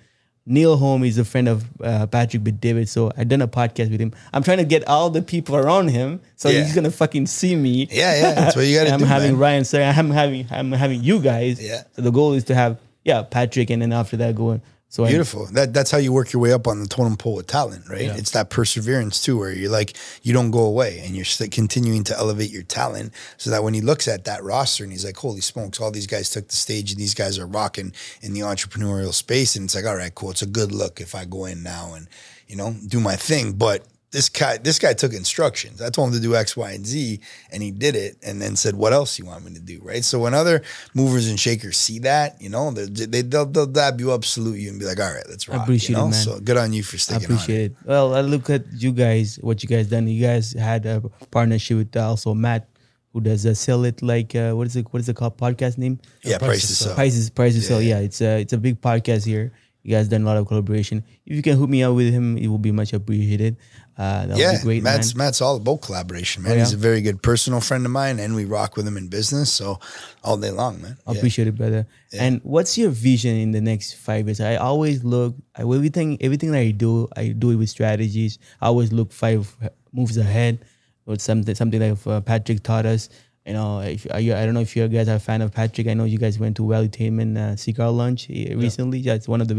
Neil 0.48 0.76
Holm 0.76 1.04
is 1.04 1.18
a 1.18 1.24
friend 1.24 1.46
of 1.48 1.64
uh, 1.82 2.06
Patrick 2.06 2.42
Bet-David, 2.42 2.88
so 2.88 3.12
I 3.16 3.24
done 3.24 3.42
a 3.42 3.48
podcast 3.48 3.90
with 3.90 4.00
him. 4.00 4.12
I'm 4.32 4.42
trying 4.42 4.58
to 4.58 4.64
get 4.64 4.86
all 4.88 5.10
the 5.10 5.22
people 5.22 5.54
around 5.56 5.88
him, 5.88 6.20
so 6.36 6.48
Yeah. 6.48 6.62
he's 6.64 6.74
gonna 6.74 6.90
fucking 6.90 7.26
see 7.26 7.54
me. 7.54 7.86
Yeah, 7.90 8.20
yeah. 8.20 8.32
That's 8.34 8.56
what 8.56 8.66
you 8.66 8.74
got 8.78 8.84
to 8.84 8.88
do. 8.90 8.94
I'm 8.94 9.00
having 9.02 9.32
man. 9.32 9.40
Ryan 9.40 9.64
say 9.64 9.86
I'm 9.86 10.10
having 10.10 10.46
I'm 10.50 10.72
having 10.72 11.02
you 11.02 11.20
guys. 11.20 11.62
Yeah. 11.64 11.82
So 11.92 12.02
the 12.02 12.10
goal 12.10 12.32
is 12.32 12.44
to 12.44 12.54
have 12.54 12.80
yeah 13.04 13.22
Patrick 13.22 13.70
and 13.70 13.82
then 13.82 13.92
after 13.92 14.16
that 14.16 14.34
going. 14.34 14.62
So 14.90 15.04
I- 15.04 15.10
Beautiful. 15.10 15.46
That 15.52 15.74
that's 15.74 15.90
how 15.90 15.98
you 15.98 16.12
work 16.14 16.32
your 16.32 16.40
way 16.40 16.52
up 16.52 16.66
on 16.66 16.80
the 16.80 16.88
totem 16.88 17.16
pole 17.16 17.34
with 17.34 17.46
talent, 17.46 17.88
right? 17.90 18.02
Yeah. 18.06 18.16
It's 18.16 18.30
that 18.30 18.48
perseverance 18.48 19.20
too, 19.20 19.38
where 19.38 19.52
you're 19.52 19.70
like 19.70 19.94
you 20.22 20.32
don't 20.32 20.50
go 20.50 20.60
away 20.64 21.02
and 21.04 21.14
you're 21.14 21.26
continuing 21.50 22.04
to 22.04 22.16
elevate 22.16 22.50
your 22.50 22.62
talent, 22.62 23.12
so 23.36 23.50
that 23.50 23.62
when 23.62 23.74
he 23.74 23.82
looks 23.82 24.08
at 24.08 24.24
that 24.24 24.42
roster 24.42 24.84
and 24.84 24.92
he's 24.92 25.04
like, 25.04 25.16
"Holy 25.18 25.42
smokes! 25.42 25.78
All 25.78 25.90
these 25.90 26.06
guys 26.06 26.30
took 26.30 26.48
the 26.48 26.56
stage 26.56 26.90
and 26.92 26.98
these 27.00 27.14
guys 27.14 27.38
are 27.38 27.46
rocking 27.46 27.92
in 28.22 28.32
the 28.32 28.40
entrepreneurial 28.40 29.12
space," 29.12 29.56
and 29.56 29.66
it's 29.66 29.74
like, 29.74 29.84
"All 29.84 29.96
right, 29.96 30.14
cool. 30.14 30.30
It's 30.30 30.42
a 30.42 30.46
good 30.46 30.72
look 30.72 31.00
if 31.02 31.14
I 31.14 31.26
go 31.26 31.44
in 31.44 31.62
now 31.62 31.92
and 31.94 32.08
you 32.46 32.56
know 32.56 32.74
do 32.86 32.98
my 32.98 33.14
thing." 33.16 33.52
But 33.52 33.84
this 34.10 34.28
guy, 34.28 34.56
this 34.56 34.78
guy 34.78 34.94
took 34.94 35.12
instructions. 35.12 35.82
I 35.82 35.90
told 35.90 36.08
him 36.08 36.14
to 36.14 36.20
do 36.20 36.34
X, 36.34 36.56
Y, 36.56 36.70
and 36.72 36.86
Z, 36.86 37.20
and 37.52 37.62
he 37.62 37.70
did 37.70 37.94
it, 37.94 38.16
and 38.22 38.40
then 38.40 38.56
said, 38.56 38.74
"What 38.74 38.92
else 38.92 39.18
you 39.18 39.26
want 39.26 39.44
me 39.44 39.52
to 39.54 39.60
do?" 39.60 39.80
Right. 39.82 40.02
So 40.04 40.18
when 40.18 40.32
other 40.32 40.62
movers 40.94 41.28
and 41.28 41.38
shakers 41.38 41.76
see 41.76 41.98
that, 42.00 42.40
you 42.40 42.48
know, 42.48 42.70
they, 42.70 42.86
they 42.86 43.22
they'll, 43.22 43.44
they'll 43.44 43.66
dab 43.66 44.00
you 44.00 44.12
up, 44.12 44.24
salute 44.24 44.58
you, 44.58 44.70
and 44.70 44.78
be 44.78 44.86
like, 44.86 44.98
"All 44.98 45.12
right, 45.12 45.28
let's 45.28 45.48
rock." 45.48 45.62
appreciate 45.62 45.90
you 45.90 45.96
know? 45.96 46.06
it, 46.06 46.12
man. 46.12 46.24
So 46.24 46.40
good 46.40 46.56
on 46.56 46.72
you 46.72 46.82
for 46.82 46.96
I 46.96 46.98
sticking 46.98 47.24
appreciate 47.24 47.72
it. 47.72 47.76
Well, 47.84 48.14
I 48.14 48.22
look 48.22 48.48
at 48.48 48.64
you 48.72 48.92
guys, 48.92 49.38
what 49.42 49.62
you 49.62 49.68
guys 49.68 49.88
done. 49.88 50.08
You 50.08 50.22
guys 50.22 50.52
had 50.52 50.86
a 50.86 51.02
partnership 51.30 51.76
with 51.76 51.96
uh, 51.96 52.08
also 52.08 52.32
Matt, 52.32 52.66
who 53.12 53.20
does 53.20 53.44
uh, 53.44 53.52
sell 53.52 53.84
it 53.84 54.00
like 54.00 54.34
uh, 54.34 54.52
what 54.52 54.66
is 54.66 54.76
it? 54.76 54.86
What 54.90 55.00
is 55.00 55.08
it 55.10 55.16
called? 55.16 55.36
Podcast 55.36 55.76
name? 55.76 56.00
it. 56.22 56.30
Yeah, 56.30 56.38
Price 56.38 56.48
prices 56.48 56.80
is. 56.80 56.94
Prices, 56.94 57.30
prices 57.30 57.66
sell. 57.68 57.82
Yeah, 57.82 57.98
it's 57.98 58.22
a 58.22 58.40
it's 58.40 58.54
a 58.54 58.58
big 58.58 58.80
podcast 58.80 59.26
here. 59.26 59.52
You 59.82 59.94
guys 59.94 60.08
done 60.08 60.22
a 60.22 60.26
lot 60.26 60.36
of 60.36 60.46
collaboration. 60.46 61.04
If 61.24 61.36
you 61.36 61.42
can 61.42 61.56
hook 61.56 61.70
me 61.70 61.82
up 61.82 61.94
with 61.94 62.12
him, 62.12 62.36
it 62.36 62.48
will 62.48 62.58
be 62.58 62.72
much 62.72 62.92
appreciated. 62.92 63.56
Uh, 63.98 64.26
that 64.26 64.38
Yeah, 64.38 64.62
great, 64.62 64.80
Matt's 64.80 65.14
man. 65.16 65.26
Matt's 65.26 65.40
all 65.40 65.56
about 65.56 65.82
collaboration, 65.82 66.44
man. 66.44 66.52
Oh, 66.52 66.54
yeah? 66.54 66.60
He's 66.60 66.72
a 66.72 66.76
very 66.76 67.00
good 67.02 67.20
personal 67.20 67.60
friend 67.60 67.84
of 67.84 67.90
mine, 67.90 68.20
and 68.20 68.36
we 68.36 68.44
rock 68.44 68.76
with 68.76 68.86
him 68.86 68.96
in 68.96 69.08
business. 69.08 69.52
So 69.52 69.80
all 70.22 70.36
day 70.36 70.52
long, 70.52 70.80
man. 70.80 70.96
I 71.04 71.12
Yeah. 71.12 71.18
appreciate 71.18 71.48
it, 71.48 71.56
brother. 71.56 71.84
And 72.12 72.40
what's 72.44 72.78
your 72.78 72.90
vision 72.90 73.36
in 73.36 73.50
the 73.50 73.60
next 73.60 73.94
five 73.94 74.26
years? 74.28 74.40
I 74.40 74.54
always 74.54 75.02
look. 75.02 75.34
I 75.56 75.62
everything 75.62 76.16
everything 76.20 76.52
that 76.52 76.60
I 76.60 76.70
do, 76.70 77.08
I 77.16 77.28
do 77.28 77.50
it 77.50 77.56
with 77.56 77.70
strategies. 77.70 78.38
I 78.60 78.66
always 78.66 78.92
look 78.92 79.10
five 79.12 79.56
moves 79.92 80.16
ahead, 80.16 80.58
or 81.06 81.18
something 81.18 81.54
something 81.56 81.80
like 81.80 81.98
uh, 82.06 82.20
Patrick 82.20 82.62
taught 82.62 82.86
us. 82.86 83.08
You 83.44 83.54
know, 83.54 83.80
if 83.80 84.06
are 84.12 84.20
you, 84.20 84.34
I 84.34 84.44
don't 84.44 84.54
know 84.54 84.60
if 84.60 84.76
you 84.76 84.86
guys 84.86 85.08
are 85.08 85.16
a 85.16 85.18
fan 85.18 85.42
of 85.42 85.52
Patrick. 85.52 85.88
I 85.88 85.94
know 85.94 86.04
you 86.04 86.18
guys 86.18 86.38
went 86.38 86.56
to 86.58 86.62
Valuetainment 86.62 87.36
uh, 87.36 87.56
cigar 87.56 87.90
lunch 87.90 88.30
uh, 88.30 88.54
recently. 88.56 89.02
That's 89.02 89.26
one 89.26 89.40
of 89.40 89.48
the 89.48 89.54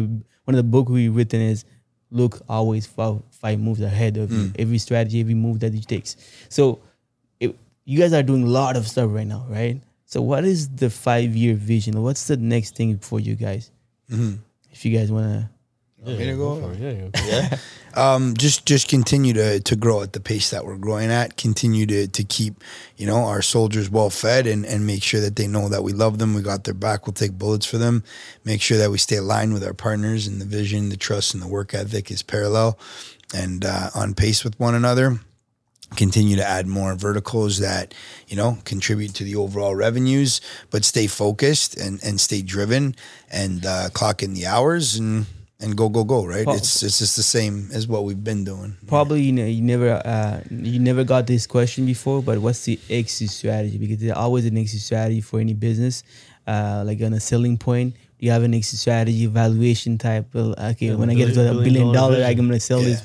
one 0.46 0.56
of 0.56 0.56
the 0.58 0.64
book 0.64 0.88
we 0.88 1.10
written 1.10 1.42
is 1.42 1.66
look 2.12 2.42
always 2.50 2.86
five, 2.86 3.22
five 3.32 3.60
moves 3.60 3.82
ahead 3.82 4.18
of 4.18 4.32
you. 4.32 4.48
Hmm. 4.48 4.56
Every 4.58 4.78
strategy, 4.78 5.22
every 5.22 5.36
move 5.36 5.60
that 5.60 5.74
he 5.74 5.82
takes. 5.82 6.16
So 6.50 6.80
it, 7.40 7.56
you 7.86 8.00
guys 8.00 8.14
are 8.14 8.24
doing 8.24 8.44
a 8.44 8.48
lot 8.48 8.76
of 8.76 8.88
stuff 8.88 9.10
right 9.12 9.28
now, 9.28 9.46
right? 9.48 9.82
So 10.06 10.22
what 10.22 10.44
is 10.44 10.70
the 10.70 10.90
five 10.90 11.36
year 11.36 11.54
vision? 11.54 12.02
What's 12.02 12.28
the 12.28 12.38
next 12.38 12.76
thing 12.76 12.98
for 12.98 13.20
you 13.20 13.36
guys? 13.36 13.72
Mm-hmm. 14.12 14.36
If 14.72 14.86
you 14.86 14.98
guys 14.98 15.12
wanna, 15.12 15.52
Yeah, 16.06 16.18
me 16.18 16.26
to 16.28 16.38
go? 16.38 16.62
for 16.62 16.74
it. 16.74 17.16
Yeah, 17.26 17.58
um, 17.94 18.36
just 18.38 18.66
just 18.66 18.88
continue 18.88 19.34
to 19.34 19.60
to 19.60 19.76
grow 19.76 20.02
at 20.02 20.14
the 20.14 20.22
pace 20.22 20.50
that 20.52 20.66
we're 20.66 20.78
growing 20.78 21.12
at. 21.12 21.36
Continue 21.36 21.86
to 21.88 22.08
to 22.08 22.24
keep 22.24 22.64
you 22.96 23.06
know 23.06 23.26
our 23.26 23.42
soldiers 23.42 23.90
well 23.90 24.10
fed 24.10 24.48
and 24.48 24.66
and 24.66 24.88
make 24.88 25.04
sure 25.04 25.20
that 25.20 25.36
they 25.36 25.48
know 25.48 25.68
that 25.68 25.84
we 25.84 25.92
love 25.92 26.18
them. 26.18 26.34
We 26.34 26.42
got 26.42 26.64
their 26.64 26.74
back. 26.74 27.06
We'll 27.06 27.14
take 27.14 27.34
bullets 27.34 27.66
for 27.66 27.78
them. 27.78 28.04
Make 28.46 28.62
sure 28.62 28.78
that 28.78 28.92
we 28.92 28.98
stay 28.98 29.18
aligned 29.18 29.54
with 29.54 29.64
our 29.64 29.74
partners 29.74 30.26
and 30.26 30.40
the 30.40 30.46
vision, 30.46 30.90
the 30.90 30.98
trust, 30.98 31.34
and 31.34 31.44
the 31.44 31.48
work 31.48 31.74
ethic 31.74 32.10
is 32.12 32.24
parallel 32.24 32.80
and 33.34 33.66
uh, 33.66 33.90
on 33.94 34.14
pace 34.14 34.44
with 34.44 34.58
one 34.60 34.76
another. 34.76 35.20
Continue 35.96 36.36
to 36.36 36.48
add 36.48 36.68
more 36.68 36.96
verticals 36.96 37.60
that 37.60 37.94
you 38.28 38.38
know 38.38 38.60
contribute 38.64 39.16
to 39.16 39.26
the 39.26 39.36
overall 39.36 39.76
revenues, 39.76 40.40
but 40.72 40.86
stay 40.86 41.08
focused 41.08 41.76
and 41.76 42.00
and 42.06 42.22
stay 42.22 42.42
driven 42.42 42.96
and 43.30 43.66
uh, 43.66 43.90
clock 43.92 44.24
in 44.24 44.34
the 44.34 44.46
hours 44.46 44.96
and 44.96 45.26
and 45.62 45.76
go 45.76 45.90
go 45.90 46.04
go 46.04 46.26
right 46.26 46.46
Well- 46.46 46.56
it's 46.56 46.84
it's 46.84 47.00
just 47.00 47.16
the 47.16 47.24
same 47.24 47.70
as 47.74 47.88
what 47.88 48.04
we've 48.06 48.24
been 48.24 48.44
doing 48.44 48.78
probably 48.88 49.22
you 49.24 49.34
know 49.34 49.46
you 49.46 49.62
never 49.62 50.02
uh, 50.06 50.42
you 50.50 50.80
never 50.80 51.04
got 51.04 51.28
this 51.28 51.46
question 51.46 51.86
before, 51.86 52.24
but 52.24 52.40
what's 52.40 52.64
the 52.66 52.80
exit 52.90 53.30
strategy? 53.30 53.78
Because 53.78 53.98
there's 53.98 54.14
always 54.18 54.46
an 54.46 54.58
exit 54.58 54.82
strategy 54.82 55.22
for 55.22 55.40
any 55.40 55.54
business, 55.54 56.04
uh, 56.48 56.84
like 56.86 57.02
on 57.02 57.14
a 57.14 57.20
selling 57.20 57.58
point. 57.58 57.94
Do 58.20 58.26
you 58.26 58.32
have 58.32 58.44
an 58.44 58.54
exit 58.54 58.80
strategy, 58.80 59.26
valuation 59.28 59.98
type? 59.98 60.28
Well, 60.34 60.54
okay, 60.58 60.88
Yeah, 60.88 60.96
when 60.96 61.08
the 61.10 61.16
I 61.16 61.18
get 61.18 61.26
to 61.26 61.32
a 61.32 61.36
billion- 61.36 61.56
billion 61.56 61.64
billion 61.74 61.94
dollar 61.94 62.16
dollar, 62.16 62.26
I'm 62.26 62.36
gonna 62.38 62.60
sell 62.60 62.82
this. 62.82 63.02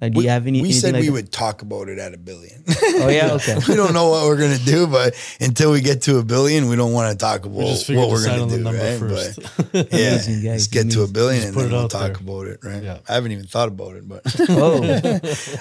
Like, 0.00 0.12
do 0.12 0.20
you 0.22 0.28
have 0.28 0.46
any? 0.46 0.60
we 0.60 0.72
said 0.72 0.92
like 0.92 1.00
we 1.00 1.06
that? 1.06 1.12
would 1.12 1.32
talk 1.32 1.62
about 1.62 1.88
it 1.88 1.98
at 1.98 2.12
a 2.14 2.18
billion. 2.18 2.64
Oh 2.96 3.08
yeah, 3.08 3.32
okay. 3.32 3.56
we 3.68 3.74
don't 3.74 3.92
know 3.92 4.08
what 4.10 4.24
we're 4.26 4.36
gonna 4.38 4.56
do, 4.58 4.86
but 4.86 5.14
until 5.40 5.72
we 5.72 5.80
get 5.80 6.02
to 6.02 6.18
a 6.18 6.22
billion, 6.24 6.68
we 6.68 6.76
don't 6.76 6.92
want 6.92 7.10
to 7.12 7.18
talk 7.18 7.44
about 7.44 7.66
just 7.66 7.88
what 7.90 8.08
we're 8.08 8.24
gonna 8.24 8.42
on 8.42 8.48
the 8.48 8.56
do, 8.58 8.62
number 8.62 8.80
right? 8.80 8.98
first. 8.98 9.72
But 9.72 9.92
yeah, 9.92 10.08
Amazing, 10.10 10.34
guys, 10.36 10.44
let's 10.46 10.66
get 10.68 10.90
to 10.92 11.02
a 11.02 11.08
billion 11.08 11.42
and 11.48 11.56
then 11.56 11.70
we'll 11.70 11.88
talk 11.88 12.12
there. 12.18 12.22
about 12.22 12.46
it, 12.46 12.60
right? 12.62 12.82
Yeah. 12.82 12.98
I 13.08 13.14
haven't 13.14 13.32
even 13.32 13.46
thought 13.46 13.68
about 13.68 13.96
it, 13.96 14.06
but 14.08 14.22
Oh, 14.48 14.82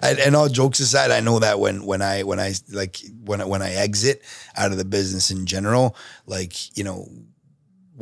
and, 0.04 0.20
and 0.20 0.36
all 0.36 0.48
jokes 0.50 0.80
aside, 0.80 1.10
I 1.12 1.22
know 1.22 1.40
that 1.40 1.60
when 1.60 1.86
when 1.86 2.02
I 2.02 2.22
when 2.24 2.40
I 2.40 2.54
like 2.72 3.00
when 3.26 3.48
when 3.48 3.62
I 3.62 3.72
exit 3.74 4.22
out 4.56 4.72
of 4.72 4.78
the 4.78 4.86
business 4.86 5.32
in 5.32 5.46
general, 5.46 5.96
like 6.28 6.78
you 6.78 6.84
know, 6.84 7.08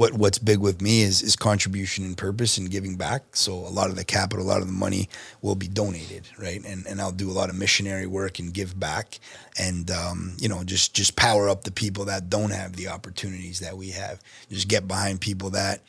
what 0.02 0.14
what's 0.14 0.40
big 0.40 0.58
with 0.58 0.82
me 0.82 1.04
is 1.04 1.22
is 1.22 1.36
contribution 1.36 2.04
and 2.04 2.18
purpose 2.18 2.58
and 2.58 2.72
giving 2.72 2.96
back. 2.96 3.36
So 3.36 3.54
a 3.54 3.70
lot 3.70 3.92
of 3.92 3.96
the 3.96 4.04
capital, 4.04 4.44
a 4.44 4.48
lot 4.48 4.62
of 4.62 4.66
the 4.66 4.74
money 4.74 5.10
will 5.44 5.54
be 5.54 5.68
donated, 5.68 6.28
right? 6.40 6.60
And 6.66 6.88
and 6.88 7.00
I'll 7.00 7.12
do 7.12 7.30
a 7.30 7.38
lot 7.40 7.50
of 7.50 7.56
missionary 7.56 8.08
work 8.08 8.40
and 8.40 8.52
give 8.52 8.80
back, 8.80 9.20
and 9.60 9.92
um, 9.92 10.34
you 10.40 10.50
know, 10.50 10.64
just 10.64 10.96
just 10.96 11.16
power 11.16 11.48
up 11.50 11.66
the 11.66 11.72
people 11.72 12.06
that 12.06 12.32
don't 12.32 12.50
have 12.50 12.76
the 12.76 12.88
opportunities 12.88 13.60
that 13.60 13.78
we 13.78 13.92
have. 13.92 14.20
Just 14.50 14.68
get 14.68 14.88
behind 14.88 15.22
people 15.22 15.52
that 15.52 15.82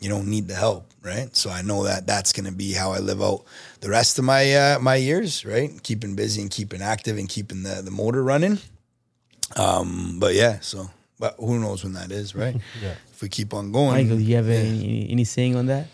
you 0.00 0.08
don't 0.08 0.28
need 0.28 0.46
the 0.46 0.54
help 0.54 0.86
right 1.02 1.34
so 1.34 1.50
i 1.50 1.60
know 1.60 1.82
that 1.82 2.06
that's 2.06 2.32
going 2.32 2.46
to 2.46 2.52
be 2.52 2.72
how 2.72 2.92
i 2.92 2.98
live 2.98 3.20
out 3.20 3.42
the 3.80 3.88
rest 3.88 4.16
of 4.16 4.24
my 4.24 4.54
uh, 4.54 4.78
my 4.78 4.94
years 4.94 5.44
right 5.44 5.82
keeping 5.82 6.14
busy 6.14 6.40
and 6.40 6.52
keeping 6.52 6.80
active 6.80 7.18
and 7.18 7.28
keeping 7.28 7.64
the 7.64 7.82
the 7.82 7.90
motor 7.90 8.22
running 8.22 8.60
um 9.56 10.20
but 10.20 10.34
yeah 10.34 10.60
so 10.60 10.88
but 11.18 11.34
who 11.38 11.58
knows 11.58 11.82
when 11.84 11.92
that 11.94 12.10
is 12.10 12.34
right 12.34 12.56
Yeah. 12.82 12.94
if 13.12 13.22
we 13.22 13.28
keep 13.28 13.52
on 13.54 13.72
going 13.72 13.92
Michael, 14.04 14.20
you 14.20 14.36
have 14.36 14.48
yeah. 14.48 14.54
any, 14.56 14.84
any 14.84 15.10
any 15.10 15.24
saying 15.24 15.56
on 15.56 15.66
that? 15.66 15.86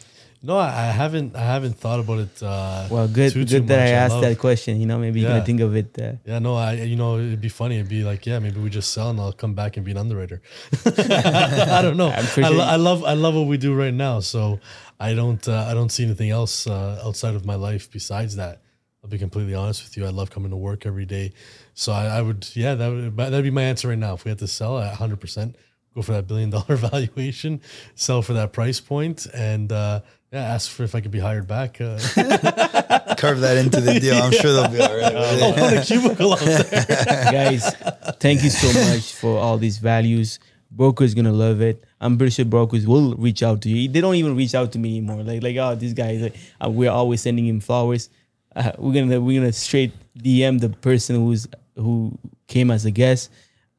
No, 0.47 0.59
I 0.59 0.69
I 0.69 0.87
haven't. 1.03 1.35
I 1.35 1.41
haven't 1.55 1.77
thought 1.83 2.01
about 2.05 2.19
it. 2.27 2.35
Uh, 2.43 2.87
Well, 2.91 3.09
good, 3.09 3.33
too, 3.33 3.47
good 3.49 3.49
too 3.49 3.61
that 3.73 3.81
I 3.81 3.85
much. 3.85 3.93
asked 4.03 4.13
love- 4.17 4.25
that 4.29 4.39
question. 4.39 4.73
You 4.79 4.85
know, 4.91 4.99
maybe 4.99 5.21
you're 5.21 5.31
Yeah. 5.31 5.37
gonna 5.41 5.47
think 5.51 5.63
of 5.69 5.73
it. 5.75 5.89
Uh, 5.99 6.03
Yeah, 6.31 6.39
no, 6.39 6.53
I 6.69 6.73
you 6.93 6.97
know 7.01 7.17
it'd 7.17 7.41
be 7.41 7.49
funny. 7.49 7.77
It'd 7.77 7.89
be 7.89 8.05
like, 8.05 8.27
yeah, 8.29 8.39
maybe 8.45 8.61
we 8.61 8.69
just 8.69 8.91
sell 8.93 9.09
and 9.09 9.19
I'll 9.19 9.33
come 9.33 9.55
back 9.55 9.79
and 9.79 9.83
be 9.89 9.93
an 9.97 10.01
underwriter. 10.05 10.43
I 10.85 11.81
don't 11.81 11.97
know. 11.97 12.11
I'm 12.19 12.45
I, 12.45 12.49
lo- 12.49 12.69
I 12.75 12.77
love 12.77 13.05
I 13.05 13.15
love 13.15 13.35
what 13.35 13.47
we 13.47 13.57
do 13.57 13.73
right 13.75 13.95
now. 13.95 14.21
So 14.21 14.61
I 15.01 15.15
don't 15.15 15.41
uh, 15.49 15.65
I 15.71 15.73
don't 15.73 15.91
see 15.91 16.05
anything 16.05 16.29
else 16.31 16.67
uh, 16.67 17.01
outside 17.07 17.35
of 17.35 17.45
my 17.47 17.55
life 17.69 17.89
besides 17.91 18.37
that. 18.37 18.61
I'll 19.05 19.11
be 19.11 19.19
completely 19.19 19.55
honest 19.55 19.85
with 19.85 19.99
you. 19.99 20.07
I 20.07 20.09
love 20.09 20.31
coming 20.31 20.51
to 20.51 20.57
work 20.57 20.87
every 20.87 21.05
day. 21.05 21.35
So 21.75 21.93
I, 21.93 22.07
I 22.07 22.23
would 22.23 22.49
yeah 22.57 22.75
that 22.75 22.89
would 22.89 23.17
that'd 23.17 23.45
be 23.45 23.51
my 23.51 23.63
answer 23.63 23.89
right 23.89 23.99
now. 23.99 24.15
If 24.15 24.25
we 24.25 24.31
had 24.31 24.39
to 24.39 24.47
sell 24.47 24.79
at 24.79 24.89
100 24.89 25.21
percent, 25.21 25.57
go 25.95 26.01
for 26.01 26.13
that 26.13 26.27
billion 26.27 26.49
dollar 26.49 26.77
valuation, 26.77 27.61
sell 27.95 28.23
for 28.23 28.33
that 28.33 28.55
price 28.55 28.81
point, 28.81 29.27
and 29.35 29.71
uh, 29.71 30.01
yeah, 30.33 30.41
ask 30.41 30.71
for 30.71 30.85
if 30.85 30.95
I 30.95 31.03
could 31.03 31.11
be 31.11 31.19
hired 31.19 31.47
back. 31.47 31.83
Uh, 31.83 31.99
carve 33.19 33.41
that 33.41 33.57
into 33.59 33.81
the 33.81 34.01
deal 34.01 34.17
i'm 34.17 34.33
sure 34.33 34.53
they'll 34.53 34.69
be 34.69 34.81
all 34.81 34.97
right. 34.97 35.15
I'll 35.15 35.53
put 35.53 35.73
a 35.75 35.85
cubicle 35.85 36.33
out 36.33 36.41
there. 36.41 36.85
guys, 37.31 37.75
thank 38.21 38.43
you 38.43 38.51
so 38.51 38.73
much 38.91 39.13
for 39.13 39.39
all 39.39 39.59
these 39.59 39.77
values. 39.79 40.39
Broker's 40.71 41.15
gonna 41.15 41.31
love 41.33 41.61
it. 41.61 41.85
I'm 42.01 42.17
pretty 42.17 42.33
sure 42.33 42.47
brokers 42.47 42.87
will 42.87 43.15
reach 43.17 43.43
out 43.43 43.61
to 43.63 43.69
you. 43.69 43.87
They 43.89 44.01
don't 44.01 44.17
even 44.17 44.35
reach 44.35 44.55
out 44.55 44.73
to 44.73 44.79
me 44.79 44.97
anymore. 44.97 45.23
Like, 45.23 45.43
like, 45.43 45.57
oh, 45.57 45.75
this 45.75 45.93
guy 45.93 46.17
like, 46.17 46.37
uh, 46.65 46.71
we're 46.71 46.91
always 46.91 47.21
sending 47.21 47.47
him 47.47 47.61
flowers. 47.61 48.09
Uh, 48.55 48.73
we're 48.79 48.93
gonna 48.95 49.21
we're 49.21 49.41
gonna 49.41 49.53
straight 49.53 49.93
DM 50.19 50.61
the 50.61 50.69
person 50.69 51.17
who's 51.17 51.47
who 51.77 52.17
came 52.47 52.71
as 52.71 52.85
a 52.85 52.91
guest. 52.91 53.31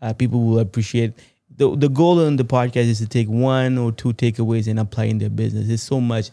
Uh, 0.01 0.13
people 0.13 0.41
will 0.43 0.59
appreciate. 0.59 1.13
The, 1.57 1.73
the 1.73 1.87
goal 1.87 2.19
on 2.19 2.35
the 2.35 2.43
podcast 2.43 2.87
is 2.87 2.99
to 2.99 3.07
take 3.07 3.29
one 3.29 3.77
or 3.77 3.93
two 3.93 4.11
takeaways 4.11 4.67
and 4.67 4.77
apply 4.77 5.05
in 5.05 5.19
their 5.19 5.29
business. 5.29 5.69
It's 5.69 5.83
so 5.83 6.01
much 6.01 6.29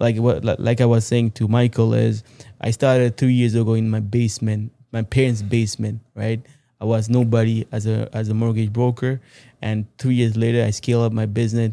like 0.00 0.16
what 0.16 0.44
like- 0.44 0.80
I 0.80 0.86
was 0.86 1.06
saying 1.06 1.32
to 1.32 1.46
Michael 1.48 1.92
is 1.92 2.24
I 2.60 2.70
started 2.70 3.18
three 3.18 3.34
years 3.34 3.54
ago 3.54 3.74
in 3.74 3.90
my 3.90 4.00
basement, 4.00 4.72
my 4.90 5.02
parents' 5.02 5.42
basement, 5.42 6.00
right? 6.14 6.40
I 6.80 6.84
was 6.86 7.08
nobody 7.10 7.66
as 7.70 7.86
a 7.86 8.08
as 8.12 8.28
a 8.28 8.34
mortgage 8.34 8.72
broker, 8.72 9.20
and 9.60 9.86
three 9.98 10.14
years 10.14 10.36
later 10.36 10.64
I 10.64 10.70
scale 10.70 11.02
up 11.02 11.12
my 11.12 11.26
business, 11.26 11.72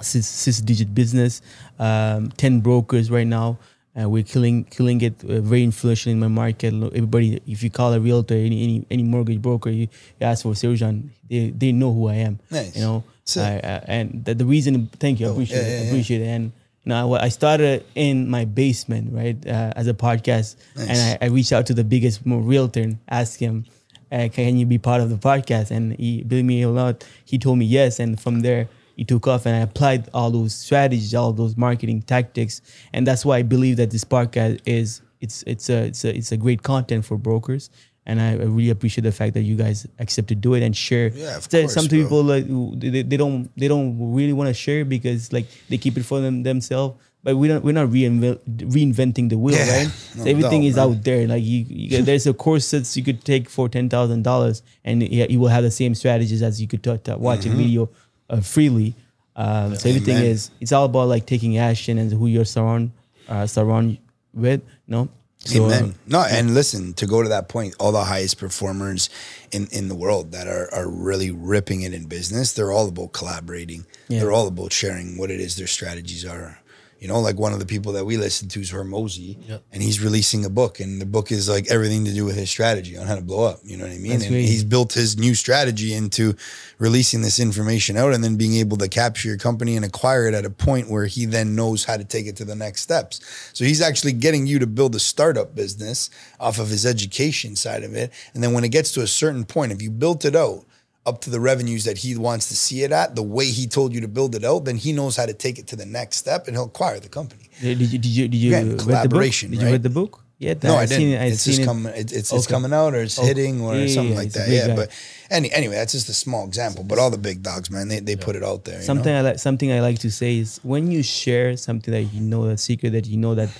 six 0.00 0.26
six 0.26 0.60
digit 0.60 0.94
business, 0.94 1.42
um, 1.78 2.30
ten 2.30 2.60
brokers 2.60 3.10
right 3.10 3.26
now. 3.26 3.58
Uh, 4.00 4.08
we're 4.08 4.22
killing 4.22 4.64
killing 4.64 5.00
it 5.02 5.22
uh, 5.24 5.40
very 5.42 5.62
influential 5.62 6.10
in 6.10 6.18
my 6.18 6.28
market. 6.28 6.72
Everybody, 6.72 7.40
if 7.46 7.62
you 7.62 7.68
call 7.70 7.92
a 7.92 8.00
realtor, 8.00 8.34
any 8.34 8.62
any, 8.64 8.86
any 8.90 9.02
mortgage 9.02 9.42
broker, 9.42 9.68
you, 9.70 9.88
you 10.18 10.26
ask 10.26 10.42
for 10.44 10.52
Serjan, 10.54 11.10
they 11.28 11.50
they 11.50 11.72
know 11.72 11.92
who 11.92 12.08
I 12.08 12.14
am. 12.14 12.38
Nice. 12.50 12.74
You 12.76 12.82
know, 12.82 13.04
Sick. 13.24 13.42
I, 13.42 13.56
I, 13.68 13.84
and 13.88 14.24
the, 14.24 14.34
the 14.34 14.46
reason, 14.46 14.86
thank 14.98 15.20
you, 15.20 15.26
I 15.26 15.28
Oh, 15.28 15.32
appreciate 15.32 15.58
yeah, 15.62 15.68
it, 15.68 15.80
I 15.80 15.82
yeah. 15.82 15.88
appreciate 15.90 16.20
it. 16.22 16.26
And 16.26 16.44
you 16.84 16.88
know, 16.88 17.14
I, 17.14 17.24
I 17.24 17.28
started 17.28 17.84
in 17.94 18.30
my 18.30 18.46
basement, 18.46 19.12
right, 19.12 19.36
uh, 19.46 19.72
as 19.76 19.86
a 19.88 19.94
podcast, 19.94 20.56
Nice. 20.74 20.88
and 20.88 20.98
I, 21.22 21.26
I 21.26 21.28
reached 21.28 21.52
out 21.52 21.66
to 21.66 21.74
the 21.74 21.84
biggest 21.84 22.22
realtor 22.24 22.80
and 22.80 22.98
asked 23.10 23.40
him, 23.40 23.66
uh, 24.10 24.28
"Can 24.32 24.56
you 24.56 24.64
be 24.64 24.78
part 24.78 25.02
of 25.02 25.10
the 25.10 25.16
podcast?" 25.20 25.70
And 25.70 25.92
he, 26.00 26.22
believe 26.22 26.46
me 26.46 26.64
or 26.64 26.72
not, 26.72 27.04
he 27.26 27.36
told 27.38 27.58
me 27.58 27.66
yes. 27.66 28.00
And 28.00 28.18
from 28.18 28.40
there, 28.40 28.68
he 28.96 29.04
took 29.04 29.26
off, 29.26 29.46
and 29.46 29.56
I 29.56 29.60
applied 29.60 30.08
all 30.12 30.30
those 30.30 30.54
strategies, 30.54 31.14
all 31.14 31.32
those 31.32 31.56
marketing 31.56 32.02
tactics, 32.02 32.60
and 32.92 33.06
that's 33.06 33.24
why 33.24 33.38
I 33.38 33.42
believe 33.42 33.76
that 33.76 33.90
this 33.90 34.04
podcast 34.04 34.60
is 34.66 35.02
it's 35.20 35.42
it's 35.46 35.70
a 35.70 35.86
it's 35.86 36.04
a 36.04 36.16
it's 36.16 36.32
a 36.32 36.36
great 36.36 36.62
content 36.62 37.04
for 37.04 37.16
brokers. 37.16 37.70
And 38.04 38.20
I, 38.20 38.30
I 38.32 38.46
really 38.50 38.70
appreciate 38.70 39.04
the 39.04 39.12
fact 39.12 39.34
that 39.34 39.42
you 39.42 39.54
guys 39.54 39.86
accept 40.00 40.26
to 40.28 40.34
do 40.34 40.54
it 40.54 40.62
and 40.64 40.76
share. 40.76 41.12
Yeah, 41.14 41.36
of 41.36 41.48
course, 41.48 41.72
some 41.72 41.86
bro. 41.86 42.02
people 42.02 42.24
like 42.24 42.46
they, 42.80 43.02
they 43.02 43.16
don't 43.16 43.48
they 43.56 43.68
don't 43.68 44.12
really 44.12 44.32
want 44.32 44.48
to 44.48 44.54
share 44.54 44.84
because 44.84 45.32
like 45.32 45.46
they 45.68 45.78
keep 45.78 45.96
it 45.96 46.02
for 46.02 46.20
them 46.20 46.42
themselves. 46.42 46.98
But 47.24 47.36
we 47.36 47.46
don't 47.46 47.62
we're 47.62 47.72
not 47.72 47.88
reinvent, 47.88 48.40
reinventing 48.44 49.28
the 49.28 49.38
wheel, 49.38 49.54
Yeah, 49.54 49.84
right? 49.84 49.86
no 50.16 50.24
so 50.24 50.28
everything 50.28 50.62
doubt, 50.62 50.66
is 50.66 50.76
man. 50.76 50.88
out 50.88 51.04
there. 51.04 51.28
Like 51.28 51.44
you, 51.44 51.64
you 51.68 52.02
there's 52.02 52.26
a 52.26 52.34
course 52.34 52.68
that 52.72 52.96
you 52.96 53.04
could 53.04 53.24
take 53.24 53.48
for 53.48 53.68
ten 53.68 53.88
thousand 53.88 54.24
dollars, 54.24 54.64
and 54.84 55.04
yeah, 55.04 55.26
you 55.30 55.38
will 55.38 55.46
have 55.46 55.62
the 55.62 55.70
same 55.70 55.94
strategies 55.94 56.42
as 56.42 56.60
you 56.60 56.66
could 56.66 56.82
t- 56.82 56.98
t- 56.98 57.14
watch 57.14 57.46
a 57.46 57.48
mm-hmm. 57.48 57.58
video 57.58 57.90
uh, 58.32 58.40
freely. 58.40 58.96
Um, 59.36 59.76
so 59.76 59.88
everything. 59.88 60.16
Amen. 60.16 60.26
is 60.26 60.50
it's 60.60 60.72
all 60.72 60.86
about 60.86 61.08
like 61.08 61.26
taking 61.26 61.56
action 61.56 61.98
and 61.98 62.12
who 62.12 62.26
you're 62.26 62.44
surround 62.44 62.90
uh, 63.28 63.46
surround 63.46 63.98
with. 64.34 64.62
No, 64.88 65.08
so 65.44 65.64
Amen. 65.66 65.94
No, 66.06 66.24
and 66.28 66.54
listen, 66.54 66.94
to 66.94 67.06
go 67.06 67.22
to 67.22 67.28
that 67.28 67.48
point, 67.48 67.74
all 67.80 67.90
the 67.90 68.04
highest 68.04 68.38
performers 68.38 69.10
in, 69.50 69.66
in 69.72 69.88
the 69.88 69.94
world 69.94 70.30
that 70.32 70.46
are, 70.46 70.72
are 70.72 70.88
really 70.88 71.32
ripping 71.32 71.82
it 71.82 71.92
in 71.92 72.06
business, 72.06 72.52
they're 72.52 72.70
all 72.70 72.88
about 72.88 73.12
collaborating. 73.12 73.84
Yeah. 74.08 74.20
They're 74.20 74.32
all 74.32 74.46
about 74.46 74.72
sharing 74.72 75.18
what 75.18 75.32
it 75.32 75.40
is 75.40 75.56
their 75.56 75.66
strategies 75.66 76.24
are. 76.24 76.60
You 77.02 77.08
know, 77.08 77.18
like 77.18 77.36
one 77.36 77.52
of 77.52 77.58
the 77.58 77.66
people 77.66 77.90
that 77.94 78.04
we 78.04 78.16
listen 78.16 78.46
to 78.50 78.60
is 78.60 78.70
Hormozi, 78.70 79.36
Yep. 79.48 79.64
and 79.72 79.82
he's 79.82 80.00
releasing 80.00 80.44
a 80.44 80.48
book, 80.48 80.78
and 80.78 81.00
the 81.00 81.04
book 81.04 81.32
is 81.32 81.48
like 81.48 81.68
everything 81.68 82.04
to 82.04 82.12
do 82.14 82.24
with 82.24 82.36
his 82.36 82.48
strategy 82.48 82.96
on 82.96 83.08
how 83.08 83.16
to 83.16 83.20
blow 83.20 83.42
up. 83.44 83.58
You 83.64 83.76
know 83.76 83.84
what 83.86 83.92
I 83.92 83.98
mean? 83.98 84.12
That's 84.12 84.22
and 84.26 84.30
great. 84.34 84.44
he's 84.44 84.62
built 84.62 84.92
his 84.92 85.18
new 85.18 85.34
strategy 85.34 85.94
into 85.94 86.36
releasing 86.78 87.22
this 87.22 87.40
information 87.40 87.96
out 87.96 88.12
and 88.14 88.22
then 88.22 88.36
being 88.36 88.54
able 88.54 88.76
to 88.76 88.88
capture 88.88 89.26
your 89.26 89.36
company 89.36 89.74
and 89.74 89.84
acquire 89.84 90.28
it 90.28 90.34
at 90.34 90.44
a 90.44 90.50
point 90.50 90.88
where 90.88 91.06
he 91.06 91.26
then 91.26 91.56
knows 91.56 91.84
how 91.86 91.96
to 91.96 92.04
take 92.04 92.26
it 92.26 92.36
to 92.36 92.44
the 92.44 92.54
next 92.54 92.82
steps. 92.82 93.20
So 93.52 93.64
he's 93.64 93.80
actually 93.80 94.12
getting 94.12 94.46
you 94.46 94.60
to 94.60 94.66
build 94.68 94.94
a 94.94 95.00
startup 95.00 95.56
business 95.56 96.08
off 96.38 96.60
of 96.60 96.68
his 96.68 96.86
education 96.86 97.56
side 97.56 97.82
of 97.82 97.96
it. 97.96 98.12
And 98.32 98.44
then 98.44 98.52
when 98.52 98.62
it 98.62 98.68
gets 98.70 98.92
to 98.92 99.00
a 99.02 99.08
certain 99.08 99.44
point, 99.44 99.72
if 99.72 99.82
you 99.82 99.90
built 99.90 100.24
it 100.24 100.36
out 100.36 100.64
up 101.04 101.20
to 101.22 101.30
the 101.30 101.40
revenues 101.40 101.82
that 101.84 101.98
he 101.98 102.16
wants 102.16 102.48
to 102.48 102.56
see 102.56 102.82
it 102.84 102.92
at, 102.92 103.16
the 103.16 103.22
way 103.22 103.46
he 103.46 103.66
told 103.66 103.92
you 103.92 104.00
to 104.00 104.08
build 104.08 104.34
it 104.34 104.44
out, 104.44 104.64
then 104.64 104.76
he 104.76 104.92
knows 104.92 105.16
how 105.16 105.26
to 105.26 105.34
take 105.34 105.58
it 105.58 105.66
to 105.68 105.76
the 105.76 105.86
next 105.86 106.16
step 106.16 106.46
and 106.46 106.56
he'll 106.56 106.66
acquire 106.66 107.00
the 107.00 107.08
company. 107.08 107.50
did 107.60 107.80
you 107.80 107.98
did 107.98 108.04
you 108.06 108.28
did 108.28 108.36
you 108.38 108.48
Again, 108.50 108.62
read 108.68 108.72
the 108.72 108.76
book? 108.76 108.86
collaboration, 108.86 109.50
Did 109.50 109.60
you 109.60 109.66
right? 109.66 109.72
read 109.72 109.82
the 109.82 109.90
book? 109.90 110.20
Yeah, 110.38 110.54
No, 110.62 110.74
I 110.74 110.82
I've 110.82 110.88
didn't. 110.88 111.00
seen 111.00 111.08
it. 111.14 111.32
It's 111.32 111.42
seen 111.42 111.50
just 111.52 111.62
it. 111.62 111.64
coming. 111.66 111.92
It's 111.94 112.12
it's, 112.12 112.32
it's 112.32 112.46
coming 112.48 112.72
out, 112.72 112.94
or 112.94 113.02
it's 113.02 113.16
Okay. 113.18 113.28
hitting, 113.28 113.60
or 113.60 113.74
Yeah, 113.74 113.82
yeah, 113.82 113.94
something 113.94 114.12
yeah, 114.14 114.18
like 114.22 114.32
that. 114.32 114.48
Yeah, 114.48 114.66
guy. 114.68 114.76
but 114.76 114.90
any 115.30 115.52
anyway, 115.52 115.74
that's 115.76 115.92
just 115.92 116.08
a 116.08 116.14
small 116.14 116.46
example. 116.46 116.82
But 116.82 116.98
all 116.98 117.10
the 117.10 117.18
big 117.18 117.42
dogs, 117.44 117.70
man, 117.70 117.86
they, 117.88 118.00
they 118.00 118.16
put 118.16 118.34
it 118.34 118.42
out 118.42 118.64
there. 118.64 118.74
you 118.74 118.80
know? 118.80 118.86
something 118.86 119.14
I 119.14 119.20
like 119.20 119.38
something 119.38 119.70
I 119.70 119.80
like 119.80 119.98
to 120.00 120.10
say 120.10 120.38
is 120.38 120.58
when 120.64 120.90
you 120.90 121.02
share 121.04 121.56
something 121.56 121.92
that 121.94 122.02
you 122.14 122.20
know 122.20 122.44
a 122.46 122.56
secret 122.58 122.90
that 122.90 123.06
you 123.06 123.18
know 123.18 123.34
that 123.36 123.50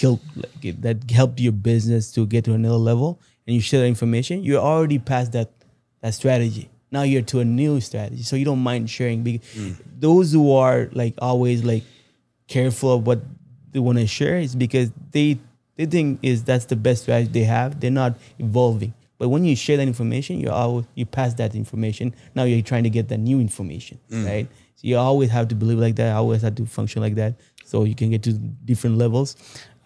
help 0.00 0.20
like, 0.36 0.80
that 0.82 0.98
helped 1.10 1.38
your 1.38 1.52
business 1.52 2.10
to 2.12 2.26
get 2.26 2.44
to 2.46 2.54
another 2.54 2.74
level 2.90 3.20
and 3.46 3.54
you 3.54 3.60
share 3.60 3.80
that 3.80 3.86
information, 3.86 4.42
you're 4.42 4.60
already 4.62 4.98
past 4.98 5.30
that 5.32 5.50
that 6.00 6.14
strategy. 6.14 6.68
Now 6.92 7.02
you're 7.02 7.22
to 7.22 7.40
a 7.40 7.44
new 7.44 7.80
strategy, 7.80 8.22
so 8.22 8.36
you 8.36 8.44
don't 8.44 8.62
mind 8.62 8.88
sharing. 8.90 9.22
Because 9.22 9.46
Mm. 9.56 9.76
those 9.98 10.30
who 10.32 10.52
are 10.52 10.88
like 10.92 11.14
always 11.18 11.64
like 11.64 11.84
careful 12.48 12.92
of 12.92 13.06
what 13.06 13.22
they 13.72 13.80
want 13.80 13.98
to 13.98 14.06
share 14.06 14.38
is 14.38 14.54
because 14.54 14.90
they 15.10 15.38
they 15.76 15.86
think 15.86 16.18
is 16.22 16.44
that's 16.44 16.66
the 16.66 16.76
best 16.76 17.02
strategy 17.04 17.30
they 17.32 17.44
have. 17.44 17.80
They're 17.80 17.90
not 17.90 18.16
evolving. 18.38 18.92
But 19.18 19.28
when 19.30 19.44
you 19.44 19.54
share 19.56 19.76
that 19.76 19.86
information, 19.86 20.38
you 20.40 20.50
always 20.50 20.84
you 20.94 21.06
pass 21.06 21.34
that 21.34 21.54
information. 21.54 22.14
Now 22.34 22.44
you're 22.44 22.60
trying 22.62 22.84
to 22.84 22.90
get 22.90 23.08
that 23.08 23.18
new 23.18 23.40
information, 23.40 23.98
Mm. 24.10 24.26
right? 24.26 24.48
So 24.76 24.82
you 24.88 24.98
always 24.98 25.30
have 25.30 25.48
to 25.48 25.54
believe 25.54 25.78
like 25.78 25.96
that. 25.96 26.14
Always 26.14 26.42
have 26.42 26.56
to 26.56 26.66
function 26.66 27.00
like 27.02 27.14
that, 27.14 27.34
so 27.64 27.84
you 27.84 27.94
can 27.94 28.10
get 28.10 28.22
to 28.24 28.32
different 28.32 28.98
levels. 28.98 29.36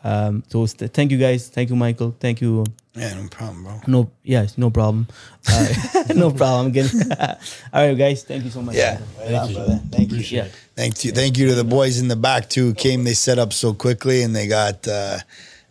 Um, 0.03 0.43
so 0.49 0.67
st- 0.67 0.93
thank 0.93 1.11
you 1.13 1.19
guys. 1.19 1.49
Thank 1.49 1.71
you, 1.71 1.77
Michael. 1.77 2.15
Thank 2.19 2.41
you. 2.41 2.65
Yeah, 2.97 3.15
no 3.15 3.29
problem, 3.29 3.65
bro. 3.65 3.81
No, 3.87 4.11
yes, 4.25 4.57
no 4.59 4.71
problem. 4.71 5.07
Uh, 5.49 5.69
no 6.15 6.31
problem. 6.31 6.69
Again. 6.69 6.89
All 7.73 7.87
right, 7.87 7.95
guys. 7.97 8.23
Thank 8.25 8.45
you 8.45 8.51
so 8.51 8.63
much. 8.63 8.75
Yeah, 8.77 8.97
Thank 8.97 9.33
right 9.33 9.49
you. 9.51 9.57
brother. 9.57 9.81
Thank 9.91 10.11
you. 10.11 10.17
Appreciate 10.17 10.39
Yeah. 10.39 10.45
it. 10.47 10.53
Thank 10.75 11.05
you. 11.05 11.13
Thank 11.13 11.39
you 11.39 11.49
to 11.49 11.55
the 11.55 11.65
boys 11.65 12.01
in 12.01 12.09
the 12.09 12.17
back 12.17 12.49
too. 12.49 12.75
Came, 12.75 13.05
they 13.05 13.15
set 13.15 13.39
up 13.39 13.53
so 13.53 13.73
quickly, 13.75 14.23
and 14.23 14.35
they 14.35 14.47
got 14.47 14.87
uh, 14.89 15.19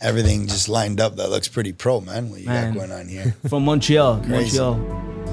everything 0.01 0.47
just 0.47 0.69
lined 0.69 0.99
up. 0.99 1.15
That 1.17 1.29
looks 1.29 1.47
pretty 1.47 1.73
pro, 1.73 2.01
man. 2.01 2.29
What 2.29 2.39
you 2.41 2.47
Man. 2.47 2.73
got 2.73 2.79
going 2.87 2.91
on 2.91 3.07
here? 3.07 3.35
From 3.49 3.65
Montreal, 3.65 4.21
Crazy. 4.23 4.59
Montreal. 4.59 5.24